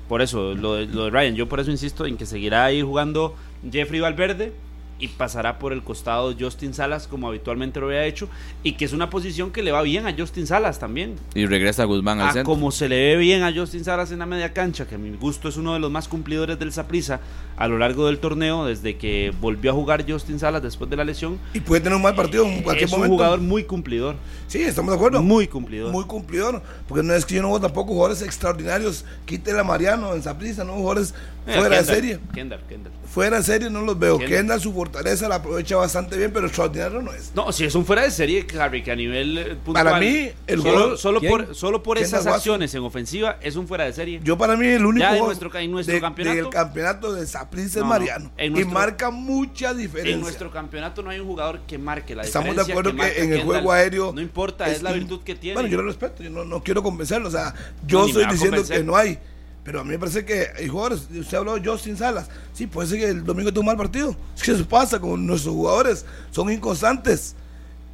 Por 0.09 0.20
eso, 0.22 0.55
lo 0.55 0.74
de, 0.74 0.86
lo 0.86 1.05
de 1.05 1.11
Ryan, 1.11 1.34
yo 1.34 1.49
por 1.49 1.61
eso 1.61 1.70
insisto 1.70 2.07
en 2.07 2.16
que 2.16 2.26
seguirá 2.26 2.64
ahí 2.64 2.82
jugando 2.82 3.34
Jeffrey 3.70 4.01
Valverde 4.01 4.53
y 4.99 5.09
pasará 5.09 5.59
por 5.59 5.72
el 5.72 5.82
costado 5.82 6.34
Justin 6.38 6.72
Salas 6.72 7.09
como 7.09 7.26
habitualmente 7.28 7.80
lo 7.80 7.86
había 7.86 8.05
hecho 8.07 8.28
y 8.62 8.72
que 8.72 8.84
es 8.84 8.92
una 8.92 9.11
posición 9.11 9.51
que 9.51 9.62
le 9.62 9.72
va 9.72 9.82
bien 9.82 10.07
a 10.07 10.14
Justin 10.16 10.47
Salas 10.47 10.78
también. 10.78 11.16
Y 11.34 11.47
regresa 11.47 11.84
Guzmán 11.84 12.20
al 12.20 12.28
A 12.28 12.32
centro. 12.32 12.53
como 12.53 12.70
se 12.70 12.88
le 12.88 12.97
ve 12.97 13.16
bien 13.16 13.42
a 13.42 13.53
Justin 13.53 13.84
Salas 13.84 14.12
en 14.12 14.20
la 14.20 14.26
media 14.26 14.53
cancha, 14.53 14.86
que 14.86 14.95
a 14.95 14.99
mi 14.99 15.11
gusto 15.16 15.49
es 15.49 15.57
uno 15.57 15.74
de 15.74 15.80
los 15.80 15.90
más 15.90 16.07
cumplidores 16.09 16.59
del 16.59 16.72
Saprissa 16.72 17.20
a 17.57 17.68
lo 17.68 17.78
largo 17.78 18.07
del 18.07 18.18
torneo 18.18 18.64
desde 18.64 18.97
que 18.97 19.32
volvió 19.40 19.70
a 19.72 19.74
jugar 19.74 20.05
Justin 20.09 20.38
Salas 20.38 20.62
después 20.62 20.88
de 20.90 20.97
la 20.97 21.05
lesión. 21.05 21.38
Y 21.53 21.61
puede 21.61 21.80
tener 21.80 21.97
un 21.97 22.03
mal 22.03 22.14
partido 22.14 22.45
en 22.47 22.62
cualquier 22.62 22.86
es 22.88 22.92
un 22.92 22.99
momento. 23.01 23.16
jugador 23.16 23.40
muy 23.40 23.64
cumplidor, 23.64 24.16
Sí, 24.47 24.62
estamos 24.62 24.90
de 24.92 24.97
acuerdo. 24.97 25.22
muy 25.22 25.49
cumplidor. 25.49 25.90
Muy 25.90 26.05
cumplidor. 26.05 26.62
Porque 26.86 27.03
no 27.03 27.14
es 27.14 27.24
que 27.26 27.34
yo 27.34 27.42
no 27.42 27.49
veo 27.51 27.61
tampoco 27.61 27.92
jugadores 27.92 28.22
extraordinarios. 28.22 29.05
Quítela 29.26 29.61
a 29.61 29.64
Mariano 29.64 30.14
en 30.14 30.22
Saprissa, 30.22 30.62
no 30.64 30.74
jugadores 30.74 31.14
Eh, 31.47 31.59
fuera 31.59 31.76
de 31.78 31.84
serie. 31.84 32.18
Kendall, 32.32 32.61
Kendall. 32.68 32.92
Fuera 33.07 33.36
de 33.38 33.42
serie 33.42 33.68
no 33.70 33.82
los 33.82 33.99
veo. 33.99 34.18
Kendall. 34.18 34.36
Kendall 34.38 34.61
su 34.61 34.72
fortaleza 34.85 35.28
la 35.28 35.37
aprovecha 35.37 35.76
bastante 35.76 36.16
bien, 36.16 36.30
pero 36.32 36.47
extraordinario 36.47 37.01
no 37.01 37.12
es. 37.12 37.32
No, 37.35 37.53
si 37.53 37.64
es 37.64 37.74
un 37.74 37.85
fuera 37.87 38.03
de 38.03 38.11
serie, 38.11 38.47
Harry, 38.59 38.82
que 38.82 38.93
a 38.93 38.97
nivel 38.97 39.39
eh, 39.39 39.57
puntual, 39.64 39.85
Para 39.87 39.99
mí, 39.99 40.30
el 40.47 40.59
solo, 40.61 40.72
jugador- 40.72 40.99
solo 40.99 41.20
por, 41.20 41.55
solo 41.55 41.82
por 41.82 41.99
esas 41.99 42.26
acciones 42.26 42.74
en 42.74 42.82
ofensiva 42.82 43.39
es 43.41 43.57
un 43.57 43.66
fuera 43.66 43.85
de 43.85 43.93
serie. 43.93 44.20
Yo 44.22 44.37
para 44.37 44.57
mí 44.57 44.66
el 44.66 44.85
único 44.85 45.05
Ya 45.07 45.16
en 45.16 45.24
nuestro 45.24 45.51
en 45.59 45.70
nuestro 45.70 45.95
de- 45.95 46.01
campeonato- 46.01 46.35
del 46.37 46.49
campeonato 46.51 47.12
de 47.14 47.26
Saprissa 47.26 47.80
No. 47.80 47.87
Mariano. 47.87 48.30
Y 48.39 48.51
marca 48.64 49.11
mucha 49.11 49.72
diferencia. 49.74 50.14
En 50.14 50.20
nuestro 50.20 50.51
campeonato 50.51 51.03
no 51.03 51.11
hay 51.11 51.20
un 51.20 51.26
jugador 51.26 51.61
que 51.66 51.78
marque 51.78 52.14
la 52.14 52.22
Estamos 52.22 52.55
de 52.57 52.62
diferencia. 52.62 52.74
acuerdo 52.91 52.97
que, 53.14 53.18
en 53.22 53.32
el 53.32 53.39
Kendall. 53.39 53.45
juego 53.47 53.72
aéreo. 53.72 54.12
No 54.12 54.20
importa, 54.20 54.68
es, 54.70 54.82
la 54.82 54.93
virtud 54.93 55.20
que 55.22 55.35
tiene. 55.35 55.55
Bueno, 55.55 55.68
yo 55.68 55.78
lo 55.78 55.85
respeto, 55.85 56.22
yo 56.22 56.30
no, 56.30 56.45
no 56.45 56.62
quiero 56.62 56.82
convencerlo. 56.82 57.28
O 57.28 57.32
sea, 57.32 57.55
yo 57.87 58.01
No, 58.01 58.07
estoy 58.07 58.26
diciendo 58.26 58.62
que 58.66 58.82
no 58.82 58.97
hay. 58.97 59.18
Pero 59.65 59.81
a 59.81 59.85
mí 59.85 59.91
me 59.91 59.99
parece 59.99 60.27
que 60.27 60.49
hay 60.57 60.69
jugadores. 60.69 61.09
Usted 61.11 61.39
habló 61.39 61.59
de 61.59 61.67
Justin 61.67 61.97
Salas. 61.97 62.29
Sí, 62.53 62.67
puede 62.67 62.87
ser 62.87 62.99
que 62.99 63.09
el 63.09 63.25
domingo 63.25 63.51
tuvo 63.51 63.62
un 63.62 63.67
mal 63.67 63.77
partido. 63.79 64.15
Es 64.37 64.43
que 64.43 64.53
eso 64.53 64.69
pasa 64.69 65.01
con 65.01 65.27
nuestros 65.27 65.55
jugadores. 65.55 66.05
Son 66.31 66.53
inconstantes. 66.53 67.35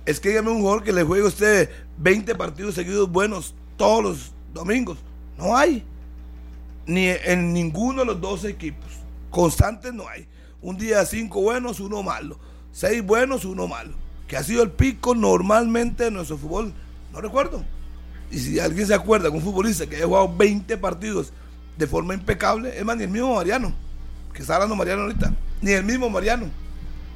Es 0.04 0.18
que 0.18 0.30
dígame 0.30 0.50
un 0.50 0.60
jugador 0.60 0.82
que 0.82 0.92
le 0.92 1.04
juegue 1.04 1.24
a 1.24 1.28
usted 1.28 1.70
20 1.98 2.34
partidos 2.34 2.74
seguidos 2.74 3.08
buenos 3.10 3.54
todos 3.76 4.02
los 4.02 4.32
domingos. 4.52 4.98
No 5.38 5.56
hay. 5.56 5.84
Ni 6.86 7.06
en 7.06 7.52
ninguno 7.52 8.00
de 8.00 8.06
los 8.06 8.20
dos 8.20 8.44
equipos. 8.44 8.90
Constantes 9.30 9.94
no 9.94 10.08
hay. 10.08 10.26
Un 10.60 10.76
día 10.76 11.06
cinco 11.06 11.40
buenos, 11.40 11.78
uno 11.78 12.02
malo. 12.02 12.36
Seis 12.72 13.00
buenos, 13.04 13.44
uno 13.44 13.68
malo. 13.68 13.92
Que 14.26 14.36
ha 14.36 14.42
sido 14.42 14.64
el 14.64 14.72
pico 14.72 15.14
normalmente 15.14 16.04
de 16.04 16.10
nuestro 16.10 16.36
fútbol. 16.36 16.72
No 17.12 17.20
recuerdo. 17.20 17.64
Y 18.32 18.38
si 18.40 18.58
alguien 18.58 18.86
se 18.86 18.94
acuerda 18.94 19.30
de 19.30 19.36
un 19.36 19.42
futbolista 19.42 19.86
que 19.86 19.96
haya 19.96 20.06
jugado 20.06 20.34
20 20.36 20.76
partidos 20.78 21.32
de 21.80 21.86
forma 21.86 22.12
impecable, 22.12 22.78
es 22.78 22.84
más, 22.84 22.96
ni 22.96 23.04
el 23.04 23.08
mismo 23.10 23.34
Mariano, 23.34 23.72
que 24.34 24.42
está 24.42 24.56
hablando 24.56 24.76
Mariano 24.76 25.02
ahorita, 25.02 25.32
ni 25.62 25.72
el 25.72 25.82
mismo 25.82 26.10
Mariano 26.10 26.46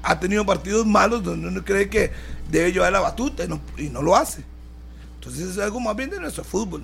ha 0.03 0.19
tenido 0.19 0.45
partidos 0.45 0.87
malos 0.87 1.23
donde 1.23 1.49
uno 1.49 1.63
cree 1.63 1.89
que 1.89 2.11
debe 2.51 2.73
llevar 2.73 2.91
la 2.93 3.01
batuta 3.01 3.45
y 3.45 3.49
no, 3.49 3.61
y 3.77 3.85
no 3.91 4.01
lo 4.01 4.17
hace. 4.17 4.43
Entonces 5.17 5.51
es 5.51 5.59
algo 5.59 5.81
más 5.81 5.95
bien 5.97 6.11
de 6.11 6.19
nuestro 6.19 6.45
fútbol. 6.45 6.83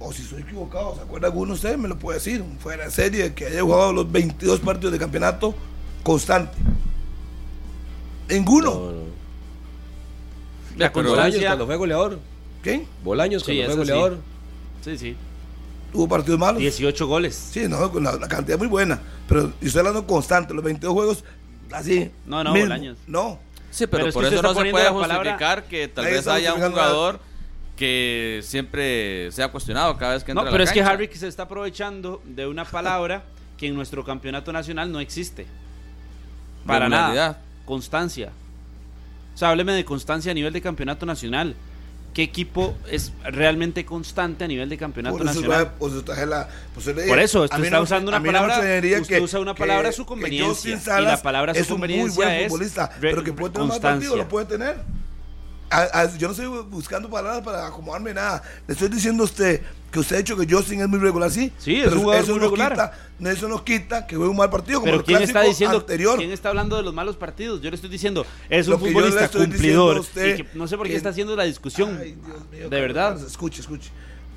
O 0.00 0.12
si 0.12 0.22
estoy 0.22 0.42
equivocado, 0.42 0.94
¿se 0.96 1.00
acuerda 1.00 1.28
alguno 1.28 1.48
de 1.48 1.54
ustedes? 1.54 1.78
Me 1.78 1.88
lo 1.88 1.98
puede 1.98 2.18
decir. 2.18 2.40
Un 2.40 2.58
Fuera 2.58 2.84
de 2.84 2.90
serie 2.90 3.34
que 3.34 3.46
haya 3.46 3.62
jugado 3.62 3.92
los 3.92 4.10
22 4.10 4.60
partidos 4.60 4.92
de 4.92 4.98
campeonato 4.98 5.54
constante. 6.04 6.56
Ninguno. 8.28 8.74
No, 8.74 8.92
no. 10.92 11.08
Bolaños 11.10 11.44
cuando 11.44 11.66
fue 11.66 11.76
goleador. 11.76 12.20
¿Quién? 12.62 12.86
Bolaños 13.02 13.42
Sí, 13.42 13.56
cuando 13.56 13.74
fue 13.74 13.84
sí. 13.84 13.90
goleador. 13.90 14.18
Sí, 14.84 14.98
sí. 14.98 15.16
Tuvo 15.92 16.08
partidos 16.08 16.38
malos. 16.38 16.60
18 16.60 17.06
goles. 17.06 17.34
Sí, 17.34 17.66
no, 17.68 17.90
con 17.90 18.04
la, 18.04 18.12
la 18.16 18.28
cantidad 18.28 18.54
es 18.56 18.58
muy 18.58 18.68
buena. 18.68 19.00
Pero 19.28 19.52
yo 19.60 19.66
estoy 19.66 19.78
hablando 19.80 20.06
constante, 20.06 20.52
los 20.54 20.62
22 20.64 20.92
juegos, 20.92 21.24
así. 21.72 22.10
No, 22.26 22.44
no, 22.44 22.52
mismo. 22.52 22.66
Bolaños. 22.66 22.98
No. 23.06 23.38
Sí, 23.70 23.86
pero, 23.86 23.98
Pero 24.04 24.08
es 24.08 24.14
por 24.14 24.22
que 24.28 24.34
eso 24.34 24.42
no 24.42 24.48
se 24.54 24.70
puede 24.70 24.90
palabra- 24.90 25.16
justificar 25.16 25.64
que 25.64 25.88
tal 25.88 26.04
vez 26.06 26.26
haya 26.26 26.54
un 26.54 26.62
jugador 26.62 27.20
que 27.76 28.40
siempre 28.42 29.30
sea 29.30 29.48
cuestionado 29.48 29.96
cada 29.96 30.14
vez 30.14 30.24
que 30.24 30.32
entra 30.32 30.42
No, 30.42 30.48
a 30.48 30.50
la 30.50 30.52
pero 30.52 30.64
es 30.64 30.72
que. 30.72 30.82
Harry 30.82 31.08
se 31.14 31.28
está 31.28 31.44
aprovechando 31.44 32.20
de 32.24 32.46
una 32.46 32.64
palabra 32.64 33.22
que 33.56 33.66
en 33.68 33.74
nuestro 33.74 34.04
campeonato 34.04 34.52
nacional 34.52 34.90
no 34.90 35.00
existe. 35.00 35.46
Para 36.66 36.88
nada. 36.88 37.40
Constancia. 37.64 38.30
O 39.34 39.38
sea, 39.38 39.50
hábleme 39.50 39.72
de 39.72 39.84
constancia 39.84 40.32
a 40.32 40.34
nivel 40.34 40.52
de 40.52 40.60
campeonato 40.60 41.06
nacional. 41.06 41.54
¿Qué 42.14 42.22
equipo 42.24 42.76
es 42.90 43.12
realmente 43.22 43.84
constante 43.84 44.42
a 44.44 44.48
nivel 44.48 44.68
de 44.68 44.76
campeonato 44.76 45.16
Por 45.18 45.26
eso, 45.26 45.34
nacional? 45.40 45.72
por 45.78 45.90
eso 45.92 46.02
traje 46.02 46.26
la- 46.26 46.48
por 46.74 46.82
eso 46.82 46.92
Por 47.06 47.18
eso, 47.20 47.42
usted 47.44 47.64
está 47.64 47.80
usando 47.80 48.08
una 48.10 48.20
palabra. 48.22 48.58
usted 49.00 49.20
usa 49.22 49.38
una 49.38 49.54
palabra 49.54 49.90
a 49.90 49.92
su 49.92 50.04
conveniencia. 50.04 50.78
Y 51.00 51.04
la 51.04 51.22
palabra 51.22 51.52
a 51.52 51.54
su 51.54 51.60
es 51.60 51.70
un 51.70 51.80
muy 51.80 52.10
buen 52.10 52.48
futbolista, 52.48 52.90
pero 53.00 53.22
que 53.22 53.32
puede 53.32 53.52
tener 53.52 53.68
más 53.68 53.78
partido, 53.78 54.10
constancia. 54.12 54.16
lo 54.16 54.28
puede 54.28 54.46
tener. 54.46 54.76
A- 55.70 56.00
a- 56.00 56.16
yo 56.16 56.28
no 56.28 56.32
estoy 56.32 56.46
buscando 56.70 57.10
palabras 57.10 57.42
para 57.44 57.66
acomodarme 57.66 58.14
nada. 58.14 58.42
Le 58.66 58.72
estoy 58.72 58.88
diciendo 58.88 59.22
a 59.22 59.26
usted 59.26 59.60
que 59.90 60.00
usted 60.00 60.16
ha 60.16 60.18
dicho 60.18 60.36
que 60.36 60.46
Justin 60.52 60.80
es 60.82 60.88
muy 60.88 60.98
regular, 60.98 61.30
sí. 61.30 61.50
Sí, 61.58 61.76
es 61.76 61.84
pero 61.84 61.96
un 61.96 62.02
jugador 62.02 62.22
eso 62.24 62.32
muy 62.32 62.40
no 62.40 62.44
regular. 62.46 62.72
Quita, 62.72 63.30
eso 63.30 63.48
no 63.48 63.64
quita 63.64 64.06
que 64.06 64.16
juegue 64.16 64.30
un 64.30 64.36
mal 64.36 64.50
partido 64.50 64.80
como 64.80 64.90
Pero 64.92 64.98
el 64.98 65.04
¿quién 65.04 65.22
está 65.22 65.42
diciendo 65.42 65.78
anterior. 65.78 66.18
quién 66.18 66.30
está 66.30 66.50
hablando 66.50 66.76
de 66.76 66.82
los 66.82 66.92
malos 66.92 67.16
partidos? 67.16 67.62
Yo 67.62 67.70
le 67.70 67.76
estoy 67.76 67.88
diciendo, 67.90 68.26
es 68.50 68.68
un 68.68 68.78
futbolista 68.78 69.28
cumplidor 69.28 69.52
diciendo 69.52 69.92
a 69.92 70.00
usted 70.00 70.34
y 70.34 70.42
que 70.42 70.48
no 70.54 70.68
sé 70.68 70.76
por 70.76 70.86
qué 70.86 70.92
que- 70.92 70.96
está 70.98 71.08
haciendo 71.08 71.34
la 71.36 71.44
discusión. 71.44 71.98
Ay, 72.00 72.16
Dios 72.24 72.38
mío, 72.50 72.68
de 72.68 72.80
verdad. 72.80 73.18
Escuche, 73.24 73.60
escuche. 73.62 73.90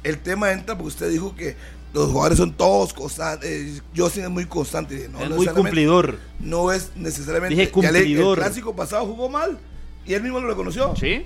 El 0.03 0.19
tema 0.19 0.51
entra 0.51 0.75
porque 0.75 0.87
usted 0.87 1.09
dijo 1.11 1.35
que 1.35 1.55
los 1.93 2.09
jugadores 2.09 2.37
son 2.37 2.53
todos 2.53 2.93
constantes. 2.93 3.49
Eh, 3.49 3.81
Justin 3.95 4.23
es 4.23 4.29
muy 4.29 4.45
constante. 4.45 5.09
No, 5.11 5.19
es 5.21 5.29
muy 5.29 5.45
cumplidor. 5.47 6.17
No 6.39 6.71
es 6.71 6.91
necesariamente. 6.95 7.53
Dije 7.55 7.65
le- 7.65 7.71
cumplidor. 7.71 8.37
el 8.39 8.43
clásico 8.45 8.75
pasado 8.75 9.05
jugó 9.05 9.27
mal 9.29 9.59
y 10.05 10.13
él 10.13 10.23
mismo 10.23 10.39
lo 10.39 10.47
reconoció. 10.47 10.95
¿Sí? 10.95 11.25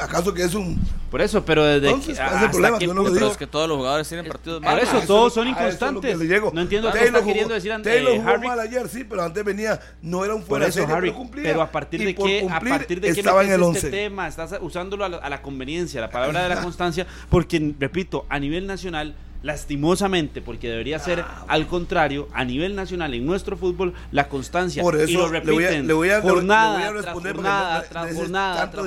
¿Acaso 0.00 0.32
que 0.32 0.42
es 0.44 0.54
un. 0.54 0.78
Por 1.10 1.20
eso, 1.20 1.44
pero 1.44 1.64
desde 1.64 1.88
Entonces, 1.88 2.16
que- 2.18 2.24
¿cuál 2.24 2.28
es 2.28 2.32
el 2.32 2.36
hasta 2.38 2.50
problema? 2.52 2.78
qué 2.78 2.86
Yo 2.86 2.94
no 2.94 3.02
lo 3.02 3.08
Pero 3.08 3.18
digo. 3.20 3.30
es 3.32 3.36
que 3.36 3.46
todos 3.46 3.68
los 3.68 3.76
jugadores 3.78 4.08
tienen 4.08 4.26
partidos 4.26 4.60
Por 4.60 4.70
malos. 4.72 4.84
eso, 4.88 4.98
Ah, 5.02 5.06
todos 5.06 5.34
son 5.34 5.48
eso 5.48 5.58
inconstantes. 5.58 6.18
que. 6.18 6.40
No 6.52 6.60
entiendo 6.60 6.88
qué 6.90 6.98
Taylor 6.98 7.04
está 7.06 7.18
jugó- 7.18 7.26
queriendo 7.26 7.54
decir 7.54 7.72
ante 7.72 7.90
Taylor 7.90 8.16
jugó 8.16 8.28
Harry. 8.30 8.46
mal 8.48 8.60
ayer, 8.60 8.88
sí, 8.88 9.04
pero 9.04 9.22
antes 9.22 9.44
venía, 9.44 9.80
no 10.00 10.24
era 10.24 10.34
un 10.34 10.40
Por 10.40 10.48
fuera 10.48 10.64
de 10.66 10.70
eso, 10.70 10.80
serie, 10.80 10.94
Harry, 10.94 11.08
pero 11.10 11.18
cumplía. 11.18 11.44
pero 11.44 11.62
a 11.62 11.70
partir 11.70 12.04
de 12.04 12.14
por 12.14 12.26
qué, 12.26 12.46
a 12.48 12.60
partir 12.60 13.00
de 13.00 13.12
qué 13.12 13.20
estaba 13.20 13.42
en 13.42 13.48
metes 13.48 13.60
el 13.68 13.74
este 13.76 13.86
11. 13.88 13.90
tema, 13.90 14.28
estás 14.28 14.54
usándolo 14.60 15.04
a 15.04 15.08
la, 15.08 15.16
a 15.18 15.28
la 15.28 15.42
conveniencia, 15.42 16.00
la 16.00 16.10
palabra 16.10 16.42
de 16.44 16.48
la 16.48 16.60
constancia, 16.62 17.06
porque 17.28 17.74
repito, 17.78 18.24
a 18.28 18.38
nivel 18.38 18.66
nacional, 18.66 19.14
lastimosamente, 19.42 20.40
porque 20.42 20.68
debería 20.68 20.98
ser 20.98 21.20
Ah, 21.20 21.44
al 21.48 21.66
contrario, 21.66 22.28
a 22.32 22.44
nivel 22.44 22.74
nacional 22.74 23.14
en 23.14 23.24
nuestro 23.26 23.56
fútbol, 23.56 23.92
la 24.10 24.28
constancia 24.28 24.82
Por 24.82 24.96
eso 24.96 25.10
y 25.10 25.12
lo 25.14 25.30
le 25.32 25.40
voy 25.40 25.64
a- 25.64 25.68
repiten 25.68 25.86
le 25.86 25.92
voy 25.92 26.08
a- 26.10 26.14
le 26.16 26.20
voy- 26.20 26.28
le 26.30 26.34
jornada 26.34 26.72
voy 26.74 26.82
a 26.82 26.92
responder 26.92 27.34
jornada, 27.34 27.82
tras 27.88 28.14
jornada, 28.14 28.70
tras 28.70 28.86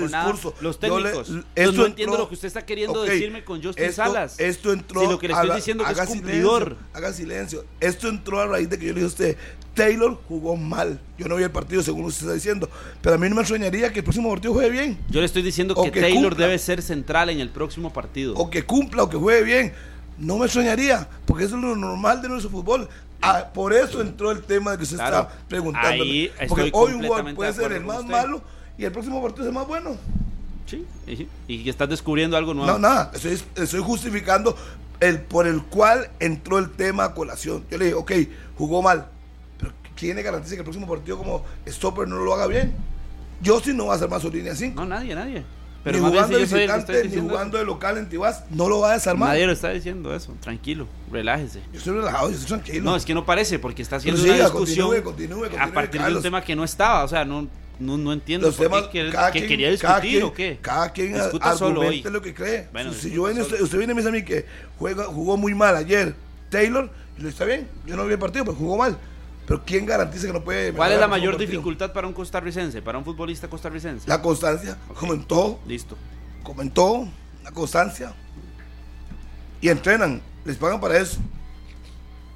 los 0.62 0.76
le- 0.76 0.80
técnicos. 0.80 1.30
esto 1.30 1.44
Entonces, 1.56 1.80
no 1.80 1.86
entiendo 1.86 2.14
entró- 2.14 2.24
lo 2.24 2.30
que 2.30 2.36
usted 2.36 2.48
está 2.48 2.66
queriendo 2.66 3.04
decirme 3.04 3.44
con 3.44 3.64
Justin 3.64 3.86
esto- 3.86 4.04
Salas. 4.04 4.40
Esto 4.40 4.74
entró. 4.74 5.02
Si 5.02 5.08
lo 5.08 5.20
que 5.20 5.28
le 5.28 5.34
estoy 5.34 5.48
haga- 5.50 5.56
diciendo 5.56 5.84
que 5.86 5.92
es 5.92 5.98
haga 6.00 6.08
cumplidor. 6.08 6.64
Silencio, 6.64 6.88
haga 6.94 7.14
silencio. 7.14 7.66
Esto 7.80 8.08
entró 8.10 8.40
a 8.42 8.48
raíz 8.48 8.70
de 8.70 8.78
que 8.80 8.86
yo 8.88 8.94
le 8.94 8.96
dije 9.02 9.06
a 9.06 9.08
usted, 9.08 9.38
Taylor 9.74 10.18
jugó 10.28 10.56
mal. 10.56 11.02
Yo 11.18 11.28
no 11.28 11.36
vi 11.36 11.44
el 11.44 11.52
partido 11.52 11.84
según 11.84 12.06
usted 12.06 12.22
está 12.24 12.34
diciendo. 12.34 12.70
Pero 13.02 13.16
a 13.16 13.18
mí 13.18 13.28
no 13.28 13.36
me 13.36 13.42
extrañaría 13.42 13.92
que 13.92 14.00
el 14.00 14.04
próximo 14.06 14.30
partido 14.30 14.54
juegue 14.54 14.70
bien. 14.70 14.98
Yo 15.10 15.20
le 15.20 15.26
estoy 15.26 15.42
diciendo 15.42 15.76
que, 15.76 15.92
que 15.92 16.00
Taylor 16.00 16.30
cumpla. 16.30 16.46
debe 16.46 16.58
ser 16.60 16.82
central 16.82 17.30
en 17.30 17.42
el 17.42 17.50
próximo 17.50 17.92
partido. 17.92 18.36
O 18.36 18.50
que 18.50 18.64
cumpla 18.64 19.04
o 19.04 19.10
que 19.10 19.18
juegue 19.18 19.44
bien. 19.44 19.74
No 20.18 20.38
me 20.38 20.46
extrañaría. 20.46 21.08
Porque 21.26 21.44
eso 21.46 21.56
es 21.58 21.62
lo 21.62 21.76
normal 21.76 22.22
de 22.22 22.30
nuestro 22.30 22.50
fútbol. 22.50 22.88
Ah, 23.22 23.46
por 23.54 23.74
eso 23.74 24.02
entró 24.02 24.32
el 24.32 24.44
tema 24.44 24.72
de 24.72 24.78
que 24.78 24.84
usted 24.84 24.98
Claro. 24.98 25.22
está 25.22 25.48
preguntando. 25.48 26.04
Porque 26.48 26.70
hoy 26.74 26.92
un 26.94 27.00
completamente 27.00 27.34
puede 27.36 27.52
de 27.54 27.58
ser 27.58 27.72
el 27.72 27.84
más 27.86 28.00
usted. 28.00 28.12
malo 28.12 28.42
y 28.78 28.86
el 28.86 28.92
próximo 28.92 29.22
partido 29.22 29.44
es 29.44 29.48
el 29.50 29.54
más 29.54 29.68
bueno. 29.68 29.96
Sí, 30.68 30.86
y, 31.08 31.28
y 31.48 31.64
que 31.64 31.70
estás 31.70 31.88
descubriendo 31.90 32.36
algo 32.38 32.54
nuevo. 32.54 32.72
No, 32.72 32.80
nada, 32.80 33.12
estoy, 33.14 33.40
estoy 33.56 33.82
justificando 33.82 34.56
el 35.00 35.22
por 35.22 35.46
el 35.48 35.62
cual 35.64 36.10
entró 36.20 36.58
el 36.58 36.72
tema 36.72 37.04
a 37.06 37.14
colación. 37.14 37.64
Yo 37.70 37.78
le 37.78 37.86
dije, 37.86 37.96
ok, 37.96 38.12
jugó 38.58 38.82
mal, 38.82 39.08
pero 39.60 39.72
¿quién 39.96 40.16
le 40.16 40.24
garantiza 40.24 40.56
que 40.56 40.60
el 40.62 40.64
próximo 40.64 40.88
partido 40.88 41.18
como 41.20 41.44
stopper 41.68 42.08
no 42.08 42.18
lo 42.18 42.34
haga 42.34 42.48
bien? 42.48 42.74
Yo 43.42 43.60
sí 43.60 43.74
no 43.74 43.88
va 43.88 43.94
a 43.94 43.96
hacer 43.98 44.10
más 44.10 44.22
su 44.24 44.32
línea 44.32 44.56
5. 44.56 44.80
No, 44.82 44.88
nadie, 44.88 45.14
nadie. 45.14 45.44
Pero 45.86 46.00
ni 46.00 46.06
jugando 46.06 46.38
de 46.38 46.44
visitante, 46.44 47.08
ni 47.08 47.16
jugando 47.22 47.58
de 47.60 47.64
local 47.64 47.98
en 48.00 48.10
Tibás, 48.10 48.44
no 48.50 48.68
lo 48.68 48.80
va 48.80 48.92
a 48.92 48.94
desarmar. 48.96 49.30
Nadie 49.30 49.46
lo 49.46 49.54
está 49.54 49.70
diciendo 49.70 50.14
eso. 50.14 50.34
Tranquilo, 50.42 50.88
relájese. 51.12 51.62
Yo 51.72 51.78
estoy 51.78 51.94
relajado, 51.96 52.30
yo 52.32 52.36
estoy 52.36 52.48
tranquilo. 52.48 52.84
No, 52.84 52.96
es 52.98 53.06
que 53.06 53.14
no 53.14 53.24
parece 53.26 53.60
porque 53.60 53.82
está 53.84 53.96
haciendo 53.98 54.22
una 54.22 54.34
discusión 54.34 54.88
continúe, 54.90 55.04
continúe, 55.04 55.40
continúe, 55.44 55.62
a 55.64 55.72
partir 55.72 56.02
de 56.02 56.16
un 56.16 56.22
tema 56.22 56.42
que 56.44 56.56
no 56.56 56.64
estaba. 56.64 57.04
O 57.04 57.08
sea, 57.08 57.24
no, 57.24 57.48
no, 57.80 57.98
no 57.98 58.14
entiendo 58.14 58.48
los 58.48 58.56
por 58.56 58.66
temas, 58.66 58.88
qué 58.88 59.06
que, 59.06 59.12
cada 59.12 59.32
que 59.32 59.40
quien- 59.40 59.48
quería 59.48 59.70
discutir 59.70 60.02
quien- 60.12 60.24
o 60.24 60.34
qué. 60.34 60.58
Cada 60.62 60.92
quien 60.92 61.14
Discuta 61.14 61.56
solo 61.56 61.82
hoy. 61.82 62.02
lo 62.02 62.22
que 62.22 62.34
cree. 62.34 62.68
Bueno, 62.74 62.92
si 62.92 63.12
yo 63.12 63.26
viene, 63.26 63.42
solo. 63.44 63.46
usted, 63.54 63.62
usted 63.62 63.78
viene 63.78 63.94
y 63.94 63.96
me 63.96 64.02
dice 64.02 64.10
a 64.10 64.12
mí 64.12 64.26
que 64.26 64.46
juega, 64.80 65.04
jugó 65.06 65.38
muy 65.38 65.54
mal 65.54 65.76
ayer, 65.76 66.16
Taylor, 66.50 66.90
y 67.18 67.22
lo 67.22 67.30
está 67.30 67.46
bien, 67.46 67.68
yo 67.86 67.96
no 67.96 68.06
vi 68.08 68.14
el 68.14 68.20
partido, 68.20 68.44
pero 68.44 68.58
jugó 68.58 68.76
mal. 68.78 68.98
Pero 69.46 69.64
¿quién 69.64 69.86
garantiza 69.86 70.28
que 70.28 70.34
no 70.34 70.44
puede 70.44 70.74
¿Cuál 70.74 70.92
es 70.92 71.00
la 71.00 71.08
mayor 71.08 71.38
dificultad 71.38 71.94
para 71.94 72.08
un 72.08 72.14
costarricense, 72.14 72.82
para 72.82 72.98
un 72.98 73.06
futbolista 73.06 73.48
costarricense? 73.48 74.08
La 74.08 74.22
constancia, 74.22 74.78
como 75.00 75.14
en 75.14 75.24
todo, 75.24 75.60
Listo. 75.68 75.96
como 76.44 76.62
en 76.62 76.72
todo, 76.72 77.08
la 77.44 77.52
constancia. 77.52 78.14
Y 79.62 79.70
entrenan, 79.70 80.22
les 80.46 80.58
pagan 80.58 80.80
para 80.80 80.98
eso. 80.98 81.20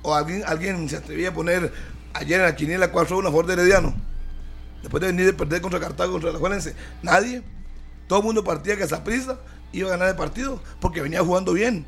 O 0.01 0.13
alguien, 0.13 0.43
alguien 0.45 0.87
se 0.87 0.97
atrevía 0.97 1.29
a 1.29 1.33
poner 1.33 1.73
ayer 2.13 2.39
en 2.39 2.45
la 2.45 2.55
quiniela 2.55 2.91
4 2.91 3.17
1 3.17 3.27
a 3.27 3.31
favor 3.31 3.45
de 3.47 3.53
Herediano. 3.53 3.95
Después 4.81 5.01
de 5.01 5.07
venir 5.07 5.25
de 5.25 5.33
perder 5.33 5.61
contra 5.61 5.79
Cartago, 5.79 6.13
contra 6.13 6.31
la 6.31 6.39
Juelense. 6.39 6.75
Nadie, 7.01 7.43
todo 8.07 8.19
el 8.19 8.25
mundo 8.25 8.43
partía 8.43 8.77
que 8.77 8.83
esa 8.83 9.03
prisa 9.03 9.39
iba 9.71 9.89
a 9.89 9.91
ganar 9.91 10.09
el 10.09 10.15
partido 10.15 10.61
porque 10.79 11.01
venía 11.01 11.21
jugando 11.21 11.53
bien. 11.53 11.85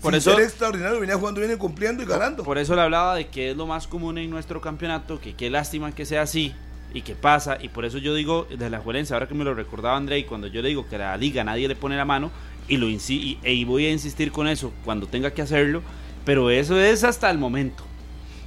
Por 0.00 0.12
Sin 0.12 0.18
eso- 0.18 0.34
ser 0.34 0.44
extraordinario, 0.44 1.00
venía 1.00 1.16
jugando 1.16 1.40
bien 1.40 1.52
y 1.52 1.56
cumpliendo 1.56 2.02
y 2.02 2.06
ganando. 2.06 2.44
Por 2.44 2.58
eso 2.58 2.74
le 2.76 2.82
hablaba 2.82 3.14
de 3.16 3.26
que 3.28 3.50
es 3.50 3.56
lo 3.56 3.66
más 3.66 3.86
común 3.86 4.18
en 4.18 4.30
nuestro 4.30 4.60
campeonato, 4.60 5.20
que 5.20 5.34
qué 5.34 5.50
lástima 5.50 5.92
que 5.92 6.06
sea 6.06 6.22
así 6.22 6.52
y 6.92 7.02
que 7.02 7.14
pasa. 7.14 7.58
Y 7.60 7.68
por 7.68 7.84
eso 7.84 7.98
yo 7.98 8.14
digo 8.14 8.46
de 8.56 8.70
la 8.70 8.78
Juelense, 8.78 9.14
ahora 9.14 9.26
que 9.26 9.34
me 9.34 9.42
lo 9.44 9.52
recordaba 9.54 9.96
André, 9.96 10.18
y 10.20 10.24
cuando 10.24 10.46
yo 10.46 10.62
le 10.62 10.68
digo 10.68 10.86
que 10.88 10.96
la 10.98 11.16
liga 11.16 11.42
nadie 11.42 11.66
le 11.66 11.74
pone 11.74 11.96
la 11.96 12.04
mano, 12.04 12.30
y, 12.68 12.76
lo 12.76 12.88
y, 12.88 13.38
y 13.44 13.64
voy 13.64 13.86
a 13.86 13.90
insistir 13.90 14.30
con 14.32 14.46
eso 14.48 14.72
cuando 14.84 15.06
tenga 15.06 15.32
que 15.32 15.42
hacerlo, 15.42 15.82
pero 16.24 16.50
eso 16.50 16.78
es 16.80 17.04
hasta 17.04 17.30
el 17.30 17.38
momento. 17.38 17.84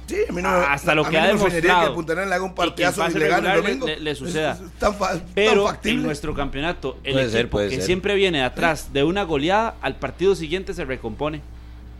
Sí, 0.08 0.16
a 0.28 0.32
mí 0.32 0.40
no, 0.42 0.48
Hasta 0.48 0.94
lo 0.94 1.02
a 1.02 1.04
que 1.04 1.10
mí 1.10 1.16
ha 1.18 1.20
no 1.20 1.26
me 1.26 1.32
extrañaría 1.34 1.60
demostrado. 1.60 1.90
que 1.90 1.94
Punta 1.94 2.12
Arenas 2.12 2.28
le 2.30 2.34
haga 2.34 2.44
un 2.44 2.50
Y 2.50 2.54
que 2.54 2.62
en 2.62 2.66
partidazo 2.68 3.10
ilegal 3.16 3.46
el 3.46 3.62
domingo. 3.62 3.86
le- 3.86 4.00
le 4.00 4.14
suceda. 4.14 4.52
Es- 4.52 4.60
es 4.62 4.72
tan, 4.72 4.94
fa- 4.94 5.10
tan 5.10 5.22
Pero 5.34 5.66
factible. 5.66 5.98
en 6.00 6.06
nuestro 6.06 6.34
campeonato, 6.34 6.96
el 7.04 7.12
Puede 7.12 7.24
equipo 7.26 7.36
ser, 7.38 7.50
puede 7.50 7.68
que 7.68 7.74
ser. 7.76 7.84
siempre 7.84 8.14
viene 8.14 8.38
de 8.38 8.44
atrás 8.44 8.92
de 8.92 9.04
una 9.04 9.22
goleada, 9.24 9.74
al 9.82 9.96
partido 9.96 10.34
siguiente 10.34 10.72
se 10.74 10.84
recompone. 10.86 11.42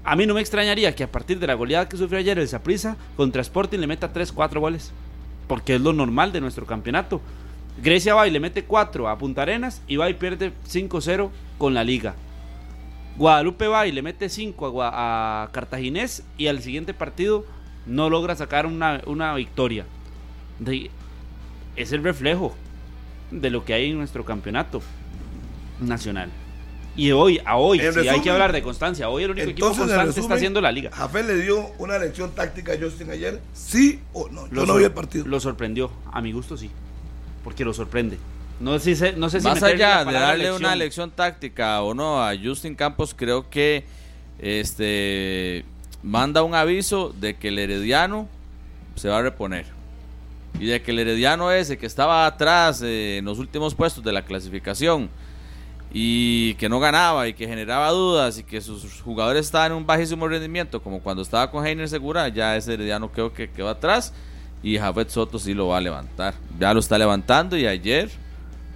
A 0.05 0.17
mí 0.17 0.25
no 0.27 0.33
me 0.33 0.41
extrañaría 0.41 0.95
que 0.97 1.05
a 1.05 1.13
partir 1.13 1.39
de 1.39 1.47
la 1.47 1.53
goleada 1.55 1.87
que 1.89 1.99
sufrió 1.99 2.19
ayer 2.19 2.39
el 2.39 2.49
Saprissa 2.49 2.97
contra 3.17 3.43
Sporting 3.43 3.79
le 3.79 3.87
meta 3.87 4.11
3, 4.13 4.33
4 4.33 4.59
goles. 4.61 4.91
Porque 5.47 5.75
es 5.75 5.81
lo 5.83 5.93
normal 5.93 6.33
de 6.33 6.41
nuestro 6.41 6.65
campeonato. 6.67 7.21
Grecia 7.83 8.15
va 8.15 8.27
y 8.27 8.31
le 8.31 8.41
mete 8.41 8.65
4 8.65 9.07
a 9.09 9.19
Punta 9.19 9.43
Arenas 9.43 9.83
y 9.87 9.97
va 9.97 10.09
y 10.09 10.15
pierde 10.15 10.53
5-0 10.67 11.31
con 11.59 11.75
la 11.75 11.85
liga. 11.85 12.15
Guadalupe 13.17 13.67
va 13.67 13.87
y 13.87 13.93
le 13.93 14.01
mete 14.03 14.29
5 14.29 14.67
a, 14.67 14.71
Gua- 14.71 14.91
a 14.93 15.49
Cartaginés 15.53 16.23
y 16.37 16.47
al 16.47 16.63
siguiente 16.63 16.95
partido 16.95 17.45
no 17.89 18.11
logra 18.11 18.37
sacar 18.37 18.67
una, 18.67 19.03
una 19.07 19.35
victoria. 19.35 19.87
De- 20.59 20.91
es 21.77 21.93
el 21.93 22.03
reflejo 22.05 22.55
de 23.31 23.51
lo 23.51 23.65
que 23.65 23.75
hay 23.75 23.91
en 23.91 23.99
nuestro 23.99 24.25
campeonato 24.25 24.83
nacional. 25.81 26.31
Y 26.97 27.13
hoy, 27.13 27.41
a 27.45 27.57
hoy, 27.57 27.79
si 27.79 28.09
hay 28.09 28.21
que 28.21 28.31
hablar 28.31 28.53
de 28.53 28.61
constancia, 28.61 29.09
hoy 29.09 29.23
el 29.23 29.31
único 29.31 29.49
equipo 29.49 29.69
Entonces, 29.69 29.95
constante 29.95 30.21
está 30.21 30.35
haciendo 30.35 30.61
la 30.61 30.73
liga. 30.73 30.91
Jafé 30.93 31.23
le 31.23 31.37
dio 31.37 31.71
una 31.79 31.97
lección 31.97 32.33
táctica 32.33 32.73
a 32.73 32.77
Justin 32.81 33.11
ayer, 33.11 33.41
sí 33.53 34.01
o 34.13 34.29
no. 34.29 34.49
Yo 34.49 34.53
Lo 34.53 34.67
no 34.67 34.75
vi 34.77 34.85
el 34.85 34.91
partido. 34.91 35.25
Lo 35.29 35.39
sorprendió, 35.39 35.93
a 36.13 36.21
mi 36.21 36.33
gusto 36.33 36.57
sí. 36.57 36.71
Porque 37.45 37.65
lo 37.65 37.73
sorprende. 37.73 38.19
No 38.59 38.77
sé 38.81 38.97
si, 38.97 39.05
no 39.17 39.31
sé 39.31 39.41
si 39.41 39.47
Más 39.47 39.63
allá 39.63 40.05
de 40.05 40.13
darle 40.13 40.51
una 40.51 40.75
lección 40.75 41.13
táctica 41.13 41.81
o 41.83 41.95
no 41.95 42.21
a 42.21 42.33
Justin 42.37 42.75
Campos, 42.75 43.15
creo 43.17 43.49
que 43.49 43.85
este 44.41 45.65
manda 46.03 46.43
un 46.43 46.55
aviso 46.55 47.15
de 47.19 47.37
que 47.37 47.49
el 47.49 47.59
Herediano 47.59 48.29
se 48.95 49.09
va 49.09 49.19
a 49.19 49.23
reponer. 49.23 49.67
Y 50.59 50.67
de 50.67 50.83
que 50.83 50.91
el 50.91 50.99
Herediano 50.99 51.51
ese 51.53 51.79
que 51.79 51.87
estaba 51.87 52.27
atrás 52.27 52.83
eh, 52.83 53.19
en 53.19 53.25
los 53.25 53.39
últimos 53.39 53.75
puestos 53.75 54.03
de 54.03 54.13
la 54.13 54.25
clasificación 54.25 55.09
y 55.93 56.55
que 56.55 56.69
no 56.69 56.81
ganaba 56.81 57.29
y 57.29 57.35
que 57.35 57.47
generaba 57.47 57.91
dudas 57.91 58.39
y 58.39 58.43
que 58.43 58.61
sus 58.61 59.01
jugadores 59.01 59.47
estaban 59.47 59.73
en 59.73 59.79
un 59.79 59.87
bajísimo 59.87 60.29
rendimiento, 60.29 60.83
como 60.83 61.01
cuando 61.01 61.23
estaba 61.23 61.51
con 61.51 61.67
Heiner 61.67 61.89
Segura, 61.89 62.29
ya 62.29 62.57
ese 62.57 62.75
Herediano 62.75 63.11
creo 63.11 63.33
que 63.33 63.51
quedó 63.51 63.69
atrás 63.69 64.13
y 64.63 64.79
Jafet 64.79 65.09
Soto 65.11 65.39
sí 65.39 65.55
lo 65.55 65.69
va 65.69 65.79
a 65.79 65.81
levantar. 65.81 66.35
Ya 66.59 66.75
lo 66.75 66.81
está 66.81 66.99
levantando 66.99 67.57
y 67.57 67.67
ayer 67.67 68.11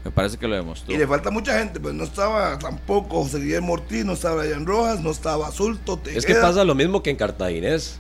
me 0.04 0.10
parece 0.10 0.36
que 0.36 0.48
lo 0.48 0.54
demostró. 0.56 0.92
Y 0.92 0.98
le 0.98 1.06
falta 1.06 1.30
mucha 1.30 1.58
gente, 1.58 1.78
pues 1.78 1.94
no 1.94 2.04
estaba 2.04 2.58
tampoco 2.58 3.22
José 3.22 3.38
Guillermo 3.38 3.74
Ortiz, 3.74 4.04
no 4.04 4.12
estaba 4.14 4.42
Brian 4.42 4.66
Rojas, 4.66 5.00
no 5.00 5.10
estaba 5.10 5.48
Azulto, 5.48 6.00
Es 6.06 6.26
que 6.26 6.34
pasa 6.34 6.64
lo 6.64 6.74
mismo 6.74 7.02
que 7.02 7.10
en 7.10 7.16
Cartaginés. 7.16 7.98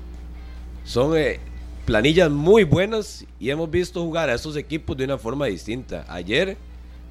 Son 0.84 1.16
eh, 1.16 1.38
planillas 1.84 2.30
muy 2.30 2.64
buenas 2.64 3.24
y 3.38 3.50
hemos 3.50 3.70
visto 3.70 4.02
jugar 4.02 4.28
a 4.30 4.34
estos 4.34 4.56
equipos 4.56 4.96
de 4.96 5.04
una 5.04 5.16
forma 5.18 5.46
distinta. 5.46 6.04
Ayer, 6.08 6.56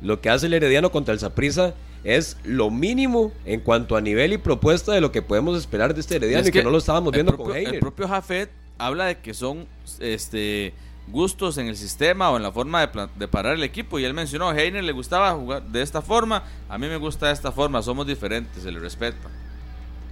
lo 0.02 0.20
que 0.20 0.30
hace 0.30 0.48
el 0.48 0.54
Herediano 0.54 0.92
contra 0.92 1.14
el 1.14 1.20
Saprissa 1.22 1.74
es 2.04 2.36
lo 2.44 2.70
mínimo 2.70 3.32
en 3.46 3.62
cuanto 3.62 3.96
a 3.96 4.02
nivel 4.02 4.34
y 4.34 4.38
propuesta 4.38 4.92
de 4.92 5.00
lo 5.00 5.12
que 5.12 5.22
podemos 5.22 5.58
esperar 5.58 5.94
de 5.94 6.02
este 6.02 6.16
Herediano 6.18 6.42
Es 6.42 6.50
y 6.50 6.52
que, 6.52 6.64
no 6.64 6.70
lo 6.70 6.80
estábamos 6.80 7.14
viendo 7.14 7.32
propio- 7.34 7.46
con 7.46 7.56
Heiner. 7.56 7.76
El 7.76 7.80
propio 7.80 8.08
Jafet 8.08 8.50
habla 8.78 9.06
de 9.06 9.20
que 9.20 9.34
son 9.34 9.66
este 10.00 10.74
gustos 11.08 11.58
en 11.58 11.68
el 11.68 11.76
sistema 11.78 12.30
o 12.30 12.38
en 12.38 12.44
la 12.44 12.52
forma 12.52 12.88
de, 12.88 13.28
parar 13.28 13.56
el 13.56 13.64
equipo 13.64 14.00
y 14.00 14.06
él 14.06 14.14
mencionó 14.14 14.50
a 14.50 14.56
Heiner 14.58 14.84
le 14.84 14.92
gustaba 14.92 15.34
jugar 15.34 15.64
de 15.64 15.82
esta 15.82 16.02
forma, 16.02 16.44
a 16.70 16.78
mí 16.78 16.88
me 16.88 16.98
gusta 16.98 17.28
de 17.28 17.34
esta 17.34 17.52
forma, 17.52 17.82
somos 17.82 18.08
diferentes, 18.08 18.64
se 18.64 18.72
le 18.72 18.80
respeta. 18.80 19.30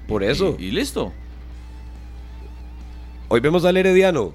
Por 0.07 0.23
eso, 0.23 0.55
Y, 0.59 0.65
y 0.65 0.71
listo. 0.71 1.13
hoy 3.27 3.39
vemos 3.39 3.63
al 3.65 3.77
Herediano. 3.77 4.33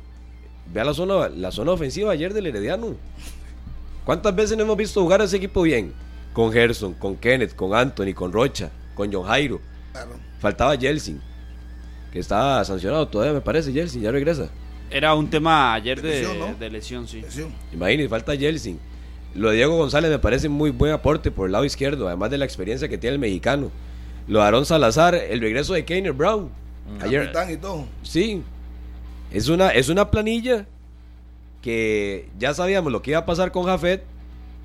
Vea 0.73 0.85
la 0.85 0.95
zona, 0.95 1.29
la 1.29 1.51
zona 1.51 1.73
ofensiva 1.73 2.13
ayer 2.13 2.33
del 2.33 2.47
Herediano. 2.47 2.95
¿Cuántas 4.05 4.35
veces 4.35 4.57
no 4.57 4.63
hemos 4.65 4.77
visto 4.77 5.03
jugar 5.03 5.21
a 5.21 5.25
ese 5.25 5.37
equipo 5.37 5.63
bien? 5.63 5.93
Con 6.33 6.53
Gerson, 6.53 6.95
con 6.95 7.17
Kenneth, 7.17 7.55
con 7.55 7.75
Anthony, 7.75 8.15
con 8.15 8.33
Rocha, 8.33 8.71
con 8.95 9.13
John 9.13 9.25
Jairo. 9.25 9.61
Claro. 9.93 10.13
Faltaba 10.41 10.77
Jelsin, 10.77 11.21
que 12.13 12.19
está 12.19 12.65
sancionado 12.65 13.07
todavía, 13.09 13.35
me 13.35 13.41
parece, 13.41 13.73
Jelsin, 13.73 14.03
ya 14.03 14.11
regresa. 14.11 14.49
Era 14.95 15.13
un 15.17 15.29
tema 15.29 15.75
ayer 15.75 16.01
De 16.01 16.09
de, 16.09 16.15
lesión, 16.21 16.39
¿no? 16.39 16.55
de 16.55 16.71
lesión, 16.71 17.09
sí. 17.09 17.23
Imagínate, 17.73 18.09
falta 18.09 18.37
Jelsin. 18.37 18.79
Lo 19.35 19.51
de 19.51 19.57
Diego 19.57 19.77
González 19.77 20.09
me 20.09 20.21
parece 20.21 20.49
muy 20.49 20.71
buen 20.71 20.93
aporte 20.93 21.33
por 21.33 21.47
el 21.47 21.53
lado 21.53 21.65
izquierdo, 21.65 22.07
además 22.07 22.31
de 22.31 22.39
la 22.39 22.45
experiencia 22.45 22.89
que 22.89 22.97
tiene 22.97 23.15
el 23.15 23.21
mexicano. 23.21 23.73
Lo 24.29 24.39
de 24.39 24.45
Aaron 24.45 24.65
Salazar, 24.65 25.17
el 25.17 25.41
regreso 25.41 25.75
de 25.75 25.85
Keiner 25.85 26.13
Brown. 26.13 26.49
Ayer, 27.01 27.33
Capitán 27.33 27.53
y 27.53 27.57
todo. 27.57 27.87
sí, 28.05 28.43
es 29.33 29.49
una, 29.49 29.71
es 29.71 29.89
una 29.89 30.13
planilla 30.13 30.67
que 31.61 32.29
ya 32.39 32.55
sabíamos 32.55 32.93
lo 32.93 33.03
que 33.03 33.11
iba 33.11 33.19
a 33.19 33.27
pasar 33.27 33.51
con 33.51 33.65
Jafet, 33.65 34.05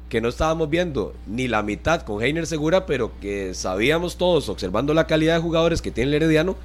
que 0.09 0.21
no 0.21 0.30
estábamos 0.30 0.69
viendo 0.69 1.15
ni 1.25 1.47
la 1.47 1.63
mitad 1.63 2.03
con 2.03 2.21
Heiner 2.21 2.45
Segura, 2.45 2.86
pero 2.86 3.11
que 3.19 3.55
sabíamos 3.55 4.15
todos, 4.15 4.47
observando 4.47 4.93
la 4.93 5.07
calidad 5.07 5.38
de 5.38 5.41
jugadores 5.41 5.82
que 5.82 5.89
tiene 5.89 6.09
el 6.09 6.21
Herediano, 6.21 6.55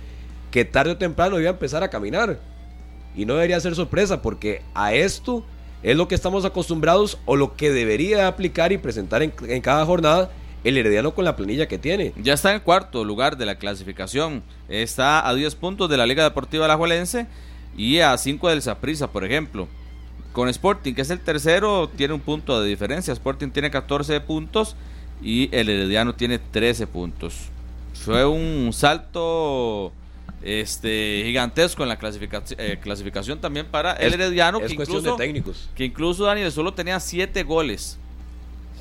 que 0.50 0.66
tarde 0.66 0.90
o 0.92 0.96
temprano 0.98 1.40
iba 1.40 1.48
a 1.48 1.54
empezar 1.54 1.82
a 1.82 1.88
caminar. 1.88 2.38
Y 3.14 3.26
no 3.26 3.34
debería 3.34 3.60
ser 3.60 3.74
sorpresa, 3.74 4.22
porque 4.22 4.62
a 4.74 4.92
esto 4.94 5.44
es 5.82 5.96
lo 5.96 6.08
que 6.08 6.14
estamos 6.14 6.44
acostumbrados 6.44 7.18
o 7.26 7.36
lo 7.36 7.56
que 7.56 7.70
debería 7.70 8.26
aplicar 8.26 8.72
y 8.72 8.78
presentar 8.78 9.22
en, 9.22 9.60
cada 9.60 9.84
jornada 9.84 10.30
el 10.64 10.78
Herediano 10.78 11.14
con 11.14 11.26
la 11.26 11.36
planilla 11.36 11.68
que 11.68 11.78
tiene. 11.78 12.14
Ya 12.16 12.32
está 12.32 12.50
en 12.50 12.56
el 12.56 12.62
cuarto 12.62 13.04
lugar 13.04 13.36
de 13.36 13.44
la 13.44 13.56
clasificación. 13.56 14.42
Está 14.68 15.28
a 15.28 15.34
10 15.34 15.54
puntos 15.56 15.90
de 15.90 15.98
la 15.98 16.06
Liga 16.06 16.24
Deportiva 16.24 16.64
Alajuelense 16.64 17.26
y 17.76 17.98
a 17.98 18.16
5 18.16 18.48
del 18.48 18.62
Saprissa, 18.62 19.10
por 19.10 19.24
ejemplo. 19.24 19.68
Con 20.32 20.48
Sporting, 20.48 20.94
que 20.94 21.02
es 21.02 21.10
el 21.10 21.20
tercero, 21.20 21.90
tiene 21.94 22.14
un 22.14 22.20
punto 22.20 22.60
de 22.62 22.68
diferencia. 22.68 23.12
Sporting 23.12 23.50
tiene 23.50 23.70
14 23.70 24.20
puntos 24.22 24.74
y 25.22 25.48
el 25.52 25.68
Herediano 25.68 26.14
tiene 26.14 26.38
13 26.38 26.86
puntos. 26.86 27.50
Fue 27.92 28.24
un 28.24 28.72
salto 28.72 29.92
este 30.44 31.22
gigantesco 31.24 31.82
en 31.82 31.88
la 31.88 31.96
clasificación, 31.98 32.58
clasificación 32.82 33.40
también 33.40 33.66
para 33.66 33.92
el 33.94 34.08
Es- 34.08 34.14
Herediano, 34.14 34.60
es 34.60 34.68
que 34.70 34.76
cuestión 34.76 34.98
incluso, 34.98 35.16
de 35.16 35.24
técnicos. 35.26 35.70
que 35.74 35.84
incluso 35.84 36.24
Daniel 36.24 36.52
solo 36.52 36.74
tenía 36.74 37.00
7 37.00 37.42
goles. 37.44 37.98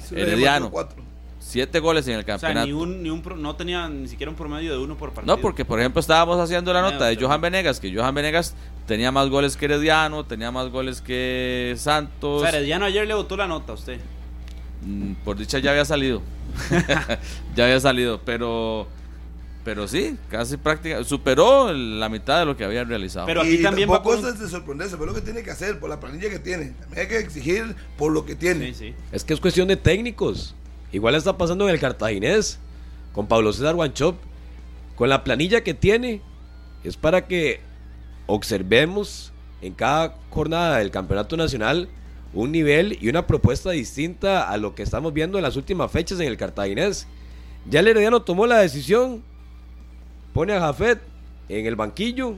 Sí, 0.07 0.16
Herediano. 0.18 0.70
cuatro. 0.70 1.01
7 1.39 1.80
goles 1.80 2.07
en 2.07 2.14
el 2.16 2.20
O 2.22 2.24
sea, 2.24 2.38
campeonato. 2.38 2.66
ni 2.68 2.74
un, 2.74 3.03
ni 3.03 3.09
un 3.09 3.22
pro- 3.22 3.36
no 3.38 3.55
tenía 3.55 3.88
ni 3.89 4.07
siquiera 4.07 4.30
un 4.30 4.36
promedio 4.36 4.72
de 4.72 4.78
uno 4.80 4.97
por 4.97 5.11
partido. 5.11 5.36
No, 5.36 5.41
porque 5.41 5.66
por 5.66 5.80
ejemplo 5.80 5.99
estábamos 5.99 6.39
haciendo 6.39 6.72
la 6.74 6.80
Ah, 6.80 6.91
nota 6.91 7.05
de 7.05 7.16
Johan. 7.18 7.41
Venegas, 7.41 7.80
que 7.80 7.93
Johan 7.93 8.16
Venegas 8.16 8.55
tenía 8.88 9.11
más 9.11 9.30
goles 9.30 9.55
que 9.57 9.66
Herediano, 9.66 10.26
tenía 10.26 10.51
más 10.51 10.70
goles 10.70 11.01
que 11.01 11.74
O 11.76 11.78
Santos. 11.78 12.41
sea, 12.41 12.49
Herediano 12.49 12.86
ayer 12.86 13.05
le 13.07 13.14
votó 13.14 13.36
la 13.38 13.47
nota 13.47 13.74
a 13.74 13.76
usted. 13.76 13.99
Mm, 14.86 15.14
Por 15.26 15.38
dicha 15.38 15.59
ya 15.59 15.72
había 15.72 15.86
salido. 15.86 16.22
ya 17.55 17.66
había 17.66 17.80
salido, 17.80 18.22
pero 18.26 18.88
pero 19.64 19.88
sí, 19.88 20.18
casi 20.30 20.57
prácticamente 20.57 21.07
superó 21.07 21.72
la 21.72 22.09
mitad 22.09 22.39
de 22.39 22.45
lo 22.45 22.57
que 22.57 22.66
había 22.66 22.84
realizado. 22.84 23.26
Pero 23.26 23.41
aquí 23.41 23.55
y 23.55 23.61
también 23.61 23.89
va 23.89 23.95
tampoco 23.95 24.16
por 24.18 24.26
un- 24.26 24.34
es 24.34 24.39
de 24.39 24.49
sorprenderse, 24.49 24.95
pero 24.97 25.07
lo 25.07 25.14
que 25.16 25.22
tiene 25.22 25.41
que 25.43 25.51
hacer 25.51 25.80
por 25.80 25.89
la 25.89 25.99
planilla 25.99 26.30
que 26.30 26.39
tiene. 26.39 26.72
También 26.80 27.01
hay 27.01 27.07
que 27.07 27.18
exigir 27.20 27.76
por 27.97 28.11
lo 28.11 28.26
que 28.26 28.36
tiene. 28.36 28.74
Sí, 28.74 28.74
sí. 28.89 28.95
Es 29.11 29.24
que 29.24 29.34
es 29.34 29.39
cuestión 29.39 29.68
de 29.68 29.78
técnicos. 29.78 30.53
Igual 30.91 31.16
está 31.16 31.38
pasando 31.38 31.68
en 31.68 31.74
el 31.74 31.80
Cartaginés, 31.80 32.59
con 33.14 33.28
Pablo 33.28 33.51
César 33.53 33.74
Guanchop. 33.76 34.16
Con 34.95 35.09
la 35.09 35.24
planilla 35.24 35.64
que 35.64 35.74
tiene, 35.74 36.22
es 36.84 36.97
para 36.97 37.26
que 37.26 37.61
observemos 38.28 39.32
en 39.61 39.74
cada 39.74 40.16
jornada 40.30 40.78
del 40.80 40.91
Campeonato 40.91 41.38
Nacional 41.38 41.88
un 42.34 42.51
nivel 42.51 42.97
y 42.99 43.09
una 43.09 43.28
propuesta 43.28 43.70
distinta 43.72 44.49
a 44.49 44.57
lo 44.57 44.74
que 44.76 44.84
estamos 44.84 45.14
viendo 45.14 45.38
en 45.38 45.43
las 45.43 45.55
últimas 45.55 45.91
fechas 45.91 46.20
en 46.20 46.28
el 46.28 46.38
Cartaginés. 46.38 47.07
Ya 47.70 47.80
el 47.80 47.88
Herediano 47.88 48.22
tomó 48.24 48.47
la 48.47 48.57
decisión, 48.57 49.24
pone 50.34 50.53
a 50.53 50.59
Jafet 50.59 50.99
en 51.49 51.65
el 51.65 51.75
banquillo, 51.75 52.36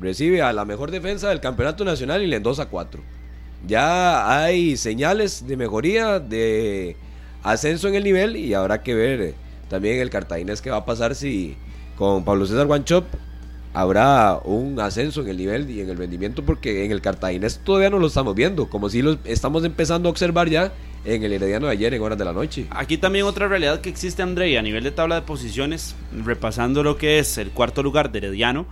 recibe 0.00 0.42
a 0.42 0.52
la 0.52 0.64
mejor 0.64 0.90
defensa 0.90 1.28
del 1.28 1.40
Campeonato 1.40 1.84
Nacional 1.84 2.22
y 2.22 2.26
le 2.26 2.36
endosa 2.36 2.66
cuatro. 2.66 3.02
Ya 3.66 4.40
hay 4.40 4.76
señales 4.76 5.46
de 5.46 5.56
mejoría, 5.56 6.20
de 6.20 6.96
ascenso 7.42 7.88
en 7.88 7.94
el 7.96 8.04
nivel 8.04 8.36
y 8.36 8.54
habrá 8.54 8.82
que 8.82 8.94
ver 8.94 9.20
eh, 9.20 9.34
también 9.68 9.98
el 9.98 10.10
Cartaginés 10.10 10.62
que 10.62 10.70
va 10.70 10.78
a 10.78 10.84
pasar 10.84 11.14
si 11.14 11.56
con 11.96 12.24
Pablo 12.24 12.46
César 12.46 12.66
Guanchop 12.66 13.04
habrá 13.74 14.38
un 14.44 14.80
ascenso 14.80 15.20
en 15.22 15.28
el 15.28 15.36
nivel 15.36 15.70
y 15.70 15.80
en 15.80 15.90
el 15.90 15.96
rendimiento 15.96 16.44
porque 16.44 16.84
en 16.84 16.92
el 16.92 17.00
cartaginés 17.00 17.60
todavía 17.62 17.90
no 17.90 17.98
lo 17.98 18.06
estamos 18.06 18.34
viendo, 18.34 18.68
como 18.68 18.88
si 18.88 19.02
lo 19.02 19.18
estamos 19.24 19.64
empezando 19.64 20.08
a 20.08 20.12
observar 20.12 20.48
ya 20.48 20.72
en 21.04 21.22
el 21.22 21.32
Herediano 21.32 21.66
de 21.66 21.72
ayer 21.72 21.94
en 21.94 22.02
horas 22.02 22.18
de 22.18 22.24
la 22.24 22.32
noche. 22.32 22.66
Aquí 22.70 22.98
también 22.98 23.24
otra 23.24 23.48
realidad 23.48 23.80
que 23.80 23.88
existe, 23.88 24.22
André, 24.22 24.58
a 24.58 24.62
nivel 24.62 24.84
de 24.84 24.90
tabla 24.90 25.16
de 25.16 25.22
posiciones, 25.22 25.94
repasando 26.24 26.82
lo 26.82 26.96
que 26.96 27.18
es 27.18 27.38
el 27.38 27.50
cuarto 27.50 27.82
lugar 27.82 28.10
de 28.10 28.18
Herediano, 28.18 28.66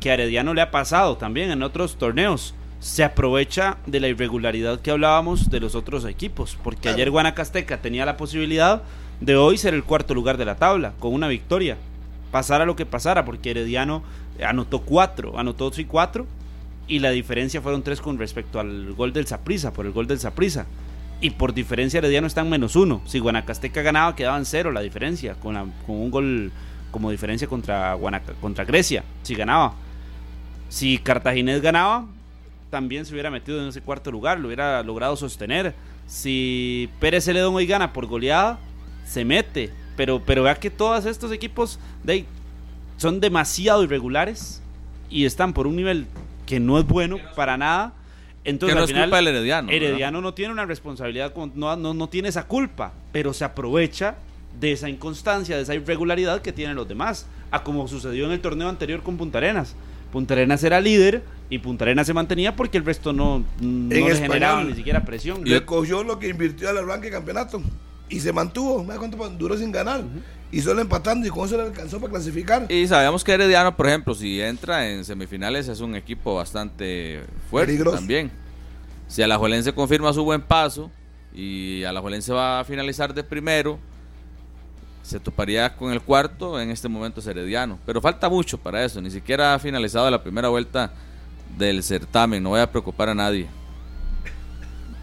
que 0.00 0.10
a 0.10 0.14
Herediano 0.14 0.54
le 0.54 0.60
ha 0.60 0.70
pasado 0.70 1.16
también 1.16 1.50
en 1.50 1.62
otros 1.62 1.96
torneos. 1.96 2.54
Se 2.80 3.04
aprovecha 3.04 3.78
de 3.86 4.00
la 4.00 4.08
irregularidad 4.08 4.80
que 4.80 4.90
hablábamos 4.90 5.50
de 5.50 5.60
los 5.60 5.76
otros 5.76 6.04
equipos, 6.04 6.58
porque 6.62 6.88
ayer 6.88 7.10
Guanacasteca 7.10 7.80
tenía 7.80 8.04
la 8.04 8.16
posibilidad 8.16 8.82
de 9.20 9.36
hoy 9.36 9.56
ser 9.56 9.74
el 9.74 9.84
cuarto 9.84 10.14
lugar 10.14 10.36
de 10.36 10.44
la 10.44 10.56
tabla, 10.56 10.92
con 10.98 11.14
una 11.14 11.28
victoria. 11.28 11.76
Pasara 12.32 12.66
lo 12.66 12.74
que 12.74 12.86
pasara, 12.86 13.24
porque 13.24 13.52
Herediano 13.52 14.02
anotó 14.44 14.80
cuatro, 14.80 15.38
anotó 15.38 15.70
y 15.76 15.84
cuatro, 15.84 16.26
y 16.88 16.98
la 16.98 17.10
diferencia 17.10 17.60
fueron 17.60 17.82
tres 17.82 18.00
con 18.00 18.18
respecto 18.18 18.60
al 18.60 18.92
gol 18.94 19.12
del 19.12 19.26
Saprisa, 19.26 19.72
por 19.72 19.86
el 19.86 19.92
gol 19.92 20.06
del 20.06 20.18
Saprisa. 20.18 20.66
Y 21.20 21.30
por 21.30 21.54
diferencia 21.54 21.98
Herediano 21.98 22.26
está 22.26 22.40
en 22.40 22.50
menos 22.50 22.74
uno. 22.74 23.00
Si 23.06 23.20
Guanacasteca 23.20 23.82
ganaba, 23.82 24.16
quedaban 24.16 24.44
cero 24.44 24.72
la 24.72 24.80
diferencia, 24.80 25.34
con, 25.34 25.56
un 25.86 26.10
gol 26.10 26.50
como 26.90 27.10
diferencia 27.10 27.46
contra, 27.46 27.96
contra 28.40 28.64
Grecia, 28.64 29.04
si 29.22 29.34
ganaba. 29.34 29.74
Si 30.68 30.98
Cartaginés 30.98 31.62
ganaba, 31.62 32.06
también 32.70 33.06
se 33.06 33.12
hubiera 33.12 33.30
metido 33.30 33.62
en 33.62 33.68
ese 33.68 33.82
cuarto 33.82 34.10
lugar, 34.10 34.40
lo 34.40 34.48
hubiera 34.48 34.82
logrado 34.82 35.14
sostener. 35.16 35.74
Si 36.06 36.88
Pérez 36.98 37.24
Celedón 37.24 37.54
hoy 37.54 37.66
gana 37.66 37.92
por 37.92 38.06
goleada, 38.06 38.58
se 39.06 39.24
mete. 39.24 39.70
Pero, 39.96 40.22
pero 40.24 40.42
vea 40.42 40.54
que 40.54 40.70
todos 40.70 41.04
estos 41.04 41.30
equipos 41.32 41.78
de, 42.02 42.24
son 43.02 43.20
demasiado 43.20 43.82
irregulares 43.82 44.62
y 45.10 45.26
están 45.26 45.52
por 45.52 45.66
un 45.66 45.76
nivel 45.76 46.06
que 46.46 46.60
no 46.60 46.78
es 46.78 46.86
bueno 46.86 47.18
para 47.36 47.56
nada. 47.56 47.92
Entonces, 48.44 48.74
no 48.74 48.82
al 48.82 48.88
final, 48.88 49.02
es 49.02 49.06
culpa 49.06 49.16
del 49.16 49.28
Herediano. 49.28 49.70
Herediano 49.70 50.20
no 50.20 50.34
tiene 50.34 50.52
una 50.52 50.64
responsabilidad, 50.64 51.32
no, 51.54 51.76
no, 51.76 51.94
no 51.94 52.08
tiene 52.08 52.28
esa 52.28 52.46
culpa, 52.46 52.92
pero 53.12 53.32
se 53.32 53.44
aprovecha 53.44 54.16
de 54.58 54.72
esa 54.72 54.88
inconstancia, 54.88 55.56
de 55.56 55.62
esa 55.62 55.74
irregularidad 55.74 56.42
que 56.42 56.52
tienen 56.52 56.76
los 56.76 56.88
demás, 56.88 57.26
a 57.50 57.62
como 57.62 57.86
sucedió 57.88 58.26
en 58.26 58.32
el 58.32 58.40
torneo 58.40 58.68
anterior 58.68 59.02
con 59.02 59.16
Punta 59.16 59.38
Arenas. 59.38 59.74
Punta 60.12 60.34
Arenas 60.34 60.62
era 60.62 60.80
líder 60.80 61.22
y 61.50 61.58
Punta 61.58 61.84
Arenas 61.84 62.06
se 62.06 62.14
mantenía 62.14 62.54
porque 62.54 62.78
el 62.78 62.84
resto 62.84 63.12
no, 63.12 63.44
no 63.60 63.94
le 63.94 64.16
generaba 64.16 64.62
ni 64.64 64.74
siquiera 64.74 65.04
presión. 65.04 65.42
Le 65.44 65.64
cogió 65.64 66.04
lo 66.04 66.18
que 66.18 66.28
invirtió 66.28 66.68
al 66.68 66.78
arranque 66.78 67.06
de 67.06 67.12
campeonato 67.12 67.62
y 68.08 68.20
se 68.20 68.32
mantuvo. 68.32 68.84
¿Me 68.84 68.96
cuánto 68.96 69.16
duró 69.30 69.56
sin 69.56 69.72
ganar? 69.72 70.02
Y 70.52 70.60
solo 70.60 70.82
empatando 70.82 71.26
y 71.26 71.30
con 71.30 71.46
eso 71.46 71.56
le 71.56 71.62
alcanzó 71.62 71.98
para 71.98 72.12
clasificar. 72.12 72.70
Y 72.70 72.86
sabemos 72.86 73.24
que 73.24 73.32
Herediano, 73.32 73.74
por 73.74 73.88
ejemplo, 73.88 74.14
si 74.14 74.40
entra 74.40 74.86
en 74.90 75.02
semifinales 75.02 75.66
es 75.66 75.80
un 75.80 75.96
equipo 75.96 76.34
bastante 76.34 77.22
fuerte 77.50 77.82
también. 77.82 78.30
Si 79.08 79.22
Alajuelense 79.22 79.72
confirma 79.72 80.12
su 80.12 80.22
buen 80.24 80.42
paso 80.42 80.90
y 81.34 81.82
Alajuelense 81.84 82.34
va 82.34 82.60
a 82.60 82.64
finalizar 82.64 83.14
de 83.14 83.24
primero, 83.24 83.78
se 85.02 85.18
toparía 85.18 85.74
con 85.74 85.90
el 85.90 86.02
cuarto, 86.02 86.60
en 86.60 86.70
este 86.70 86.86
momento 86.86 87.20
es 87.20 87.26
Herediano. 87.26 87.78
Pero 87.86 88.02
falta 88.02 88.28
mucho 88.28 88.58
para 88.58 88.84
eso, 88.84 89.00
ni 89.00 89.10
siquiera 89.10 89.54
ha 89.54 89.58
finalizado 89.58 90.10
la 90.10 90.22
primera 90.22 90.48
vuelta 90.48 90.92
del 91.56 91.82
certamen, 91.82 92.42
no 92.42 92.50
voy 92.50 92.60
a 92.60 92.70
preocupar 92.70 93.08
a 93.08 93.14
nadie. 93.14 93.48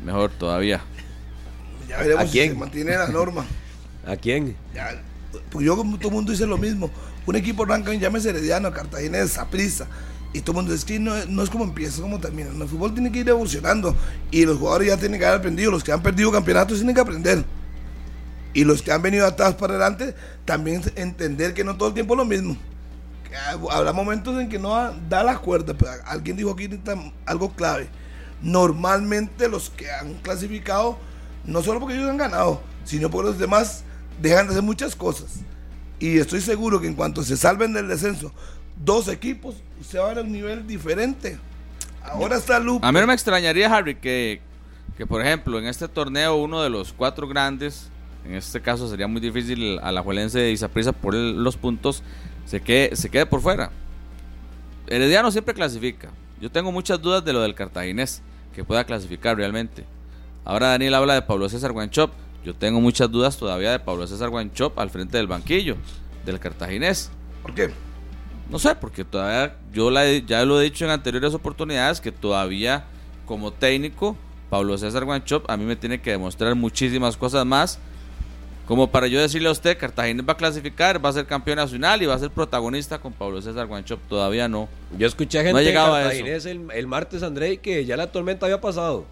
Mejor 0.03 0.29
todavía. 0.29 0.81
Ya 1.87 1.97
veremos 1.97 2.25
¿A 2.25 2.31
quién? 2.31 2.49
si 2.49 2.53
se 2.53 2.59
mantiene 2.59 2.95
la 2.95 3.07
norma. 3.07 3.45
¿A 4.05 4.15
quién? 4.15 4.55
Ya, 4.73 5.01
pues 5.49 5.65
yo 5.65 5.75
como 5.75 5.97
todo 5.97 6.09
el 6.09 6.15
mundo 6.15 6.31
dice 6.31 6.45
lo 6.45 6.57
mismo. 6.57 6.89
Un 7.25 7.35
equipo 7.35 7.63
arranca 7.63 7.93
llámese 7.93 8.29
Herediano, 8.29 8.71
Cartagena, 8.71 9.25
Saprisa. 9.27 9.87
Y 10.31 10.41
todo 10.41 10.51
el 10.51 10.55
mundo 10.57 10.73
dice 10.73 10.85
que 10.85 10.99
no, 10.99 11.13
no, 11.25 11.41
es 11.43 11.49
como 11.49 11.63
empieza, 11.63 11.95
es 11.95 12.01
como 12.01 12.19
termina. 12.19 12.49
El 12.49 12.67
fútbol 12.67 12.93
tiene 12.93 13.11
que 13.11 13.19
ir 13.19 13.29
evolucionando. 13.29 13.95
Y 14.31 14.45
los 14.45 14.57
jugadores 14.57 14.89
ya 14.89 14.97
tienen 14.97 15.19
que 15.19 15.25
haber 15.25 15.39
aprendido. 15.39 15.71
Los 15.71 15.83
que 15.83 15.91
han 15.91 16.01
perdido 16.01 16.31
campeonatos 16.31 16.77
tienen 16.77 16.93
que 16.93 17.01
aprender. 17.01 17.43
Y 18.53 18.63
los 18.63 18.81
que 18.81 18.91
han 18.91 19.01
venido 19.01 19.25
atrás 19.25 19.55
para 19.55 19.73
adelante, 19.75 20.15
también 20.45 20.81
entender 20.95 21.53
que 21.53 21.63
no 21.63 21.77
todo 21.77 21.89
el 21.89 21.93
tiempo 21.93 22.13
es 22.13 22.17
lo 22.17 22.25
mismo. 22.25 22.57
habrá 23.71 23.93
momentos 23.93 24.39
en 24.39 24.49
que 24.49 24.59
no 24.59 24.91
da 25.09 25.23
la 25.23 25.37
cuerda. 25.37 25.73
Pero 25.73 25.91
alguien 26.05 26.37
dijo 26.37 26.51
aquí 26.51 26.69
algo 27.25 27.53
clave. 27.53 27.89
Normalmente 28.41 29.49
los 29.49 29.69
que 29.71 29.91
han 29.91 30.13
clasificado, 30.15 30.97
no 31.43 31.61
solo 31.61 31.79
porque 31.79 31.95
ellos 31.95 32.09
han 32.09 32.17
ganado, 32.17 32.61
sino 32.85 33.09
porque 33.09 33.29
los 33.29 33.39
demás 33.39 33.83
dejan 34.21 34.47
de 34.47 34.51
hacer 34.51 34.63
muchas 34.63 34.95
cosas. 34.95 35.41
Y 35.99 36.17
estoy 36.17 36.41
seguro 36.41 36.79
que 36.79 36.87
en 36.87 36.95
cuanto 36.95 37.23
se 37.23 37.35
salven 37.35 37.73
del 37.73 37.87
descenso, 37.87 38.31
dos 38.83 39.07
equipos, 39.07 39.55
se 39.81 39.99
va 39.99 40.11
a 40.11 40.21
un 40.21 40.31
nivel 40.31 40.65
diferente. 40.65 41.37
Ahora 42.03 42.37
está 42.37 42.59
Lupe. 42.59 42.85
A 42.85 42.91
mí 42.91 42.99
no 42.99 43.07
me 43.07 43.13
extrañaría, 43.13 43.73
Harry, 43.75 43.95
que, 43.95 44.41
que 44.97 45.05
por 45.05 45.21
ejemplo 45.21 45.59
en 45.59 45.65
este 45.65 45.87
torneo 45.87 46.35
uno 46.37 46.61
de 46.61 46.69
los 46.69 46.93
cuatro 46.93 47.27
grandes 47.27 47.89
en 48.25 48.35
este 48.35 48.61
caso 48.61 48.87
sería 48.87 49.07
muy 49.07 49.21
difícil 49.21 49.79
a 49.81 49.91
la 49.91 50.01
Juelense 50.01 50.39
de 50.39 50.51
Isaprisa 50.51 50.91
por 50.91 51.15
los 51.15 51.57
puntos, 51.57 52.03
se 52.45 52.61
quede, 52.61 52.95
se 52.95 53.09
quede 53.09 53.25
por 53.25 53.41
fuera. 53.41 53.71
Herediano 54.87 55.31
siempre 55.31 55.53
clasifica. 55.53 56.09
Yo 56.41 56.51
tengo 56.51 56.71
muchas 56.71 57.01
dudas 57.01 57.23
de 57.23 57.33
lo 57.33 57.41
del 57.41 57.55
cartaginés, 57.55 58.21
que 58.53 58.63
pueda 58.63 58.83
clasificar 58.83 59.37
realmente. 59.37 59.85
Ahora 60.45 60.69
Daniel 60.69 60.95
habla 60.95 61.13
de 61.13 61.21
Pablo 61.21 61.49
César 61.49 61.71
Guanchop. 61.71 62.11
Yo 62.43 62.55
tengo 62.55 62.79
muchas 62.81 63.11
dudas 63.11 63.37
todavía 63.37 63.71
de 63.71 63.79
Pablo 63.79 64.07
César 64.07 64.29
Guanchop 64.29 64.77
al 64.79 64.89
frente 64.89 65.17
del 65.17 65.27
banquillo 65.27 65.75
del 66.25 66.39
cartaginés. 66.39 67.11
¿Por 67.41 67.53
qué? 67.53 67.69
No 68.49 68.59
sé, 68.59 68.75
porque 68.75 69.05
todavía 69.05 69.55
yo 69.73 69.91
ya 70.25 70.45
lo 70.45 70.59
he 70.59 70.63
dicho 70.63 70.85
en 70.85 70.91
anteriores 70.91 71.33
oportunidades 71.33 72.01
que 72.01 72.11
todavía 72.11 72.85
como 73.25 73.51
técnico 73.53 74.17
Pablo 74.49 74.77
César 74.77 75.05
Guanchop 75.05 75.49
a 75.49 75.57
mí 75.57 75.65
me 75.65 75.75
tiene 75.75 76.01
que 76.01 76.11
demostrar 76.11 76.55
muchísimas 76.55 77.15
cosas 77.15 77.45
más 77.45 77.79
como 78.69 78.91
para 78.91 79.07
yo 79.07 79.19
decirle 79.19 79.49
a 79.49 79.51
usted, 79.51 79.79
Cartagena 79.79 80.21
va 80.21 80.33
a 80.33 80.37
clasificar, 80.37 81.03
va 81.03 81.09
a 81.09 81.13
ser 81.13 81.25
campeón 81.25 81.55
nacional 81.55 82.03
y 82.03 82.05
va 82.05 82.13
a 82.13 82.19
ser 82.19 82.29
protagonista 82.29 82.99
con 82.99 83.13
Pablo 83.13 83.41
César 83.41 83.65
Guanchop. 83.65 83.99
Todavía 84.07 84.47
no. 84.47 84.69
Yo 84.95 85.07
escuché 85.07 85.39
a 85.39 85.43
gente 85.43 85.59
de 85.59 85.73
Cartaginés 85.73 86.45
el, 86.45 86.67
el, 86.71 86.85
martes, 86.85 87.23
André, 87.23 87.57
que 87.57 87.83
ya 87.85 87.97
la 87.97 88.11
tormenta 88.11 88.45
había 88.45 88.61
pasado 88.61 89.05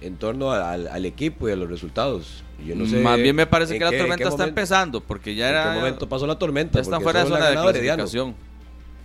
en 0.00 0.16
torno 0.16 0.52
al, 0.52 1.04
equipo 1.04 1.48
y 1.48 1.52
a 1.52 1.56
los 1.56 1.68
resultados. 1.68 2.44
Yo 2.64 2.74
no 2.74 2.86
sé 2.86 3.00
Más 3.00 3.18
bien 3.18 3.36
me 3.36 3.46
parece 3.46 3.78
que 3.78 3.84
la 3.84 3.90
tormenta 3.90 4.28
está 4.28 4.44
empezando, 4.44 5.00
porque 5.00 5.34
ya 5.34 5.48
era. 5.48 5.66
¿En 5.66 5.72
qué 5.72 5.78
momento 5.78 6.08
pasó 6.08 6.26
la 6.26 6.38
tormenta? 6.38 6.78
Ya 6.78 6.82
está 6.82 7.00
fuera 7.00 7.24
de 7.24 7.30
zona 7.30 7.50
de 7.50 7.56
clasificación. 7.56 8.34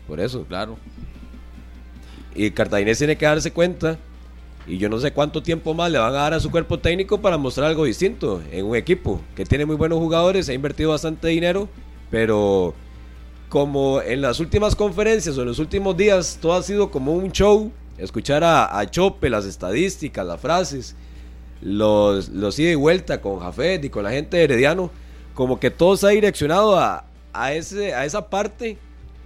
Por 0.08 0.20
eso. 0.20 0.46
Claro. 0.46 0.78
Y 2.34 2.52
Cartaginés 2.52 2.98
tiene 2.98 3.18
que 3.18 3.26
darse 3.26 3.52
cuenta 3.52 3.98
y 4.68 4.78
yo 4.78 4.90
no 4.90 5.00
sé 5.00 5.12
cuánto 5.12 5.42
tiempo 5.42 5.74
más 5.74 5.92
le 5.92 5.98
van 5.98 6.14
a 6.14 6.18
dar 6.18 6.34
a 6.34 6.40
su 6.40 6.52
cuerpo 6.52 6.80
técnico 6.80 7.20
para 7.20 7.38
mostrar 7.38 7.68
algo 7.68 7.86
distinto 7.86 8.42
en 8.52 8.66
un 8.66 8.76
equipo 8.76 9.22
que 9.36 9.46
tiene 9.46 9.66
muy 9.66 9.76
buenos 9.76 10.00
jugadores, 10.00 10.50
ha 10.50 10.54
invertido 10.54 10.92
bastante 10.92 11.28
dinero, 11.30 11.68
pero 12.10 12.74
como 13.50 14.02
en 14.02 14.22
las 14.22 14.40
últimas 14.40 14.76
conferencias 14.76 15.38
o 15.38 15.42
en 15.42 15.48
los 15.48 15.60
últimos 15.60 15.98
días 15.98 16.38
todo 16.40 16.54
ha 16.54 16.64
sido 16.64 16.92
como 16.92 17.14
un 17.14 17.32
show, 17.32 17.72
escuchar 18.04 18.44
a, 18.44 18.86
Chope, 18.90 19.30
las 19.30 19.46
estadísticas, 19.46 20.26
las 20.26 20.40
frases, 20.40 20.96
los, 21.62 22.30
los 22.30 22.58
ida 22.60 22.72
y 22.72 22.76
vuelta 22.76 23.22
con 23.22 23.40
Jafet 23.40 23.84
y 23.86 23.90
con 23.90 24.04
la 24.04 24.12
gente 24.12 24.38
de 24.38 24.44
Herediano, 24.44 24.92
como 25.34 25.60
que 25.60 25.72
todo 25.72 25.96
se 25.98 26.08
ha 26.08 26.10
direccionado 26.10 26.78
a, 26.80 27.06
ese, 27.54 27.94
a 27.94 28.06
esa 28.06 28.30
parte 28.30 28.78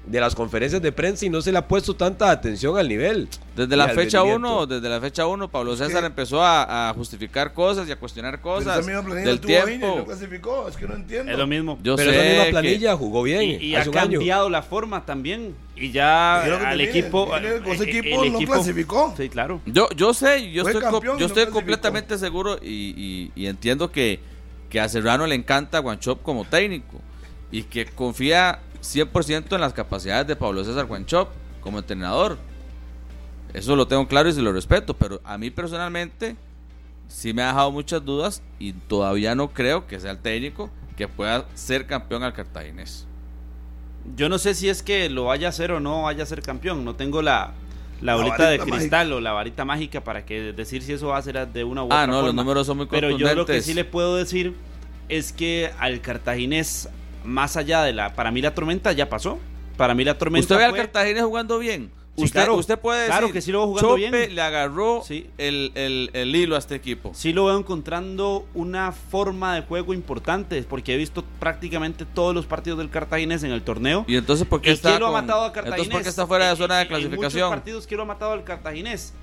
de 0.05 0.19
las 0.19 0.35
conferencias 0.35 0.81
de 0.81 0.91
prensa 0.91 1.25
y 1.25 1.29
no 1.29 1.41
se 1.41 1.51
le 1.51 1.57
ha 1.57 1.67
puesto 1.67 1.95
tanta 1.95 2.29
atención 2.29 2.77
al 2.77 2.87
nivel. 2.87 3.27
Desde 3.55 3.75
la 3.75 3.89
fecha 3.89 4.21
1, 4.23 4.67
desde 4.67 4.89
la 4.89 5.01
fecha 5.01 5.25
1, 5.25 5.49
Pablo 5.49 5.75
César 5.75 6.03
empezó 6.03 6.43
a, 6.43 6.93
justificar 6.95 7.53
cosas 7.53 7.87
y 7.87 7.91
a 7.91 7.95
cuestionar 7.97 8.39
cosas 8.41 8.85
del 8.85 9.39
tiempo. 9.39 9.95
No 9.97 10.05
clasificó, 10.05 10.67
es 10.67 10.77
que 10.77 10.87
no 10.87 10.95
entiendo. 10.95 11.31
Es 11.31 11.37
lo 11.37 11.47
mismo. 11.47 11.79
Yo 11.81 11.95
Pero 11.95 12.11
sé 12.11 12.17
esa 12.17 12.43
misma 12.43 12.59
planilla 12.59 12.95
jugó 12.95 13.23
bien. 13.23 13.61
Y, 13.61 13.75
ha 13.75 13.85
cambiado 13.89 14.49
la 14.49 14.61
forma 14.61 15.05
también. 15.05 15.55
Y 15.75 15.91
ya 15.91 16.43
al 16.69 16.79
equipo, 16.79 17.35
el, 17.35 17.45
equipo 17.81 18.25
no 18.25 18.39
clasificó. 18.39 19.13
Sí, 19.17 19.29
claro. 19.29 19.61
Yo, 19.65 19.89
yo 19.95 20.13
sé, 20.13 20.51
yo 20.51 20.67
estoy, 20.67 20.83
yo 21.17 21.25
estoy 21.25 21.47
completamente 21.47 22.17
seguro 22.17 22.57
y, 22.61 23.31
y, 23.35 23.47
entiendo 23.47 23.91
que, 23.91 24.19
que 24.69 24.79
a 24.79 24.87
Serrano 24.87 25.27
le 25.27 25.35
encanta 25.35 25.79
Guanchop 25.79 26.21
como 26.21 26.45
técnico 26.45 27.01
y 27.51 27.63
que 27.63 27.85
confía 27.85 28.59
100% 28.85 29.53
en 29.53 29.61
las 29.61 29.73
capacidades 29.73 30.27
de 30.27 30.35
Pablo 30.35 30.63
César 30.63 30.85
Guanchop 30.85 31.29
como 31.61 31.79
entrenador. 31.79 32.37
Eso 33.53 33.75
lo 33.75 33.87
tengo 33.87 34.07
claro 34.07 34.29
y 34.29 34.33
se 34.33 34.41
lo 34.41 34.51
respeto, 34.51 34.93
pero 34.93 35.21
a 35.23 35.37
mí 35.37 35.49
personalmente 35.49 36.35
sí 37.07 37.33
me 37.33 37.41
ha 37.41 37.47
dejado 37.47 37.71
muchas 37.71 38.03
dudas 38.03 38.43
y 38.59 38.73
todavía 38.73 39.35
no 39.35 39.49
creo 39.49 39.87
que 39.87 39.99
sea 39.99 40.11
el 40.11 40.19
técnico 40.19 40.69
que 40.97 41.07
pueda 41.07 41.45
ser 41.53 41.87
campeón 41.87 42.23
al 42.23 42.33
cartaginés. 42.33 43.07
Yo 44.15 44.29
no 44.29 44.37
sé 44.37 44.53
si 44.53 44.69
es 44.69 44.83
que 44.83 45.09
lo 45.09 45.25
vaya 45.25 45.47
a 45.47 45.49
hacer 45.49 45.71
o 45.71 45.79
no 45.79 46.03
vaya 46.03 46.23
a 46.23 46.25
ser 46.25 46.41
campeón, 46.41 46.85
no 46.85 46.95
tengo 46.95 47.21
la, 47.21 47.53
la, 48.01 48.15
bolita 48.15 48.49
de 48.49 48.59
cristal 48.59 49.11
o 49.13 49.19
la 49.19 49.31
varita 49.31 49.65
mágica 49.65 50.03
para 50.03 50.25
que 50.25 50.53
decir 50.53 50.83
si 50.83 50.93
eso 50.93 51.07
va 51.07 51.17
a 51.17 51.21
ser 51.21 51.47
de 51.47 51.63
una 51.63 51.81
u 51.81 51.85
ah, 51.85 51.87
otra 51.87 52.03
Ah, 52.03 52.07
no, 52.07 52.21
los 52.21 52.35
números 52.35 52.67
son 52.67 52.77
muy 52.77 52.85
Pero 52.85 53.17
yo 53.17 53.33
lo 53.33 53.45
que 53.45 53.61
sí 53.61 53.73
le 53.73 53.83
puedo 53.83 54.15
decir 54.15 54.53
es 55.09 55.33
que 55.33 55.71
al 55.79 56.01
cartaginés 56.01 56.89
más 57.25 57.57
allá 57.57 57.83
de 57.83 57.93
la, 57.93 58.13
para 58.13 58.31
mí 58.31 58.41
la 58.41 58.53
tormenta 58.53 58.91
ya 58.93 59.09
pasó. 59.09 59.39
Para 59.77 59.93
mí 59.93 60.03
la 60.05 60.17
tormenta 60.17 60.43
¿Usted 60.45 60.57
ve 60.57 60.63
al 60.63 60.69
fue- 60.71 60.79
Cartagena 60.79 61.23
jugando 61.23 61.59
bien? 61.59 61.91
Sí, 62.17 62.23
usted, 62.23 62.39
claro. 62.39 62.55
usted 62.55 62.79
puede 62.79 63.07
Claro 63.07 63.23
decir, 63.27 63.33
que 63.33 63.41
sí 63.41 63.51
lo 63.51 63.59
veo 63.59 63.67
jugando 63.67 63.89
Chope 63.97 64.09
bien. 64.19 64.35
le 64.35 64.41
agarró 64.41 65.01
Sí. 65.05 65.27
el, 65.37 65.73
el- 65.75 66.09
el 66.13 66.33
hilo 66.33 66.55
a 66.55 66.59
este 66.59 66.73
equipo. 66.75 67.11
sí 67.13 67.33
lo 67.33 67.43
veo 67.43 67.57
encontrando 67.57 68.47
una 68.53 68.93
forma 68.93 69.53
de 69.53 69.63
juego 69.63 69.93
importante, 69.93 70.63
porque 70.63 70.93
he 70.93 70.97
visto 70.97 71.25
prácticamente 71.41 72.05
todos 72.05 72.33
los 72.33 72.45
partidos 72.45 72.77
del 72.79 72.89
Cartaginés 72.89 73.43
en 73.43 73.51
el 73.51 73.63
torneo. 73.63 74.05
Y 74.07 74.15
entonces, 74.15 74.47
¿por 74.47 74.61
qué 74.61 74.69
¿Y 74.69 74.73
está 74.73 74.91
quién 74.91 75.01
lo 75.01 75.07
ha 75.07 75.11
con- 75.11 75.21
matado 75.25 75.43
al 75.43 75.51
Cartaginés? 75.51 75.73
Entonces, 75.87 75.93
¿por 75.93 76.03
qué 76.03 76.09
está 76.09 76.25
fuera 76.27 76.45
de 76.45 76.51
En- 76.51 76.57
zona 76.57 76.75
de 76.77 76.81
en- 76.83 76.87
En 76.87 76.93
muchos 76.93 77.09
clasificación? 77.09 77.49
partidos, 77.49 77.85
¿quién 77.87 77.97
lo 77.97 78.03
ha 78.03 78.07
matado 78.07 78.31
al 78.31 78.43
Cartaginés? 78.45 79.13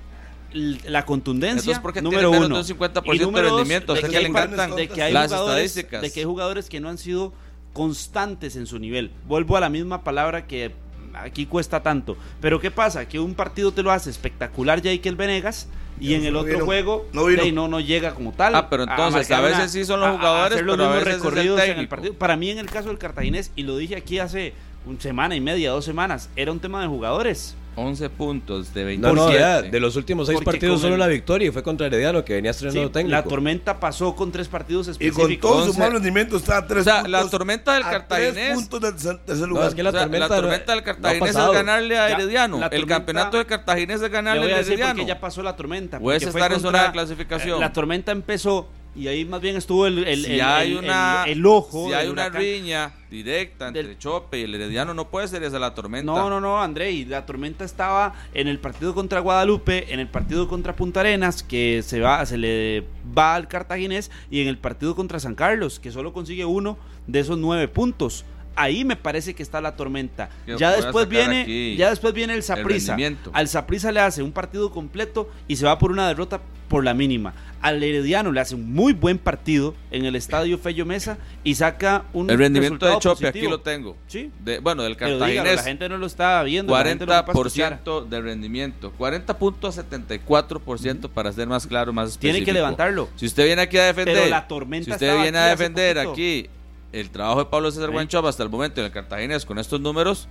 La 0.53 1.03
contundencia, 1.03 1.61
Entonces, 1.61 1.79
¿por 1.79 1.93
qué 1.93 2.01
tiene 2.01 2.11
número 2.15 2.29
menos 2.29 2.45
uno. 2.45 2.55
de 2.57 2.61
un 2.61 2.67
50% 2.67 3.15
Y 3.15 3.17
de 3.17 3.25
número 3.25 3.49
dos, 3.49 3.57
rendimiento? 3.57 3.93
¿A 3.93 3.95
de 3.95 4.01
que 4.03 4.07
le 4.21 4.27
encantan 4.27 4.75
de 4.75 4.87
que 4.87 5.01
hay 5.01 5.11
las 5.11 5.31
jugadores, 5.31 5.65
estadísticas? 5.65 6.01
de 6.03 6.11
que 6.11 6.19
hay 6.19 6.25
jugadores 6.27 6.69
que 6.69 6.79
no 6.79 6.89
han 6.89 6.99
sido 6.99 7.33
constantes 7.73 8.55
en 8.55 8.67
su 8.67 8.79
nivel. 8.79 9.11
Vuelvo 9.27 9.57
a 9.57 9.59
la 9.59 9.69
misma 9.69 10.03
palabra 10.03 10.47
que 10.47 10.71
aquí 11.13 11.45
cuesta 11.45 11.83
tanto. 11.83 12.17
Pero 12.41 12.59
¿qué 12.59 12.71
pasa? 12.71 13.07
Que 13.07 13.19
un 13.19 13.33
partido 13.33 13.71
te 13.71 13.83
lo 13.83 13.91
hace 13.91 14.09
espectacular 14.09 14.81
Jaikel 14.81 15.15
Venegas 15.15 15.67
y 15.99 16.13
en 16.13 16.23
no 16.23 16.27
el 16.29 16.35
otro 16.35 16.53
vino. 16.53 16.65
juego 16.65 17.07
No 17.13 17.25
vino. 17.25 17.43
ey, 17.43 17.51
no, 17.51 17.67
no 17.67 17.79
llega 17.79 18.13
como 18.13 18.31
tal. 18.31 18.55
Ah, 18.55 18.69
pero 18.69 18.83
entonces, 18.83 19.29
a 19.31 19.41
veces 19.41 19.71
sí 19.71 19.85
son 19.85 19.99
los 19.99 20.11
jugadores, 20.11 20.53
hacer 20.53 20.65
los 20.65 20.75
pero 20.75 20.89
a 20.89 20.95
mismos 20.95 21.05
veces 21.05 21.19
es 21.19 21.25
el 21.25 21.31
recorridos 21.31 21.61
en 21.61 21.79
el 21.79 21.87
partido. 21.87 22.13
Para 22.13 22.35
mí 22.35 22.49
en 22.49 22.59
el 22.59 22.69
caso 22.69 22.89
del 22.89 22.97
Cartaginés, 22.97 23.51
y 23.55 23.63
lo 23.63 23.77
dije 23.77 23.95
aquí 23.95 24.19
hace 24.19 24.53
una 24.85 24.99
semana 24.99 25.35
y 25.35 25.41
media, 25.41 25.71
dos 25.71 25.85
semanas, 25.85 26.29
era 26.35 26.51
un 26.51 26.59
tema 26.59 26.81
de 26.81 26.87
jugadores. 26.87 27.55
11 27.75 28.09
puntos 28.09 28.73
de 28.73 28.83
27. 28.83 29.15
No, 29.15 29.27
no, 29.27 29.33
ya, 29.33 29.61
de 29.61 29.79
los 29.79 29.95
últimos 29.95 30.27
seis 30.27 30.35
Porque 30.35 30.45
partidos 30.59 30.75
con 30.75 30.81
solo 30.81 30.95
el- 30.95 31.01
una 31.01 31.07
victoria 31.07 31.47
y 31.47 31.51
fue 31.51 31.63
contra 31.63 31.87
Herediano 31.87 32.23
que 32.23 32.33
venía 32.35 32.51
estrenando 32.51 32.87
Sí, 32.87 32.93
técnico. 32.93 33.11
la 33.11 33.23
tormenta 33.23 33.79
pasó 33.79 34.15
con 34.15 34.31
tres 34.31 34.47
partidos 34.47 34.87
Y 34.87 34.91
específicos. 34.91 35.27
con 35.27 35.37
todo 35.39 35.63
su 35.63 35.69
Once. 35.71 35.79
mal 35.79 35.91
rendimiento 35.93 36.37
está 36.37 36.57
a 36.57 36.67
tres 36.67 36.81
O 36.81 36.83
sea, 36.83 36.95
puntos. 37.03 37.11
la 37.11 37.29
tormenta 37.29 37.73
del 37.73 37.83
Cartaginés- 37.83 38.33
Tres 38.33 38.53
puntos 38.55 38.81
del 38.81 38.93
tercer- 38.93 39.19
tercer 39.25 39.47
No, 39.47 39.47
lugar. 39.47 39.67
es 39.69 39.75
que 39.75 39.83
la 39.83 39.89
O 39.89 39.91
sea, 39.93 40.01
tormenta, 40.01 40.27
la 40.27 40.35
tormenta 40.35 40.71
del 40.73 40.79
no 40.79 40.85
Cartaginés 40.85 41.29
es 41.29 41.35
pasado. 41.35 41.53
ganarle 41.53 41.97
a 41.97 42.09
Ya, 42.09 42.15
Herediano. 42.15 42.59
la 42.59 42.65
el 42.67 42.71
tormenta- 42.71 42.93
campeonato 42.95 43.37
del 43.37 43.45
Cartaginés 43.47 43.95
es 43.95 44.01
Le 44.03 44.09
ganarle 44.09 44.53
a 44.53 44.59
Herediano. 44.59 44.93
porque 44.93 45.07
ya 45.07 45.19
pasó 45.19 45.41
la 45.43 45.55
tormenta. 45.55 45.99
Puedes 45.99 46.23
estar 46.23 46.53
en 46.53 46.59
zona 46.59 46.83
de 46.83 46.91
clasificación. 46.91 47.57
eh, 47.57 47.61
La 47.61 47.73
tormenta 47.73 48.11
empezó 48.11 48.69
y 48.95 49.07
ahí 49.07 49.25
más 49.25 49.41
bien 49.41 49.55
estuvo 49.55 49.87
el, 49.87 50.03
el, 50.07 50.23
si 50.25 50.33
el- 50.33 50.41
hay 50.41 50.73
una, 50.75 51.23
el- 51.25 51.45
ojo. 51.45 51.87
si 51.87 51.93
hay 51.93 52.07
una 52.07 52.23
huracán. 52.23 52.41
riña 52.41 52.93
directa 53.09 53.67
entre 53.67 53.83
Del- 53.83 53.97
Chope 53.97 54.39
y 54.39 54.43
el 54.43 54.53
Herediano, 54.55 54.93
no 54.93 55.09
puede 55.09 55.27
ser 55.27 55.43
esa 55.43 55.59
la 55.59 55.73
tormenta. 55.73 56.11
No, 56.11 56.29
no, 56.29 56.39
no, 56.39 56.61
André, 56.61 56.91
y 56.91 57.05
la 57.05 57.25
tormenta 57.25 57.63
estaba 57.65 58.13
en 58.33 58.47
el 58.47 58.59
partido 58.59 58.93
contra 58.93 59.19
Guadalupe, 59.19 59.93
en 59.93 59.99
el 59.99 60.07
partido 60.07 60.47
contra 60.47 60.75
Punta 60.75 60.99
Arenas, 61.01 61.43
que 61.43 61.81
se 61.83 61.99
va, 61.99 62.25
se 62.25 62.37
le 62.37 62.85
va 63.17 63.35
al 63.35 63.47
Cartaginés, 63.47 64.11
y 64.31 64.41
en 64.41 64.47
el 64.47 64.57
partido 64.57 64.95
contra 64.95 65.19
San 65.19 65.35
Carlos, 65.35 65.79
que 65.79 65.91
solo 65.91 66.13
consigue 66.13 66.45
uno 66.45 66.77
de 67.07 67.19
esos 67.19 67.37
nueve 67.37 67.67
puntos. 67.67 68.25
Ahí 68.55 68.83
me 68.83 68.95
parece 68.95 69.33
que 69.33 69.43
está 69.43 69.61
la 69.61 69.75
tormenta. 69.75 70.29
Ya 70.57 70.71
después 70.71 71.07
viene, 71.07 71.75
ya 71.75 71.89
después 71.89 72.13
viene 72.13 72.33
el 72.33 72.43
rendimiento. 72.43 73.31
Al 73.33 73.47
Saprissa 73.47 73.91
le 73.91 73.99
hace 73.99 74.23
un 74.23 74.31
partido 74.31 74.71
completo 74.71 75.29
y 75.47 75.55
se 75.55 75.65
va 75.65 75.77
por 75.77 75.91
una 75.91 76.07
derrota 76.07 76.41
por 76.73 76.83
la 76.83 76.95
mínima. 76.95 77.35
Al 77.61 77.83
Herediano 77.83 78.31
le 78.31 78.39
hace 78.39 78.55
un 78.55 78.73
muy 78.73 78.93
buen 78.93 79.19
partido 79.19 79.75
en 79.91 80.05
el 80.05 80.15
estadio 80.15 80.57
Fello 80.57 80.87
Mesa 80.87 81.19
y 81.43 81.53
saca 81.55 82.05
un 82.13 82.29
El 82.29 82.37
rendimiento 82.37 82.85
de 82.85 82.97
Chope, 82.97 83.27
aquí 83.27 83.47
lo 83.47 83.61
tengo. 83.61 83.95
Sí. 84.07 84.31
De, 84.43 84.59
bueno, 84.59 84.81
del 84.81 84.95
dígalo, 84.95 85.19
Cartaginés. 85.19 85.57
la 85.57 85.63
gente 85.63 85.87
no 85.87 85.97
lo 85.97 86.07
está 86.07 86.41
viendo. 86.43 86.75
la 86.75 86.83
gente 86.83 87.05
lo 87.05 87.15
ocupa 87.15 87.31
escuchar. 87.31 87.83
40% 87.83 88.07
de 88.07 88.21
rendimiento, 88.21 88.91
40.74% 88.97 91.09
para 91.09 91.31
ser 91.31 91.47
más 91.47 91.67
claro, 91.67 91.93
más 91.93 92.09
específico. 92.09 92.33
Tiene 92.33 92.45
que 92.45 92.53
levantarlo. 92.53 93.07
Si 93.15 93.27
usted 93.27 93.45
viene 93.45 93.61
aquí 93.61 93.77
a 93.77 93.85
defender, 93.85 94.15
Pero 94.15 94.29
la 94.29 94.47
tormenta 94.47 94.85
si 94.85 94.91
usted 94.91 95.21
viene 95.21 95.37
a 95.37 95.45
defender 95.45 95.99
aquí 95.99 96.49
el 96.93 97.09
trabajo 97.09 97.39
de 97.39 97.45
Pablo 97.45 97.69
César 97.71 97.87
Sí. 97.89 97.93
Guanchope 97.93 98.27
hasta 98.29 98.43
el 98.43 98.49
momento 98.49 98.79
en 98.79 98.85
el 98.85 98.91
Cartaginés 98.93 99.45
con 99.45 99.59
estos 99.59 99.81
números, 99.81 100.27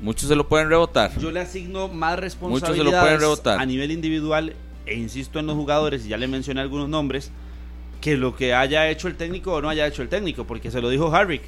muchos 0.00 0.28
se 0.28 0.34
lo 0.34 0.48
pueden 0.48 0.68
rebotar. 0.68 1.16
Yo 1.18 1.30
le 1.30 1.40
asigno 1.40 1.86
más 1.88 1.94
Muchos 1.94 2.02
se 2.10 2.16
lo 2.16 2.20
responsabilidades 2.22 3.02
pueden 3.04 3.20
rebotar. 3.20 3.60
a 3.60 3.66
nivel 3.66 3.90
individual 3.92 4.54
e 4.86 4.94
insisto 4.96 5.38
en 5.38 5.46
los 5.46 5.54
jugadores 5.54 6.04
y 6.04 6.08
ya 6.08 6.16
le 6.16 6.26
mencioné 6.26 6.60
algunos 6.60 6.88
nombres 6.88 7.30
que 8.00 8.16
lo 8.16 8.34
que 8.34 8.52
haya 8.52 8.88
hecho 8.90 9.06
el 9.06 9.14
técnico 9.16 9.52
o 9.52 9.60
no 9.62 9.68
haya 9.68 9.86
hecho 9.86 10.02
el 10.02 10.08
técnico 10.08 10.44
porque 10.44 10.72
se 10.72 10.80
lo 10.80 10.88
dijo 10.88 11.14
Harvick 11.14 11.42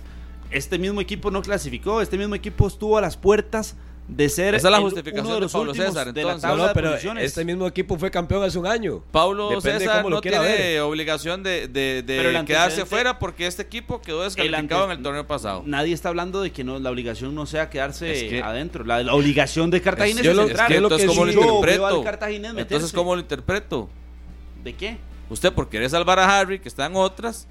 este 0.52 0.78
mismo 0.78 1.00
equipo 1.00 1.32
no 1.32 1.42
clasificó 1.42 2.00
este 2.00 2.16
mismo 2.16 2.36
equipo 2.36 2.68
estuvo 2.68 2.96
a 2.96 3.00
las 3.00 3.16
puertas 3.16 3.74
de 4.06 4.28
ser 4.28 4.54
Esa 4.54 4.68
es 4.68 4.72
la 4.72 4.80
justificación 4.80 5.24
uno 5.24 5.34
de 5.34 5.40
de 5.40 5.40
los 5.46 5.52
Pablo 5.52 5.70
últimos 5.70 5.88
César, 5.94 6.08
entonces. 6.08 6.56
No, 6.56 6.70
pero 6.74 6.94
este 6.94 7.44
mismo 7.44 7.66
equipo 7.66 7.98
fue 7.98 8.10
campeón 8.10 8.42
hace 8.44 8.58
un 8.58 8.66
año. 8.66 9.02
Pablo 9.10 9.48
Depende 9.48 9.80
César 9.80 9.96
cómo 9.98 10.10
lo 10.10 10.16
no 10.16 10.20
tiene 10.20 10.38
ver. 10.38 10.80
obligación 10.82 11.42
de, 11.42 12.04
quedarse 12.46 12.84
fuera 12.84 13.18
porque 13.18 13.46
este 13.46 13.62
equipo 13.62 14.02
quedó 14.02 14.22
descalificado 14.22 14.84
en 14.86 14.90
el 14.92 15.02
torneo 15.02 15.26
pasado. 15.26 15.62
Nadie 15.64 15.94
está 15.94 16.10
hablando 16.10 16.42
de 16.42 16.52
que 16.52 16.64
no 16.64 16.78
la 16.78 16.90
obligación 16.90 17.34
no 17.34 17.46
sea 17.46 17.70
quedarse 17.70 18.12
Es 18.12 18.30
que- 18.30 18.42
adentro. 18.42 18.84
La, 18.84 19.02
la 19.02 19.14
obligación 19.14 19.70
de 19.70 19.80
Cartagena 19.80 20.20
es, 20.20 20.26
entrar. 20.26 20.70
es 20.70 20.76
que 20.76 20.82
Entonces, 20.82 21.06
¿cómo 21.08 21.24
lo 21.24 21.32
interpreto? 21.32 22.04
Entonces. 22.58 22.92
¿cómo 22.92 23.14
lo 23.14 23.20
interpreto? 23.22 23.88
¿De 24.62 24.74
qué? 24.74 24.98
Usted 25.30 25.52
por 25.52 25.68
querer 25.68 25.88
salvar 25.88 26.18
a 26.18 26.38
Harry, 26.38 26.58
que 26.58 26.68
está 26.68 26.86
en 26.86 26.96
otras, 26.96 27.46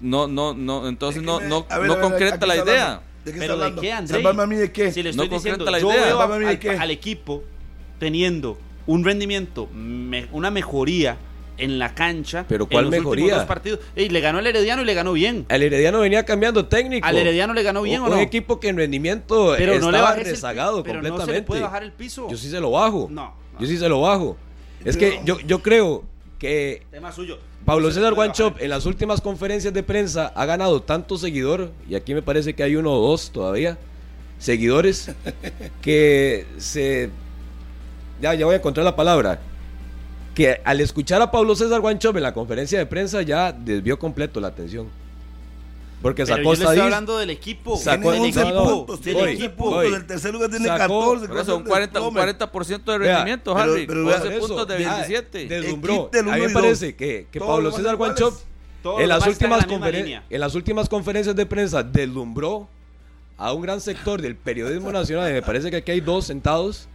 no, 0.00 0.26
no, 0.26 0.52
no, 0.54 0.88
entonces 0.88 1.22
no, 1.22 1.40
no, 1.40 1.64
no 1.86 2.00
concreta 2.00 2.44
la 2.46 2.56
idea. 2.56 3.00
Hablando. 3.24 3.30
¿De 3.30 3.32
qué 3.32 3.38
¿Pero 3.38 3.58
de 3.58 3.80
qué, 3.80 3.92
Andrei? 3.92 4.22
¿Salvarme 4.22 4.42
a 4.42 4.46
mí 4.46 4.56
de 4.56 4.72
qué? 4.72 4.92
Si 4.92 5.02
le 5.02 5.12
No 5.12 5.22
estoy 5.24 5.38
diciendo, 5.38 5.64
concreta 5.64 5.70
la 5.70 5.78
yo 5.80 5.90
idea. 5.92 6.06
veo 6.06 6.18
Salvarme 6.18 6.34
a 6.34 6.38
mí 6.38 6.44
de 6.44 6.50
al, 6.50 6.58
qué. 6.58 6.70
al 6.70 6.90
equipo 6.90 7.42
teniendo 7.98 8.58
un 8.86 9.04
rendimiento, 9.04 9.68
me- 9.72 10.26
una 10.32 10.50
mejoría 10.50 11.16
en 11.56 11.78
la 11.78 11.94
cancha. 11.94 12.44
¿Pero 12.48 12.66
cuál 12.66 12.86
en 12.86 12.90
los 12.90 13.00
mejoría? 13.00 13.36
dos 13.36 13.44
partidos. 13.44 13.78
Y 13.96 14.08
le 14.08 14.20
ganó 14.20 14.38
al 14.38 14.46
Herediano 14.46 14.82
y 14.82 14.84
le 14.84 14.94
ganó 14.94 15.12
bien. 15.12 15.46
El 15.48 15.62
Herediano 15.62 16.00
venía 16.00 16.24
cambiando 16.24 16.66
técnico. 16.66 17.06
¿Al 17.06 17.16
Herediano 17.16 17.54
le 17.54 17.62
ganó 17.62 17.82
bien 17.82 18.00
un, 18.00 18.06
o 18.08 18.10
no? 18.10 18.16
Un 18.16 18.22
equipo 18.22 18.58
que 18.60 18.68
en 18.68 18.76
rendimiento 18.76 19.54
Pero 19.56 19.78
no 19.78 19.90
le 19.92 19.98
estaba 19.98 20.16
el 20.18 20.24
rezagado 20.24 20.82
pero 20.82 20.96
completamente. 20.96 21.18
no 21.18 21.26
se 21.26 21.32
le 21.32 21.42
puede 21.42 21.62
bajar 21.62 21.82
el 21.84 21.92
piso. 21.92 22.28
Yo 22.28 22.36
sí 22.36 22.50
se 22.50 22.58
lo 22.60 22.72
bajo. 22.72 23.06
No, 23.10 23.34
no. 23.54 23.60
Yo 23.60 23.66
sí 23.66 23.78
se 23.78 23.88
lo 23.88 24.00
bajo. 24.00 24.36
Es 24.84 24.96
que 24.96 25.20
yo, 25.24 25.38
yo 25.40 25.62
creo 25.62 26.04
que 26.38 26.82
Tema 26.90 27.10
suyo. 27.12 27.38
Pablo 27.64 27.90
César 27.90 28.12
Guanchop 28.12 28.60
en 28.60 28.68
las 28.68 28.84
últimas 28.84 29.22
conferencias 29.22 29.72
de 29.72 29.82
prensa 29.82 30.32
ha 30.34 30.44
ganado 30.44 30.82
tanto 30.82 31.16
seguidor, 31.16 31.70
y 31.88 31.94
aquí 31.94 32.12
me 32.12 32.20
parece 32.20 32.54
que 32.54 32.62
hay 32.62 32.76
uno 32.76 32.92
o 32.92 33.08
dos 33.08 33.30
todavía, 33.30 33.78
seguidores, 34.38 35.10
que 35.80 36.46
se... 36.58 37.08
Ya, 38.20 38.34
ya 38.34 38.44
voy 38.44 38.54
a 38.54 38.58
encontrar 38.58 38.84
la 38.84 38.94
palabra. 38.94 39.40
Que 40.34 40.60
al 40.64 40.80
escuchar 40.80 41.22
a 41.22 41.30
Pablo 41.30 41.56
César 41.56 41.80
Guanchop 41.80 42.16
en 42.16 42.22
la 42.22 42.34
conferencia 42.34 42.78
de 42.78 42.86
prensa 42.86 43.22
ya 43.22 43.52
desvió 43.52 43.98
completo 43.98 44.40
la 44.40 44.48
atención. 44.48 44.88
Porque 46.04 46.24
Pero 46.26 46.36
sacó 46.36 46.42
yo 46.42 46.58
le 46.58 46.64
estoy 46.66 46.78
hablando 46.80 47.16
del 47.16 47.30
equipo. 47.30 47.78
Sacó- 47.78 48.10
del 48.12 48.20
Tiene 48.20 48.42
11 48.42 48.54
no, 48.54 48.64
no, 48.64 48.70
puntos, 48.76 48.96
del 48.96 49.04
tiene 49.04 49.20
voy, 49.20 49.30
11 49.32 49.44
equipo. 49.46 49.70
voy. 49.70 49.86
el 49.94 50.06
tercer 50.06 50.32
lugar 50.34 50.50
tiene 50.50 50.66
Sacó- 50.66 50.78
14. 51.00 51.28
Por 51.28 51.38
eso, 51.38 51.56
un 51.56 51.64
40, 51.64 52.00
un 52.02 52.14
40% 52.14 52.92
de 52.92 52.98
Vea, 52.98 53.16
rendimiento, 53.16 53.54
pero- 53.54 53.72
Harry. 53.72 53.86
pero 53.86 54.02
12 54.02 54.28
vea 54.28 54.38
puntos 54.38 54.68
de 54.68 54.74
Ah, 54.74 54.78
27. 54.96 55.46
Deslumbró. 55.48 56.10
A 56.12 56.22
mí 56.36 56.40
me 56.42 56.50
parece 56.50 56.94
que, 56.94 57.26
Pablo 57.38 57.72
César. 57.72 57.96
Guanchop 57.96 58.34
en 59.00 59.08
las, 59.08 59.26
últimas 59.26 59.66
la 59.66 60.22
en 60.28 60.40
las 60.40 60.54
últimas 60.54 60.90
conferencias 60.90 61.34
de 61.34 61.46
prensa 61.46 61.82
deslumbró 61.82 62.68
a 63.38 63.54
un 63.54 63.62
gran 63.62 63.80
sector 63.80 64.20
del 64.20 64.36
periodismo 64.36 64.92
nacional, 64.92 65.30
y 65.30 65.32
me 65.32 65.40
parece 65.40 65.70
que 65.70 65.76
aquí 65.78 65.90
hay 65.90 66.00
dos 66.00 66.26
sentados, 66.26 66.86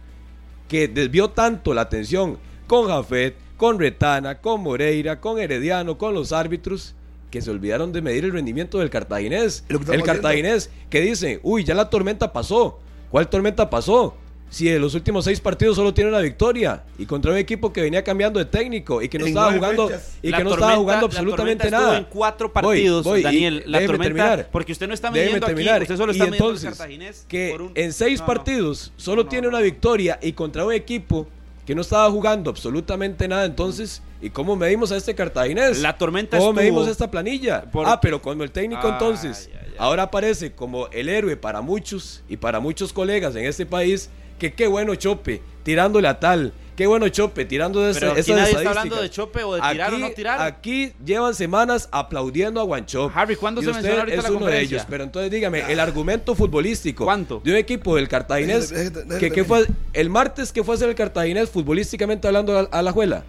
que 0.68 0.86
desvió 0.86 1.30
tanto 1.30 1.74
la 1.74 1.80
atención 1.80 2.38
con 2.68 2.86
Jafet, 2.86 3.34
con 3.56 3.76
Retana, 3.80 4.40
con 4.40 4.60
Moreira, 4.62 5.20
con 5.20 5.40
Herediano, 5.40 5.98
con 5.98 6.14
los 6.14 6.30
árbitros, 6.30 6.94
que 7.30 7.40
se 7.40 7.50
olvidaron 7.50 7.92
de 7.92 8.02
medir 8.02 8.24
el 8.24 8.32
rendimiento 8.32 8.78
del 8.78 8.90
cartaginés. 8.90 9.64
El 9.68 10.02
cartaginés 10.02 10.70
que 10.88 11.00
dice, 11.00 11.40
uy, 11.42 11.64
ya 11.64 11.74
la 11.74 11.88
tormenta 11.90 12.32
pasó. 12.32 12.78
¿Cuál 13.10 13.28
tormenta 13.28 13.70
pasó? 13.70 14.16
Si 14.52 14.68
en 14.68 14.80
los 14.80 14.94
últimos 14.96 15.24
seis 15.26 15.38
partidos 15.40 15.76
solo 15.76 15.94
tiene 15.94 16.10
una 16.10 16.18
victoria 16.18 16.82
y 16.98 17.06
contra 17.06 17.30
un 17.30 17.38
equipo 17.38 17.72
que 17.72 17.82
venía 17.82 18.02
cambiando 18.02 18.40
de 18.40 18.46
técnico 18.46 19.00
y 19.00 19.08
que 19.08 19.16
no 19.16 19.24
En 19.26 19.28
estaba 19.28 19.52
jugando 19.52 19.86
fechas. 19.86 20.18
y 20.22 20.30
La 20.30 20.38
que 20.38 20.42
no 20.44 20.50
tormenta- 20.50 20.66
estaba 20.66 20.76
jugando 20.82 21.06
absolutamente 21.06 21.70
nada. 21.70 21.98
en 21.98 22.04
cuatro 22.10 22.52
partidos, 22.52 23.04
voy, 23.04 23.20
y 23.20 23.22
Daniel. 23.22 23.62
La 23.66 23.78
tormenta, 23.86 24.02
terminar. 24.04 24.48
porque 24.50 24.72
usted 24.72 24.88
no 24.88 24.94
está 24.94 25.12
midiendo 25.12 25.46
aquí, 25.46 25.54
usted 25.62 25.96
solo 25.96 26.10
y 26.12 26.16
está 26.16 26.24
midiendo 26.24 26.44
al 26.46 26.50
entonces, 26.56 26.68
Cartaginés 26.70 27.24
que 27.28 27.50
por 27.52 27.62
un- 27.62 27.72
en 27.76 27.92
seis 27.92 28.18
No, 28.18 28.26
no. 28.26 28.32
partidos 28.34 28.92
solo 28.96 29.22
No, 29.22 29.28
tiene 29.28 29.42
no. 29.44 29.50
una 29.50 29.60
victoria 29.60 30.18
y 30.20 30.32
contra 30.32 30.66
un 30.66 30.72
equipo 30.72 31.28
que 31.70 31.74
no 31.76 31.82
estaba 31.82 32.10
jugando 32.10 32.50
absolutamente 32.50 33.28
nada, 33.28 33.44
entonces, 33.44 34.02
¿y 34.20 34.30
cómo 34.30 34.56
medimos 34.56 34.90
a 34.90 34.96
este 34.96 35.14
cartaginés? 35.14 35.78
La 35.80 35.96
tormenta 35.96 36.36
¿Cómo 36.36 36.50
estuvo- 36.50 36.60
medimos 36.60 36.88
esta 36.88 37.08
planilla? 37.08 37.62
Por- 37.70 37.86
Ah, 37.86 38.00
pero 38.00 38.20
como 38.20 38.42
el 38.42 38.50
técnico 38.50 38.88
entonces 38.88 39.48
ahora 39.78 40.02
aparece 40.02 40.50
como 40.50 40.88
el 40.88 41.08
héroe 41.08 41.36
para 41.36 41.60
muchos 41.60 42.24
y 42.28 42.38
para 42.38 42.58
muchos 42.58 42.92
colegas 42.92 43.36
en 43.36 43.44
este 43.44 43.66
país, 43.66 44.10
que 44.40 44.52
qué 44.52 44.66
bueno 44.66 44.96
Chope, 44.96 45.42
tirándole 45.62 46.08
a 46.08 46.18
tal, 46.18 46.52
qué 46.80 46.86
bueno 46.86 47.06
Chope, 47.10 47.44
tirando 47.44 47.82
de 47.82 47.92
Pero 47.92 48.06
ese- 48.12 48.12
aquí 48.12 48.20
esas 48.20 48.36
nadie 48.36 48.42
está 48.52 48.58
estadísticas. 48.62 48.76
hablando 48.78 49.02
de 49.02 49.10
Chope 49.10 49.44
o 49.44 49.54
de 49.54 49.60
tirar 49.60 49.92
o 49.92 49.98
no 49.98 50.10
tirar. 50.12 50.40
Aquí 50.40 50.92
llevan 51.04 51.34
semanas 51.34 51.90
aplaudiendo 51.92 52.58
a 52.58 52.64
Guanchop. 52.64 53.12
Harry, 53.14 53.36
¿cuándo 53.36 53.60
Y 53.60 53.64
se 53.64 53.70
usted 53.70 53.82
mencionó 53.82 54.00
ahorita 54.00 54.16
es 54.16 54.24
la 54.24 54.30
uno 54.36 54.46
de 54.46 54.60
ellos. 54.62 54.82
Pero 54.88 55.04
entonces 55.04 55.30
dígame, 55.30 55.70
el 55.70 55.78
argumento 55.78 56.34
futbolístico 56.34 57.04
¿Cuánto? 57.04 57.42
de 57.44 57.50
un 57.50 57.56
equipo 57.58 57.96
del 57.96 58.08
Cartaginés, 58.08 58.72
que, 58.72 59.44
fue 59.44 59.66
el 59.92 60.08
martes 60.08 60.52
que 60.52 60.64
fue 60.64 60.74
a 60.74 60.76
hacer 60.76 60.88
el 60.88 60.94
Cartaginés 60.94 61.50
futbolísticamente 61.50 62.26
hablando 62.26 62.58
a, 62.58 62.62
a 62.62 62.80
la 62.80 62.92
juela. 62.92 63.24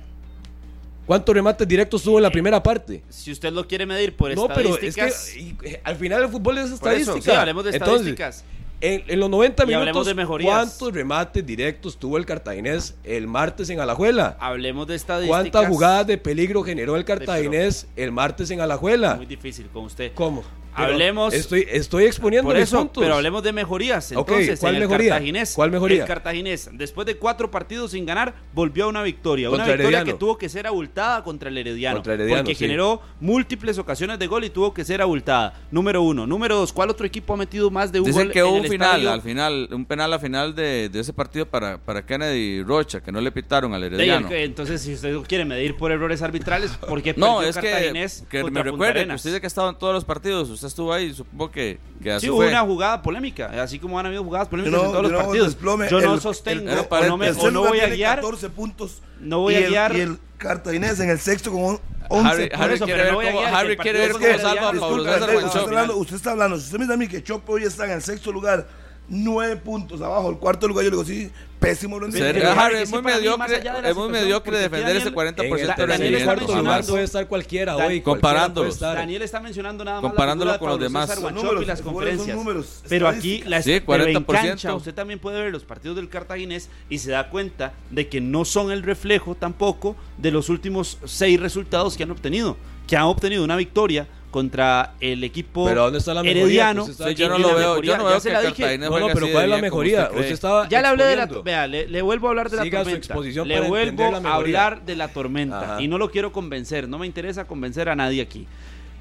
¿Cuántos 1.05 1.35
remates 1.35 1.67
directos 1.67 2.03
tuvo 2.03 2.19
en 2.19 2.23
la 2.23 2.31
primera 2.31 2.63
parte? 2.63 3.03
Si 3.09 3.33
usted 3.33 3.51
lo 3.51 3.67
quiere 3.67 3.85
medir 3.85 4.15
por 4.15 4.33
No, 4.33 4.47
pero 4.47 4.77
es 4.77 4.95
estadísticas. 4.95 5.29
que 5.33 5.39
y- 5.41 5.57
eh, 5.73 5.81
al 5.83 5.97
final 5.97 6.23
el 6.23 6.29
fútbol 6.29 6.57
es 6.59 6.69
por 6.79 6.93
eso, 6.93 7.01
estadística. 7.01 7.31
sí, 7.33 7.37
hablemos 7.37 7.65
de 7.65 7.71
Entonces, 7.71 8.07
estadísticas. 8.07 8.43
En, 8.81 9.03
en 9.07 9.19
los 9.19 9.29
90 9.29 9.63
Y 9.63 9.73
hablemos 9.73 9.85
minutos, 9.85 10.07
de 10.07 10.13
mejorías. 10.15 10.51
¿cuántos 10.53 10.93
remates 10.93 11.45
directos 11.45 11.97
tuvo 11.97 12.17
el 12.17 12.25
cartaginés 12.25 12.95
el 13.03 13.27
martes 13.27 13.69
en 13.69 13.79
Alajuela? 13.79 14.37
Hablemos 14.39 14.87
de 14.87 14.95
estadísticas. 14.95 15.39
¿Cuántas 15.39 15.67
jugadas 15.67 16.07
de 16.07 16.17
peligro 16.17 16.63
generó 16.63 16.95
el 16.95 17.05
cartaginés 17.05 17.87
el 17.95 18.11
martes 18.11 18.49
en 18.49 18.59
Alajuela? 18.59 19.15
Muy 19.15 19.27
difícil 19.27 19.67
con 19.67 19.85
usted. 19.85 20.11
¿Cómo? 20.15 20.43
Pero 20.75 20.93
Hablemos- 20.93 21.33
Estoy, 21.33 21.65
estoy 21.69 22.05
exponiendo 22.05 22.47
Por 22.49 22.57
eso, 22.57 22.77
puntos. 22.79 23.03
pero 23.03 23.15
hablemos 23.15 23.43
de 23.43 23.51
mejorías. 23.53 24.11
Entonces, 24.11 24.59
¿cuál 24.59 24.75
en 24.75 24.81
el 24.83 24.87
mejoría? 24.87 25.09
Cartaginés, 25.11 25.53
¿Cuál 25.53 25.71
mejoría? 25.71 26.01
El 26.03 26.07
Cartaginés, 26.07 26.69
después 26.73 27.05
de 27.07 27.17
cuatro 27.17 27.51
partidos 27.51 27.91
sin 27.91 28.05
ganar, 28.05 28.33
volvió 28.53 28.85
a 28.85 28.87
una 28.87 29.03
victoria. 29.03 29.49
Contra 29.49 29.65
una 29.65 29.73
victoria 29.73 29.97
Herediano. 29.99 30.17
que 30.17 30.19
tuvo 30.19 30.37
que 30.37 30.49
ser 30.49 30.67
abultada 30.67 31.23
contra 31.23 31.49
el 31.49 31.57
Herediano. 31.57 31.97
Contra 31.97 32.13
Herediano, 32.13 32.43
porque 32.43 32.55
sí. 32.55 32.63
generó 32.65 33.01
múltiples 33.19 33.77
ocasiones 33.77 34.17
de 34.19 34.27
gol 34.27 34.43
y 34.43 34.49
tuvo 34.49 34.73
que 34.73 34.83
ser 34.85 35.01
abultada. 35.01 35.53
Número 35.71 36.01
uno. 36.01 36.25
Número 36.25 36.55
dos, 36.55 36.71
¿cuál 36.73 36.89
otro 36.89 37.05
equipo 37.05 37.33
ha 37.33 37.37
metido 37.37 37.69
más 37.69 37.91
de 37.91 37.99
un 37.99 38.05
Dicen 38.05 38.23
gol 38.25 38.31
que 38.31 38.43
hubo 38.43 38.53
un 38.55 38.63
final, 38.65 38.89
estadio? 39.01 39.11
al 39.11 39.21
final, 39.21 39.69
un 39.71 39.85
penal 39.85 40.13
al 40.13 40.19
final 40.19 40.55
de, 40.55 40.89
de 40.89 40.99
ese 40.99 41.13
partido 41.13 41.45
para, 41.45 41.77
para 41.77 42.05
Kennedy 42.05 42.63
Rocha, 42.63 43.01
que 43.01 43.11
no 43.11 43.19
le 43.21 43.31
pitaron 43.31 43.73
al 43.73 43.83
Herediano. 43.83 44.27
el 44.27 44.33
que- 44.33 44.43
Entonces, 44.43 44.81
si 44.81 44.93
usted 44.93 45.15
quiere 45.27 45.45
medir 45.45 45.75
por 45.75 45.91
errores 45.91 46.21
arbitrales, 46.21 46.71
¿por 46.71 47.01
qué 47.01 47.13
No, 47.17 47.41
es 47.41 47.57
que, 47.57 47.69
Cartaginés 47.71 48.23
que 48.29 48.41
contra 48.41 48.63
me 48.63 48.71
recuerde, 48.71 48.93
que 48.93 48.99
Arenas? 49.01 49.15
usted 49.21 49.29
dice 49.31 49.41
que 49.41 49.45
ha 49.45 49.49
estado 49.49 49.69
en 49.69 49.75
todos 49.77 49.93
los 49.93 50.05
partidos, 50.05 50.49
usted 50.61 50.67
estuvo 50.67 50.93
ahí, 50.93 51.13
supongo 51.13 51.49
que, 51.51 51.79
que 52.03 52.11
así 52.11 52.25
Sí, 52.25 52.29
hubo 52.29 52.37
fue. 52.37 52.49
una 52.49 52.61
jugada 52.61 53.01
polémica, 53.01 53.47
así 53.63 53.79
como 53.79 53.97
han 53.99 54.05
habido 54.05 54.23
jugadas 54.23 54.47
polémicas 54.47 54.73
Yo 54.79 54.83
no- 54.83 54.85
en 54.85 54.91
todos 54.91 55.03
los 55.03 55.11
no 55.11 55.17
partidos. 55.19 55.47
desplome, 55.47 55.87
yo 55.89 56.01
no 56.01 56.13
el- 56.13 56.21
sostengo 56.21 56.69
el- 56.71 56.79
o 56.89 57.05
no, 57.07 57.17
me- 57.17 57.27
El 57.29 57.35
o 57.39 57.51
no 57.51 57.61
voy 57.61 57.79
a 57.79 57.87
guiar 57.87 58.17
14 58.17 58.49
puntos. 58.49 59.01
No 59.19 59.39
voy 59.39 59.55
a 59.55 59.59
el- 59.59 59.69
guiar- 59.71 59.95
Y 59.97 60.01
el 60.01 60.19
Cartaginés 60.37 60.99
en 60.99 61.09
el 61.09 61.19
sexto 61.19 61.51
con 61.51 61.79
11 62.09 62.29
Harry, 62.29 62.41
puntos. 62.49 62.59
Harry 62.61 62.73
eso, 62.75 62.85
quiere 62.85 63.03
ver 63.03 63.11
no 63.11 63.17
cómo, 63.19 63.39
Harry 63.55 63.71
el 63.71 63.77
quiere 63.77 63.99
ver 63.99 64.11
cómo 64.11 64.25
salva 64.25 64.69
a 64.69 64.71
Pablo 64.73 65.03
César 65.03 65.21
usted, 65.35 65.45
está 65.47 65.59
hablando, 65.59 65.97
usted 65.97 66.15
está 66.15 66.31
hablando, 66.31 66.57
si 66.57 66.63
usted 66.65 66.77
me 66.77 66.83
dice 66.85 66.93
a 66.93 66.97
mí 66.97 67.07
que 67.07 67.23
Chopo 67.23 67.53
hoy 67.53 67.63
está 67.63 67.85
en 67.85 67.91
el 67.91 68.01
sexto 68.01 68.31
lugar, 68.31 68.67
nueve 69.07 69.55
puntos 69.57 70.01
abajo, 70.01 70.29
el 70.29 70.37
cuarto 70.37 70.67
lugar, 70.67 70.83
yo 70.85 70.91
le 70.91 70.95
digo, 70.97 71.05
sí, 71.05 71.31
pésimo. 71.61 71.99
Pero, 72.11 72.51
Harry, 72.59 72.77
es 72.79 72.89
muy 72.89 73.01
mediocre, 73.01 73.61
es 73.85 73.95
muy 73.95 74.09
mediocre 74.09 74.57
defender 74.57 74.97
ese 74.97 75.11
Daniel- 75.11 75.35
40% 75.35 75.45
En 75.45 75.53
el, 75.61 75.67
de 75.77 75.85
rendimiento. 75.85 76.35
mencionando- 76.35 76.87
puede 76.89 77.03
estar 77.03 77.27
cualquiera 77.27 77.77
hoy. 77.77 78.01
comparándolo. 78.01 78.73
Daniel 78.73 79.21
está 79.21 79.39
mencionando 79.39 79.85
nada 79.85 80.01
más 80.01 80.09
Comparándolo 80.09 80.57
con 80.59 80.69
los 80.69 80.79
demás. 80.79 81.09
Y 81.17 81.33
números, 81.33 81.67
las 81.67 81.81
conferencias. 81.81 82.35
números, 82.35 82.81
pero 82.89 83.07
aquí 83.07 83.43
la 83.45 83.61
Sí, 83.61 83.79
pero 83.85 84.03
en 84.05 84.13
40%. 84.25 84.25
cancha 84.49 84.75
usted 84.75 84.93
también 84.93 85.19
puede 85.19 85.39
ver 85.41 85.51
los 85.51 85.63
partidos 85.63 85.95
del 85.95 86.09
Cartaginés 86.09 86.69
y 86.89 86.97
se 86.97 87.11
da 87.11 87.29
cuenta 87.29 87.73
de 87.91 88.09
que 88.09 88.19
no 88.19 88.43
son 88.43 88.71
el 88.71 88.81
reflejo 88.83 89.35
tampoco 89.35 89.95
de 90.17 90.31
los 90.31 90.49
últimos 90.49 90.97
seis 91.05 91.39
resultados 91.39 91.95
que 91.95 92.03
han 92.03 92.11
obtenido, 92.11 92.57
que 92.87 92.97
han 92.97 93.03
obtenido 93.03 93.43
una 93.43 93.55
victoria 93.55 94.07
contra 94.31 94.93
el 94.99 95.23
equipo 95.23 95.65
Pero 95.65 95.83
¿dónde 95.83 95.99
está 95.99 96.13
la 96.13 96.23
mejoría? 96.23 96.43
herediano. 96.43 96.81
Usted 96.83 96.91
está 96.93 97.07
Sí, 97.09 97.15
yo 97.15 97.29
no 97.29 97.37
lo 97.37 97.47
veo, 97.55 97.69
mejoría, 97.69 97.97
yo 97.97 98.03
no 98.03 98.09
ya 98.09 98.19
se 98.19 98.31
la 98.31 98.39
dije. 98.41 98.53
Cartagena 98.63 98.89
No, 98.89 99.07
pero 99.13 99.27
¿cuál 99.31 99.43
es 99.43 99.49
la 99.49 99.57
mejoría? 99.57 99.99
usted 100.01 100.09
cree. 100.11 100.19
Usted 100.21 100.33
estaba 100.33 100.69
Ya 100.69 100.81
le 100.81 100.87
hablé 100.87 101.03
de 101.05 101.15
la 101.17 101.25
vea, 101.27 101.67
le, 101.67 101.87
le 101.87 102.01
vuelvo 102.01 102.27
a 102.27 102.29
hablar 102.31 102.49
de 102.49 102.57
la 102.57 102.63
Siga 102.63 102.79
su 102.79 102.83
tormenta. 102.85 103.05
exposición 103.05 103.47
le 103.47 103.55
para 103.57 103.67
vuelvo 103.67 104.03
a 104.05 104.11
mejoría. 104.21 104.33
hablar 104.33 104.85
de 104.85 104.95
la 104.95 105.07
tormenta 105.09 105.73
Ajá. 105.73 105.81
y 105.81 105.87
no 105.87 105.97
lo 105.97 106.09
quiero 106.09 106.31
convencer, 106.31 106.87
no 106.89 106.97
me 106.97 107.05
interesa 107.05 107.45
convencer 107.45 107.89
a 107.89 107.95
nadie 107.95 108.21
aquí. 108.21 108.47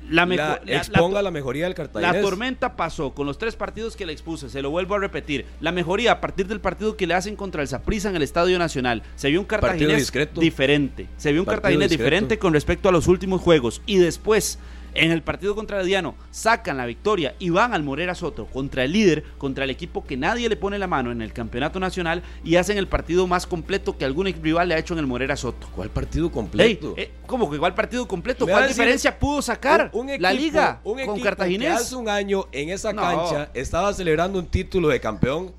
La, 0.09 0.59
exponga 0.66 1.23
la 1.23 1.31
mejoría 1.31 1.66
del 1.66 1.74
Cartaginés. 1.74 2.16
la 2.16 2.20
tormenta 2.20 2.74
pasó 2.74 3.12
con 3.12 3.27
los 3.28 3.39
tres 3.39 3.55
partidos 3.55 3.94
que 3.94 4.07
le 4.07 4.12
expuse, 4.12 4.48
se 4.48 4.61
lo 4.61 4.70
vuelvo 4.70 4.97
a 4.97 4.98
repetir. 4.98 5.44
La 5.61 5.70
mejoría 5.70 6.11
a 6.12 6.20
partir 6.20 6.48
del 6.48 6.59
partido 6.59 6.97
que 6.97 7.07
le 7.07 7.15
hacen 7.15 7.36
contra 7.36 7.62
el 7.62 7.69
Saprissa 7.69 8.09
en 8.09 8.16
el 8.16 8.23
Estadio 8.23 8.59
Nacional. 8.59 9.02
Se 9.15 9.28
vio 9.28 9.39
un 9.39 9.47
Cartaginés 9.47 9.98
discreto. 9.98 10.40
diferente. 10.40 11.07
Se 11.16 11.31
vio 11.31 11.43
un 11.43 11.47
Partido 11.47 11.62
Cartaginés 11.62 11.90
discreto. 11.90 12.02
diferente 12.05 12.39
con 12.40 12.52
respecto 12.55 12.89
a 12.89 12.93
los 12.93 13.07
últimos 13.07 13.40
juegos. 13.40 13.82
Y 13.86 13.98
después, 13.98 14.59
en 14.94 15.10
el 15.10 15.22
partido 15.22 15.54
contra 15.54 15.78
Herediano, 15.78 16.14
sacan 16.30 16.76
la 16.76 16.86
victoria 16.86 17.34
y 17.38 17.50
van 17.50 17.74
al 17.74 17.82
Morera 17.82 18.14
Soto 18.14 18.46
contra 18.46 18.84
el 18.84 18.92
líder, 18.92 19.24
contra 19.38 19.64
el 19.64 19.70
equipo 19.70 20.04
que 20.04 20.16
nadie 20.16 20.48
le 20.48 20.56
pone 20.56 20.78
la 20.78 20.86
mano 20.86 21.12
en 21.12 21.22
el 21.22 21.32
campeonato 21.32 21.78
nacional 21.80 22.22
y 22.44 22.56
hacen 22.56 22.78
el 22.78 22.88
partido 22.88 23.26
más 23.26 23.46
completo 23.46 23.96
que 23.96 24.04
algún 24.04 24.26
rival 24.26 24.68
le 24.68 24.74
ha 24.74 24.78
hecho 24.78 24.94
en 24.94 25.00
el 25.00 25.06
Morera 25.06 25.36
Soto. 25.36 25.68
¿Cuál 25.74 25.90
partido 25.90 26.26
Ey, 26.26 26.30
completo? 26.32 26.94
eh, 26.96 27.10
¿Cómo 27.26 27.48
que 27.48 27.56
igual 27.56 27.74
partido 27.74 28.06
completo? 28.08 28.46
¿Cuál 28.46 28.68
diferencia 28.68 29.18
pudo 29.18 29.40
sacar 29.42 29.90
Un- 29.92 30.10
un 30.10 30.20
la 30.22 30.32
liga 30.32 30.80
un 30.84 30.94
con 30.94 31.00
equipo 31.00 31.20
Cartaginés? 31.24 31.68
que 31.68 31.74
hace 31.74 31.96
un 31.96 32.08
año 32.08 32.46
en 32.52 32.70
esa 32.70 32.92
No. 32.92 33.02
cancha 33.02 33.50
estaba 33.54 33.92
celebrando 33.94 34.38
un 34.38 34.46
título 34.46 34.88
de 34.88 35.00
campeón. 35.00 35.52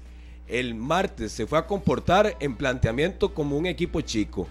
El 0.47 0.75
martes 0.75 1.31
se 1.31 1.47
fue 1.47 1.57
a 1.59 1.65
comportar 1.65 2.35
en 2.41 2.55
planteamiento 2.57 3.33
como 3.33 3.57
un 3.57 3.65
equipo 3.67 4.01
chico. 4.01 4.47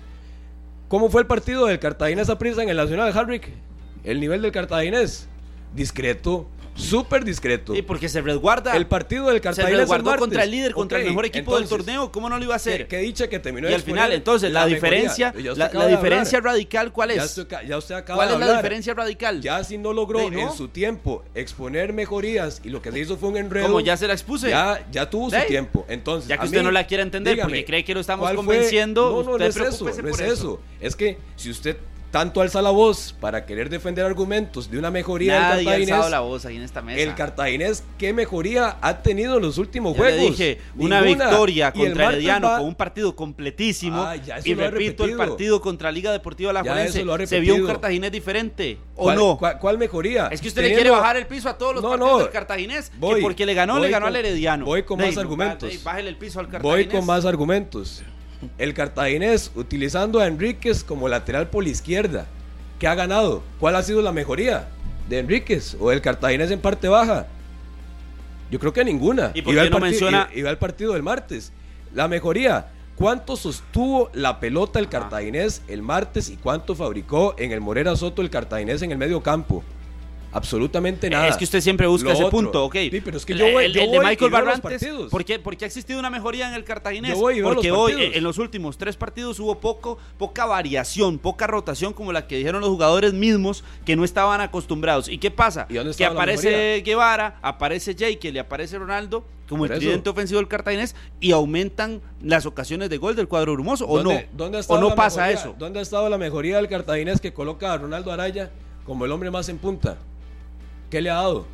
¿Cómo 0.88 1.10
fue 1.10 1.20
el 1.20 1.26
partido 1.26 1.66
del 1.66 1.78
Cartaginés 1.78 2.30
a 2.30 2.38
prisa 2.38 2.62
en 2.62 2.70
el 2.70 2.76
Nacional, 2.78 3.16
Harrick? 3.16 3.48
El 4.04 4.20
nivel 4.20 4.42
del 4.42 4.52
Cartaginés, 4.52 5.28
discreto, 5.74 6.48
súper 6.74 7.24
discreto. 7.24 7.74
Sí, 7.74 7.82
porque 7.82 8.08
se 8.08 8.20
resguarda. 8.20 8.76
El 8.76 8.86
partido 8.86 9.26
del 9.26 9.36
se 9.36 9.40
Cartaginés 9.42 9.72
el 9.72 9.80
resguardó 9.80 10.16
contra 10.16 10.44
el 10.44 10.50
líder, 10.50 10.72
contra 10.72 10.98
el 10.98 11.06
mejor 11.06 11.26
equipo 11.26 11.52
entonces, 11.52 11.68
del 11.70 11.78
torneo. 11.78 12.12
¿Cómo 12.12 12.28
no 12.28 12.38
lo 12.38 12.44
iba 12.44 12.54
a 12.54 12.56
hacer? 12.56 12.88
qué 12.88 12.98
dicha 12.98 13.28
que 13.28 13.38
terminó 13.38 13.68
y 13.68 13.74
al 13.74 13.82
final, 13.82 14.12
entonces, 14.12 14.50
la, 14.50 14.66
diferencia, 14.66 15.32
la, 15.34 15.86
diferencia 15.86 16.40
radical, 16.40 16.92
¿cuál 16.92 17.10
Ya 17.10 17.24
es? 17.24 17.38
usted, 17.38 17.56
ya 17.66 17.76
usted 17.76 17.94
acaba 17.94 18.16
¿Cuál 18.16 18.28
de 18.28 18.34
es 18.34 18.50
la 18.50 18.56
diferencia 18.56 18.94
radical? 18.94 19.40
Ya 19.40 19.62
si 19.64 19.78
no 19.78 19.92
logró 19.92 20.20
en 20.20 20.52
su 20.52 20.68
tiempo 20.68 21.22
exponer 21.34 21.92
mejorías 21.92 22.60
y 22.64 22.70
lo 22.70 22.80
que 22.82 22.92
se 22.92 23.00
hizo 23.00 23.16
fue 23.16 23.30
un 23.30 23.36
enredo. 23.36 23.66
Como 23.66 23.80
ya 23.80 23.96
se 23.96 24.06
la 24.06 24.14
expuse. 24.14 24.48
Ya, 24.48 24.86
ya 24.90 25.08
tuvo 25.08 25.30
su 25.30 25.36
tiempo. 25.46 25.84
Entonces, 25.88 26.28
Ya 26.28 26.38
que 26.38 26.46
usted 26.46 26.58
mí, 26.58 26.64
no 26.64 26.70
la 26.70 26.86
quiere 26.86 27.02
entender 27.02 27.34
dígame, 27.34 27.50
porque 27.50 27.64
cree 27.64 27.84
que 27.84 27.94
lo 27.94 28.00
estamos 28.00 28.30
convenciendo, 28.32 29.10
No, 29.10 29.22
no, 29.22 29.32
usted 29.32 29.38
no 29.38 29.66
es 29.66 29.74
eso, 29.74 29.84
no 29.84 30.08
es 30.08 30.20
eso. 30.20 30.60
Es 30.80 30.96
que 30.96 31.18
si 31.36 31.50
usted 31.50 31.76
tanto 32.10 32.40
alza 32.40 32.60
la 32.60 32.70
voz 32.70 33.14
para 33.20 33.46
querer 33.46 33.68
defender 33.70 34.04
argumentos 34.04 34.70
de 34.70 34.78
una 34.78 34.90
mejoría 34.90 35.38
Nadie 35.38 35.44
ha 35.52 35.56
del 35.56 35.64
Cartaginés, 35.64 35.92
alzado 35.94 36.10
la 36.10 36.20
voz 36.20 36.44
ahí 36.44 36.56
en 36.56 36.62
esta 36.62 36.82
mesa. 36.82 37.00
el 37.00 37.14
Cartaginés, 37.14 37.84
¿qué 37.98 38.12
mejoría 38.12 38.76
ha 38.80 39.02
tenido 39.02 39.36
en 39.36 39.42
los 39.42 39.58
últimos 39.58 39.96
Ya 39.96 40.04
le 40.04 40.10
juegos? 40.18 40.38
dije, 40.38 40.58
una 40.76 41.00
Ninguna. 41.02 41.26
victoria 41.28 41.72
Y 41.74 41.80
el 41.82 41.86
contra 41.88 42.04
martes 42.04 42.16
Herediano 42.18 42.48
va- 42.48 42.58
con 42.58 42.66
un 42.66 42.74
partido 42.74 43.14
completísimo. 43.14 44.02
Ah, 44.02 44.16
ya 44.16 44.38
eso 44.38 44.48
y 44.48 44.54
lo 44.54 44.64
ha 44.64 44.70
repito, 44.70 45.04
el 45.04 45.16
partido 45.16 45.60
contra 45.60 45.92
Liga 45.92 46.10
Deportiva 46.12 46.52
La 46.52 46.62
Juelense. 46.62 47.04
ha 47.08 47.26
Se 47.26 47.40
vio 47.40 47.54
un. 47.54 47.66
Cartaginés 47.66 48.10
diferente. 48.12 48.78
¿O 48.96 49.04
¿Cuál- 49.04 49.16
no? 49.16 49.38
¿Cuál, 49.38 49.58
cuál 49.58 49.78
mejoría? 49.78 50.26
Es 50.28 50.40
que 50.40 50.48
usted 50.48 50.62
le 50.62 50.68
Teniendo- 50.68 50.82
quiere 50.90 51.00
bajar 51.00 51.16
el 51.16 51.26
piso 51.26 51.48
a 51.48 51.56
todos 51.56 51.74
los 51.74 51.82
No, 51.82 51.90
partidos 51.90 52.10
no. 52.12 52.18
del 52.18 52.30
Cartaginés. 52.30 52.92
Voy, 52.98 53.16
que 53.16 53.22
porque 53.22 53.46
le 53.46 53.54
ganó, 53.54 53.74
voy 53.74 53.82
le 53.82 53.90
ganó 53.90 54.06
con- 54.06 54.16
al 54.16 54.24
Herediano. 54.24 54.64
voy 54.66 54.82
con 54.82 54.98
más 55.00 55.14
no, 55.14 55.20
argumentos. 55.20 55.82
Bájele 55.84 56.08
el 56.10 56.16
piso 56.16 56.40
al 56.40 56.46
Voy 56.46 56.52
Cartaginés. 56.52 56.88
con 56.94 57.06
más 57.06 57.24
argumentos. 57.24 58.02
El 58.58 58.74
Cartaginés 58.74 59.50
utilizando 59.54 60.20
a 60.20 60.26
Enríquez 60.26 60.82
como 60.84 61.08
lateral 61.08 61.48
por 61.48 61.64
la 61.64 61.70
izquierda. 61.70 62.26
¿Qué 62.78 62.86
ha 62.86 62.94
ganado? 62.94 63.42
¿Cuál 63.58 63.76
ha 63.76 63.82
sido 63.82 64.00
la 64.02 64.12
mejoría? 64.12 64.68
¿De 65.08 65.18
Enríquez 65.18 65.76
o 65.78 65.90
del 65.90 66.00
Cartaginés 66.00 66.50
en 66.50 66.60
parte 66.60 66.88
baja? 66.88 67.26
Yo 68.50 68.58
creo 68.58 68.72
que 68.72 68.84
ninguna. 68.84 69.30
¿Y 69.34 69.42
por 69.42 69.54
qué 69.54 69.70
no 69.70 69.78
parti- 69.78 69.82
menciona- 69.90 70.28
va 70.44 70.50
el 70.50 70.58
partido 70.58 70.92
del 70.94 71.02
martes. 71.02 71.52
La 71.94 72.08
mejoría. 72.08 72.68
¿Cuánto 72.96 73.36
sostuvo 73.36 74.10
la 74.12 74.40
pelota 74.40 74.78
el 74.78 74.88
Cartaginés 74.88 75.62
el 75.68 75.80
martes 75.82 76.28
y 76.28 76.36
cuánto 76.36 76.74
fabricó 76.74 77.34
en 77.38 77.50
el 77.52 77.60
Morera 77.60 77.96
Soto 77.96 78.20
el 78.22 78.28
Cartaginés 78.30 78.82
en 78.82 78.92
el 78.92 78.98
medio 78.98 79.22
campo? 79.22 79.62
Absolutamente 80.32 81.10
nada. 81.10 81.28
Es 81.28 81.36
que 81.36 81.44
usted 81.44 81.60
siempre 81.60 81.86
busca 81.86 82.08
Lo 82.08 82.14
ese 82.14 82.24
otro. 82.24 82.38
punto, 82.38 82.64
ok. 82.64 82.76
Sí, 82.90 83.00
pero 83.04 83.16
es 83.16 83.26
que 83.26 83.32
El- 83.32 83.38
yo 83.40 83.52
voy- 83.52 83.64
el, 83.64 83.72
yo 83.72 83.82
el 83.82 83.90
de 83.90 83.96
voy 83.98 84.06
Michael 84.06 84.30
Barrantes. 84.30 84.86
¿por 85.10 85.24
qué, 85.24 85.38
por 85.38 85.56
qué 85.56 85.64
ha 85.64 85.66
existido 85.66 85.98
una 85.98 86.08
mejoría 86.10 86.48
en 86.48 86.54
el 86.54 86.64
Cartaginés? 86.64 87.12
Yo 87.14 87.18
voy 87.18 87.42
Porque 87.42 87.72
hoy, 87.72 87.92
partidos. 87.92 88.16
en 88.16 88.22
los 88.24 88.38
últimos 88.38 88.78
tres 88.78 88.96
partidos, 88.96 89.40
hubo 89.40 89.58
poco, 89.58 89.98
poca 90.18 90.46
variación, 90.46 91.18
poca 91.18 91.46
rotación, 91.46 91.92
como 91.92 92.12
la 92.12 92.26
que 92.26 92.36
dijeron 92.36 92.60
los 92.60 92.70
jugadores 92.70 93.12
mismos 93.12 93.64
que 93.84 93.96
no 93.96 94.04
estaban 94.04 94.40
acostumbrados. 94.40 95.08
¿Y 95.08 95.18
qué 95.18 95.30
pasa? 95.30 95.66
¿Y 95.68 95.74
dónde 95.74 95.94
Que 95.94 96.04
aparece? 96.04 96.82
Guevara, 96.84 97.38
aparece 97.42 97.94
Jake, 97.94 98.30
le 98.32 98.40
aparece 98.40 98.78
Ronaldo, 98.78 99.24
como 99.48 99.64
Por 99.64 99.72
el 99.72 99.78
tridente 99.80 100.08
ofensivo 100.10 100.38
del 100.38 100.46
Cartaginés, 100.46 100.94
y 101.18 101.32
aumentan 101.32 102.00
las 102.22 102.46
ocasiones 102.46 102.88
de 102.88 102.98
gol 102.98 103.16
del 103.16 103.26
cuadro 103.26 103.52
brumoso, 103.54 103.84
¿o 103.86 103.96
no? 103.96 104.10
¿Dónde- 104.10 104.28
¿dónde 104.32 104.58
ha 104.58 104.60
¿O 104.68 104.78
no 104.78 104.94
pasa 104.94 105.22
mejoría? 105.22 105.40
eso? 105.40 105.54
¿Dónde 105.58 105.80
ha 105.80 105.82
estado 105.82 106.08
la 106.08 106.18
mejoría 106.18 106.56
del 106.58 106.68
cartaginés 106.68 107.20
que 107.20 107.32
coloca 107.32 107.72
a 107.72 107.78
Ronaldo 107.78 108.12
Araya 108.12 108.50
como 108.84 109.04
el 109.06 109.10
hombre 109.10 109.30
más 109.32 109.48
en 109.48 109.58
punta? 109.58 109.98
¿Qué 110.90 111.00
le 111.00 111.10
ha 111.10 111.14
dado? 111.14 111.46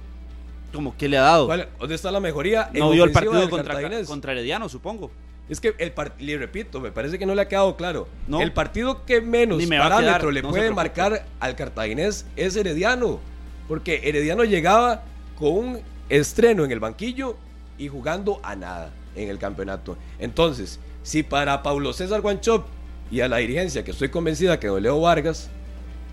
Como 0.72 0.96
que 0.96 1.08
le 1.08 1.16
ha 1.18 1.22
dado. 1.22 1.46
¿Cuál- 1.46 1.68
¿Dónde 1.78 1.94
está 1.94 2.10
la 2.10 2.20
mejoría? 2.20 2.70
en 2.72 2.80
No 2.80 2.90
vio 2.90 3.04
el 3.04 3.10
ofensiva 3.10 3.12
partido 3.32 3.40
del 3.40 3.50
contra, 3.50 3.74
Cartaginés? 3.74 4.06
contra 4.08 4.32
Herediano, 4.32 4.68
supongo. 4.68 5.10
Es 5.48 5.60
que 5.60 5.74
el 5.78 5.92
par- 5.92 6.14
le 6.18 6.36
repito, 6.38 6.80
me 6.80 6.90
parece 6.90 7.18
que 7.18 7.24
no 7.26 7.34
le 7.34 7.42
ha 7.42 7.48
quedado 7.48 7.76
claro. 7.76 8.08
No. 8.26 8.40
El 8.40 8.52
partido 8.52 9.04
que 9.04 9.20
menos 9.20 9.58
Ni 9.58 9.66
me 9.66 9.78
va 9.78 9.86
a 9.86 9.88
parámetro 9.90 10.18
quedar, 10.22 10.34
le 10.34 10.42
no 10.42 10.48
se 10.48 10.50
puede 10.52 10.62
preocupe. 10.72 10.74
marcar 10.82 11.26
al 11.38 11.54
cartaginés 11.54 12.26
es 12.34 12.56
Herediano. 12.56 13.20
Porque 13.68 14.00
Herediano 14.04 14.42
llegaba 14.44 15.02
con 15.38 15.52
un 15.52 15.80
estreno 16.08 16.64
en 16.64 16.72
el 16.72 16.80
banquillo 16.80 17.36
y 17.78 17.88
jugando 17.88 18.40
a 18.42 18.56
nada 18.56 18.90
en 19.14 19.28
el 19.28 19.38
campeonato. 19.38 19.96
Entonces, 20.18 20.80
si 21.04 21.22
para 21.22 21.62
Paulo 21.62 21.92
César 21.92 22.20
Guanchop 22.22 22.66
y 23.10 23.20
a 23.20 23.28
la 23.28 23.36
dirigencia, 23.36 23.84
que 23.84 23.92
estoy 23.92 24.08
convencida 24.08 24.58
que 24.58 24.66
don 24.66 24.82
Leo 24.82 25.00
Vargas 25.00 25.48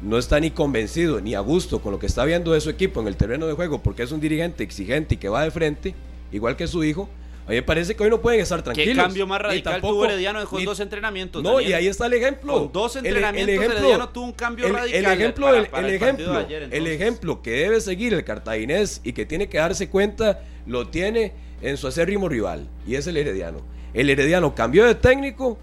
no 0.03 0.17
está 0.17 0.39
ni 0.39 0.51
convencido 0.51 1.21
ni 1.21 1.33
a 1.35 1.39
gusto 1.39 1.79
con 1.81 1.91
lo 1.93 1.99
que 1.99 2.05
está 2.07 2.25
viendo 2.25 2.51
de 2.53 2.61
su 2.61 2.69
equipo 2.69 3.01
en 3.01 3.07
el 3.07 3.15
terreno 3.15 3.47
de 3.47 3.53
juego, 3.53 3.81
porque 3.81 4.03
es 4.03 4.11
un 4.11 4.19
dirigente 4.19 4.63
exigente 4.63 5.15
y 5.15 5.17
que 5.17 5.29
va 5.29 5.43
de 5.43 5.51
frente, 5.51 5.95
igual 6.31 6.55
que 6.55 6.67
su 6.67 6.83
hijo, 6.83 7.09
a 7.45 7.49
mí 7.49 7.55
me 7.55 7.61
parece 7.63 7.93
que 7.95 8.03
hoy 8.03 8.09
no 8.09 8.21
pueden 8.21 8.39
estar 8.39 8.61
tranquilos. 8.61 8.95
¿Qué 8.95 9.01
cambio 9.01 9.27
más 9.27 9.41
radical 9.41 9.73
tampoco- 9.73 9.93
tuvo 9.95 10.05
Herediano 10.05 10.39
ni- 10.57 10.65
dos 10.65 10.79
entrenamientos? 10.79 11.43
No, 11.43 11.53
Daniel? 11.55 11.69
y 11.69 11.73
ahí 11.73 11.87
está 11.87 12.05
el 12.05 12.13
ejemplo. 12.13 12.53
Con 12.53 12.71
dos 12.71 12.95
El- 12.95 13.05
entrenamientos, 13.05 13.65
Herediano 13.65 14.09
tuvo 14.09 14.25
un 14.25 14.31
cambio 14.33 14.67
el- 14.67 14.73
radical 14.73 14.99
El 14.99 15.11
ejemplo, 15.21 15.45
para- 15.47 15.57
del- 15.57 15.67
para 15.69 15.87
el 15.87 15.93
el 15.93 16.01
ejemplo, 16.01 16.37
ayer, 16.37 16.69
el 16.71 16.87
ejemplo 16.87 17.41
que 17.41 17.51
debe 17.51 17.81
seguir 17.81 18.13
el 18.13 18.23
cartaginés 18.23 19.01
y 19.03 19.11
que 19.13 19.25
tiene 19.25 19.47
que 19.49 19.57
darse 19.57 19.89
cuenta, 19.89 20.41
lo 20.65 20.87
tiene 20.87 21.33
en 21.61 21.75
su 21.77 21.87
acérrimo 21.87 22.29
rival, 22.29 22.67
y 22.87 22.95
es 22.95 23.07
el 23.07 23.17
Herediano. 23.17 23.59
El 23.93 24.09
Herediano 24.09 24.55
cambió 24.55 24.85
de 24.85 24.95
técnico, 24.95 25.57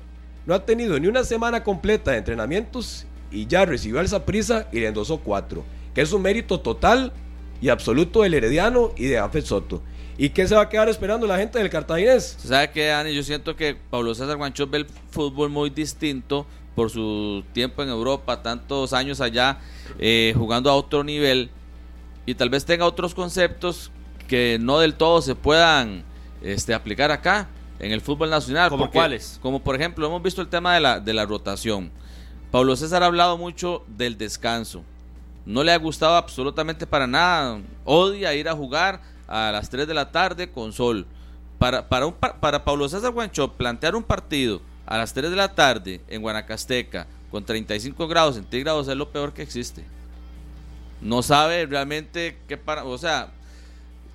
no 0.46 0.54
ha 0.54 0.64
tenido 0.66 0.98
ni 1.00 1.06
una 1.08 1.24
semana 1.24 1.62
completa 1.64 2.10
de 2.12 2.18
entrenamientos 2.18 3.06
y 3.30 3.46
ya 3.46 3.64
recibió 3.64 4.00
al 4.00 4.24
prisa 4.24 4.68
y 4.72 4.80
le 4.80 4.88
endosó 4.88 5.18
cuatro, 5.18 5.64
que 5.94 6.00
es 6.00 6.12
un 6.12 6.22
mérito 6.22 6.60
total 6.60 7.12
y 7.60 7.68
absoluto 7.68 8.22
del 8.22 8.34
Herediano 8.34 8.92
y 8.96 9.06
de 9.06 9.18
Afet 9.18 9.44
Soto. 9.44 9.82
¿Y 10.18 10.30
qué 10.30 10.46
se 10.46 10.54
va 10.54 10.62
a 10.62 10.68
quedar 10.68 10.88
esperando 10.88 11.26
la 11.26 11.38
gente 11.38 11.58
del 11.58 11.70
Cartaginés? 11.70 12.36
¿Sabe 12.38 12.70
qué, 12.70 12.86
Dani? 12.88 13.14
Yo 13.14 13.22
siento 13.22 13.56
que 13.56 13.74
Pablo 13.74 14.14
César 14.14 14.36
Guanchot 14.36 14.70
ve 14.70 14.78
el 14.78 14.86
fútbol 15.10 15.48
muy 15.48 15.70
distinto 15.70 16.46
por 16.74 16.90
su 16.90 17.42
tiempo 17.52 17.82
en 17.82 17.88
Europa, 17.88 18.42
tantos 18.42 18.92
años 18.92 19.20
allá, 19.20 19.58
eh, 19.98 20.34
jugando 20.36 20.70
a 20.70 20.74
otro 20.74 21.04
nivel, 21.04 21.50
y 22.26 22.34
tal 22.34 22.50
vez 22.50 22.64
tenga 22.64 22.84
otros 22.84 23.14
conceptos 23.14 23.90
que 24.28 24.58
no 24.60 24.78
del 24.78 24.94
todo 24.94 25.22
se 25.22 25.34
puedan 25.34 26.04
este, 26.42 26.74
aplicar 26.74 27.10
acá 27.10 27.48
en 27.78 27.92
el 27.92 28.00
fútbol 28.00 28.30
nacional. 28.30 28.68
¿Como 28.68 28.90
cuáles? 28.90 29.38
Como 29.42 29.60
por 29.60 29.74
ejemplo, 29.74 30.06
hemos 30.06 30.22
visto 30.22 30.40
el 30.40 30.48
tema 30.48 30.74
de 30.74 30.80
la, 30.80 31.00
de 31.00 31.12
la 31.12 31.26
rotación. 31.26 31.90
Pablo 32.50 32.74
César 32.76 33.02
ha 33.02 33.06
hablado 33.06 33.38
mucho 33.38 33.84
del 33.86 34.18
descanso. 34.18 34.82
No 35.46 35.62
le 35.62 35.72
ha 35.72 35.78
gustado 35.78 36.16
absolutamente 36.16 36.86
para 36.86 37.06
nada. 37.06 37.60
Odia 37.84 38.34
ir 38.34 38.48
a 38.48 38.56
jugar 38.56 39.00
a 39.28 39.52
las 39.52 39.70
3 39.70 39.86
de 39.86 39.94
la 39.94 40.10
tarde 40.10 40.50
con 40.50 40.72
sol. 40.72 41.06
Para, 41.58 41.88
para, 41.88 42.10
para 42.10 42.64
Pablo 42.64 42.88
César 42.88 43.12
Guancho 43.12 43.52
plantear 43.52 43.94
un 43.94 44.02
partido 44.02 44.60
a 44.86 44.98
las 44.98 45.12
3 45.12 45.30
de 45.30 45.36
la 45.36 45.54
tarde 45.54 46.00
en 46.08 46.22
Guanacasteca 46.22 47.06
con 47.30 47.44
35 47.44 48.08
grados 48.08 48.34
centígrados 48.34 48.88
es 48.88 48.96
lo 48.96 49.10
peor 49.10 49.32
que 49.32 49.42
existe. 49.42 49.84
No 51.00 51.22
sabe 51.22 51.66
realmente 51.66 52.36
qué 52.48 52.56
para... 52.56 52.84
O 52.84 52.98
sea, 52.98 53.28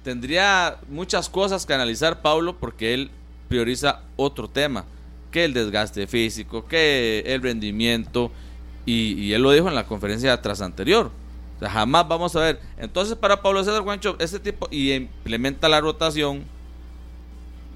tendría 0.04 0.78
muchas 0.90 1.30
cosas 1.30 1.66
que 1.66 1.74
analizar 1.74 2.22
Pablo 2.22 2.58
porque 2.60 2.94
él 2.94 3.10
prioriza 3.48 4.02
otro 4.18 4.50
tema, 4.50 4.86
que 5.36 5.44
el 5.44 5.54
desgaste 5.54 6.08
físico, 6.08 6.66
que 6.66 7.22
el 7.26 7.42
rendimiento, 7.42 8.32
y, 8.86 9.34
él 9.34 9.42
lo 9.42 9.52
dijo 9.52 9.68
en 9.68 9.76
la 9.76 9.86
conferencia 9.86 10.42
tras 10.42 10.62
anterior. 10.62 11.12
jamás 11.60 12.08
vamos 12.08 12.34
a 12.38 12.40
ver. 12.40 12.62
Entonces, 12.78 13.18
para 13.18 13.42
Pablo 13.42 13.62
César 13.62 13.82
Guancho, 13.82 14.16
este 14.20 14.40
tipo 14.40 14.70
y 14.72 14.94
implementa 14.94 15.68
la 15.68 15.82
rotación 15.82 16.46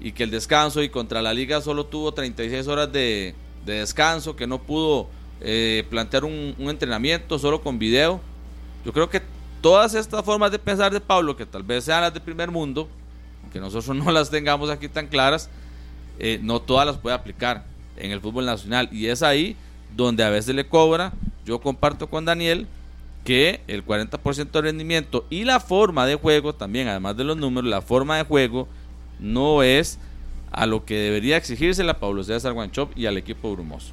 y 0.00 0.12
que 0.12 0.22
el 0.22 0.30
descanso 0.30 0.82
y 0.82 0.88
contra 0.88 1.20
la 1.20 1.34
liga 1.34 1.60
solo 1.60 1.84
tuvo 1.84 2.14
36 2.14 2.66
horas 2.66 2.90
de, 2.90 3.34
descanso, 3.66 4.36
que 4.36 4.46
no 4.46 4.62
pudo 4.62 5.08
eh, 5.42 5.84
plantear 5.90 6.24
un, 6.24 6.54
un 6.58 6.70
entrenamiento 6.70 7.38
solo 7.38 7.60
con 7.60 7.78
video. 7.78 8.22
Yo 8.86 8.92
creo 8.94 9.10
que 9.10 9.20
todas 9.60 9.92
estas 9.92 10.24
formas 10.24 10.50
de 10.50 10.58
pensar 10.58 10.90
de 10.94 11.00
Pablo, 11.00 11.36
que 11.36 11.44
tal 11.44 11.62
vez 11.62 11.84
sean 11.84 12.00
las 12.00 12.14
de 12.14 12.20
primer 12.20 12.50
mundo, 12.50 12.88
que 13.52 13.60
nosotros 13.60 13.94
no 14.02 14.10
las 14.10 14.30
tengamos 14.30 14.70
aquí 14.70 14.88
tan 14.88 15.08
claras, 15.08 15.50
eh, 16.20 16.38
no 16.42 16.60
todas 16.60 16.86
las 16.86 16.98
puede 16.98 17.16
aplicar 17.16 17.64
en 17.96 18.10
el 18.10 18.20
fútbol 18.20 18.46
nacional. 18.46 18.88
Y 18.92 19.06
es 19.06 19.22
ahí 19.22 19.56
donde 19.96 20.22
a 20.22 20.30
veces 20.30 20.54
le 20.54 20.66
cobra, 20.66 21.12
yo 21.44 21.60
comparto 21.60 22.08
con 22.08 22.24
Daniel, 22.24 22.66
que 23.24 23.60
el 23.66 23.84
40% 23.84 24.50
de 24.50 24.60
rendimiento 24.62 25.26
y 25.30 25.44
la 25.44 25.60
forma 25.60 26.06
de 26.06 26.14
juego 26.14 26.54
también, 26.54 26.88
además 26.88 27.16
de 27.16 27.24
los 27.24 27.36
números, 27.36 27.68
la 27.68 27.82
forma 27.82 28.16
de 28.16 28.24
juego 28.24 28.68
no 29.18 29.62
es 29.62 29.98
a 30.50 30.66
lo 30.66 30.84
que 30.84 30.96
debería 30.96 31.36
exigirse 31.36 31.84
la 31.84 31.98
Pablo 31.98 32.24
César 32.24 32.52
Guanchop 32.52 32.96
y 32.96 33.06
al 33.06 33.18
equipo 33.18 33.52
brumoso. 33.52 33.92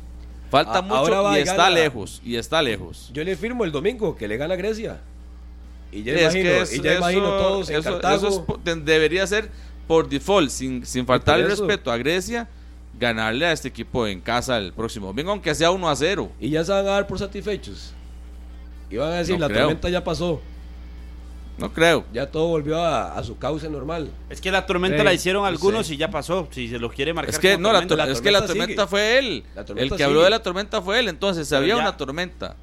Falta 0.49 0.81
mucho 0.81 1.35
y 1.35 1.39
está 1.39 1.69
lejos, 1.69 2.21
y 2.23 2.35
está 2.35 2.61
lejos. 2.61 3.11
Yo 3.13 3.23
le 3.23 3.35
firmo 3.35 3.65
el 3.65 3.71
domingo 3.71 4.15
que 4.15 4.27
le 4.27 4.37
gana 4.37 4.55
Grecia. 4.55 5.01
Y 5.91 6.03
ya, 6.03 6.21
imagino, 6.21 6.49
y 6.73 6.81
ya 6.81 6.97
imagino 6.97 7.29
todos 7.37 7.69
en 7.69 7.77
eso, 7.77 8.01
eso 8.01 8.59
debería 8.83 9.25
ser 9.25 9.49
por 9.87 10.07
default, 10.09 10.49
sin, 10.49 10.85
sin 10.85 11.05
faltar 11.05 11.39
el 11.39 11.49
respeto 11.49 11.91
a 11.91 11.97
Grecia, 11.97 12.47
ganarle 12.99 13.45
a 13.45 13.51
este 13.51 13.67
equipo 13.69 14.05
en 14.05 14.19
casa 14.19 14.57
el 14.57 14.73
próximo 14.73 15.07
domingo, 15.07 15.31
aunque 15.31 15.55
sea 15.55 15.71
1 15.71 15.89
a 15.89 15.95
0. 15.95 16.31
Y 16.39 16.49
ya 16.49 16.63
se 16.63 16.71
van 16.71 16.85
a 16.85 16.89
dar 16.89 17.07
por 17.07 17.17
satisfechos. 17.17 17.93
Y 18.89 18.97
van 18.97 19.11
a 19.11 19.15
decir, 19.15 19.39
la 19.39 19.49
tormenta 19.49 19.89
ya 19.89 20.03
pasó. 20.03 20.41
No 21.57 21.73
creo. 21.73 22.05
Ya 22.13 22.27
todo 22.27 22.47
volvió 22.47 22.79
a, 22.79 23.21
su 23.23 23.37
cauce 23.37 23.67
normal. 23.69 24.11
Es 24.29 24.39
que 24.39 24.51
la 24.51 24.65
tormenta 24.65 25.03
la 25.03 25.13
hicieron 25.13 25.45
algunos 25.45 25.89
y 25.89 25.97
ya 25.97 26.11
pasó. 26.11 26.47
Si 26.51 26.67
se 26.67 26.77
lo 26.77 26.91
quiere 26.91 27.13
marcar. 27.13 27.33
Es 27.33 27.39
que, 27.39 27.57
no, 27.57 27.73
la, 27.73 27.79
es 28.05 28.21
que 28.21 28.31
la 28.31 28.45
tormenta 28.45 28.85
fue 28.85 29.17
él. 29.17 29.43
El 29.75 29.91
que 29.95 30.03
habló 30.03 30.21
de 30.21 30.29
la 30.29 30.43
tormenta 30.43 30.81
fue 30.81 30.99
él. 30.99 31.07
Entonces, 31.07 31.51
había 31.53 31.77
una 31.77 31.97
tormenta 31.97 32.55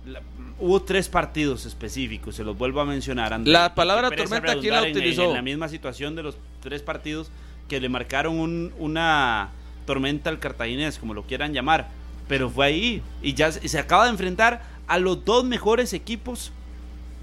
hubo 0.58 0.82
tres 0.82 1.08
partidos 1.08 1.66
específicos, 1.66 2.36
se 2.36 2.44
los 2.44 2.56
vuelvo 2.56 2.80
a 2.80 2.84
mencionar. 2.84 3.38
la 3.40 3.74
palabra 3.74 4.10
tormenta, 4.10 4.56
¿quién 4.58 4.74
la 4.74 4.82
utilizó? 4.82 5.24
En, 5.24 5.34
la 5.34 5.42
misma 5.42 5.68
situación 5.68 6.14
de 6.14 6.22
los 6.22 6.36
tres 6.60 6.82
partidos 6.82 7.30
que 7.68 7.80
le 7.80 7.88
marcaron 7.88 8.72
una 8.78 9.50
tormenta 9.86 10.30
al 10.30 10.38
cartaginés, 10.38 10.98
como 10.98 11.14
lo 11.14 11.24
quieran 11.24 11.52
llamar. 11.52 11.88
Pero 12.28 12.48
fue 12.48 12.66
ahí 12.66 13.02
y 13.22 13.34
ya 13.34 13.52
se 13.52 13.78
acaba 13.78 14.04
de 14.04 14.10
enfrentar 14.10 14.62
a 14.86 14.98
los 14.98 15.24
dos 15.24 15.44
mejores 15.44 15.92
equipos 15.92 16.52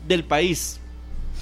del 0.07 0.23
país 0.23 0.79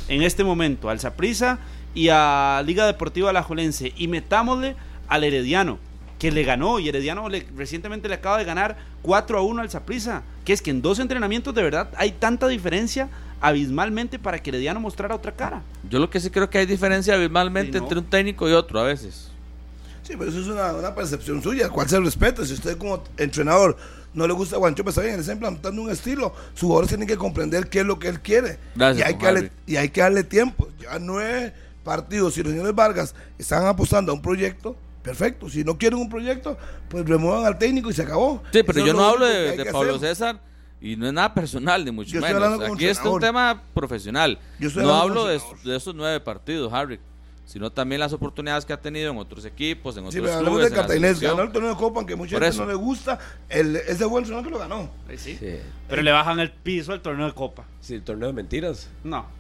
en 0.08 0.22
este 0.22 0.44
momento, 0.44 0.90
al 0.90 1.00
Saprissa 1.00 1.60
y 1.94 2.10
a 2.10 2.62
Liga 2.66 2.86
Deportiva 2.86 3.32
Alajuelense. 3.32 3.94
Y 3.98 4.08
metámosle 4.08 4.76
al 5.08 5.24
Herediano 5.24 5.80
que 6.20 6.32
le 6.32 6.44
ganó 6.44 6.80
y 6.80 6.90
Herediano 6.90 7.28
recientemente 7.56 8.10
le 8.10 8.16
acaba 8.16 8.38
de 8.38 8.44
ganar 8.44 8.78
4 9.02 9.40
a 9.40 9.42
1 9.42 9.62
al 9.62 9.70
Zaprisa, 9.72 10.22
que 10.44 10.54
es 10.54 10.62
que 10.62 10.70
en 10.70 10.82
dos 10.82 11.00
entrenamientos 11.00 11.56
de 11.56 11.64
verdad 11.64 11.90
hay 11.96 12.12
tanta 12.12 12.48
diferencia 12.48 13.10
abismalmente 13.42 14.20
para 14.20 14.38
que 14.38 14.50
Herediano 14.50 14.82
mostrara 14.82 15.16
otra 15.16 15.32
cara. 15.32 15.64
Yo 15.90 15.98
lo 15.98 16.10
que 16.10 16.20
sí 16.20 16.30
creo 16.30 16.50
que 16.50 16.58
hay 16.58 16.66
diferencia 16.66 17.16
abismalmente 17.16 17.78
entre 17.78 17.98
un 17.98 18.06
técnico 18.06 18.50
y 18.50 18.52
otro 18.52 18.82
a 18.82 18.84
veces. 18.84 19.32
Sí, 20.04 20.16
pero 20.18 20.30
eso 20.30 20.42
es 20.42 20.48
una, 20.48 20.94
percepción 20.94 21.42
suya, 21.42 21.70
cual 21.70 21.88
se 21.88 22.00
respeta. 22.00 22.46
Si 22.46 22.54
usted 22.54 22.78
como 22.78 23.04
entrenador 23.16 23.78
no 24.14 24.28
le 24.28 24.34
gusta 24.34 24.58
Guancho, 24.58 24.84
pues 24.84 24.98
está 24.98 25.04
bien, 25.04 25.16
le 25.16 25.22
está 25.22 25.34
implantando 25.34 25.82
un 25.82 25.90
estilo. 25.90 26.34
Sus 26.54 26.62
jugadores 26.62 26.90
tienen 26.90 27.08
que 27.08 27.16
comprender 27.16 27.70
qué 27.70 27.82
es 27.82 27.86
lo 27.86 27.98
que 27.98 28.10
él 28.10 28.20
quiere. 28.20 28.58
y, 28.76 29.02
hay 29.02 29.16
que 29.16 29.26
darle, 29.26 29.52
y 29.68 29.76
hay 29.78 29.90
que 29.90 30.02
darle 30.02 30.24
tiempo. 30.24 30.68
Ya 30.80 31.00
nueve 31.00 31.54
partidos, 31.84 32.34
si 32.34 32.44
los 32.44 32.52
señores 32.52 32.76
Vargas 32.76 33.16
están 33.38 33.66
apostando 33.68 34.12
a 34.12 34.16
un 34.16 34.22
proyecto, 34.22 34.76
perfecto. 35.10 35.50
Si 35.50 35.64
no 35.64 35.78
quieren 35.78 36.00
un 36.00 36.10
proyecto, 36.10 36.58
pues 36.88 37.08
remuevan 37.08 37.46
al 37.46 37.58
técnico 37.58 37.90
y 37.90 37.94
se 37.94 38.04
acabó. 38.04 38.44
Sí, 38.52 38.62
pero 38.64 38.86
yo 38.86 38.94
no 38.94 39.04
hablo 39.04 39.26
de, 39.26 39.66
Pablo 39.72 39.98
César 39.98 40.40
y 40.80 40.96
no 40.96 41.08
es 41.08 41.14
nada 41.14 41.34
personal, 41.34 41.84
ni 41.84 41.92
mucho 41.92 42.20
menos. 42.22 42.62
Aquí 42.62 42.86
es 42.86 43.00
un 43.04 43.20
tema 43.20 43.64
profesional. 43.74 44.38
no 44.76 44.94
hablo 44.94 45.26
de, 45.26 45.42
esos 45.76 45.96
nueve 45.96 46.20
partidos, 46.20 46.72
Harry, 46.72 47.00
sino 47.46 47.72
también 47.72 48.00
las 48.00 48.14
oportunidades 48.14 48.66
que 48.66 48.74
ha 48.74 48.80
tenido 48.80 49.12
en 49.12 49.18
otros 49.18 49.44
equipos, 49.46 49.98
en 49.98 50.06
otros 50.06 50.14
sí, 50.14 50.22
pero 50.22 50.40
clubes. 50.40 50.70
de 50.70 50.76
Cartaginés, 50.76 51.20
ganó 51.20 51.42
el 51.42 51.52
torneo 51.52 51.72
de 51.72 51.78
Copa, 51.78 52.00
aunque 52.00 52.16
mucha 52.16 52.40
gente 52.40 52.58
no 52.58 52.66
le 52.68 52.76
gusta. 52.76 53.18
El, 53.50 53.76
ese 53.78 54.06
buen 54.06 54.24
torneo 54.24 54.44
que 54.44 54.50
lo 54.52 54.60
ganó. 54.60 54.92
Sí, 55.18 55.38
sí. 55.40 55.60
Pero 55.88 56.04
le 56.04 56.12
bajan 56.12 56.40
el 56.40 56.52
piso 56.52 56.94
al 56.94 57.02
torneo 57.02 57.26
de 57.26 57.34
Copa. 57.34 57.66
Sí, 57.82 57.96
el 57.96 58.04
torneo 58.04 58.28
de 58.28 58.34
mentiras. 58.34 58.90
No. 59.04 59.39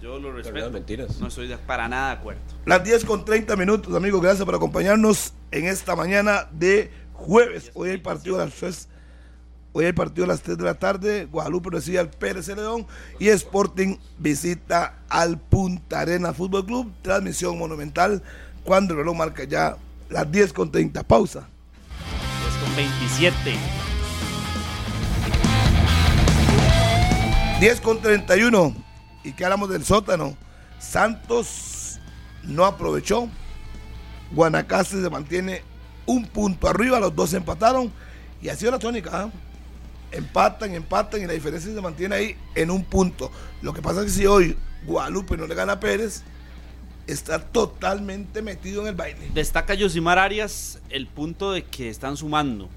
Yo 0.00 0.18
lo 0.18 0.32
respeto. 0.32 0.70
No 1.20 1.26
estoy 1.28 1.54
para 1.66 1.88
nada 1.88 2.14
de 2.14 2.20
acuerdo. 2.20 2.40
Las 2.66 2.82
10 2.84 3.04
con 3.04 3.24
30 3.24 3.56
minutos, 3.56 3.94
amigos. 3.94 4.22
Gracias 4.22 4.44
por 4.44 4.54
acompañarnos 4.54 5.34
en 5.50 5.66
esta 5.66 5.96
mañana 5.96 6.48
de 6.52 6.90
jueves. 7.12 7.70
Hoy 7.74 7.90
hay 7.90 7.98
partido 7.98 8.36
a 8.36 8.46
las 8.46 8.54
3. 8.54 8.88
Hoy 9.74 9.86
hay 9.86 9.92
partido 9.92 10.24
a 10.24 10.28
las 10.28 10.42
3 10.42 10.58
de 10.58 10.64
la 10.64 10.74
tarde. 10.74 11.26
Guadalupe 11.26 11.70
recibe 11.70 11.98
al 11.98 12.10
Pérez 12.10 12.48
León 12.48 12.86
y 13.18 13.28
Sporting 13.28 13.96
visita 14.18 14.98
al 15.08 15.38
Punta 15.38 16.00
Arena 16.00 16.32
Fútbol 16.32 16.66
Club. 16.66 16.92
Transmisión 17.02 17.58
monumental 17.58 18.22
cuando 18.64 18.94
el 18.94 18.98
reloj 18.98 19.16
marca 19.16 19.44
ya 19.44 19.76
las 20.10 20.30
10 20.30 20.52
con 20.52 20.70
30. 20.70 21.02
Pausa. 21.04 21.48
10 22.42 22.56
con 22.62 22.76
27. 22.76 23.58
10 27.60 27.80
con 27.80 28.00
31 28.02 28.91
y 29.24 29.32
que 29.32 29.44
hablamos 29.44 29.68
del 29.68 29.84
sótano. 29.84 30.36
Santos 30.78 32.00
no 32.42 32.64
aprovechó. 32.64 33.28
Guanacaste 34.32 35.02
se 35.02 35.10
mantiene 35.10 35.62
un 36.06 36.26
punto 36.26 36.68
arriba, 36.68 36.98
los 36.98 37.14
dos 37.14 37.32
empataron 37.34 37.92
y 38.40 38.48
ha 38.48 38.56
sido 38.56 38.72
la 38.72 38.78
tónica. 38.78 39.10
¿ah? 39.12 39.30
Empatan, 40.10 40.74
empatan 40.74 41.22
y 41.22 41.26
la 41.26 41.32
diferencia 41.32 41.72
se 41.72 41.80
mantiene 41.80 42.14
ahí 42.14 42.36
en 42.54 42.70
un 42.70 42.84
punto. 42.84 43.30
Lo 43.60 43.72
que 43.72 43.82
pasa 43.82 44.00
es 44.00 44.06
que 44.06 44.12
si 44.12 44.26
hoy 44.26 44.56
Guadalupe 44.86 45.36
no 45.36 45.46
le 45.46 45.54
gana 45.54 45.74
a 45.74 45.80
Pérez, 45.80 46.22
está 47.06 47.38
totalmente 47.38 48.42
metido 48.42 48.82
en 48.82 48.88
el 48.88 48.94
baile. 48.94 49.30
Destaca 49.34 49.74
Yosimar 49.74 50.18
Arias 50.18 50.80
el 50.90 51.06
punto 51.06 51.52
de 51.52 51.64
que 51.64 51.88
están 51.88 52.16
sumando. 52.16 52.68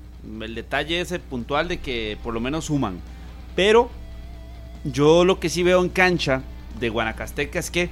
El 0.42 0.56
detalle 0.56 1.02
ese 1.02 1.20
puntual 1.20 1.68
de 1.68 1.80
que 1.80 2.18
por 2.24 2.34
lo 2.34 2.40
menos 2.40 2.66
suman. 2.66 3.00
Pero 3.56 3.90
yo 4.86 5.26
lo 5.26 5.40
que 5.40 5.50
sí 5.50 5.64
veo 5.64 5.84
en 5.84 5.90
cancha 5.90 6.44
de 6.80 6.90
Guanacasteca 6.90 7.60
es 7.60 7.72
que 7.72 7.90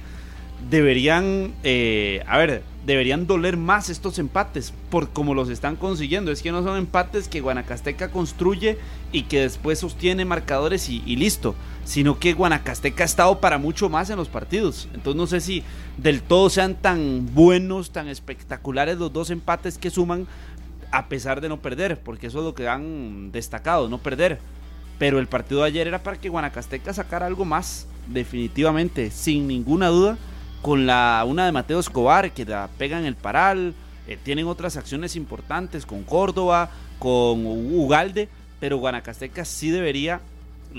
deberían, 0.70 1.52
eh, 1.62 2.22
a 2.26 2.38
ver, 2.38 2.62
deberían 2.86 3.26
doler 3.26 3.56
más 3.56 3.88
estos 3.88 4.18
empates 4.18 4.72
por 4.90 5.10
como 5.10 5.34
los 5.34 5.48
están 5.48 5.76
consiguiendo. 5.76 6.30
Es 6.30 6.42
que 6.42 6.52
no 6.52 6.62
son 6.62 6.78
empates 6.78 7.28
que 7.28 7.40
Guanacasteca 7.40 8.10
construye 8.10 8.78
y 9.12 9.22
que 9.22 9.40
después 9.40 9.78
sostiene 9.78 10.24
marcadores 10.24 10.88
y, 10.88 11.02
y, 11.04 11.16
listo, 11.16 11.54
sino 11.84 12.18
que 12.18 12.32
Guanacasteca 12.34 13.04
ha 13.04 13.06
estado 13.06 13.40
para 13.40 13.58
mucho 13.58 13.88
más 13.88 14.10
en 14.10 14.16
los 14.16 14.28
partidos. 14.28 14.88
Entonces 14.94 15.16
no 15.16 15.26
sé 15.26 15.40
si 15.40 15.62
del 15.98 16.22
todo 16.22 16.48
sean 16.50 16.76
tan 16.76 17.34
buenos, 17.34 17.90
tan 17.90 18.08
espectaculares 18.08 18.98
los 18.98 19.12
dos 19.12 19.30
empates 19.30 19.78
que 19.78 19.90
suman 19.90 20.26
a 20.90 21.08
pesar 21.08 21.40
de 21.40 21.48
no 21.48 21.60
perder, 21.60 21.98
porque 21.98 22.28
eso 22.28 22.38
es 22.38 22.44
lo 22.44 22.54
que 22.54 22.68
han 22.68 23.32
destacado, 23.32 23.88
no 23.88 23.98
perder. 23.98 24.38
Pero 24.98 25.18
el 25.18 25.26
partido 25.26 25.62
de 25.62 25.68
ayer 25.68 25.88
era 25.88 26.02
para 26.02 26.18
que 26.18 26.28
Guanacasteca 26.28 26.92
sacara 26.92 27.26
algo 27.26 27.44
más, 27.44 27.86
definitivamente, 28.06 29.10
sin 29.10 29.46
ninguna 29.46 29.88
duda 29.88 30.18
con 30.64 30.86
la 30.86 31.22
una 31.28 31.44
de 31.44 31.52
Mateo 31.52 31.78
Escobar 31.78 32.32
que 32.32 32.46
la 32.46 32.70
pega 32.78 32.98
en 32.98 33.04
el 33.04 33.16
paral, 33.16 33.74
eh, 34.06 34.16
tienen 34.22 34.46
otras 34.46 34.78
acciones 34.78 35.14
importantes 35.14 35.84
con 35.84 36.04
Córdoba, 36.04 36.70
con 36.98 37.44
Ugalde, 37.44 38.30
pero 38.60 38.78
Guanacasteca 38.78 39.44
sí 39.44 39.68
debería 39.68 40.22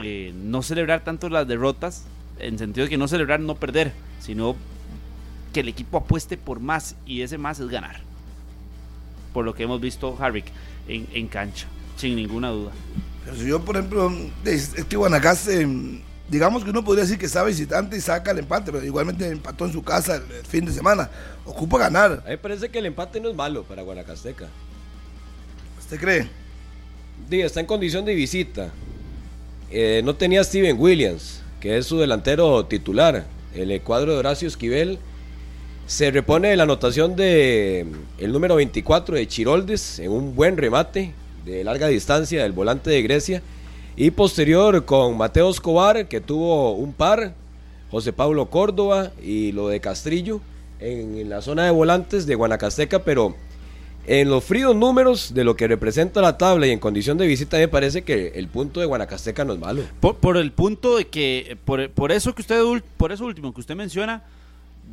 eh, 0.02 0.34
no 0.36 0.64
celebrar 0.64 1.04
tanto 1.04 1.30
las 1.30 1.48
derrotas, 1.48 2.06
en 2.40 2.58
sentido 2.58 2.86
de 2.86 2.90
que 2.90 2.98
no 2.98 3.08
celebrar 3.08 3.40
no 3.40 3.54
perder, 3.54 3.94
sino 4.20 4.56
que 5.54 5.60
el 5.60 5.68
equipo 5.68 6.00
apueste 6.00 6.36
por 6.36 6.60
más 6.60 6.96
y 7.06 7.22
ese 7.22 7.38
más 7.38 7.60
es 7.60 7.68
ganar. 7.68 7.98
Por 9.34 9.46
lo 9.46 9.54
que 9.54 9.64
hemos 9.64 9.80
visto 9.80 10.18
Harvick 10.20 10.48
en, 10.88 11.08
en 11.14 11.28
cancha, 11.28 11.68
sin 11.96 12.16
ninguna 12.16 12.50
duda. 12.50 12.72
Pero 13.26 13.38
si 13.38 13.48
yo, 13.48 13.60
por 13.66 13.76
ejemplo, 13.76 14.12
es, 14.46 14.70
que 14.88 14.96
Guanacaste 14.96 15.68
digamos 16.30 16.64
que 16.64 16.70
uno 16.72 16.84
podría 16.84 17.04
decir 17.04 17.20
que 17.20 17.26
está 17.26 17.44
visitante 17.44 17.98
y 17.98 18.02
saca 18.02 18.32
el 18.32 18.40
empate, 18.40 18.72
pero 18.72 18.84
igualmente 18.84 19.28
empató 19.28 19.66
en 19.66 19.74
su 19.74 19.84
casa 19.84 20.16
el, 20.16 20.46
fin 20.46 20.66
de 20.66 20.72
semana. 20.72 21.10
Ocupa 21.46 21.78
ganar. 21.78 22.12
A 22.12 22.16
mí 22.16 22.30
me 22.30 22.38
parece 22.38 22.70
que 22.70 22.80
el 22.80 22.88
empate 22.88 23.20
no 23.20 23.30
es 23.30 23.36
malo 23.36 23.64
para 23.64 23.84
Guanacasteca. 23.84 24.48
¿Usted 25.80 26.00
cree? 26.00 26.30
Diga, 27.30 27.46
está 27.46 27.60
en 27.60 27.66
condición 27.66 28.06
de 28.06 28.16
visita. 28.16 28.72
Eh, 29.70 30.02
no 30.04 30.16
tenía 30.16 30.44
Steven 30.44 30.76
Williams, 30.80 31.42
que 31.60 31.78
es 31.78 31.86
su 31.86 32.00
delantero 32.00 32.66
titular. 32.66 33.26
El 33.54 33.82
cuadro 33.82 34.14
de 34.14 34.18
Horacio 34.18 34.48
Esquivel 34.48 35.00
se 35.88 36.12
repone 36.12 36.50
de 36.50 36.58
la 36.58 36.64
anotación 36.64 37.16
de 37.16 37.86
el 38.18 38.32
número 38.32 38.56
24 38.56 39.16
de 39.16 39.28
Chiroldes 39.28 40.00
en 40.00 40.12
un 40.12 40.36
buen 40.36 40.58
remate 40.58 41.14
de 41.46 41.64
larga 41.64 41.88
distancia 41.88 42.44
del 42.44 42.52
volante 42.52 42.90
de 42.90 43.02
Grecia. 43.02 43.42
Y 43.96 44.12
posterior 44.12 44.84
con 44.84 45.18
Mateo 45.18 45.50
Escobar, 45.50 46.08
que 46.08 46.20
tuvo 46.20 46.74
un 46.74 46.92
par, 46.92 47.34
José 47.92 48.12
Pablo 48.12 48.48
Córdoba 48.48 49.12
y 49.24 49.54
lo 49.54 49.70
de 49.70 49.80
Castrillo 49.80 50.42
en, 50.80 51.30
la 51.30 51.42
zona 51.42 51.64
de 51.64 51.72
volantes 51.72 52.26
de 52.26 52.36
Guanacasteca, 52.36 53.04
pero 53.04 53.36
en 54.06 54.30
los 54.30 54.44
fríos 54.44 54.76
números 54.76 55.34
de 55.34 55.46
lo 55.46 55.56
que 55.56 55.68
representa 55.68 56.22
la 56.22 56.38
tabla 56.38 56.68
y 56.68 56.72
en 56.72 56.80
condición 56.80 57.18
de 57.18 57.26
visita 57.26 57.58
me 57.58 57.70
parece 57.70 58.02
que 58.02 58.34
el 58.36 58.50
punto 58.50 58.82
de 58.82 58.86
Guanacasteca 58.86 59.46
no 59.46 59.54
es 59.54 59.60
malo. 59.60 59.84
Por, 60.02 60.36
el 60.36 60.52
punto 60.52 60.98
de 60.98 61.08
que, 61.08 61.58
por, 61.64 61.90
por, 61.92 62.12
eso 62.12 62.36
que 62.36 62.42
usted, 62.42 62.62
por 62.98 63.14
eso 63.14 63.26
último 63.26 63.54
que 63.54 63.62
usted 63.62 63.76
menciona, 63.76 64.24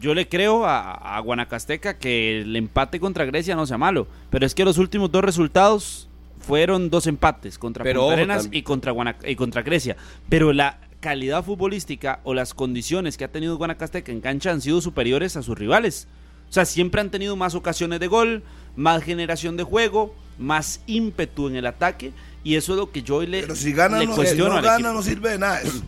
yo 0.00 0.14
le 0.14 0.28
creo 0.28 0.64
a 0.64 1.20
Guanacasteca 1.24 1.98
que 1.98 2.42
el 2.42 2.54
empate 2.54 3.00
contra 3.00 3.24
Grecia 3.24 3.56
no 3.56 3.66
sea 3.66 3.78
malo, 3.78 4.06
pero 4.30 4.46
es 4.46 4.54
que 4.54 4.64
los 4.64 4.78
últimos 4.78 5.10
dos 5.10 5.24
resultados 5.24 6.08
fueron 6.42 6.90
dos 6.90 7.06
empates 7.06 7.58
contra 7.58 7.84
Pero, 7.84 8.00
Punta 8.02 8.14
Arenas 8.14 8.48
y 8.52 8.62
contra, 8.62 8.92
Guanac- 8.92 9.28
y 9.28 9.36
contra 9.36 9.62
Grecia. 9.62 9.96
Pero 10.28 10.52
la 10.52 10.78
calidad 11.00 11.44
futbolística 11.44 12.20
o 12.24 12.34
las 12.34 12.54
condiciones 12.54 13.16
que 13.16 13.24
ha 13.24 13.28
tenido 13.32 13.56
Guanacasteca 13.56 14.12
en 14.12 14.20
cancha 14.20 14.50
han 14.50 14.60
sido 14.60 14.80
superiores 14.80 15.36
a 15.36 15.42
sus 15.42 15.58
rivales. 15.58 16.06
O 16.48 16.52
sea, 16.52 16.64
siempre 16.64 17.00
han 17.00 17.10
tenido 17.10 17.34
más 17.34 17.54
ocasiones 17.54 17.98
de 18.00 18.06
gol, 18.08 18.42
más 18.76 19.02
generación 19.02 19.56
de 19.56 19.62
juego, 19.64 20.14
más 20.38 20.80
ímpetu 20.86 21.48
en 21.48 21.56
el 21.56 21.66
ataque. 21.66 22.12
Y 22.44 22.56
eso 22.56 22.72
es 22.72 22.78
lo 22.78 22.90
que 22.90 23.02
yo 23.02 23.22
le, 23.22 23.40
Pero 23.42 23.54
si 23.56 23.72
gana, 23.72 23.98
le 23.98 24.06
no, 24.06 24.14
cuestiono 24.14 24.50
no 24.50 24.56
al 24.58 24.64
gana, 24.64 24.92
no 24.92 25.02
sirve 25.02 25.30
de 25.30 25.38
nada 25.38 25.60
eso. 25.62 25.82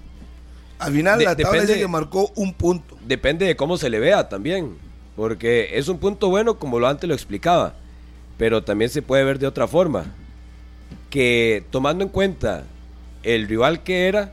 Al 0.79 0.93
final 0.93 1.19
De- 1.19 1.25
la 1.27 1.37
tabla 1.37 1.51
depende- 1.51 1.67
dice 1.75 1.81
que 1.81 1.89
marcó 1.89 2.33
un 2.35 2.53
punto. 2.55 2.97
Depende 3.07 3.47
de 3.47 3.57
cómo 3.57 3.77
se 3.77 3.91
le 3.91 3.99
vea 4.01 4.29
también, 4.29 4.77
porque 5.17 5.79
es 5.79 5.89
un 5.89 5.99
punto 5.99 6.29
bueno 6.31 6.59
como 6.59 6.79
lo 6.81 6.89
antes 6.89 7.07
lo 7.09 7.15
explicaba, 7.15 7.75
pero 8.39 8.65
también 8.65 8.91
se 8.91 9.03
puede 9.03 9.23
ver 9.25 9.39
de 9.39 9.47
otra 9.47 9.69
forma, 9.69 10.07
que 11.15 11.63
tomando 11.71 12.03
en 12.03 12.11
cuenta 12.11 12.65
el 13.23 13.47
rival 13.47 13.85
que 13.85 14.09
era 14.09 14.33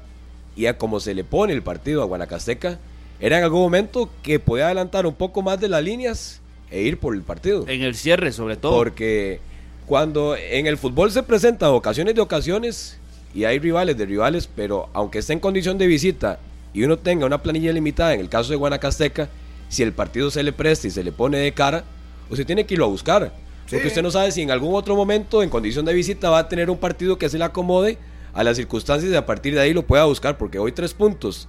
y 0.55 0.65
a 0.65 0.79
cómo 0.79 0.99
se 0.99 1.13
le 1.13 1.23
pone 1.23 1.53
el 1.53 1.61
partido 1.61 2.01
a 2.01 2.05
Guanacasteca, 2.05 2.79
era 3.19 3.37
en 3.37 3.43
algún 3.43 3.61
momento 3.61 4.09
que 4.23 4.39
podía 4.39 4.65
adelantar 4.65 5.05
un 5.05 5.13
poco 5.13 5.43
más 5.43 5.59
de 5.59 5.69
las 5.69 5.83
líneas 5.83 6.41
e 6.71 6.81
ir 6.81 6.97
por 6.97 7.13
el 7.13 7.21
partido. 7.21 7.67
En 7.67 7.83
el 7.83 7.93
cierre, 7.93 8.31
sobre 8.31 8.57
todo. 8.57 8.75
Porque 8.75 9.39
cuando 9.85 10.35
en 10.35 10.65
el 10.65 10.79
fútbol 10.79 11.11
se 11.11 11.21
presentan 11.21 11.69
ocasiones 11.69 12.15
de 12.15 12.21
ocasiones 12.21 12.97
y 13.35 13.43
hay 13.43 13.59
rivales 13.59 13.95
de 13.95 14.07
rivales, 14.07 14.49
pero 14.55 14.89
aunque 14.93 15.19
esté 15.19 15.33
en 15.33 15.39
condición 15.39 15.77
de 15.77 15.85
visita 15.85 16.39
y 16.73 16.81
uno 16.81 16.97
tenga 16.97 17.27
una 17.27 17.43
planilla 17.43 17.71
limitada, 17.73 18.15
en 18.15 18.21
el 18.21 18.29
caso 18.29 18.49
de 18.49 18.55
Guanacasteca, 18.55 19.29
si 19.69 19.83
el 19.83 19.93
partido 19.93 20.31
se 20.31 20.41
le 20.41 20.51
presta 20.51 20.87
y 20.87 20.89
se 20.89 21.03
le 21.03 21.11
pone 21.11 21.37
de 21.37 21.51
cara, 21.51 21.83
usted 22.31 22.47
tiene 22.47 22.65
que 22.65 22.73
irlo 22.73 22.85
a 22.85 22.89
buscar. 22.89 23.31
Porque 23.69 23.87
usted 23.87 24.01
no 24.01 24.11
sabe 24.11 24.31
si 24.31 24.41
en 24.41 24.51
algún 24.51 24.75
otro 24.75 24.95
momento, 24.95 25.43
en 25.43 25.49
condición 25.49 25.85
de 25.85 25.93
visita, 25.93 26.29
va 26.29 26.39
a 26.39 26.49
tener 26.49 26.69
un 26.69 26.77
partido 26.77 27.17
que 27.17 27.29
se 27.29 27.37
le 27.37 27.45
acomode 27.45 27.97
a 28.33 28.43
las 28.43 28.57
circunstancias 28.57 29.11
y 29.11 29.15
a 29.15 29.25
partir 29.25 29.53
de 29.53 29.61
ahí 29.61 29.73
lo 29.73 29.85
pueda 29.85 30.05
buscar, 30.05 30.37
porque 30.37 30.59
hoy 30.59 30.71
tres 30.71 30.93
puntos 30.93 31.47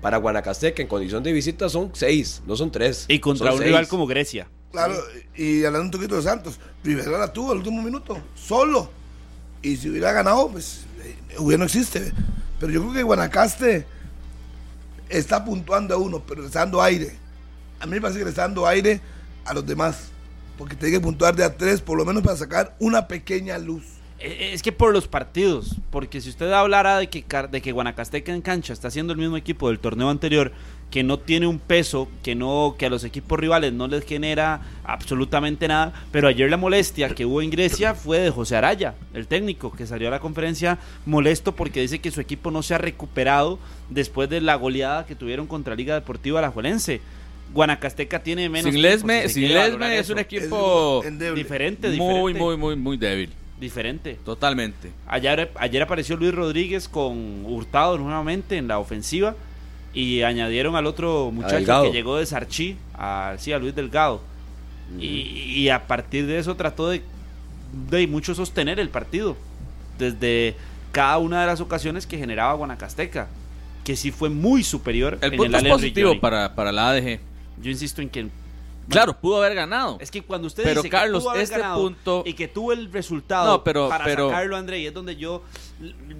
para 0.00 0.18
Guanacasteca 0.18 0.82
en 0.82 0.88
condición 0.88 1.22
de 1.22 1.32
visita 1.32 1.68
son 1.68 1.90
seis, 1.92 2.42
no 2.46 2.56
son 2.56 2.70
tres. 2.70 3.06
y 3.08 3.18
contra 3.18 3.52
un 3.52 3.58
seis. 3.58 3.68
rival 3.68 3.88
como 3.88 4.06
Grecia. 4.06 4.48
Claro, 4.70 4.94
y 5.34 5.64
hablando 5.64 5.86
un 5.86 5.90
poquito 5.90 6.16
de 6.16 6.22
Santos, 6.22 6.58
Rivera 6.84 7.18
la 7.18 7.32
tuvo 7.32 7.52
al 7.52 7.58
último 7.58 7.82
minuto, 7.82 8.18
solo. 8.34 8.90
Y 9.62 9.76
si 9.76 9.88
hubiera 9.88 10.12
ganado, 10.12 10.48
pues 10.48 10.84
eh, 11.02 11.16
hubiera 11.38 11.60
no 11.60 11.64
existe. 11.64 12.12
Pero 12.60 12.72
yo 12.72 12.80
creo 12.82 12.92
que 12.92 13.02
Guanacaste 13.02 13.86
está 15.08 15.44
puntuando 15.44 15.94
a 15.94 15.98
uno, 15.98 16.22
pero 16.26 16.42
le 16.42 16.48
está 16.48 16.60
dando 16.60 16.82
aire. 16.82 17.16
A 17.80 17.86
mí 17.86 17.92
me 17.92 18.00
parece 18.00 18.18
que 18.18 18.24
le 18.24 18.30
está 18.30 18.42
dando 18.42 18.66
aire 18.66 19.00
a 19.44 19.54
los 19.54 19.66
demás. 19.66 20.10
Porque 20.58 20.76
tiene 20.76 20.96
que 20.96 21.00
puntuar 21.00 21.36
de 21.36 21.44
a 21.44 21.56
tres, 21.56 21.80
por 21.80 21.98
lo 21.98 22.04
menos 22.04 22.22
para 22.22 22.36
sacar 22.36 22.76
una 22.78 23.08
pequeña 23.08 23.58
luz. 23.58 23.84
Eh, 24.18 24.52
Es 24.54 24.62
que 24.62 24.72
por 24.72 24.92
los 24.92 25.08
partidos, 25.08 25.76
porque 25.90 26.20
si 26.20 26.30
usted 26.30 26.50
hablara 26.52 26.98
de 26.98 27.08
que, 27.08 27.24
de 27.50 27.60
que 27.60 27.72
Guanacasteca 27.72 28.32
en 28.32 28.40
cancha 28.40 28.72
está 28.72 28.90
siendo 28.90 29.12
el 29.12 29.18
mismo 29.18 29.36
equipo 29.36 29.68
del 29.68 29.78
torneo 29.78 30.08
anterior, 30.08 30.52
que 30.90 31.02
no 31.02 31.18
tiene 31.18 31.46
un 31.46 31.58
peso, 31.58 32.08
que 32.22 32.34
no 32.34 32.76
que 32.78 32.86
a 32.86 32.90
los 32.90 33.04
equipos 33.04 33.38
rivales 33.38 33.72
no 33.72 33.88
les 33.88 34.04
genera 34.04 34.60
absolutamente 34.84 35.66
nada, 35.68 35.92
pero 36.12 36.28
ayer 36.28 36.48
la 36.48 36.56
molestia 36.56 37.10
que 37.10 37.26
hubo 37.26 37.42
en 37.42 37.50
Grecia 37.50 37.94
fue 37.94 38.20
de 38.20 38.30
José 38.30 38.56
Araya, 38.56 38.94
el 39.12 39.26
técnico, 39.26 39.72
que 39.72 39.86
salió 39.86 40.08
a 40.08 40.12
la 40.12 40.20
conferencia 40.20 40.78
molesto 41.04 41.54
porque 41.56 41.80
dice 41.80 41.98
que 41.98 42.12
su 42.12 42.20
equipo 42.20 42.50
no 42.50 42.62
se 42.62 42.74
ha 42.74 42.78
recuperado 42.78 43.58
después 43.90 44.30
de 44.30 44.40
la 44.40 44.54
goleada 44.54 45.06
que 45.06 45.16
tuvieron 45.16 45.46
contra 45.46 45.74
Liga 45.74 45.94
Deportiva 45.94 46.38
Alajuelense. 46.38 47.00
Guanacasteca 47.52 48.22
tiene 48.22 48.48
menos 48.48 48.72
Sin 48.72 48.82
Lesme, 48.82 49.28
si 49.28 49.40
sin 49.46 49.54
Lesme 49.54 49.94
es 49.94 50.00
eso. 50.02 50.12
un 50.12 50.18
equipo 50.18 51.02
Es 51.04 51.34
diferente, 51.34 51.88
muy, 51.90 52.34
muy, 52.34 52.56
muy, 52.56 52.76
muy 52.76 52.96
débil. 52.96 53.30
diferente. 53.60 54.18
Totalmente. 54.24 54.90
Ayer, 55.06 55.50
ayer 55.56 55.82
apareció 55.82 56.16
Luis 56.16 56.34
Rodríguez 56.34 56.88
con 56.88 57.44
Hurtado 57.46 57.96
nuevamente 57.98 58.56
en 58.56 58.68
la 58.68 58.78
ofensiva 58.78 59.34
y 59.94 60.22
añadieron 60.22 60.76
al 60.76 60.86
otro 60.86 61.30
muchacho 61.32 61.84
que 61.84 61.92
llegó 61.92 62.16
de 62.18 62.26
Sarchi, 62.26 62.76
a, 62.94 63.34
sí, 63.38 63.52
a 63.52 63.58
Luis 63.58 63.74
Delgado. 63.74 64.20
y, 65.00 65.06
y 65.06 65.68
a 65.70 65.86
partir 65.86 66.26
de 66.26 66.38
eso 66.38 66.54
trató 66.56 66.90
de, 66.90 67.02
de 67.90 68.06
mucho 68.06 68.34
sostener 68.34 68.78
el 68.78 68.90
partido 68.90 69.36
desde 69.98 70.54
cada 70.92 71.16
una 71.18 71.40
de 71.40 71.46
las 71.46 71.60
ocasiones 71.60 72.06
que 72.06 72.18
generaba 72.18 72.52
Guanacasteca, 72.54 73.28
que 73.84 73.96
sí 73.96 74.10
fue 74.10 74.28
muy 74.28 74.62
superior 74.64 75.16
El 75.22 75.32
en 75.32 75.36
punto 75.38 75.56
es 75.56 75.62
Allen 75.62 75.72
positivo 75.72 76.20
para, 76.20 76.54
para 76.54 76.72
la 76.72 76.90
ADG. 76.90 77.20
Yo 77.60 77.70
insisto 77.70 78.02
en 78.02 78.08
que 78.10 78.28
Claro, 78.88 79.14
pudo 79.18 79.38
haber 79.38 79.56
ganado. 79.56 79.98
es 80.00 80.12
que 80.12 80.22
cuando 80.22 80.46
usted 80.46 80.62
Pero, 80.62 80.80
dice 80.80 80.90
Carlos, 80.90 81.18
que 81.18 81.24
pudo 81.24 81.30
haber 81.30 81.42
este 81.42 81.58
ganado 81.58 81.82
punto- 81.82 82.22
y 82.24 82.34
que 82.34 82.46
tuvo 82.46 82.72
el 82.72 82.92
resultado 82.92 83.46
No, 83.50 83.64
pero- 83.64 83.88
para 83.88 84.04
pero- 84.04 84.28
sacarlo, 84.30 84.56
André, 84.56 84.78
y 84.78 84.86
es 84.86 84.94
donde 84.94 85.16
yo 85.16 85.42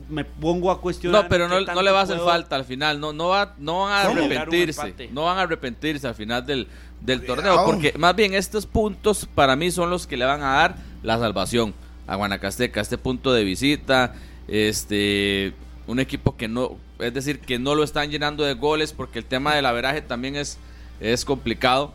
me 0.09 0.25
pongo 0.25 0.73
a 0.73 0.81
cuestionar. 0.81 1.23
No, 1.23 1.29
pero 1.29 1.47
no, 1.49 1.61
no 1.61 1.83
le 1.83 1.91
va 1.93 2.01
a 2.01 2.03
hacer 2.03 2.17
puedo- 2.17 2.29
falta 2.29 2.57
al 2.57 2.65
final. 2.65 2.99
No, 2.99 3.13
no, 3.13 3.29
va, 3.29 3.55
no 3.59 3.83
van 3.83 3.93
a 3.93 4.03
arrepentirse. 4.11 5.09
No 5.13 5.25
van 5.27 5.39
a 5.39 5.43
arrepentirse 5.43 6.09
al 6.09 6.17
final 6.17 6.45
del, 6.45 6.67
del 7.01 7.25
torneo. 7.25 7.65
Porque 7.65 7.95
más 7.99 8.17
bien 8.17 8.35
estos 8.35 8.67
puntos 8.67 9.29
para 9.33 9.55
mí 9.55 9.71
son 9.71 9.89
los 9.89 10.09
que 10.09 10.17
le 10.17 10.25
van 10.25 10.43
a 10.43 10.55
dar 10.55 10.77
la 11.05 11.19
salvación 11.21 11.73
a 12.09 12.17
Guanacasteca. 12.17 12.81
Este 12.81 12.99
punto 12.99 13.33
de 13.33 13.45
visita, 13.45 14.15
este 14.49 15.53
un 15.87 16.01
equipo 16.01 16.37
que 16.37 16.49
no, 16.49 16.77
es 16.99 17.15
decir, 17.15 17.39
que 17.39 17.61
no 17.61 17.77
lo 17.77 17.85
están 17.85 18.11
llenando 18.11 18.43
de 18.43 18.55
goles 18.55 18.93
porque 18.93 19.21
el 19.21 19.25
tema 19.25 19.55
del 19.55 19.67
averaje 19.67 20.03
también 20.03 20.35
es, 20.35 20.59
es 21.01 21.25
complicado. 21.25 21.93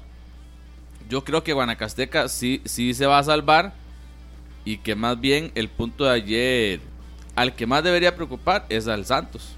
Yo 1.10 1.24
creo 1.24 1.44
que 1.44 1.54
Guanacasteca 1.54 2.28
sí, 2.30 2.62
sí 2.66 2.94
se 2.94 3.06
va 3.06 3.20
a 3.20 3.24
salvar 3.24 3.74
y 4.64 4.78
que 4.78 4.96
más 4.96 5.20
bien 5.20 5.52
el 5.56 5.68
punto 5.70 6.06
de 6.06 6.12
ayer 6.12 6.80
al 7.36 7.54
que 7.56 7.66
más 7.68 7.84
debería 7.84 8.16
preocupar 8.16 8.66
es 8.70 8.88
al 8.88 9.06
Santos. 9.06 9.56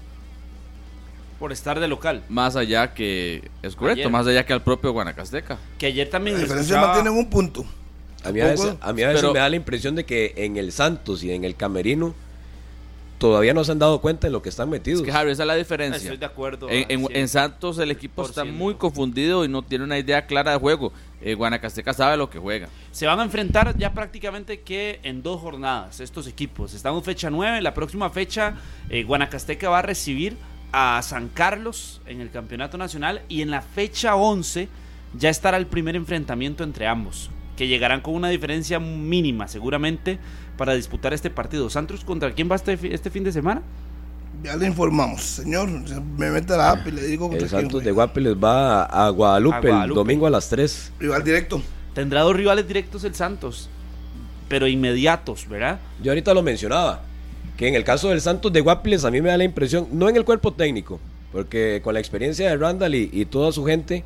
Por 1.38 1.52
estar 1.52 1.78
de 1.80 1.88
local. 1.88 2.22
Más 2.28 2.56
allá 2.56 2.94
que, 2.94 3.50
es 3.62 3.74
correcto, 3.76 4.00
Ayer. 4.02 4.10
más 4.10 4.26
allá 4.26 4.46
que 4.46 4.52
al 4.52 4.62
propio 4.62 4.92
Guanacasteca. 4.92 5.58
Que 5.78 5.86
ayer 5.86 6.08
también 6.08 6.36
La 6.36 6.42
diferencia 6.42 6.74
escuchaba- 6.76 6.94
mantienen 6.94 7.18
un 7.18 7.28
punto. 7.28 7.64
A 8.24 8.30
mí 8.32 8.40
a 8.40 8.46
veces, 8.46 8.74
a 8.80 8.92
mí 8.92 9.02
a 9.02 9.08
veces 9.08 9.20
pero- 9.20 9.34
me 9.34 9.40
da 9.40 9.48
la 9.50 9.56
impresión 9.56 9.94
de 9.94 10.04
que 10.04 10.32
en 10.36 10.56
el 10.56 10.72
Santos 10.72 11.22
y 11.22 11.32
en 11.32 11.44
el 11.44 11.56
Camerino 11.56 12.14
todavía 13.18 13.54
no 13.54 13.64
se 13.64 13.72
han 13.72 13.78
dado 13.78 14.00
cuenta 14.00 14.26
en 14.26 14.32
lo 14.32 14.42
que 14.42 14.48
están 14.48 14.68
metidos. 14.70 15.00
Es 15.00 15.06
que 15.06 15.12
Harry, 15.12 15.30
esa 15.30 15.42
es 15.42 15.46
la 15.46 15.54
diferencia. 15.54 15.98
Estoy 15.98 16.16
de 16.16 16.26
acuerdo. 16.26 16.68
En, 16.68 16.84
en- 16.90 17.04
al 17.06 17.16
en 17.16 17.24
100%. 17.26 17.28
Santos 17.28 17.78
el 17.78 17.90
equipo 17.90 18.24
está 18.24 18.44
100%. 18.44 18.52
muy 18.52 18.74
confundido 18.74 19.44
y 19.44 19.48
no 19.48 19.62
tiene 19.62 19.84
una 19.84 19.98
idea 19.98 20.26
clara 20.26 20.52
de 20.52 20.58
juego. 20.58 20.92
Eh, 21.20 21.34
Guanacasteca 21.34 21.92
sabe 21.94 22.16
lo 22.18 22.28
que 22.28 22.38
juega. 22.38 22.68
Se 22.92 23.06
van 23.06 23.18
a 23.20 23.22
enfrentar 23.24 23.76
ya 23.78 23.92
prácticamente 23.94 24.60
que 24.60 25.00
en 25.02 25.22
dos 25.22 25.40
jornadas 25.40 26.00
estos 26.00 26.26
equipos. 26.26 26.74
Estamos 26.74 27.02
fecha 27.04 27.30
9, 27.30 27.62
la 27.62 27.72
próxima 27.72 28.10
fecha 28.10 28.54
eh, 28.90 29.04
Guanacasteca 29.04 29.70
va 29.70 29.78
a 29.78 29.82
recibir 29.82 30.36
a 30.72 31.00
San 31.02 31.28
Carlos 31.28 32.02
en 32.06 32.20
el 32.20 32.30
Campeonato 32.30 32.76
Nacional 32.76 33.22
y 33.28 33.40
en 33.42 33.50
la 33.50 33.62
fecha 33.62 34.16
11 34.16 34.68
ya 35.16 35.30
estará 35.30 35.56
el 35.56 35.66
primer 35.68 35.94
enfrentamiento 35.94 36.64
entre 36.64 36.88
ambos, 36.88 37.30
que 37.56 37.68
llegarán 37.68 38.00
con 38.00 38.14
una 38.14 38.28
diferencia 38.28 38.80
mínima 38.80 39.48
seguramente 39.48 40.18
para 40.56 40.74
disputar 40.74 41.12
este 41.14 41.30
partido. 41.30 41.70
Santos 41.70 42.04
contra 42.04 42.32
quién 42.32 42.50
va 42.50 42.56
este, 42.56 42.78
este 42.92 43.10
fin 43.10 43.24
de 43.24 43.32
semana? 43.32 43.62
Ya 44.42 44.56
le 44.56 44.66
informamos, 44.66 45.22
señor. 45.22 45.68
Me 46.18 46.30
mete 46.30 46.52
a 46.52 46.56
la 46.56 46.70
app 46.72 46.86
y 46.86 46.90
le 46.90 47.02
digo 47.06 47.30
el 47.32 47.38
quién 47.38 47.48
Santos 47.48 47.80
de 47.82 47.92
juega. 47.92 48.06
Guapiles 48.06 48.34
va 48.36 48.84
a 48.84 49.08
Guadalupe, 49.10 49.56
A 49.56 49.60
Guadalupe. 49.60 49.88
el 49.88 49.94
domingo 49.94 50.26
a 50.26 50.30
las 50.30 50.48
3. 50.48 50.92
Rival 50.98 51.24
directo. 51.24 51.62
Tendrá 51.94 52.22
dos 52.22 52.34
rivales 52.36 52.66
directos 52.66 53.04
el 53.04 53.14
Santos, 53.14 53.70
pero 54.48 54.66
inmediatos, 54.66 55.48
¿verdad? 55.48 55.78
Yo 56.02 56.10
ahorita 56.10 56.34
lo 56.34 56.42
mencionaba, 56.42 57.02
que 57.56 57.68
en 57.68 57.74
el 57.74 57.84
caso 57.84 58.08
del 58.10 58.20
Santos 58.20 58.52
de 58.52 58.60
Guapiles 58.60 59.04
a 59.04 59.10
mí 59.10 59.22
me 59.22 59.28
da 59.28 59.36
la 59.38 59.44
impresión, 59.44 59.86
no 59.92 60.08
en 60.08 60.16
el 60.16 60.24
cuerpo 60.24 60.52
técnico, 60.52 60.98
porque 61.32 61.80
con 61.84 61.94
la 61.94 62.00
experiencia 62.00 62.50
de 62.50 62.56
Randall 62.56 62.96
y, 62.96 63.10
y 63.12 63.24
toda 63.26 63.52
su 63.52 63.64
gente, 63.64 64.04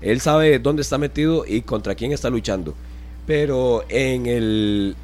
él 0.00 0.20
sabe 0.20 0.58
dónde 0.58 0.82
está 0.82 0.98
metido 0.98 1.44
y 1.46 1.62
contra 1.62 1.94
quién 1.94 2.12
está 2.12 2.30
luchando. 2.30 2.74
Pero 3.26 3.84
en 3.88 4.26
el 4.26 4.96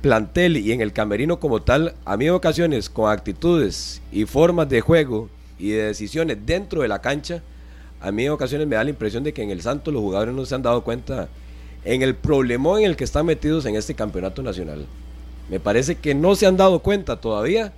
plantel 0.00 0.56
y 0.56 0.72
en 0.72 0.80
el 0.80 0.92
camerino 0.92 1.38
como 1.38 1.62
tal, 1.62 1.94
a 2.04 2.16
mí 2.16 2.26
en 2.26 2.32
ocasiones 2.32 2.90
con 2.90 3.10
actitudes 3.10 4.02
y 4.10 4.24
formas 4.24 4.68
de 4.68 4.80
juego 4.80 5.28
y 5.58 5.70
de 5.70 5.84
decisiones 5.84 6.38
dentro 6.44 6.82
de 6.82 6.88
la 6.88 7.00
cancha, 7.00 7.42
a 8.00 8.10
mí 8.10 8.24
en 8.24 8.32
ocasiones 8.32 8.66
me 8.66 8.76
da 8.76 8.84
la 8.84 8.90
impresión 8.90 9.22
de 9.22 9.32
que 9.32 9.42
en 9.42 9.50
el 9.50 9.62
Santos 9.62 9.94
los 9.94 10.02
jugadores 10.02 10.34
no 10.34 10.44
se 10.44 10.54
han 10.54 10.62
dado 10.62 10.82
cuenta 10.82 11.28
en 11.84 12.02
el 12.02 12.14
problemón 12.14 12.80
en 12.80 12.86
el 12.86 12.96
que 12.96 13.04
están 13.04 13.26
metidos 13.26 13.64
en 13.66 13.76
este 13.76 13.94
campeonato 13.94 14.42
nacional. 14.42 14.86
Me 15.48 15.60
parece 15.60 15.96
que 15.96 16.14
no 16.14 16.34
se 16.34 16.46
han 16.46 16.56
dado 16.56 16.80
cuenta 16.80 17.20
todavía 17.20 17.72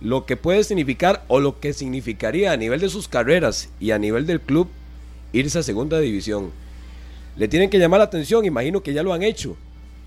lo 0.00 0.24
que 0.24 0.36
puede 0.36 0.64
significar 0.64 1.24
o 1.28 1.40
lo 1.40 1.60
que 1.60 1.72
significaría 1.72 2.52
a 2.52 2.56
nivel 2.56 2.80
de 2.80 2.88
sus 2.88 3.06
carreras 3.08 3.68
y 3.80 3.90
a 3.90 3.98
nivel 3.98 4.26
del 4.26 4.40
club 4.40 4.68
irse 5.32 5.58
a 5.58 5.62
segunda 5.62 5.98
división. 6.00 6.50
Le 7.36 7.48
tienen 7.48 7.70
que 7.70 7.78
llamar 7.78 7.98
la 7.98 8.04
atención, 8.04 8.44
imagino 8.44 8.82
que 8.82 8.92
ya 8.92 9.02
lo 9.02 9.12
han 9.12 9.22
hecho 9.22 9.56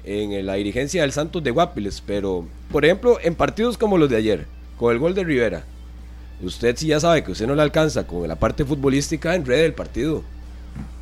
en 0.04 0.46
la 0.46 0.56
dirigencia 0.56 1.02
del 1.02 1.12
Santos 1.14 1.42
de 1.44 1.52
Guapiles, 1.52 2.04
pero 2.06 2.46
por 2.72 2.84
ejemplo 2.86 3.18
en 3.24 3.36
partidos 3.36 3.78
como 3.78 3.98
los 3.98 4.10
de 4.10 4.18
ayer, 4.18 4.46
con 4.78 4.92
el 4.92 5.00
gol 5.00 5.16
de 5.16 5.24
Rivera, 5.24 5.64
usted 6.42 6.76
si 6.76 6.88
ya 6.88 7.00
sabe 7.00 7.24
que 7.24 7.32
usted 7.32 7.48
no 7.48 7.56
le 7.56 7.62
alcanza 7.62 8.06
con 8.06 8.28
la 8.28 8.36
parte 8.36 8.66
futbolística, 8.66 9.34
enrede 9.36 9.66
el 9.66 9.74
partido. 9.74 10.24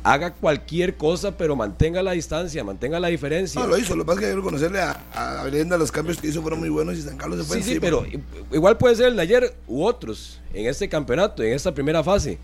Haga 0.04 0.34
cualquier 0.34 0.96
cosa, 0.96 1.36
pero 1.36 1.54
mantenga 1.56 2.02
la 2.02 2.12
distancia, 2.12 2.62
mantenga 2.64 2.98
la 3.00 3.06
diferencia. 3.08 3.60
No, 3.60 3.68
lo 3.68 3.78
hizo. 3.78 3.94
Lo 3.96 4.02
que 4.04 4.06
pasa 4.08 4.18
es 4.18 4.20
que 4.20 4.26
hay 4.26 4.32
que 4.32 4.36
reconocerle 4.36 4.80
a, 4.80 5.00
a 5.40 5.44
Brenda 5.44 5.78
los 5.78 5.92
cambios 5.92 6.18
que 6.18 6.26
hizo 6.28 6.42
fueron 6.42 6.58
muy 6.60 6.68
buenos 6.68 6.98
y 6.98 7.02
San 7.02 7.16
Carlos 7.16 7.38
se 7.38 7.44
fue 7.44 7.56
Sí, 7.58 7.62
sí, 7.62 7.70
encima. 7.76 7.84
pero 7.84 8.04
i- 8.06 8.20
igual 8.54 8.76
puede 8.76 8.96
ser 8.96 9.06
el 9.06 9.16
de 9.16 9.22
ayer 9.22 9.54
u 9.68 9.84
otros 9.84 10.40
en 10.52 10.66
este 10.66 10.88
campeonato, 10.88 11.42
en 11.42 11.52
esta 11.52 11.72
primera 11.72 12.02
fase. 12.02 12.38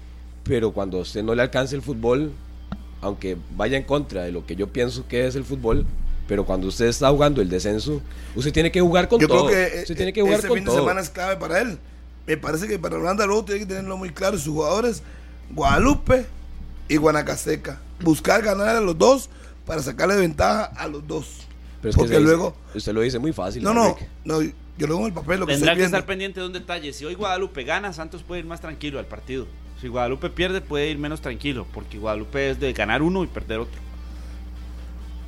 Pero 0.48 0.72
cuando 0.72 0.98
a 0.98 1.02
usted 1.02 1.22
no 1.22 1.34
le 1.34 1.42
alcance 1.42 1.76
el 1.76 1.82
fútbol, 1.82 2.32
aunque 3.02 3.36
vaya 3.54 3.76
en 3.76 3.84
contra 3.84 4.24
de 4.24 4.32
lo 4.32 4.44
que 4.46 4.56
yo 4.56 4.66
pienso 4.72 5.06
que 5.06 5.26
es 5.26 5.36
el 5.36 5.44
fútbol, 5.44 5.84
pero 6.26 6.44
cuando 6.44 6.66
usted 6.66 6.86
está 6.86 7.10
jugando 7.10 7.40
el 7.40 7.48
descenso, 7.48 8.00
usted 8.34 8.52
tiene 8.52 8.72
que 8.72 8.80
jugar 8.80 9.08
con 9.08 9.20
Yo 9.20 9.28
todo. 9.28 9.46
creo 9.46 9.70
que 9.70 9.78
usted 9.82 9.94
eh, 9.94 9.96
tiene 9.96 10.12
que 10.12 10.20
jugar 10.22 10.36
este 10.36 10.48
con 10.48 10.56
fin 10.56 10.64
de 10.66 10.72
semana 10.72 11.00
es 11.00 11.10
clave 11.10 11.36
para 11.36 11.60
él. 11.60 11.78
Me 12.26 12.36
parece 12.36 12.66
que 12.66 12.78
para 12.78 12.96
Orlando 12.96 13.26
Road 13.26 13.44
tiene 13.44 13.60
que 13.60 13.66
tenerlo 13.66 13.96
muy 13.96 14.10
claro. 14.10 14.36
Sus 14.38 14.52
jugadores, 14.54 15.02
Guadalupe 15.54 16.26
y 16.88 16.96
Guanacasteca. 16.96 17.80
Buscar 18.00 18.42
ganar 18.42 18.76
a 18.76 18.80
los 18.80 18.96
dos 18.98 19.28
para 19.66 19.82
sacarle 19.82 20.16
ventaja 20.16 20.64
a 20.64 20.88
los 20.88 21.06
dos. 21.06 21.26
Pero 21.80 21.90
es 21.90 21.96
que 21.96 22.00
Porque 22.00 22.18
dice- 22.18 22.20
luego. 22.24 22.54
usted 22.74 22.92
lo 22.92 23.00
dice 23.02 23.18
muy 23.18 23.32
fácil. 23.32 23.62
No, 23.62 23.72
no, 23.74 23.96
no. 24.24 24.40
Yo 24.42 24.86
lo 24.86 24.94
veo 24.96 25.00
en 25.00 25.06
el 25.06 25.12
papel, 25.12 25.40
lo 25.40 25.46
que 25.46 25.54
Tendrá 25.54 25.72
que 25.72 25.80
viendo. 25.80 25.96
estar 25.96 26.06
pendiente 26.06 26.40
de 26.40 26.46
un 26.46 26.52
detalle. 26.52 26.92
Si 26.92 27.04
hoy 27.04 27.14
Guadalupe 27.14 27.64
gana, 27.64 27.92
Santos 27.92 28.22
puede 28.22 28.40
ir 28.40 28.46
más 28.46 28.60
tranquilo 28.60 28.98
al 28.98 29.06
partido. 29.06 29.46
Si 29.80 29.88
Guadalupe 29.88 30.30
pierde, 30.30 30.60
puede 30.60 30.90
ir 30.90 30.98
menos 30.98 31.20
tranquilo, 31.20 31.66
porque 31.72 31.98
Guadalupe 31.98 32.50
es 32.50 32.60
de 32.60 32.72
ganar 32.72 33.02
uno 33.02 33.22
y 33.22 33.28
perder 33.28 33.60
otro. 33.60 33.80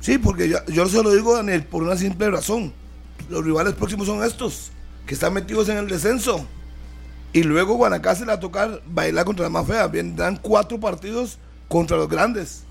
Sí, 0.01 0.17
porque 0.17 0.49
yo, 0.49 0.57
yo 0.67 0.87
se 0.87 1.01
lo 1.01 1.11
digo, 1.11 1.35
Daniel, 1.35 1.63
por 1.63 1.83
una 1.83 1.95
simple 1.95 2.29
razón. 2.29 2.73
Los 3.29 3.45
rivales 3.45 3.73
próximos 3.75 4.07
son 4.07 4.23
estos, 4.23 4.71
que 5.05 5.13
están 5.13 5.33
metidos 5.33 5.69
en 5.69 5.77
el 5.77 5.87
descenso. 5.87 6.45
Y 7.33 7.43
luego 7.43 7.75
Guanacaste 7.75 8.25
le 8.25 8.31
va 8.31 8.33
a 8.33 8.39
tocar 8.39 8.81
bailar 8.85 9.25
contra 9.25 9.43
la 9.43 9.49
más 9.49 9.65
fea. 9.65 9.87
Vendrán 9.87 10.35
cuatro 10.35 10.79
partidos 10.79 11.37
contra 11.69 11.95
los 11.97 12.09
grandes. 12.09 12.63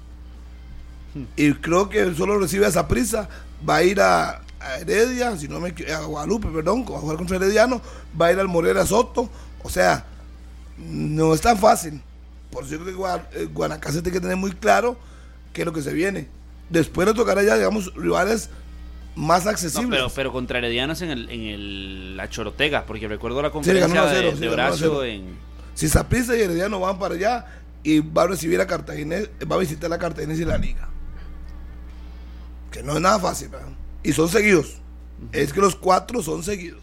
Y 1.37 1.55
creo 1.55 1.89
que 1.89 2.15
solo 2.15 2.39
recibe 2.39 2.67
esa 2.67 2.87
prisa. 2.87 3.29
Va 3.67 3.77
a 3.77 3.83
ir 3.83 4.01
a, 4.01 4.43
Heredia, 4.79 5.37
si 5.39 5.49
no 5.49 5.59
me 5.59 5.75
a 5.91 6.01
Guadalupe, 6.05 6.49
perdón, 6.49 6.83
a 6.83 6.99
jugar 6.99 7.17
contra 7.17 7.37
Herediano. 7.37 7.81
Va 8.21 8.27
a 8.27 8.33
ir 8.33 8.39
al 8.39 8.49
Morera 8.49 8.85
Soto. 8.85 9.31
O 9.63 9.71
sea, 9.71 10.05
no 10.81 11.35
es 11.35 11.41
tan 11.41 11.59
fácil. 11.59 12.01
Por 12.51 12.65
eso 12.65 12.73
yo 12.77 12.85
creo 12.85 12.97
que 13.33 13.39
eh, 13.41 13.45
Guanacaste 13.47 14.03
tiene 14.03 14.17
que 14.17 14.21
tener 14.21 14.37
muy 14.37 14.53
claro 14.53 14.99
qué 15.53 15.63
es 15.63 15.67
lo 15.67 15.73
que 15.73 15.83
se 15.83 15.93
viene. 15.93 16.29
Después 16.69 17.07
le 17.07 17.15
tocará 17.15 17.43
ya, 17.43 17.57
digamos, 17.57 17.93
rivales 17.95 18.51
más 19.17 19.45
No, 19.45 19.51
accesibles. 19.51 19.91
pero, 19.91 20.09
pero 20.15 20.33
contra 20.33 20.59
Heredianos 20.59 21.03
en, 21.03 21.11
el, 21.11 21.31
en 21.31 21.41
el, 21.43 22.17
la 22.17 22.29
Chorotega, 22.29 22.87
porque 22.87 23.09
recuerdo 23.09 23.43
la 23.43 23.51
conferencia 23.51 23.89
ganó 23.89 24.03
1 24.03 24.11
a 24.11 24.15
0, 24.15 24.31
de, 24.31 24.35
sí, 24.37 24.41
de 24.41 24.51
le 24.51 24.51
ganó 24.51 24.63
1 24.63 24.63
a 24.63 24.67
Horacio 24.69 24.89
0. 25.01 25.05
en... 25.05 25.39
Si 25.75 25.89
Saprissa 25.89 26.37
y 26.37 26.41
Herediano 26.43 26.81
van 26.81 26.99
para 26.99 27.15
allá 27.15 27.47
y 27.83 28.01
va 28.01 28.23
a 28.23 28.27
recibir 28.29 28.61
a 28.61 28.67
Cartaginés, 28.67 29.31
va 29.51 29.57
a 29.57 29.59
visitar 29.59 29.93
a 29.93 29.99
Cartaginés 29.99 30.39
y 30.41 30.45
la 30.45 30.59
liga. 30.59 30.89
Que 32.71 32.83
no 32.83 32.95
es 32.95 33.01
nada 33.01 33.19
fácil, 33.19 33.49
¿verdad? 33.49 33.69
Y 34.03 34.13
son 34.13 34.29
seguidos. 34.29 34.77
Es 35.33 35.53
que 35.53 35.61
los 35.61 35.77
cuatro 35.77 36.23
son 36.23 36.43
seguidos. 36.43 36.81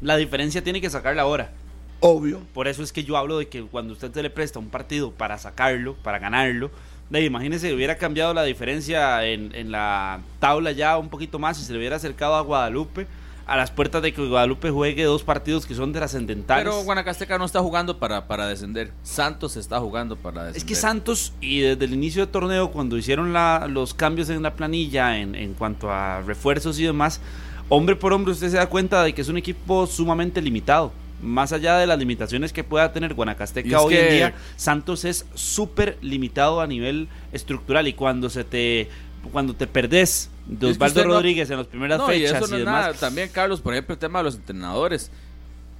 La 0.00 0.16
diferencia 0.16 0.62
tiene 0.62 0.80
que 0.80 0.90
sacarla 0.90 1.22
ahora. 1.22 1.52
Obvio. 2.00 2.40
Por 2.54 2.68
eso 2.68 2.82
es 2.82 2.92
que 2.92 3.02
yo 3.04 3.16
hablo 3.16 3.38
de 3.38 3.48
que 3.48 3.62
cuando 3.62 3.92
usted 3.92 4.12
se 4.12 4.22
le 4.22 4.30
presta 4.30 4.58
un 4.58 4.68
partido 4.68 5.10
para 5.10 5.36
sacarlo, 5.38 5.94
para 6.02 6.18
ganarlo, 6.18 6.70
de, 7.10 7.24
imagínese, 7.24 7.72
hubiera 7.74 7.96
cambiado 7.96 8.34
la 8.34 8.44
diferencia 8.44 9.24
en, 9.24 9.54
en 9.54 9.70
la 9.72 10.20
tabla 10.38 10.72
ya 10.72 10.98
un 10.98 11.08
poquito 11.08 11.38
más 11.38 11.58
y 11.60 11.64
se 11.64 11.72
le 11.72 11.78
hubiera 11.78 11.96
acercado 11.96 12.34
a 12.36 12.42
Guadalupe 12.42 13.06
a 13.46 13.56
las 13.56 13.70
puertas 13.70 14.02
de 14.02 14.12
que 14.12 14.28
Guadalupe 14.28 14.68
juegue 14.70 15.04
dos 15.04 15.22
partidos 15.24 15.64
que 15.64 15.74
son 15.74 15.90
trascendentales. 15.94 16.64
Pero 16.64 16.82
Guanacasteca 16.84 17.38
no 17.38 17.46
está 17.46 17.60
jugando 17.60 17.98
para, 17.98 18.26
para 18.28 18.46
descender. 18.46 18.92
Santos 19.02 19.56
está 19.56 19.80
jugando 19.80 20.16
para 20.16 20.44
descender. 20.44 20.56
Es 20.58 20.64
que 20.64 20.74
Santos, 20.74 21.32
y 21.40 21.60
desde 21.60 21.86
el 21.86 21.94
inicio 21.94 22.20
del 22.26 22.30
torneo, 22.30 22.70
cuando 22.70 22.98
hicieron 22.98 23.32
la- 23.32 23.66
los 23.66 23.94
cambios 23.94 24.28
en 24.28 24.42
la 24.42 24.54
planilla 24.54 25.16
en, 25.18 25.34
en 25.34 25.54
cuanto 25.54 25.90
a 25.90 26.20
refuerzos 26.20 26.78
y 26.78 26.84
demás, 26.84 27.22
hombre 27.70 27.96
por 27.96 28.12
hombre 28.12 28.32
usted 28.34 28.50
se 28.50 28.58
da 28.58 28.66
cuenta 28.68 29.02
de 29.02 29.14
que 29.14 29.22
es 29.22 29.28
un 29.30 29.38
equipo 29.38 29.86
sumamente 29.86 30.42
limitado. 30.42 30.92
Más 31.22 31.52
allá 31.52 31.78
de 31.78 31.86
las 31.86 31.98
limitaciones 31.98 32.52
que 32.52 32.62
pueda 32.64 32.92
tener 32.92 33.10
Y 33.10 33.14
Guanacasteca 33.14 33.80
hoy 33.80 33.96
en 33.96 34.10
día, 34.14 34.34
Santos 34.56 35.04
es 35.04 35.26
súper 35.34 35.98
limitado 36.00 36.60
a 36.60 36.66
nivel 36.66 37.08
estructural 37.32 37.88
y 37.88 37.92
cuando 37.94 38.30
se 38.30 38.44
te 38.44 38.88
cuando 39.32 39.52
te 39.54 39.66
perdés 39.66 40.30
de 40.46 40.68
Osvaldo 40.68 41.04
no- 41.04 41.14
Rodríguez 41.14 41.50
en 41.50 41.56
las 41.58 41.66
primeras 41.66 41.98
No, 41.98 42.12
y 42.14 42.20
fechas 42.20 42.36
eso 42.42 42.46
no 42.46 42.56
y 42.56 42.60
demás, 42.60 42.74
nada. 42.86 42.94
También, 42.94 43.28
Carlos, 43.30 43.60
por 43.60 43.74
ejemplo, 43.74 43.94
el 43.94 43.98
tema 43.98 44.20
de 44.20 44.24
los 44.24 44.36
entrenadores. 44.36 45.10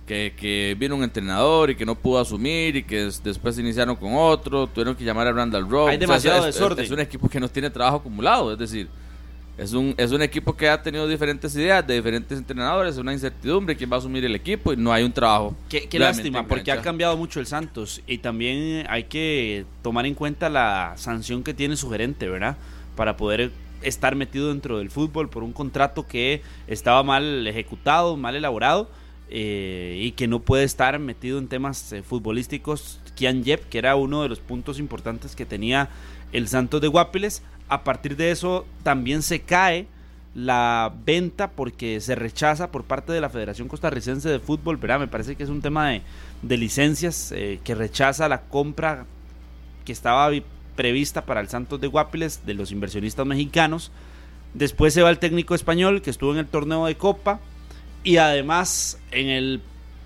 Que, 0.07 0.33
que 0.35 0.75
vino 0.79 0.97
un 0.97 1.05
entrenador 1.05 1.69
y 1.69 1.77
que 1.77 1.85
no 1.85 1.95
pudo 1.95 2.19
asumir 2.19 2.77
y 2.77 2.83
que 2.83 3.05
des- 3.05 3.23
después 3.23 3.59
iniciaron 3.59 3.95
con 3.95 4.13
otro. 4.15 4.67
Tuvieron 4.67 4.97
que 4.97 5.05
llamar 5.05 5.27
a 5.27 5.33
Randall 5.33 5.69
Rowe. 5.69 5.91
Hay 5.91 5.99
demasiado 5.99 6.47
es- 6.49 6.55
desorden. 6.55 6.83
Es 6.85 6.91
un 6.91 7.01
equipo 7.01 7.29
que 7.29 7.39
no 7.39 7.47
tiene 7.49 7.69
trabajo 7.69 7.99
acumulado. 7.99 8.51
Es 8.55 8.59
decir, 8.59 8.89
es 9.59 9.73
un, 9.73 9.93
es 9.97 10.13
un 10.13 10.23
equipo 10.23 10.57
que 10.57 10.69
ha 10.69 10.81
tenido 10.81 11.09
diferentes 11.09 11.55
ideas 11.57 11.85
de 11.85 11.95
diferentes 11.95 12.39
entrenadores. 12.39 12.97
Una 12.97 13.13
incertidumbre 13.13 13.77
quién 13.77 13.91
va 13.91 13.97
a 13.97 13.99
asumir 13.99 14.25
el 14.25 14.37
equipo 14.37 14.73
y 14.73 14.77
no 14.77 14.93
hay 14.93 15.03
un 15.03 15.13
trabajo. 15.13 15.57
Qué, 15.69 15.89
qué 15.89 15.99
lástima, 15.99 16.47
porque 16.47 16.71
ha 16.71 16.81
cambiado 16.81 17.17
mucho 17.17 17.41
el 17.41 17.47
Santos 17.47 18.01
y 18.07 18.19
también 18.19 18.87
hay 18.89 19.05
que 19.05 19.67
tomar 19.83 20.07
en 20.07 20.15
cuenta 20.15 20.49
la 20.49 20.95
sanción 20.97 21.43
que 21.43 21.55
tiene 21.55 21.77
su 21.77 21.91
gerente, 21.91 22.29
¿verdad? 22.29 22.57
Para 22.95 23.17
poder 23.17 23.51
estar 23.83 24.15
metido 24.15 24.49
dentro 24.49 24.79
del 24.79 24.91
fútbol 24.91 25.29
por 25.29 25.43
un 25.43 25.53
contrato 25.53 26.07
que 26.07 26.43
estaba 26.69 27.03
mal 27.03 27.47
ejecutado, 27.47 28.17
mal 28.17 28.37
elaborado 28.37 28.89
eh, 29.29 29.99
y 30.01 30.13
que 30.13 30.29
no 30.29 30.39
puede 30.39 30.65
estar 30.65 30.99
metido 31.01 31.39
en 31.39 31.49
temas 31.49 31.93
eh, 31.93 32.03
futbolísticos. 32.03 33.01
Kian 33.17 33.43
Yep, 33.43 33.69
que 33.69 33.79
era 33.79 33.97
uno 33.97 34.23
de 34.23 34.29
los 34.29 34.39
puntos 34.39 34.79
importantes 34.79 35.35
que 35.35 35.45
tenía 35.45 35.89
el 36.33 36.47
Santos 36.47 36.81
de 36.81 36.87
Guapiles. 36.87 37.43
A 37.69 37.85
partir 37.85 38.17
de 38.17 38.31
eso 38.31 38.67
también 38.83 39.23
se 39.23 39.41
cae 39.41 39.87
la 40.35 40.93
venta 41.05 41.51
porque 41.51 42.01
se 42.01 42.15
rechaza 42.15 42.71
por 42.71 42.85
parte 42.85 43.13
de 43.13 43.21
la 43.21 43.29
Federación 43.29 43.67
Costarricense 43.69 44.29
de 44.29 44.39
Fútbol, 44.39 44.77
¿verdad? 44.77 45.01
Me 45.01 45.09
parece 45.09 45.37
que 45.37 45.43
es 45.43 45.49
un 45.49 45.61
tema 45.63 45.89
de, 45.89 46.03
de 46.43 46.57
licencias 46.57 47.33
eh, 47.33 47.61
que 47.65 47.75
rechaza 47.75 48.29
la 48.29 48.43
compra 48.43 49.05
que 49.85 49.93
estaba 49.93 50.29
vi- 50.29 50.45
prevista 50.77 51.25
para 51.25 51.41
el 51.41 51.49
Santos 51.49 51.81
de 51.81 51.89
Guapiles 51.89 52.47
de 52.47 52.55
los 52.55 52.71
inversionistas 52.71 53.27
mexicanos. 53.27 53.91
Después 54.55 54.95
se 54.95 55.03
va 55.03 55.11
el 55.11 55.19
técnico 55.19 55.55
español 55.55 56.03
que 56.03 56.11
estuvo 56.11 56.33
en 56.33 56.39
el 56.39 56.47
torneo 56.47 56.87
de 56.87 56.97
Copa 56.97 57.41
y 58.05 58.19
además 58.19 58.99
en 59.11 59.29
el 59.29 59.61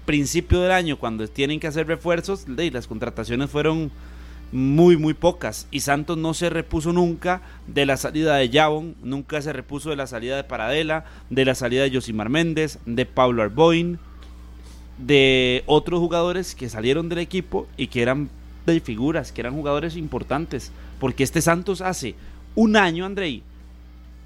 principio 0.06 0.60
del 0.62 0.72
año 0.72 0.98
cuando 0.98 1.28
tienen 1.28 1.60
que 1.60 1.66
hacer 1.66 1.86
refuerzos, 1.86 2.46
las 2.48 2.86
contrataciones 2.86 3.50
fueron 3.50 3.92
muy 4.52 4.98
muy 4.98 5.14
pocas 5.14 5.66
y 5.70 5.80
Santos 5.80 6.18
no 6.18 6.34
se 6.34 6.50
repuso 6.50 6.92
nunca 6.92 7.40
de 7.66 7.86
la 7.86 7.96
salida 7.96 8.36
de 8.36 8.50
Yavon, 8.50 8.94
nunca 9.02 9.40
se 9.40 9.52
repuso 9.52 9.90
de 9.90 9.96
la 9.96 10.06
salida 10.06 10.36
de 10.36 10.44
Paradela, 10.44 11.06
de 11.30 11.44
la 11.46 11.54
salida 11.54 11.82
de 11.82 11.92
Josimar 11.92 12.28
Méndez, 12.28 12.78
de 12.84 13.06
Pablo 13.06 13.42
Arboin, 13.42 13.98
de 14.98 15.64
otros 15.66 16.00
jugadores 16.00 16.54
que 16.54 16.68
salieron 16.68 17.08
del 17.08 17.18
equipo 17.18 17.66
y 17.76 17.86
que 17.86 18.02
eran 18.02 18.30
figuras, 18.84 19.32
que 19.32 19.40
eran 19.40 19.54
jugadores 19.54 19.96
importantes, 19.96 20.70
porque 21.00 21.24
este 21.24 21.40
Santos 21.40 21.80
hace 21.80 22.14
un 22.54 22.76
año, 22.76 23.06
Andrei, 23.06 23.42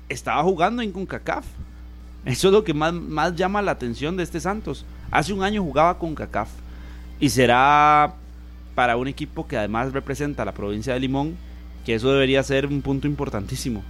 estaba 0.08 0.42
jugando 0.42 0.82
en 0.82 0.92
CONCACAF. 0.92 1.46
Eso 2.24 2.48
es 2.48 2.52
lo 2.52 2.64
que 2.64 2.74
más, 2.74 2.92
más 2.92 3.36
llama 3.36 3.62
la 3.62 3.70
atención 3.70 4.16
de 4.16 4.24
este 4.24 4.40
Santos. 4.40 4.84
Hace 5.10 5.32
un 5.32 5.44
año 5.44 5.62
jugaba 5.62 5.98
con 5.98 6.14
CACAF 6.14 6.48
y 7.20 7.30
será 7.30 8.14
para 8.76 8.96
un 8.96 9.08
equipo 9.08 9.48
que 9.48 9.56
además 9.56 9.92
representa 9.92 10.42
a 10.42 10.46
la 10.46 10.52
provincia 10.54 10.94
de 10.94 11.00
Limón, 11.00 11.36
que 11.84 11.94
eso 11.94 12.12
debería 12.12 12.40
ser 12.44 12.66
un 12.66 12.82
punto 12.82 13.08
importantísimo, 13.08 13.82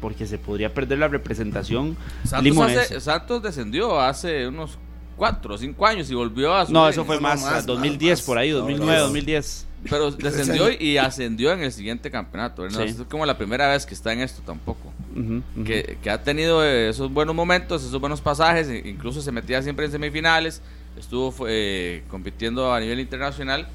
porque 0.00 0.26
se 0.26 0.38
podría 0.38 0.72
perder 0.72 0.98
la 1.00 1.08
representación 1.08 1.96
Santos, 2.24 2.44
limonense. 2.44 2.80
hace- 2.82 3.00
Santos 3.00 3.42
descendió 3.42 4.00
hace 4.00 4.46
unos 4.46 4.78
4 5.16 5.54
o 5.54 5.58
5 5.58 5.86
años 5.86 6.10
y 6.10 6.14
volvió 6.14 6.54
a 6.54 6.66
subir. 6.66 6.74
No, 6.74 6.88
eso 6.88 7.04
fue 7.04 7.18
más, 7.20 7.40
más, 7.42 7.64
2010 7.66 8.18
más, 8.20 8.26
por 8.26 8.38
ahí, 8.38 8.50
más. 8.52 8.60
2009, 8.60 8.96
No, 8.98 9.02
2010. 9.04 9.66
Pero 9.88 10.10
descendió 10.12 10.70
y 10.70 10.96
ascendió 10.98 11.52
en 11.52 11.62
el 11.62 11.72
siguiente 11.72 12.10
campeonato. 12.10 12.64
No 12.64 12.70
Sí. 12.70 12.82
es 12.84 12.96
como 13.08 13.24
la 13.26 13.36
primera 13.38 13.68
vez 13.68 13.86
que 13.86 13.94
está 13.94 14.12
en 14.12 14.20
esto 14.20 14.42
tampoco. 14.44 14.92
Ujú, 15.16 15.42
ujú. 15.54 15.64
que, 15.64 15.96
que 16.02 16.10
ha 16.10 16.22
tenido 16.22 16.64
eh, 16.64 16.88
esos 16.88 17.10
buenos 17.12 17.34
momentos, 17.34 17.82
esos 17.84 18.00
buenos 18.00 18.20
pasajes, 18.20 18.68
e- 18.68 18.82
incluso 18.88 19.22
se 19.22 19.30
metía 19.30 19.62
siempre 19.62 19.86
en 19.86 19.92
semifinales, 19.92 20.60
estuvo 20.98 21.32
eh, 21.48 22.02
compitiendo 22.10 22.72
a 22.74 22.80
nivel 22.80 22.98
internacional, 22.98 23.68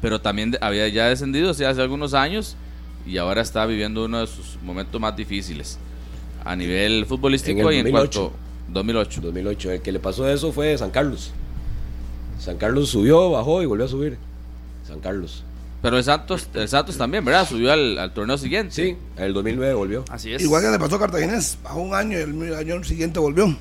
pero 0.00 0.20
también 0.20 0.56
había 0.60 0.88
ya 0.88 1.06
descendido 1.08 1.52
sí, 1.54 1.64
hace 1.64 1.80
algunos 1.80 2.14
años 2.14 2.56
y 3.06 3.16
ahora 3.18 3.42
está 3.42 3.66
viviendo 3.66 4.04
uno 4.04 4.20
de 4.20 4.26
sus 4.26 4.58
momentos 4.62 5.00
más 5.00 5.16
difíciles 5.16 5.78
a 6.44 6.56
nivel 6.56 7.06
futbolístico 7.06 7.60
En 7.60 7.66
el 7.68 7.74
y 7.74 7.78
en 7.78 7.84
2008. 7.86 8.20
cuanto 8.20 8.36
2008. 8.72 9.20
2008. 9.20 9.72
El 9.72 9.82
que 9.82 9.92
le 9.92 9.98
pasó 10.00 10.28
eso 10.28 10.52
fue 10.52 10.76
San 10.78 10.90
Carlos. 10.90 11.32
San 12.38 12.56
Carlos 12.56 12.88
subió, 12.88 13.30
bajó 13.30 13.62
y 13.62 13.66
volvió 13.66 13.84
a 13.84 13.88
subir. 13.88 14.16
San 14.86 15.00
Carlos. 15.00 15.44
Pero 15.82 15.96
el 15.96 16.04
Santos, 16.04 16.48
el 16.54 16.68
Santos 16.68 16.96
también, 16.98 17.24
¿verdad? 17.24 17.48
Subió 17.48 17.72
al, 17.72 17.98
al 17.98 18.12
torneo 18.12 18.36
siguiente. 18.36 18.74
Sí, 18.74 18.96
en 19.16 19.24
el 19.24 19.32
2009 19.32 19.74
volvió. 19.74 20.04
Así 20.10 20.32
es. 20.32 20.42
Igual 20.42 20.62
que 20.62 20.70
le 20.70 20.78
pasó 20.78 20.96
a 20.96 20.98
Cartaginés, 20.98 21.58
bajó 21.62 21.80
un 21.80 21.94
año 21.94 22.18
y 22.18 22.22
el 22.22 22.54
año 22.54 22.84
siguiente 22.84 23.18
volvió. 23.18 23.56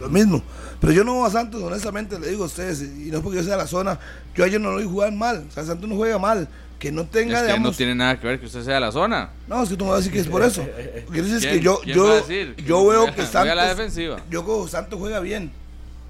Lo 0.00 0.08
mismo. 0.08 0.42
Pero 0.84 0.92
yo 0.92 1.04
no 1.04 1.24
a 1.24 1.30
Santos, 1.30 1.62
honestamente, 1.62 2.18
le 2.18 2.28
digo 2.28 2.42
a 2.44 2.46
ustedes, 2.46 2.82
y 2.82 3.10
no 3.10 3.18
es 3.18 3.22
porque 3.22 3.38
yo 3.38 3.42
sea 3.42 3.52
de 3.52 3.62
la 3.62 3.66
zona, 3.66 3.98
yo 4.34 4.44
ayer 4.44 4.60
no 4.60 4.70
lo 4.72 4.78
vi 4.78 4.84
jugar 4.84 5.10
mal. 5.12 5.46
O 5.48 5.50
sea, 5.50 5.64
Santos 5.64 5.88
no 5.88 5.96
juega 5.96 6.18
mal. 6.18 6.46
Que 6.78 6.92
no 6.92 7.02
Es 7.02 7.10
tenga, 7.10 7.36
que 7.36 7.40
no 7.40 7.46
digamos. 7.46 7.76
tiene 7.78 7.94
nada 7.94 8.20
que 8.20 8.26
ver 8.26 8.38
que 8.38 8.44
usted 8.44 8.62
sea 8.62 8.74
de 8.74 8.80
la 8.80 8.92
zona. 8.92 9.30
No, 9.48 9.62
es 9.62 9.70
que 9.70 9.76
tú 9.76 9.84
me 9.84 9.92
vas 9.92 9.96
a 9.96 9.98
decir 10.00 10.12
que 10.12 10.18
es 10.20 10.26
por 10.26 10.42
eso. 10.42 10.62
Lo 11.06 11.12
que 11.12 11.22
dices 11.22 11.38
es 11.38 11.46
que 11.46 11.50
¿Quién- 11.52 11.62
yo, 11.62 11.80
quién 11.82 11.96
yo, 11.96 12.04
va 12.04 12.10
a 12.10 12.14
decir? 12.16 12.54
yo 12.66 12.78
Voy 12.80 12.90
veo 12.96 13.06
que 13.06 13.12
voy 13.12 13.20
a 13.24 13.26
Santos. 13.26 13.56
la 13.56 13.66
defensiva. 13.68 14.16
Yo 14.30 14.44
creo 14.44 14.64
que 14.64 14.70
Santos 14.70 14.98
juega 14.98 15.20
bien. 15.20 15.50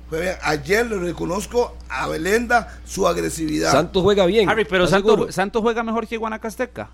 Juega 0.08 0.24
bien. 0.24 0.36
Ayer 0.42 0.86
le 0.90 0.98
reconozco 0.98 1.76
a 1.88 2.08
Belenda 2.08 2.76
su 2.84 3.06
agresividad. 3.06 3.70
Santos 3.70 4.02
juega 4.02 4.26
bien. 4.26 4.48
Harry, 4.48 4.64
pero. 4.64 4.88
Santos, 4.88 5.32
Santos 5.32 5.62
juega 5.62 5.84
mejor 5.84 6.08
que 6.08 6.16
Guanacasteca. 6.16 6.90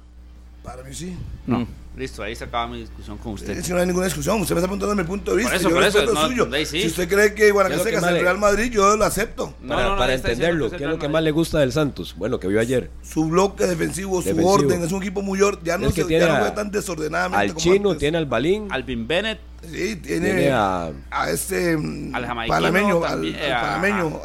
Para 0.63 0.83
mí 0.83 0.93
sí. 0.95 1.17
No. 1.47 1.67
Listo, 2.01 2.23
ahí 2.23 2.35
se 2.35 2.45
acaba 2.45 2.67
mi 2.67 2.81
discusión 2.81 3.19
con 3.19 3.35
usted. 3.35 3.51
Es 3.59 3.67
que 3.67 3.73
no 3.75 3.79
hay 3.81 3.87
ninguna 3.87 4.07
discusión. 4.07 4.41
Usted 4.41 4.55
me 4.55 4.61
está 4.61 4.69
preguntando 4.69 4.95
mi 4.97 5.07
punto 5.07 5.33
de 5.33 5.37
vista. 5.37 5.51
Por 5.53 5.61
eso, 5.61 5.69
yo 5.69 5.75
por 5.75 5.85
eso, 5.85 6.15
no, 6.15 6.27
suyo. 6.29 6.49
ahí 6.53 6.65
sí. 6.65 6.81
Si 6.81 6.87
usted 6.89 7.09
cree 7.09 7.35
que 7.35 7.51
Guanacasteca 7.51 7.91
¿Qué 8.01 8.07
es 8.07 8.13
el 8.13 8.21
Real 8.23 8.39
Madrid, 8.39 8.73
yo 8.73 8.97
lo 8.97 9.05
acepto. 9.05 9.55
No, 9.61 9.69
para 9.75 9.83
no, 9.85 9.91
no, 9.91 9.99
para 9.99 10.15
entenderlo, 10.15 10.71
¿qué 10.71 10.77
es 10.77 10.83
lo 10.83 10.99
que 10.99 11.09
más 11.09 11.23
le 11.23 11.31
gusta 11.31 11.59
del 11.59 11.73
Santos? 11.73 12.15
Bueno, 12.17 12.41
que 12.41 12.49
vio 12.49 12.59
ayer. 12.59 12.91
Su 13.03 13.27
bloque 13.29 13.67
defensivo, 13.67 14.23
su 14.23 14.29
Defensivo. 14.29 14.51
orden, 14.51 14.83
es 14.83 14.93
un 14.93 15.03
equipo 15.03 15.21
muy 15.21 15.43
orden. 15.43 15.61
Ya 15.65 15.77
no, 15.77 15.89
Es 15.89 15.95
que 15.95 16.03
se, 16.03 16.09
tiene 16.09 16.25
ya 16.25 16.29
no 16.31 16.35
a- 16.37 16.39
juega 16.41 16.55
tan 16.55 16.71
desordenadamente 16.71 17.43
Al 17.43 17.49
como 17.55 17.61
chino, 17.61 17.89
antes. 17.91 17.99
tiene 18.01 18.17
al 18.19 18.27
Balín, 18.27 18.69
Alvin 18.71 19.07
Bennett, 19.07 19.39
Sí, 19.63 19.97
tiene, 19.97 20.27
tiene 20.31 20.51
a, 20.53 20.91
a 21.11 21.31
este 21.31 21.77
mm, 21.77 22.15
Al 22.15 22.47
panameño, 22.49 23.05
al, 23.05 23.11
también, 23.11 23.37
al 23.37 23.53
a- 23.53 23.61
panameño, 23.61 24.21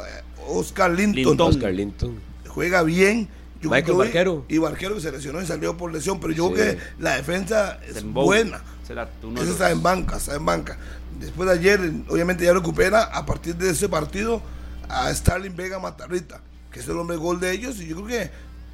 Oscar 0.48 0.92
Linton. 0.92 1.24
Linton. 1.26 1.48
Oscar 1.50 1.74
Linton. 1.74 2.20
Juega 2.48 2.84
bien. 2.84 3.28
Yo 3.62 3.70
Michael 3.70 3.98
Barquero. 3.98 4.46
Y 4.48 4.58
Barquero 4.58 4.96
que 4.96 5.02
se 5.02 5.12
lesionó 5.12 5.42
y 5.42 5.46
salió 5.46 5.76
por 5.78 5.92
lesión. 5.94 6.20
Pero 6.20 6.34
yo 6.34 6.48
Sí. 6.50 6.54
creo 6.56 6.76
que 6.76 6.80
la 7.00 7.16
defensa 7.16 7.80
es 7.88 8.04
buena. 8.04 8.62
será 8.86 9.10
los- 9.24 9.48
está 9.48 9.72
en 9.72 9.82
banca, 9.82 10.18
está 10.18 10.36
en 10.36 10.46
banca. 10.46 10.78
Después 11.20 11.50
de 11.50 11.56
ayer, 11.56 11.80
obviamente 12.10 12.44
ya 12.46 12.54
recupera 12.54 13.04
a 13.04 13.26
partir 13.26 13.56
de 13.56 13.72
ese 13.72 13.90
partido 13.90 14.42
a 14.90 15.12
Starling 15.14 15.56
Vega 15.56 15.80
Matarrita, 15.80 16.42
que 16.72 16.82
es 16.82 16.88
el 16.88 16.98
hombre 16.98 17.18
gol 17.18 17.40
de 17.40 17.52
ellos. 17.52 17.80
Y 17.82 17.88
yo 17.88 17.96
creo 18.04 18.08
que 18.08 18.32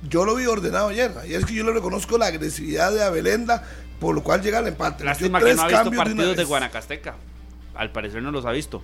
yo 0.09 0.25
lo 0.25 0.35
vi 0.35 0.47
ordenado 0.47 0.89
ayer. 0.89 1.13
Ayer 1.21 1.39
es 1.39 1.45
que 1.45 1.53
yo 1.53 1.63
le 1.63 1.71
reconozco 1.71 2.17
la 2.17 2.25
agresividad 2.25 2.91
de 2.91 3.03
Abelenda, 3.03 3.63
por 4.01 4.13
lo 4.15 4.23
cual 4.23 4.41
llega 4.41 4.57
al 4.57 4.67
empate. 4.67 5.03
Lástima 5.05 5.39
que 5.39 5.45
tres 5.45 5.55
no 5.57 5.61
ha 5.61 5.67
visto 5.67 5.83
cambios 5.83 5.93
de 6.05 6.11
una 6.11 6.15
partidos 6.15 6.37
de. 6.37 6.43
Guanacasteca. 6.43 7.15
Al 7.75 7.91
parecer 7.93 8.21
no 8.21 8.31
los 8.31 8.45
ha 8.45 8.51
visto. 8.51 8.81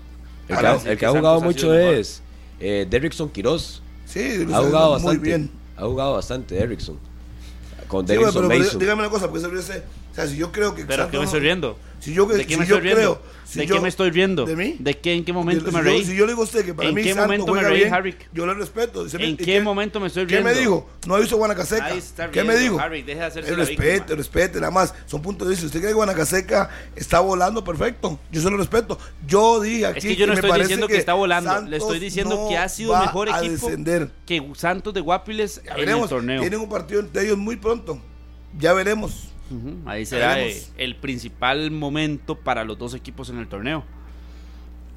El, 0.48 0.58
que, 0.58 0.66
ha- 0.66 0.70
no, 0.70 0.76
el 0.76 0.82
sí, 0.82 0.88
que 0.90 0.98
que 0.98 1.06
ha 1.08 1.10
jugado 1.10 1.42
mucho 1.42 1.74
es 1.78 2.22
eh, 2.62 2.88
Derrickson 2.90 3.28
Quiroz. 3.30 3.82
Sí, 4.06 4.20
Ha 4.22 4.34
está 4.44 4.60
jugado 4.62 4.92
bastante. 4.92 5.18
muy 5.18 5.28
bien. 5.28 5.52
Ha 5.78 5.86
jugado 5.86 6.14
bastante 6.14 6.56
Derrickson. 6.56 6.98
Con 7.88 8.06
Sí, 8.08 8.16
pero, 8.18 8.34
pero 8.34 8.50
Mason. 8.50 8.80
dígame 8.80 9.02
una 9.04 9.10
cosa, 9.10 9.28
porque 9.28 9.42
se 9.42 9.48
ríe 9.48 9.60
usted. 9.60 9.84
O 10.07 10.07
sea, 10.18 10.28
si 10.28 10.38
yo 10.38 10.52
creo 10.52 10.76
que. 10.76 10.86
¿Pero 10.86 11.10
qué 11.10 11.18
me 11.18 11.26
estoy 11.26 11.40
riendo? 11.40 11.78
Si 12.00 12.14
yo, 12.14 12.26
¿De 12.28 12.46
qué 12.46 12.54
si 12.54 12.60
me 12.60 12.68
yo 12.68 12.76
estoy 12.76 12.94
riendo? 12.94 13.22
si 13.44 13.60
¿De 13.60 13.66
yo- 13.66 13.76
qué 13.76 13.82
me 13.82 13.90
estoy 13.90 14.12
riendo? 14.12 14.46
¿De 14.46 14.56
mí? 14.56 14.76
¿De 14.78 14.94
qué? 15.00 15.16
¿En 15.16 15.26
qué 15.26 15.34
momento 15.34 15.66
me 15.72 15.80
yo- 15.80 15.82
reí? 15.82 16.06
Si 16.06 16.16
yo 16.16 16.26
le 16.28 16.34
digo 16.34 16.42
a 16.42 16.46
usted 16.46 16.64
que 16.64 16.74
para 16.76 16.90
¿En 16.90 16.94
mí 16.96 17.02
qué 17.02 17.10
Santos 17.16 17.26
momento 17.26 17.54
me 17.54 17.62
reí, 17.64 17.80
bien, 17.80 17.94
Harry? 17.94 18.16
yo 18.32 18.46
le 18.46 18.54
respeto. 18.54 19.04
Dice, 19.04 19.18
¿En 19.18 19.32
¿y 19.32 19.36
qué 19.36 19.62
momento 19.62 20.00
me 20.00 20.08
estoy 20.08 20.28
¿Qué 20.28 20.42
me 20.42 20.54
riendo? 20.54 20.60
dijo? 20.60 20.90
No 21.08 21.16
ha 21.16 21.20
visto 21.20 21.38
Guanacaseca. 21.38 21.90
¿Qué 22.32 22.44
me 22.44 22.54
riendo, 22.54 22.74
dijo? 22.74 22.80
Harry, 22.80 23.02
deje 23.02 23.20
de 23.20 23.26
hacerse 23.26 23.50
El 23.50 23.58
la 23.58 23.66
respete, 23.66 23.94
víctima. 23.94 24.16
respete, 24.16 24.60
nada 24.60 24.72
más. 24.72 24.94
Son 25.08 25.24
puntos 25.24 25.48
de 25.48 25.54
vista. 25.54 25.66
Usted 25.66 25.80
cree 25.80 25.90
que 25.90 25.96
Guanacaseca 25.96 26.70
está 26.96 27.20
volando 27.20 27.64
perfecto. 27.64 28.20
Yo 28.32 28.42
se 28.42 28.50
lo 28.52 28.58
respeto. 28.58 29.00
Yo 29.26 29.60
dije 29.60 29.88
aquí 29.88 29.98
Es 29.98 30.04
que 30.04 30.16
yo 30.16 30.28
no 30.28 30.34
estoy 30.34 30.60
diciendo 30.62 30.88
que, 30.88 30.98
está 30.98 31.14
volando, 31.16 31.50
Santos 31.50 31.70
le 31.72 31.78
estoy 31.78 32.00
diciendo 32.00 32.36
no 32.36 32.50
que 32.50 32.58
ha 32.58 32.70
sido 32.70 32.96
mejor 33.00 33.30
equipo 33.30 33.72
que 34.28 34.52
Santos 34.56 34.94
de 34.94 35.02
Guapiles 35.02 35.62
en 35.66 35.72
el 35.72 35.78
veremos. 35.78 36.10
torneo. 36.10 36.42
Tienen 36.42 36.60
un 36.60 36.70
partido 36.70 37.00
entre 37.00 37.24
ellos 37.26 37.38
muy 37.40 37.56
pronto. 37.56 38.00
Ya 38.60 38.74
veremos. 38.74 39.30
Ahí 39.86 40.06
será 40.06 40.42
eh, 40.42 40.62
el 40.78 40.96
principal 40.96 41.72
momento 41.72 42.36
para 42.36 42.64
los 42.64 42.78
dos 42.78 42.94
equipos 42.94 43.30
en 43.30 43.38
el 43.40 43.48
torneo. 43.48 43.84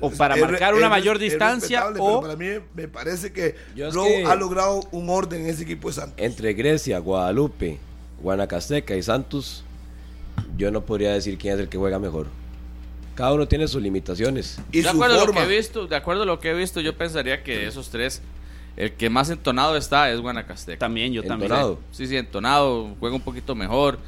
O 0.00 0.10
para 0.10 0.34
Es- 0.34 0.40
marcar 0.42 0.72
es- 0.72 0.78
una 0.78 0.86
es- 0.86 0.90
mayor 0.90 1.16
es 1.16 1.22
distancia 1.22 1.84
pero 1.92 2.04
o 2.04 2.20
para 2.22 2.34
mí 2.36 2.46
me 2.74 2.88
parece 2.88 3.32
que 3.32 3.54
Rowe 3.92 4.06
que- 4.08 4.24
ha 4.24 4.34
logrado 4.34 4.80
un 4.92 5.10
orden 5.10 5.42
en 5.42 5.48
ese 5.50 5.62
equipo 5.64 5.88
de 5.88 5.94
Santos. 5.94 6.14
Entre 6.18 6.54
Grecia, 6.54 6.98
Guadalupe, 6.98 7.78
Guanacasteca 8.22 8.96
y 8.96 9.02
Santos, 9.02 9.62
yo 10.56 10.70
no 10.70 10.80
podría 10.86 11.12
decir 11.12 11.36
quién 11.38 11.54
es 11.54 11.60
el 11.60 11.68
que 11.68 11.76
juega 11.78 11.98
mejor. 11.98 12.28
Cada 13.14 13.34
uno 13.34 13.46
tiene 13.46 13.68
sus 13.68 13.82
limitaciones. 13.82 14.58
Y 14.72 14.78
de 14.78 14.84
su 14.84 14.88
acuerdo 14.90 15.20
a 15.20 15.26
lo 15.26 15.32
que 15.32 15.42
he 15.42 15.46
visto, 15.58 15.86
de 15.86 15.96
acuerdo 15.96 16.22
a 16.22 16.26
lo 16.26 16.40
que 16.40 16.50
he 16.50 16.54
visto, 16.54 16.80
yo 16.80 16.96
pensaría 16.96 17.42
que 17.42 17.58
de 17.58 17.66
esos 17.66 17.90
tres, 17.90 18.22
el 18.78 18.92
que 18.94 19.10
más 19.10 19.28
entonado 19.28 19.76
está 19.76 20.10
es 20.10 20.18
Guanacasteca. 20.20 20.78
también 20.78 21.12
yo 21.12 21.22
también. 21.22 21.50
Entonado. 21.50 21.78
Sí, 21.92 22.06
sí, 22.06 22.16
entonado, 22.16 22.94
juega 22.98 23.14
un 23.16 23.20
poquito 23.22 23.54
mejor. 23.54 23.98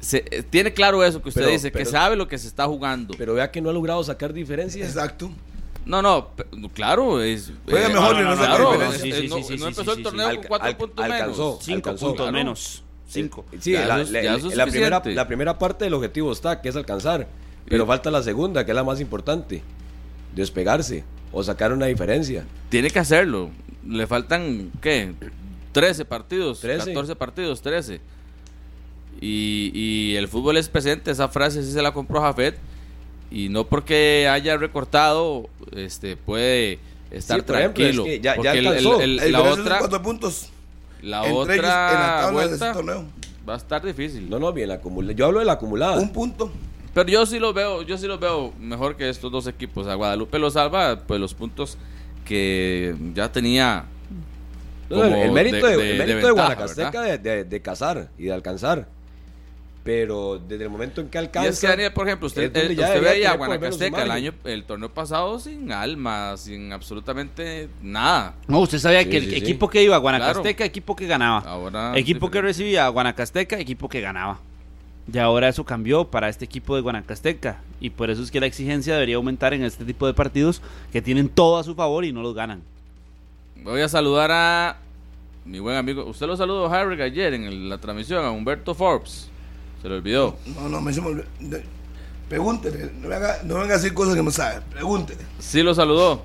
Se- 0.00 0.24
eh, 0.30 0.42
tiene 0.48 0.72
claro 0.72 1.02
eso 1.04 1.20
que 1.22 1.28
usted 1.30 1.40
Pero- 1.42 1.52
dice, 1.52 1.72
que 1.72 1.84
sabe 1.84 2.14
lo 2.16 2.28
que 2.28 2.38
se 2.38 2.46
está 2.46 2.66
jugando. 2.66 3.14
Pero 3.18 3.34
vea 3.34 3.50
que 3.50 3.60
no 3.60 3.70
ha 3.70 3.72
logrado 3.72 4.02
sacar 4.04 4.32
diferencias. 4.32 4.88
Exacto. 4.88 5.30
no, 5.84 6.02
no, 6.02 6.28
claro, 6.74 7.20
es, 7.22 7.50
Juega 7.68 7.86
eh, 7.86 7.92
mejor 7.92 8.14
no, 8.14 8.20
y 8.20 8.24
no 8.24 8.30
no, 8.30 8.36
saca 8.36 8.48
claro, 8.56 8.72
diferencia. 8.72 9.00
Sí, 9.02 9.12
sí, 9.22 9.28
no, 9.28 9.36
sí, 9.38 9.42
sí, 9.44 9.52
no 9.54 9.58
sí, 9.58 9.64
empezó 9.68 9.92
sí, 9.92 9.98
el 9.98 10.02
torneo 10.04 10.30
sí. 10.30 10.36
con 10.36 10.46
cuatro 10.46 10.68
al- 10.68 10.76
puntos 10.76 11.04
alcanzó. 11.04 11.42
menos. 11.50 11.64
Cinco 11.64 11.76
Alcanzó, 11.76 12.06
puntos 12.06 12.24
claro. 12.24 12.32
menos. 12.32 12.82
Cinco. 13.08 13.46
Sí, 13.58 13.72
Ya 13.72 13.86
la, 13.86 14.66
primera, 14.66 15.02
la 15.04 15.26
primera 15.26 15.58
parte 15.58 15.84
del 15.86 15.94
objetivo 15.94 16.30
está, 16.30 16.60
que 16.60 16.68
es 16.68 16.76
alcanzar. 16.76 17.26
Pero 17.66 17.86
falta 17.86 18.10
la 18.10 18.22
segunda, 18.22 18.64
que 18.64 18.70
es 18.70 18.74
la 18.74 18.84
más 18.84 19.00
importante. 19.00 19.62
Despegarse 20.34 21.04
o 21.32 21.42
sacar 21.42 21.72
una 21.72 21.86
diferencia. 21.86 22.44
Tiene 22.68 22.90
que 22.90 22.98
hacerlo. 22.98 23.50
Le 23.86 24.06
faltan, 24.06 24.70
¿qué? 24.80 25.14
13 25.72 26.04
partidos, 26.04 26.60
13. 26.60 26.86
14 26.92 27.16
partidos, 27.16 27.62
13. 27.62 28.00
Y, 29.20 29.70
y 29.74 30.16
el 30.16 30.28
fútbol 30.28 30.56
es 30.56 30.68
presente, 30.68 31.10
esa 31.10 31.28
frase 31.28 31.62
sí 31.64 31.72
se 31.72 31.82
la 31.82 31.92
compró 31.92 32.20
Jafet. 32.20 32.56
Y 33.30 33.48
no 33.50 33.64
porque 33.66 34.28
haya 34.30 34.56
recortado, 34.56 35.48
este 35.76 36.16
puede 36.16 36.78
estar 37.10 37.38
Sí, 37.40 37.44
por 37.46 37.56
ejemplo, 37.56 37.84
tranquilo. 37.84 38.04
es 38.04 38.08
que 38.10 38.20
ya- 38.20 38.32
ya 38.32 38.36
porque 38.36 38.58
el- 38.58 38.66
alcanzó. 38.66 39.00
el- 39.00 39.16
La 39.16 39.24
el- 39.24 39.36
otra, 39.36 39.78
cuatro 39.80 40.02
puntos 40.02 40.48
la 41.02 41.18
entre 41.26 41.54
ellos 41.54 41.56
en 41.56 41.62
la 41.62 42.16
otra 42.16 42.30
vuelta 42.30 42.72
va 43.48 43.54
a 43.54 43.56
estar 43.58 43.84
difícil. 43.84 44.28
No, 44.30 44.38
no, 44.38 44.52
bien, 44.52 44.68
la 44.68 44.74
acumula. 44.76 45.12
Yo 45.12 45.26
hablo 45.26 45.40
de 45.40 45.44
la 45.44 45.52
acumada. 45.52 45.98
Un 45.98 46.12
punto. 46.12 46.50
Pero 46.94 47.08
yo 47.10 47.26
sí 47.26 47.38
los 47.38 47.52
veo, 47.54 47.82
yo 47.82 47.98
sí 47.98 48.06
los 48.06 48.18
veo 48.18 48.52
mejor 48.58 48.96
que 48.96 49.08
estos 49.08 49.30
dos 49.30 49.46
equipos. 49.46 49.86
A 49.86 49.94
Guadalupe 49.94 50.38
lo 50.38 50.50
salva, 50.50 51.00
pues 51.06 51.20
los 51.20 51.34
puntos 51.34 51.76
que 52.24 52.94
ya 53.14 53.30
tenía. 53.30 53.84
No, 54.90 55.04
el- 55.04 55.32
mérito 55.32 55.56
de, 55.56 55.62
de- 55.62 55.76
de- 55.76 55.90
el 55.92 55.98
de 55.98 55.98
mérito 55.98 56.26
de 56.26 56.32
ventaja, 56.32 56.54
Guanacasteca 56.54 57.02
de, 57.02 57.18
de- 57.18 57.44
de 57.44 57.60
cazar 57.62 58.08
y 58.18 58.24
de 58.24 58.32
alcanzar. 58.32 58.88
Pero 59.84 60.38
desde 60.38 60.64
el 60.64 60.70
momento 60.70 61.00
en 61.00 61.08
que 61.08 61.16
Y 61.16 61.20
alcanza. 61.20 61.48
es 61.48 61.60
que 61.60 61.66
Daniel, 61.66 61.92
por 61.94 62.06
ejemplo, 62.06 62.26
usted, 62.26 62.42
es 62.42 62.52
donde 62.52 62.72
eh, 62.72 62.76
ya 62.76 62.82
usted 62.86 62.94
debería 63.00 63.12
veía 63.14 63.30
a 63.32 63.36
Guanacasteca 63.36 64.02
el 64.02 64.10
año, 64.10 64.34
el 64.44 64.64
torneo 64.64 64.92
pasado 64.92 65.38
sin 65.38 65.72
alma, 65.72 66.36
sin 66.36 66.72
absolutamente 66.72 67.68
nada. 67.80 68.34
No, 68.48 68.60
usted 68.60 68.78
sabía 68.78 69.02
Sí, 69.04 69.08
que 69.10 69.16
el 69.16 69.24
sí, 69.24 69.30
sí. 69.30 69.36
equipo 69.36 69.70
que 69.70 69.82
iba 69.82 69.96
a 69.96 69.98
Guanacasteca, 69.98 70.64
equipo 70.64 70.94
que 70.94 71.06
ganaba. 71.06 71.38
Ahora 71.40 71.96
equipo 71.96 72.30
que 72.30 72.42
recibía 72.42 72.84
a 72.84 72.88
Guanacasteca, 72.90 73.58
equipo 73.58 73.88
que 73.88 74.00
ganaba. 74.02 74.40
Y 75.10 75.16
ahora 75.16 75.48
eso 75.48 75.64
cambió 75.64 76.04
para 76.04 76.28
este 76.28 76.44
equipo 76.44 76.76
de 76.76 76.82
Guanacasteca. 76.82 77.62
Y 77.80 77.88
por 77.88 78.10
eso 78.10 78.22
es 78.22 78.30
que 78.30 78.40
la 78.40 78.46
exigencia 78.46 78.92
debería 78.92 79.16
aumentar 79.16 79.54
en 79.54 79.64
este 79.64 79.86
tipo 79.86 80.06
de 80.06 80.12
partidos 80.12 80.60
que 80.92 81.00
tienen 81.00 81.30
todo 81.30 81.56
a 81.56 81.64
su 81.64 81.74
favor 81.74 82.04
y 82.04 82.12
no 82.12 82.20
los 82.20 82.34
ganan. 82.34 82.60
Voy 83.64 83.80
a 83.80 83.88
saludar 83.88 84.30
a 84.32 84.76
mi 85.46 85.60
buen 85.60 85.76
amigo. 85.76 86.04
Usted 86.04 86.26
lo 86.26 86.36
saludó 86.36 86.66
Harry 86.70 87.00
ayer 87.00 87.32
en 87.32 87.44
el- 87.44 87.70
la 87.70 87.78
transmisión, 87.78 88.22
a 88.22 88.30
Humberto 88.30 88.74
Forbes. 88.74 89.30
Se 89.82 89.88
le 89.88 89.94
olvidó. 89.96 90.36
No, 90.56 90.68
no, 90.68 90.80
me 90.80 90.92
se 90.92 91.00
me 91.00 91.08
olvidó. 91.08 91.26
Pregúntele, 92.28 92.90
no 93.00 93.08
venga, 93.08 93.38
no 93.44 93.54
venga 93.54 93.74
a 93.74 93.76
decir 93.78 93.94
cosas 93.94 94.14
que 94.14 94.22
no 94.22 94.30
sabe. 94.30 94.60
Pregúntele. 94.70 95.20
Sí 95.38 95.62
lo 95.62 95.74
saludó. 95.74 96.24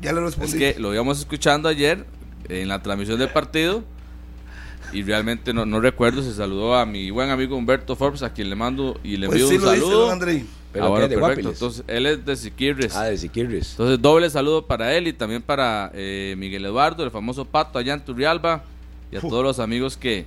Ya 0.00 0.12
le 0.12 0.18
Es 0.20 0.24
respondí. 0.36 0.58
que 0.58 0.76
lo 0.78 0.92
íbamos 0.92 1.18
escuchando 1.20 1.68
ayer 1.68 2.04
en 2.48 2.68
la 2.68 2.82
transmisión 2.82 3.18
del 3.18 3.28
partido 3.30 3.84
y 4.92 5.02
realmente 5.02 5.52
no, 5.54 5.64
no 5.66 5.80
recuerdo 5.80 6.22
si 6.22 6.32
saludó 6.32 6.74
a 6.76 6.84
mi 6.84 7.10
buen 7.10 7.30
amigo 7.30 7.56
Humberto 7.56 7.94
Forbes, 7.96 8.22
a 8.22 8.32
quien 8.32 8.50
le 8.50 8.56
mando 8.56 8.98
y 9.04 9.16
le 9.16 9.26
pues 9.28 9.40
envío 9.40 9.48
sí 9.50 9.56
un 9.56 9.62
lo 9.64 9.70
dice, 9.72 9.80
don 9.82 9.90
saludo. 9.92 10.10
Andrei. 10.12 10.46
Pero 10.72 10.84
Ah, 10.96 11.02
es 11.04 11.08
de 11.08 11.16
perfecto. 11.16 11.20
Guapiles. 11.20 11.52
Entonces, 11.52 11.84
él 11.86 12.06
es 12.06 12.24
de 12.26 12.36
Siquirres. 12.36 12.96
Ah, 12.96 13.04
de 13.04 13.16
Siquirres. 13.16 13.70
Entonces, 13.70 14.02
doble 14.02 14.28
saludo 14.28 14.66
para 14.66 14.92
él 14.94 15.06
y 15.06 15.12
también 15.12 15.40
para 15.40 15.92
eh, 15.94 16.34
Miguel 16.36 16.64
Eduardo, 16.64 17.04
el 17.04 17.12
famoso 17.12 17.44
Pato 17.44 17.78
allá 17.78 17.94
en 17.94 18.04
Turrialba, 18.04 18.64
y 19.12 19.16
a 19.16 19.20
todos 19.20 19.44
los 19.44 19.60
amigos 19.60 19.96
que, 19.96 20.26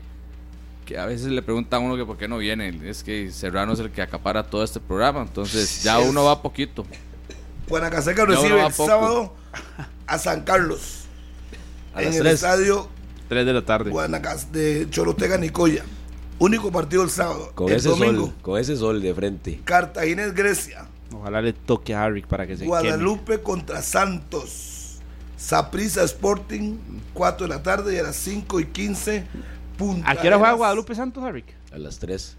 que 0.87 0.97
a 0.97 1.05
veces 1.05 1.27
le 1.27 1.41
preguntan 1.41 1.81
a 1.81 1.85
uno 1.85 1.97
que 1.97 2.05
por 2.05 2.17
qué 2.17 2.29
no 2.29 2.37
viene. 2.37 2.79
Es 2.89 3.03
que 3.03 3.29
Serrano 3.31 3.73
es 3.73 3.79
el 3.79 3.91
que 3.91 4.01
acapara 4.01 4.43
todo 4.43 4.63
este 4.63 4.79
programa, 4.79 5.21
entonces 5.21 5.83
ya 5.83 5.99
uno 5.99 6.23
va 6.23 6.41
poquito. 6.41 6.85
Uno 7.69 7.89
recibe 7.89 8.65
el 8.65 8.71
poco. 8.71 8.87
sábado 8.87 9.33
a 10.07 10.17
San 10.17 10.43
Carlos. 10.43 11.03
A 11.93 12.01
en 12.01 12.07
las 12.07 12.15
el 12.15 12.27
estadio 12.27 12.87
3 13.27 13.45
de 13.45 13.53
la 13.53 13.65
tarde. 13.65 13.91
Guanacas 13.91 14.53
de 14.53 14.87
Chorotega, 14.89 15.37
Nicoya. 15.37 15.83
Único 16.39 16.71
partido 16.71 17.03
el 17.03 17.09
sábado. 17.09 17.51
Con 17.53 17.69
el 17.69 17.75
ese 17.75 17.89
domingo, 17.89 18.27
sol, 18.27 18.35
con 18.41 18.59
ese 18.59 18.77
sol 18.77 19.01
de 19.01 19.13
frente. 19.13 19.59
Cartagena, 19.65 20.27
Grecia. 20.27 20.87
Ojalá 21.13 21.41
le 21.41 21.51
toque 21.51 21.93
a 21.95 22.03
Harry 22.05 22.21
para 22.21 22.47
que 22.47 22.53
se 22.53 22.59
queme. 22.59 22.69
Guadalupe 22.69 23.41
contra 23.41 23.81
Santos. 23.81 24.99
Saprissa 25.35 26.03
Sporting, 26.03 26.77
4 27.13 27.47
de 27.47 27.53
la 27.53 27.61
tarde 27.61 27.95
y 27.95 27.97
a 27.97 28.03
las 28.03 28.15
5 28.15 28.59
y 28.61 28.65
15. 28.65 29.25
Punta 29.77 30.09
¿A 30.11 30.15
qué 30.15 30.27
hora 30.27 30.37
juega. 30.37 30.53
Guadalupe 30.53 30.95
Santos, 30.95 31.23
Harry? 31.23 31.43
A 31.71 31.77
las 31.77 31.99
3. 31.99 32.35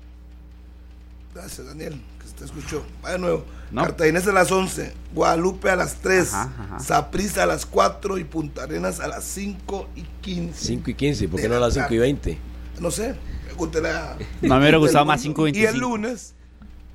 Gracias, 1.35 1.66
Daniel, 1.66 2.01
que 2.20 2.27
se 2.28 2.35
te 2.35 2.44
escuchó. 2.44 2.85
Va 3.05 3.12
de 3.12 3.19
nuevo. 3.19 3.44
No. 3.70 3.82
Cartaginés 3.82 4.27
a 4.27 4.32
las 4.32 4.51
11, 4.51 4.93
Guadalupe 5.15 5.70
a 5.70 5.77
las 5.77 5.97
3, 5.97 6.32
Ajá, 6.35 6.52
ajá. 6.59 6.78
Saprissa 6.81 7.43
a 7.43 7.47
las 7.47 7.66
4 7.66 8.19
y 8.19 8.24
Punta 8.24 8.62
Arenas 8.65 8.98
a 9.01 9.09
las 9.09 9.24
5 9.24 9.89
y 9.94 10.02
15. 10.23 10.65
5 10.66 10.90
y 10.90 10.94
15. 10.94 11.28
¿Por 11.28 11.40
qué 11.40 11.48
no 11.48 11.56
a 11.56 11.60
las 11.60 11.77
la 11.77 11.82
5 11.82 11.94
y 11.94 11.98
20? 11.98 12.39
No 12.81 12.90
sé, 12.90 13.15
pregúntele 13.47 13.90
a- 13.90 14.16
No, 14.40 14.55
me 14.55 14.60
hubiera 14.60 14.78
gustado 14.78 15.05
más 15.05 15.20
mundo. 15.24 15.43
5 15.44 15.48
y 15.48 15.51
Y 15.51 15.66
el 15.66 15.73
25. 15.74 15.89
lunes, 15.89 16.35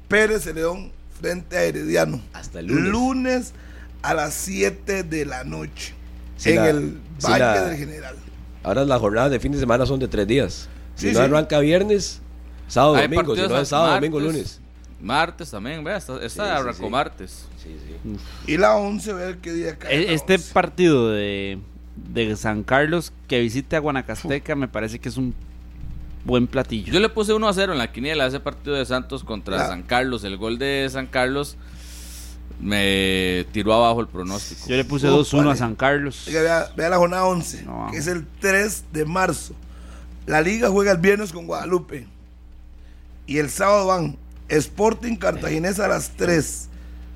Pérez 0.07 0.45
de 0.45 0.53
León 0.55 0.91
frente 1.21 1.57
a 1.57 1.63
Herediano. 1.63 2.21
Hasta 2.33 2.59
el 2.59 2.67
lunes. 2.67 2.91
Lunes 2.91 3.53
a 4.01 4.13
las 4.15 4.33
7 4.33 5.03
de 5.03 5.25
la 5.25 5.43
noche. 5.43 5.93
Sí, 6.37 6.49
en 6.49 6.55
la- 6.55 6.69
el 6.69 6.99
sí, 7.19 7.27
Valle 7.27 7.39
la- 7.39 7.63
del 7.65 7.77
General. 7.77 8.15
Ahora 8.63 8.85
las 8.85 8.99
jornadas 8.99 9.29
de 9.31 9.39
fin 9.39 9.51
de 9.51 9.59
semana 9.59 9.85
son 9.85 9.99
de 9.99 10.07
3 10.07 10.25
días. 10.27 10.69
Si 10.95 11.07
Sí, 11.07 11.13
no 11.13 11.19
sí. 11.19 11.25
arranca 11.25 11.59
viernes, 11.59 12.21
sábado, 12.67 12.95
Hay 12.95 13.07
domingo. 13.07 13.35
Si 13.35 13.41
no 13.41 13.57
es 13.59 13.67
sábado, 13.67 13.91
martes, 13.91 14.11
domingo, 14.11 14.19
lunes. 14.31 14.59
Martes 15.01 15.51
también, 15.51 15.83
vea, 15.83 15.97
esta, 15.97 16.13
esta 16.23 16.27
Sí, 16.29 16.49
sí, 16.49 16.61
arrancó 16.61 16.83
sí. 16.85 16.89
martes. 16.89 17.45
Sí, 17.61 17.75
sí. 17.85 18.51
Y 18.53 18.57
la 18.57 18.75
11, 18.75 19.11
a 19.11 19.13
ver 19.15 19.37
qué 19.39 19.51
día 19.51 19.77
cae. 19.77 19.93
E- 19.95 20.13
Este 20.13 20.35
11. 20.35 20.53
partido 20.53 21.09
de, 21.11 21.59
de 22.13 22.35
San 22.37 22.63
Carlos 22.63 23.11
que 23.27 23.39
visite 23.41 23.75
a 23.75 23.79
Guanacasteca 23.79 24.55
me 24.55 24.67
parece 24.69 24.99
que 24.99 25.09
es 25.09 25.17
un 25.17 25.33
buen 26.25 26.47
platillo. 26.47 26.93
Yo 26.93 27.01
le 27.01 27.09
puse 27.09 27.33
1 27.33 27.45
a 27.47 27.53
0 27.53 27.73
en 27.73 27.79
la 27.79 27.91
quiniela 27.91 28.23
a 28.23 28.27
ese 28.27 28.39
partido 28.39 28.75
de 28.77 28.85
Santos 28.85 29.25
contra 29.25 29.57
La- 29.57 29.67
San 29.67 29.83
Carlos. 29.83 30.23
El 30.23 30.37
gol 30.37 30.57
de 30.57 30.87
San 30.89 31.07
Carlos 31.07 31.57
me 32.59 33.45
tiró 33.51 33.73
abajo 33.73 34.01
el 34.01 34.07
pronóstico. 34.07 34.67
Yo 34.67 34.75
le 34.75 34.85
puse 34.85 35.09
Uf, 35.09 35.33
2-1 35.33 35.51
a. 35.51 35.55
San 35.55 35.75
Carlos. 35.75 36.27
Oiga, 36.27 36.41
vea, 36.41 36.71
vea 36.75 36.89
la 36.89 36.97
jornada 36.97 37.25
11, 37.25 37.63
No, 37.63 37.87
que 37.91 37.97
es 37.97 38.07
el 38.07 38.25
3 38.39 38.85
de 38.93 39.05
marzo. 39.05 39.53
La 40.25 40.41
liga 40.41 40.69
juega 40.69 40.91
el 40.91 40.97
viernes 40.99 41.33
con 41.33 41.45
Guadalupe. 41.45 42.07
Y 43.27 43.37
el 43.37 43.49
sábado 43.49 43.87
van 43.87 44.17
Sporting 44.47 45.15
Cartaginés 45.17 45.79
a 45.79 45.87
las 45.87 46.11
3. 46.11 46.69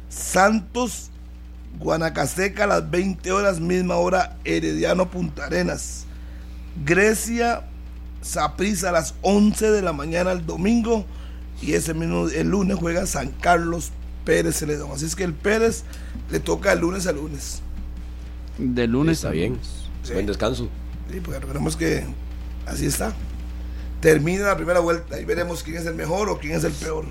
Santos 0.10 1.10
Guanacasteca 1.80 2.64
a 2.64 2.68
las 2.68 2.90
20 2.90 3.32
horas, 3.32 3.60
misma 3.60 3.96
hora 3.96 4.38
Herediano 4.44 5.10
Punta 5.10 5.46
Arenas. 5.46 6.06
Grecia 6.86 7.64
Saprissa 8.22 8.90
a 8.90 8.94
las 8.94 9.16
11 9.22 9.72
de 9.72 9.82
la 9.82 9.94
mañana 9.94 10.32
el 10.32 10.46
domingo. 10.46 11.06
Y 11.62 11.74
ese 11.74 11.94
mismo 11.94 12.28
el 12.28 12.50
lunes 12.50 12.78
juega 12.78 13.06
San 13.06 13.32
Carlos 13.32 13.92
Pérez 14.28 14.58
Celedón. 14.58 14.92
Así 14.92 15.06
es 15.06 15.16
que 15.16 15.24
el 15.24 15.34
Pérez 15.34 15.86
le 16.30 16.42
toca 16.42 16.74
el 16.74 16.80
lunes 16.80 17.08
a 17.08 17.14
lunes. 17.14 17.62
De 18.58 18.86
lunes 18.88 19.20
Está 19.20 19.30
a 19.30 19.32
bien. 19.32 19.54
lunes. 19.54 19.68
Sí. 20.04 20.12
Buen 20.14 20.26
descanso. 20.26 20.68
Sí, 21.10 21.22
porque 21.22 21.40
recordemos 21.40 21.78
que 21.78 22.04
así 22.66 22.86
está. 22.86 23.14
Termina 24.02 24.46
la 24.48 24.58
primera 24.58 24.82
vuelta 24.82 25.20
y 25.22 25.24
veremos 25.24 25.64
quién 25.64 25.78
es 25.78 25.86
el 25.86 25.96
mejor 25.96 26.28
o 26.28 26.38
quién 26.40 26.56
es 26.58 26.66
el 26.66 26.74
peor. 26.74 27.06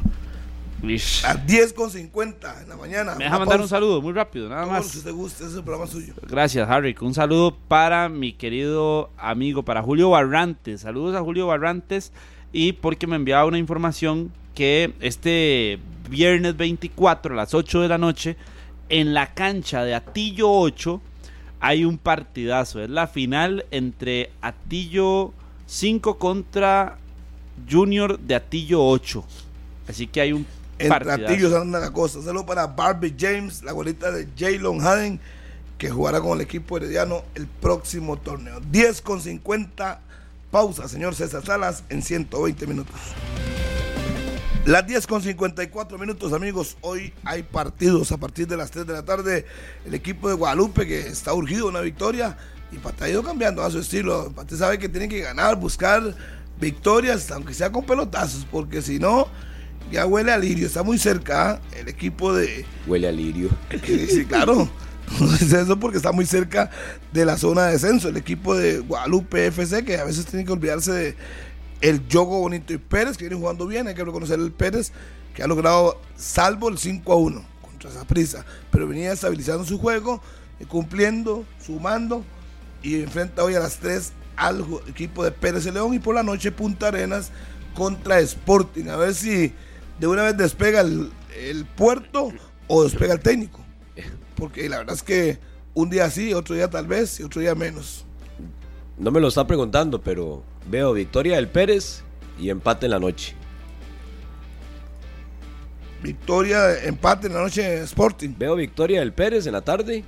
Ish. 0.82 1.24
A 1.24 1.34
10 1.34 1.72
con 1.72 1.90
50 1.90 2.62
en 2.62 2.68
la 2.68 2.76
mañana. 2.76 3.14
Me 3.14 3.24
deja 3.24 3.38
mandar 3.38 3.62
un 3.62 3.68
saludo 3.68 4.02
muy 4.02 4.12
rápido, 4.12 4.50
nada 4.50 4.66
favor, 4.66 4.84
Si 4.84 4.96
más. 4.98 5.04
te 5.04 5.10
gusta, 5.10 5.44
ese 5.44 5.52
es 5.52 5.56
el 5.56 5.64
programa 5.64 5.90
suyo. 5.90 6.12
Gracias, 6.28 6.68
Harry. 6.68 6.94
Un 7.00 7.14
saludo 7.14 7.56
para 7.66 8.10
mi 8.10 8.34
querido 8.34 9.08
amigo, 9.16 9.62
para 9.64 9.82
Julio 9.82 10.10
Barrantes. 10.10 10.82
Saludos 10.82 11.16
a 11.16 11.22
Julio 11.22 11.46
Barrantes. 11.46 12.12
Y 12.52 12.74
porque 12.74 13.06
me 13.06 13.16
enviaba 13.16 13.46
una 13.46 13.56
información 13.58 14.30
que 14.54 14.92
este 15.00 15.78
viernes 16.08 16.56
24 16.56 17.34
a 17.34 17.36
las 17.36 17.54
8 17.54 17.82
de 17.82 17.88
la 17.88 17.98
noche, 17.98 18.36
en 18.88 19.14
la 19.14 19.34
cancha 19.34 19.84
de 19.84 19.94
Atillo 19.94 20.50
8, 20.50 21.00
hay 21.60 21.84
un 21.84 21.98
partidazo. 21.98 22.82
Es 22.82 22.90
la 22.90 23.06
final 23.06 23.66
entre 23.70 24.30
Atillo 24.40 25.32
5 25.66 26.18
contra 26.18 26.98
Junior 27.68 28.18
de 28.18 28.34
Atillo 28.34 28.84
8. 28.84 29.24
Así 29.88 30.06
que 30.06 30.20
hay 30.20 30.32
un 30.32 30.46
Entre 30.78 30.88
partidazo. 30.88 31.24
Atillos 31.24 31.52
anda 31.54 31.80
la 31.80 31.92
cosa. 31.92 32.22
Saludos 32.22 32.46
para 32.46 32.66
Barbie 32.66 33.14
James, 33.18 33.62
la 33.62 33.70
abuelita 33.72 34.10
de 34.10 34.28
Jalen 34.36 34.80
Haden, 34.80 35.20
que 35.78 35.90
jugará 35.90 36.20
con 36.20 36.38
el 36.38 36.42
equipo 36.42 36.76
herediano 36.76 37.24
el 37.34 37.46
próximo 37.46 38.16
torneo. 38.16 38.60
10 38.70 39.00
con 39.02 39.20
50. 39.20 40.00
Pausa, 40.50 40.88
señor 40.88 41.14
César 41.14 41.44
Salas, 41.44 41.82
en 41.88 42.02
120 42.02 42.66
minutos. 42.66 42.94
Las 44.66 44.84
10 44.84 45.06
con 45.06 45.22
54 45.22 45.96
minutos, 45.96 46.32
amigos. 46.32 46.76
Hoy 46.80 47.12
hay 47.22 47.44
partidos 47.44 48.10
a 48.10 48.16
partir 48.16 48.48
de 48.48 48.56
las 48.56 48.72
3 48.72 48.84
de 48.84 48.92
la 48.94 49.04
tarde. 49.04 49.46
El 49.84 49.94
equipo 49.94 50.28
de 50.28 50.34
Guadalupe, 50.34 50.88
que 50.88 51.06
está 51.06 51.32
urgido 51.34 51.68
una 51.68 51.80
victoria, 51.82 52.36
y 52.72 52.78
Pata 52.78 53.04
ha 53.04 53.08
ido 53.08 53.22
cambiando 53.22 53.62
a 53.62 53.70
su 53.70 53.78
estilo. 53.78 54.32
Pata 54.34 54.56
sabe 54.56 54.80
que 54.80 54.88
tiene 54.88 55.08
que 55.08 55.20
ganar, 55.20 55.54
buscar 55.54 56.16
victorias, 56.60 57.30
aunque 57.30 57.54
sea 57.54 57.70
con 57.70 57.86
pelotazos, 57.86 58.44
porque 58.50 58.82
si 58.82 58.98
no, 58.98 59.28
ya 59.92 60.04
huele 60.04 60.32
a 60.32 60.38
lirio. 60.38 60.66
Está 60.66 60.82
muy 60.82 60.98
cerca 60.98 61.50
¿ah? 61.50 61.60
el 61.78 61.86
equipo 61.88 62.34
de, 62.34 62.64
Huele 62.88 63.06
a 63.06 63.12
lirio. 63.12 63.50
que 63.68 64.08
sí, 64.08 64.24
claro. 64.24 64.68
No 65.20 65.32
es 65.32 65.52
eso 65.52 65.78
porque 65.78 65.98
está 65.98 66.10
muy 66.10 66.26
cerca 66.26 66.68
de 67.12 67.24
la 67.24 67.38
zona 67.38 67.66
de 67.66 67.74
descenso. 67.74 68.08
El 68.08 68.16
equipo 68.16 68.56
de 68.56 68.80
Guadalupe 68.80 69.46
FC, 69.46 69.84
que 69.84 69.98
a 69.98 70.04
veces 70.04 70.26
tiene 70.26 70.44
que 70.44 70.50
olvidarse 70.50 70.90
de 70.90 71.16
el 71.80 72.06
Yogo 72.08 72.40
Bonito 72.40 72.72
y 72.72 72.78
Pérez, 72.78 73.16
que 73.16 73.24
viene 73.24 73.40
jugando 73.40 73.66
bien. 73.66 73.86
Hay 73.88 73.94
que 73.94 74.04
reconocer 74.04 74.38
el 74.38 74.52
Pérez, 74.52 74.92
que 75.34 75.42
ha 75.42 75.46
logrado 75.46 76.00
salvo 76.16 76.68
el 76.68 76.78
5 76.78 77.12
a 77.12 77.16
1 77.16 77.44
contra 77.62 77.90
esa 77.90 78.04
prisa. 78.04 78.44
Pero 78.70 78.88
venía 78.88 79.12
estabilizando 79.12 79.64
su 79.64 79.78
juego, 79.78 80.20
eh, 80.60 80.66
cumpliendo, 80.66 81.44
sumando. 81.64 82.24
Y 82.82 83.02
enfrenta 83.02 83.42
hoy 83.42 83.54
a 83.54 83.60
las 83.60 83.78
3 83.78 84.12
al 84.36 84.64
equipo 84.88 85.24
de 85.24 85.32
Pérez 85.32 85.64
de 85.64 85.72
León. 85.72 85.94
Y 85.94 85.98
por 85.98 86.14
la 86.14 86.22
noche 86.22 86.52
Punta 86.52 86.88
Arenas 86.88 87.30
contra 87.74 88.20
Sporting. 88.20 88.88
A 88.88 88.96
ver 88.96 89.14
si 89.14 89.52
de 89.98 90.06
una 90.06 90.22
vez 90.22 90.36
despega 90.36 90.80
el, 90.80 91.10
el 91.38 91.64
puerto 91.64 92.32
o 92.66 92.84
despega 92.84 93.14
el 93.14 93.20
técnico. 93.20 93.64
Porque 94.36 94.68
la 94.68 94.78
verdad 94.78 94.94
es 94.94 95.02
que 95.02 95.38
un 95.74 95.90
día 95.90 96.10
sí, 96.10 96.32
otro 96.32 96.54
día 96.54 96.70
tal 96.70 96.86
vez 96.86 97.20
y 97.20 97.22
otro 97.22 97.40
día 97.40 97.54
menos. 97.54 98.05
No 98.98 99.10
me 99.10 99.20
lo 99.20 99.28
está 99.28 99.46
preguntando, 99.46 100.00
pero 100.00 100.42
veo 100.70 100.92
victoria 100.92 101.36
del 101.36 101.48
Pérez 101.48 102.02
y 102.38 102.48
empate 102.50 102.86
en 102.86 102.90
la 102.92 102.98
noche. 102.98 103.34
Victoria, 106.02 106.82
empate 106.84 107.26
en 107.26 107.34
la 107.34 107.40
noche 107.42 107.80
Sporting. 107.82 108.30
Veo 108.38 108.54
victoria 108.54 109.00
del 109.00 109.12
Pérez 109.12 109.46
en 109.46 109.52
la 109.52 109.62
tarde 109.62 110.04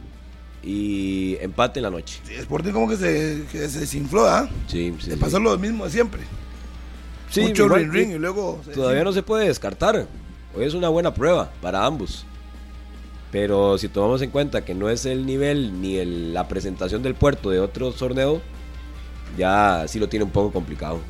y 0.62 1.36
empate 1.40 1.80
en 1.80 1.84
la 1.84 1.90
noche. 1.90 2.20
Sí, 2.24 2.34
Sporting 2.34 2.72
como 2.72 2.88
que 2.88 2.96
se, 2.96 3.44
que 3.50 3.68
se 3.68 3.80
desinfló, 3.80 4.26
¿ah? 4.28 4.48
Sí, 4.68 4.94
sí. 5.00 5.08
Le 5.10 5.14
sí. 5.16 5.20
pasó 5.20 5.38
lo 5.40 5.56
mismo 5.58 5.84
de 5.84 5.90
siempre. 5.90 6.20
Sí, 7.30 7.42
Mucho 7.42 7.68
ring 7.68 7.92
ring 7.92 8.10
y 8.12 8.18
luego... 8.18 8.60
Todavía 8.74 9.04
no 9.04 9.12
se 9.12 9.22
puede 9.22 9.46
descartar. 9.48 10.06
Hoy 10.56 10.64
es 10.64 10.74
una 10.74 10.88
buena 10.88 11.12
prueba 11.12 11.50
para 11.60 11.84
ambos. 11.84 12.24
Pero 13.30 13.76
si 13.76 13.88
tomamos 13.88 14.22
en 14.22 14.30
cuenta 14.30 14.64
que 14.64 14.74
no 14.74 14.88
es 14.88 15.04
el 15.04 15.26
nivel 15.26 15.80
ni 15.82 15.96
el- 15.96 16.32
la 16.32 16.48
presentación 16.48 17.02
del 17.02 17.14
puerto 17.14 17.50
de 17.50 17.60
otros 17.60 17.96
torneos, 17.96 18.40
ya 19.36 19.84
sí 19.86 19.98
lo 19.98 20.08
tiene 20.08 20.24
un 20.24 20.30
poco 20.30 20.52
complicado. 20.52 21.00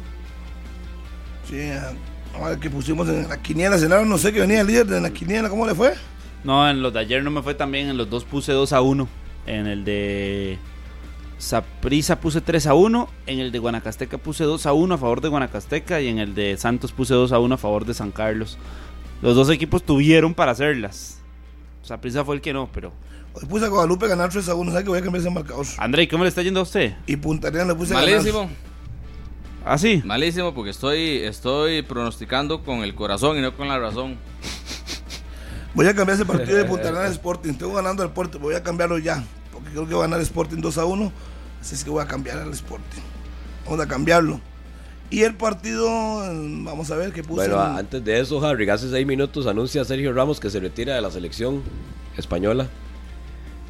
Sí, 1.48 1.70
ah, 1.70 1.92
ahora 2.34 2.58
que 2.58 2.68
pusimos 2.68 3.08
en 3.08 3.28
la 3.28 3.40
quiniela, 3.40 3.78
Cenaro, 3.78 4.04
no 4.04 4.18
sé 4.18 4.32
que 4.32 4.40
venía 4.40 4.60
el 4.60 4.66
líder 4.66 4.86
de 4.86 5.00
la 5.00 5.10
quiniela, 5.10 5.48
¿cómo 5.48 5.66
le 5.66 5.74
fue? 5.74 5.94
No, 6.44 6.68
en 6.68 6.82
los 6.82 6.92
de 6.92 7.00
ayer 7.00 7.22
no 7.22 7.30
me 7.30 7.42
fue 7.42 7.54
tan 7.54 7.70
bien. 7.70 7.88
En 7.88 7.96
los 7.96 8.08
dos 8.08 8.24
puse 8.24 8.52
2 8.52 8.72
a 8.72 8.80
1. 8.80 9.08
En 9.46 9.66
el 9.66 9.84
de 9.84 10.58
Saprisa 11.38 12.20
puse 12.20 12.40
3 12.40 12.66
a 12.66 12.74
1. 12.74 13.08
En 13.26 13.40
el 13.40 13.52
de 13.52 13.58
Guanacasteca 13.58 14.18
puse 14.18 14.44
2 14.44 14.66
a 14.66 14.72
1 14.72 14.94
a 14.94 14.98
favor 14.98 15.20
de 15.20 15.28
Guanacasteca. 15.28 16.00
Y 16.00 16.08
en 16.08 16.18
el 16.18 16.34
de 16.34 16.56
Santos 16.56 16.92
puse 16.92 17.14
2 17.14 17.32
a 17.32 17.38
1 17.38 17.54
a 17.54 17.58
favor 17.58 17.84
de 17.84 17.94
San 17.94 18.12
Carlos. 18.12 18.58
Los 19.20 19.34
dos 19.34 19.50
equipos 19.50 19.82
tuvieron 19.82 20.34
para 20.34 20.52
hacerlas. 20.52 21.20
Saprisa 21.82 22.24
fue 22.24 22.36
el 22.36 22.40
que 22.40 22.52
no, 22.52 22.68
pero. 22.72 22.92
Hoy 23.40 23.46
puse 23.46 23.66
a 23.66 23.68
Guadalupe 23.68 24.06
a 24.06 24.08
ganar 24.08 24.30
3 24.30 24.48
a 24.48 24.54
1, 24.54 24.70
¿sabes 24.70 24.84
que 24.84 24.90
voy 24.90 24.98
a 24.98 25.02
cambiar 25.02 25.20
ese 25.20 25.30
marcador? 25.30 25.66
André, 25.78 26.08
¿cómo 26.08 26.24
le 26.24 26.28
está 26.28 26.42
yendo 26.42 26.60
a 26.60 26.64
usted? 26.64 26.94
Y 27.06 27.16
Punta 27.16 27.48
Arenas 27.48 27.68
le 27.68 27.74
puse 27.74 27.94
a 27.94 28.00
ganar. 28.00 28.16
Malísimo, 28.18 28.50
¿Ah, 29.64 29.78
sí? 29.78 30.02
malísimo, 30.04 30.54
porque 30.54 30.70
estoy, 30.70 31.18
estoy 31.18 31.82
pronosticando 31.82 32.62
con 32.64 32.78
el 32.80 32.94
corazón 32.94 33.36
y 33.38 33.40
no 33.40 33.56
con 33.56 33.68
la 33.68 33.78
razón. 33.78 34.16
Voy 35.74 35.86
a 35.86 35.94
cambiar 35.94 36.16
ese 36.16 36.24
partido 36.24 36.56
de 36.56 36.64
Punta 36.64 36.88
Arenas 36.88 37.12
Sporting. 37.12 37.50
Estoy 37.50 37.72
ganando 37.72 38.02
el 38.02 38.10
Puerto, 38.10 38.38
voy 38.40 38.54
a 38.54 38.62
cambiarlo 38.62 38.98
ya. 38.98 39.22
Porque 39.52 39.70
creo 39.70 39.86
que 39.86 39.94
va 39.94 40.00
a 40.04 40.08
ganar 40.08 40.20
Sporting 40.22 40.60
2 40.60 40.78
a 40.78 40.84
1. 40.86 41.12
Así 41.60 41.74
es 41.74 41.84
que 41.84 41.90
voy 41.90 42.02
a 42.02 42.06
cambiar 42.06 42.38
al 42.38 42.50
Sporting. 42.50 43.02
Vamos 43.66 43.80
a 43.80 43.86
cambiarlo. 43.86 44.40
Y 45.10 45.22
el 45.22 45.34
partido, 45.36 45.86
vamos 46.64 46.90
a 46.90 46.96
ver 46.96 47.12
qué 47.12 47.22
puse. 47.22 47.48
Bueno, 47.48 47.64
en- 47.72 47.78
antes 47.78 48.04
de 48.04 48.18
eso, 48.20 48.44
Harry, 48.44 48.68
hace 48.68 48.90
seis 48.90 49.06
minutos 49.06 49.46
anuncia 49.46 49.84
Sergio 49.84 50.12
Ramos 50.12 50.40
que 50.40 50.50
se 50.50 50.58
retira 50.60 50.94
de 50.94 51.00
la 51.02 51.10
selección 51.10 51.62
española. 52.16 52.68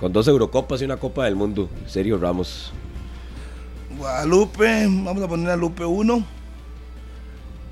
Con 0.01 0.13
dos 0.13 0.29
Eurocopas 0.29 0.81
y 0.81 0.85
una 0.85 0.97
Copa 0.97 1.25
del 1.25 1.35
Mundo. 1.35 1.69
Sergio 1.87 2.19
Ramos. 2.19 2.73
Guadalupe, 3.97 4.87
vamos 4.87 5.23
a 5.23 5.29
poner 5.29 5.51
a 5.51 5.57
Lupe 5.57 5.85
1 5.85 6.25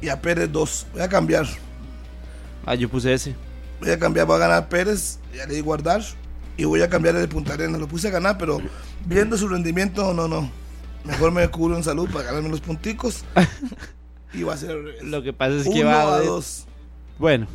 y 0.00 0.08
a 0.08 0.20
Pérez 0.20 0.50
2. 0.50 0.86
Voy 0.92 1.02
a 1.02 1.08
cambiar. 1.08 1.46
Ah, 2.64 2.74
yo 2.74 2.88
puse 2.88 3.12
ese. 3.14 3.36
Voy 3.80 3.90
a 3.90 3.98
cambiar, 3.98 4.26
voy 4.26 4.36
a 4.36 4.38
ganar 4.40 4.68
Pérez, 4.68 5.20
ya 5.34 5.46
le 5.46 5.54
di 5.54 5.60
guardar. 5.60 6.02
Y 6.56 6.64
voy 6.64 6.82
a 6.82 6.88
cambiar 6.88 7.14
el 7.14 7.20
de 7.20 7.28
Punta 7.28 7.52
Arenas. 7.52 7.80
Lo 7.80 7.86
puse 7.86 8.08
a 8.08 8.10
ganar, 8.10 8.38
pero 8.38 8.58
viendo 9.04 9.36
su 9.36 9.46
rendimiento, 9.46 10.12
no, 10.14 10.26
no. 10.26 10.50
Mejor 11.04 11.30
me 11.30 11.46
cubro 11.48 11.76
en 11.76 11.84
salud 11.84 12.08
para 12.10 12.24
ganarme 12.24 12.48
los 12.48 12.60
punticos. 12.60 13.24
Y 14.32 14.42
va 14.42 14.52
a 14.52 14.56
ser 14.56 14.76
Lo 15.02 15.22
que 15.22 15.32
pasa 15.32 15.56
es 15.56 15.62
que 15.62 15.80
uno 15.80 15.86
va 15.86 16.16
a 16.16 16.20
dos. 16.20 16.66
Bueno, 17.18 17.46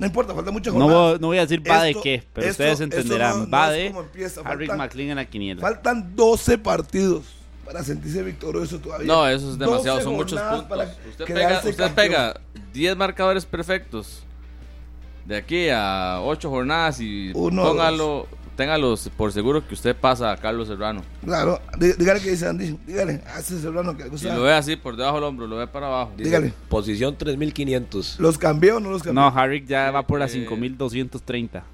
No 0.00 0.06
importa, 0.06 0.34
falta 0.34 0.50
mucho 0.50 0.72
no 0.72 0.88
voy, 0.88 1.18
no 1.20 1.26
voy 1.28 1.38
a 1.38 1.42
decir 1.42 1.62
va 1.70 1.82
de 1.84 1.90
Esto- 1.90 2.02
qué, 2.02 2.24
pero 2.32 2.46
esto- 2.48 2.62
ustedes 2.62 2.80
entenderán. 2.80 3.38
no- 3.40 3.44
no 3.44 3.50
va 3.50 3.70
es 3.76 3.82
de 3.82 3.88
como 3.90 4.00
empieza, 4.00 4.40
Harry 4.44 4.66
McLean 4.68 5.10
en 5.10 5.16
la 5.16 5.24
quiniela. 5.26 5.60
Faltan 5.60 6.16
12 6.16 6.56
partidos 6.58 7.24
para 7.64 7.84
sentirse 7.84 8.22
victorioso 8.22 8.78
todavía. 8.80 9.06
No, 9.06 9.28
eso 9.28 9.52
es 9.52 9.58
demasiado, 9.58 9.96
12 9.98 10.04
son 10.04 10.14
muchos 10.14 10.40
puntos. 10.40 10.64
para 10.64 10.84
Usted 10.84 11.24
pega, 11.26 11.62
usted 11.64 11.90
pega 11.94 12.40
10 12.72 12.96
marcadores 12.96 13.44
perfectos 13.46 14.22
de 15.26 15.36
aquí 15.36 15.68
a 15.68 16.20
8 16.22 16.48
jornadas 16.50 16.98
y 17.00 17.30
Uno, 17.34 17.62
póngalo, 17.62 18.26
téngalos 18.56 19.10
por 19.16 19.32
seguro 19.32 19.66
que 19.66 19.74
usted 19.74 19.96
pasa 19.96 20.32
a 20.32 20.36
Carlos 20.36 20.68
Serrano. 20.68 21.02
Claro, 21.24 21.60
dí- 21.78 21.94
dígale 21.96 22.20
que 22.20 22.30
dice 22.30 22.46
Andy. 22.48 22.76
Dígale, 22.86 23.22
hace 23.34 23.58
Serrano 23.60 23.96
que 23.96 24.02
le 24.04 24.08
Y 24.08 24.10
gusta. 24.12 24.34
lo 24.34 24.42
ve 24.42 24.52
así 24.52 24.76
por 24.76 24.96
debajo 24.96 25.16
del 25.16 25.24
hombro, 25.24 25.46
lo 25.46 25.56
ve 25.56 25.66
para 25.66 25.86
abajo. 25.86 26.12
Dice, 26.16 26.28
Dígale. 26.28 26.52
Posición 26.68 27.16
3500. 27.16 28.18
¿Los 28.20 28.38
cambió 28.38 28.76
o 28.76 28.80
no 28.80 28.90
los 28.90 29.02
cambió? 29.02 29.22
No, 29.22 29.28
Harry 29.36 29.64
ya 29.66 29.90
va 29.90 30.06
por 30.06 30.18
las 30.18 30.30
Eh, 30.32 30.34
5230. 30.46 31.64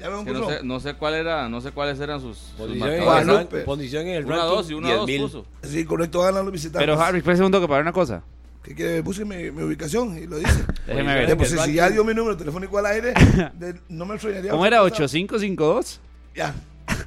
Ya 0.00 0.10
me 0.10 0.24
Que 0.24 0.32
no, 0.32 0.48
sé, 0.48 0.58
no 0.64 0.80
sé 0.80 0.94
cuál 0.94 1.14
era, 1.14 1.48
no 1.48 1.60
sé 1.60 1.70
cuáles 1.70 2.00
eran 2.00 2.20
sus, 2.20 2.36
sus 2.36 2.56
Posición 2.56 2.88
en, 2.88 2.94
el, 2.96 3.04
Guadalupe. 3.04 3.56
ran- 3.58 3.64
posición 3.64 4.06
en 4.08 4.14
el 4.16 4.24
1 4.24 4.34
a 4.34 4.38
ranking 4.38 4.56
2 4.56 4.70
y 4.70 4.74
1 4.74 4.88
a 4.88 4.94
2 4.94 5.06
10.000. 5.08 5.20
puso. 5.22 5.46
Sí, 5.62 5.84
correcto, 5.84 6.20
ganan 6.22 6.44
los 6.44 6.52
visitantes. 6.52 6.80
Pero 6.82 7.00
Harry, 7.00 7.22
un 7.24 7.36
segundo 7.36 7.60
que 7.60 7.68
para 7.68 7.82
una 7.82 7.92
cosa. 7.92 8.22
Que 8.62 8.74
quiere, 8.74 9.00
busque 9.00 9.24
mi, 9.24 9.50
mi 9.50 9.62
ubicación 9.62 10.16
y 10.16 10.26
lo 10.26 10.38
dice. 10.38 10.64
Déjeme 10.86 11.14
ver. 11.14 11.30
El 11.30 11.46
si, 11.46 11.72
ya 11.74 11.90
dio 11.90 12.04
mi 12.04 12.14
número 12.14 12.36
telefónico 12.36 12.78
al 12.78 12.86
aire, 12.86 13.12
de- 13.58 13.80
no 13.88 14.06
me 14.06 14.14
extrañaría. 14.14 14.50
¿Cómo 14.52 14.64
era? 14.66 14.82
otra 14.82 14.90
cosa. 14.90 15.04
8552. 15.04 16.00
Ya. 16.34 16.54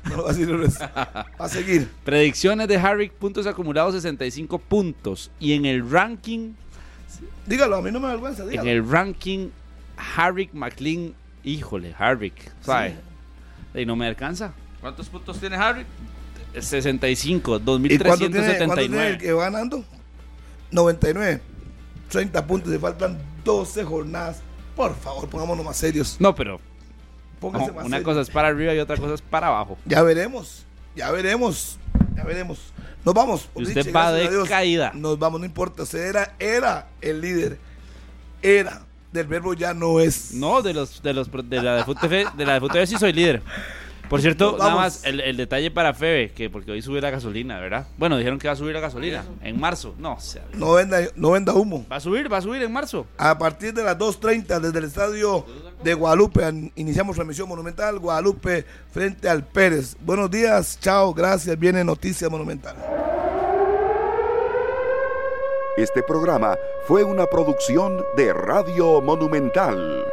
No 0.09 0.17
lo 0.17 0.23
va 0.25 0.29
a 0.29 0.33
decir 0.33 0.49
el 0.49 0.59
resto. 0.59 0.85
Va 0.95 1.25
a 1.39 1.49
seguir. 1.49 1.89
Predicciones 2.03 2.67
de 2.67 2.77
Harry, 2.77 3.09
puntos 3.09 3.47
acumulados 3.47 3.95
65 3.95 4.59
puntos. 4.59 5.31
Y 5.39 5.53
en 5.53 5.65
el 5.65 5.89
ranking, 5.89 6.53
Dígalo, 7.47 7.77
a 7.77 7.81
mí 7.81 7.91
no 7.91 7.99
me 7.99 8.07
avergüenza. 8.07 8.43
en 8.43 8.49
Dígalo. 8.49 8.69
el 8.69 8.87
ranking, 8.87 9.49
Harry 10.15 10.49
McLean, 10.53 11.13
híjole, 11.43 11.95
Harry, 11.97 12.31
¿sabe? 12.61 12.95
Y 13.73 13.85
no 13.85 13.95
me 13.95 14.05
alcanza. 14.07 14.53
¿Cuántos 14.79 15.07
puntos 15.09 15.39
tiene 15.39 15.55
Harry? 15.55 15.85
65, 16.59 17.55
¿Y 17.57 17.59
cuánto 17.63 17.79
tiene, 17.79 17.97
cuánto 18.03 18.17
tiene 18.29 18.37
el 18.37 18.67
2379. 18.67 19.17
que 19.17 19.33
va 19.33 19.43
ganando? 19.45 19.85
99. 20.75 21.41
30 22.09 22.45
puntos. 22.47 22.71
Le 22.71 22.79
faltan 22.79 23.17
12 23.43 23.83
jornadas. 23.83 24.41
Por 24.75 24.95
favor, 24.95 25.27
pongámonos 25.29 25.65
más 25.65 25.77
serios. 25.77 26.17
No, 26.19 26.35
pero 26.35 26.59
Pónganse 27.39 27.67
no, 27.67 27.73
más 27.73 27.85
una 27.85 27.97
serios. 27.97 28.03
cosa 28.13 28.21
es 28.21 28.29
para 28.29 28.49
arriba 28.49 28.73
y 28.73 28.79
otra 28.79 28.97
cosa 28.97 29.13
es 29.15 29.21
para 29.21 29.47
abajo. 29.47 29.77
Ya 29.85 30.01
veremos. 30.03 30.65
Ya 30.95 31.11
veremos. 31.11 31.79
Ya 32.15 32.23
veremos. 32.23 32.59
Nos 33.03 33.13
vamos. 33.13 33.49
Y 33.55 33.63
usted 33.63 33.93
va 33.93 34.11
de 34.11 34.29
Dios. 34.29 34.47
caída. 34.49 34.91
Nos 34.93 35.17
vamos, 35.19 35.39
no 35.39 35.45
importa. 35.45 35.83
Usted 35.83 35.99
era, 36.07 36.35
era 36.39 36.87
el 37.01 37.21
líder. 37.21 37.57
Era. 38.41 38.81
Del 39.11 39.27
verbo 39.27 39.53
ya 39.53 39.73
no 39.73 39.99
es. 40.01 40.33
No, 40.33 40.61
de 40.61 40.73
los 40.73 41.01
de 41.01 41.13
los 41.13 41.29
de 41.31 41.61
la 41.61 41.75
de 41.77 41.83
FUTF, 41.85 42.35
de 42.35 42.45
la 42.45 42.53
de 42.55 42.59
FUTF 42.59 42.85
sí 42.85 42.97
soy 42.97 43.13
líder. 43.13 43.41
Por 44.09 44.21
cierto, 44.21 44.55
nada 44.57 44.75
más 44.75 45.03
el, 45.05 45.19
el 45.19 45.37
detalle 45.37 45.71
para 45.71 45.93
Febe, 45.93 46.31
que 46.31 46.49
porque 46.49 46.71
hoy 46.71 46.81
sube 46.81 47.01
la 47.01 47.09
gasolina, 47.09 47.59
¿verdad? 47.59 47.87
Bueno, 47.97 48.17
dijeron 48.17 48.39
que 48.39 48.47
va 48.47 48.53
a 48.53 48.57
subir 48.57 48.73
la 48.73 48.79
gasolina 48.79 49.23
en 49.41 49.59
marzo. 49.59 49.95
No, 49.97 50.13
o 50.13 50.19
sea, 50.19 50.43
No 50.53 50.73
venda, 50.73 50.99
no 51.15 51.31
venda 51.31 51.53
humo. 51.53 51.85
va 51.91 51.97
a 51.97 51.99
subir, 51.99 52.31
va 52.31 52.37
a 52.37 52.41
subir 52.41 52.61
en 52.63 52.71
marzo. 52.71 53.05
A 53.17 53.37
partir 53.37 53.73
de 53.73 53.83
las 53.83 53.97
2.30 53.97 54.59
desde 54.59 54.79
el 54.79 54.85
estadio 54.85 55.45
de 55.83 55.93
Guadalupe 55.93 56.41
iniciamos 56.75 57.15
transmisión 57.15 57.47
monumental 57.49 57.99
Guadalupe 57.99 58.65
frente 58.91 59.27
al 59.29 59.43
Pérez. 59.45 59.95
Buenos 60.01 60.29
días, 60.31 60.79
chao, 60.79 61.13
gracias. 61.13 61.57
Viene 61.57 61.83
Noticia 61.83 62.29
Monumental. 62.29 62.75
Este 65.77 66.01
programa 66.03 66.55
fue 66.87 67.03
una 67.03 67.25
producción 67.25 68.01
de 68.15 68.31
Radio 68.31 69.01
Monumental. 69.01 70.05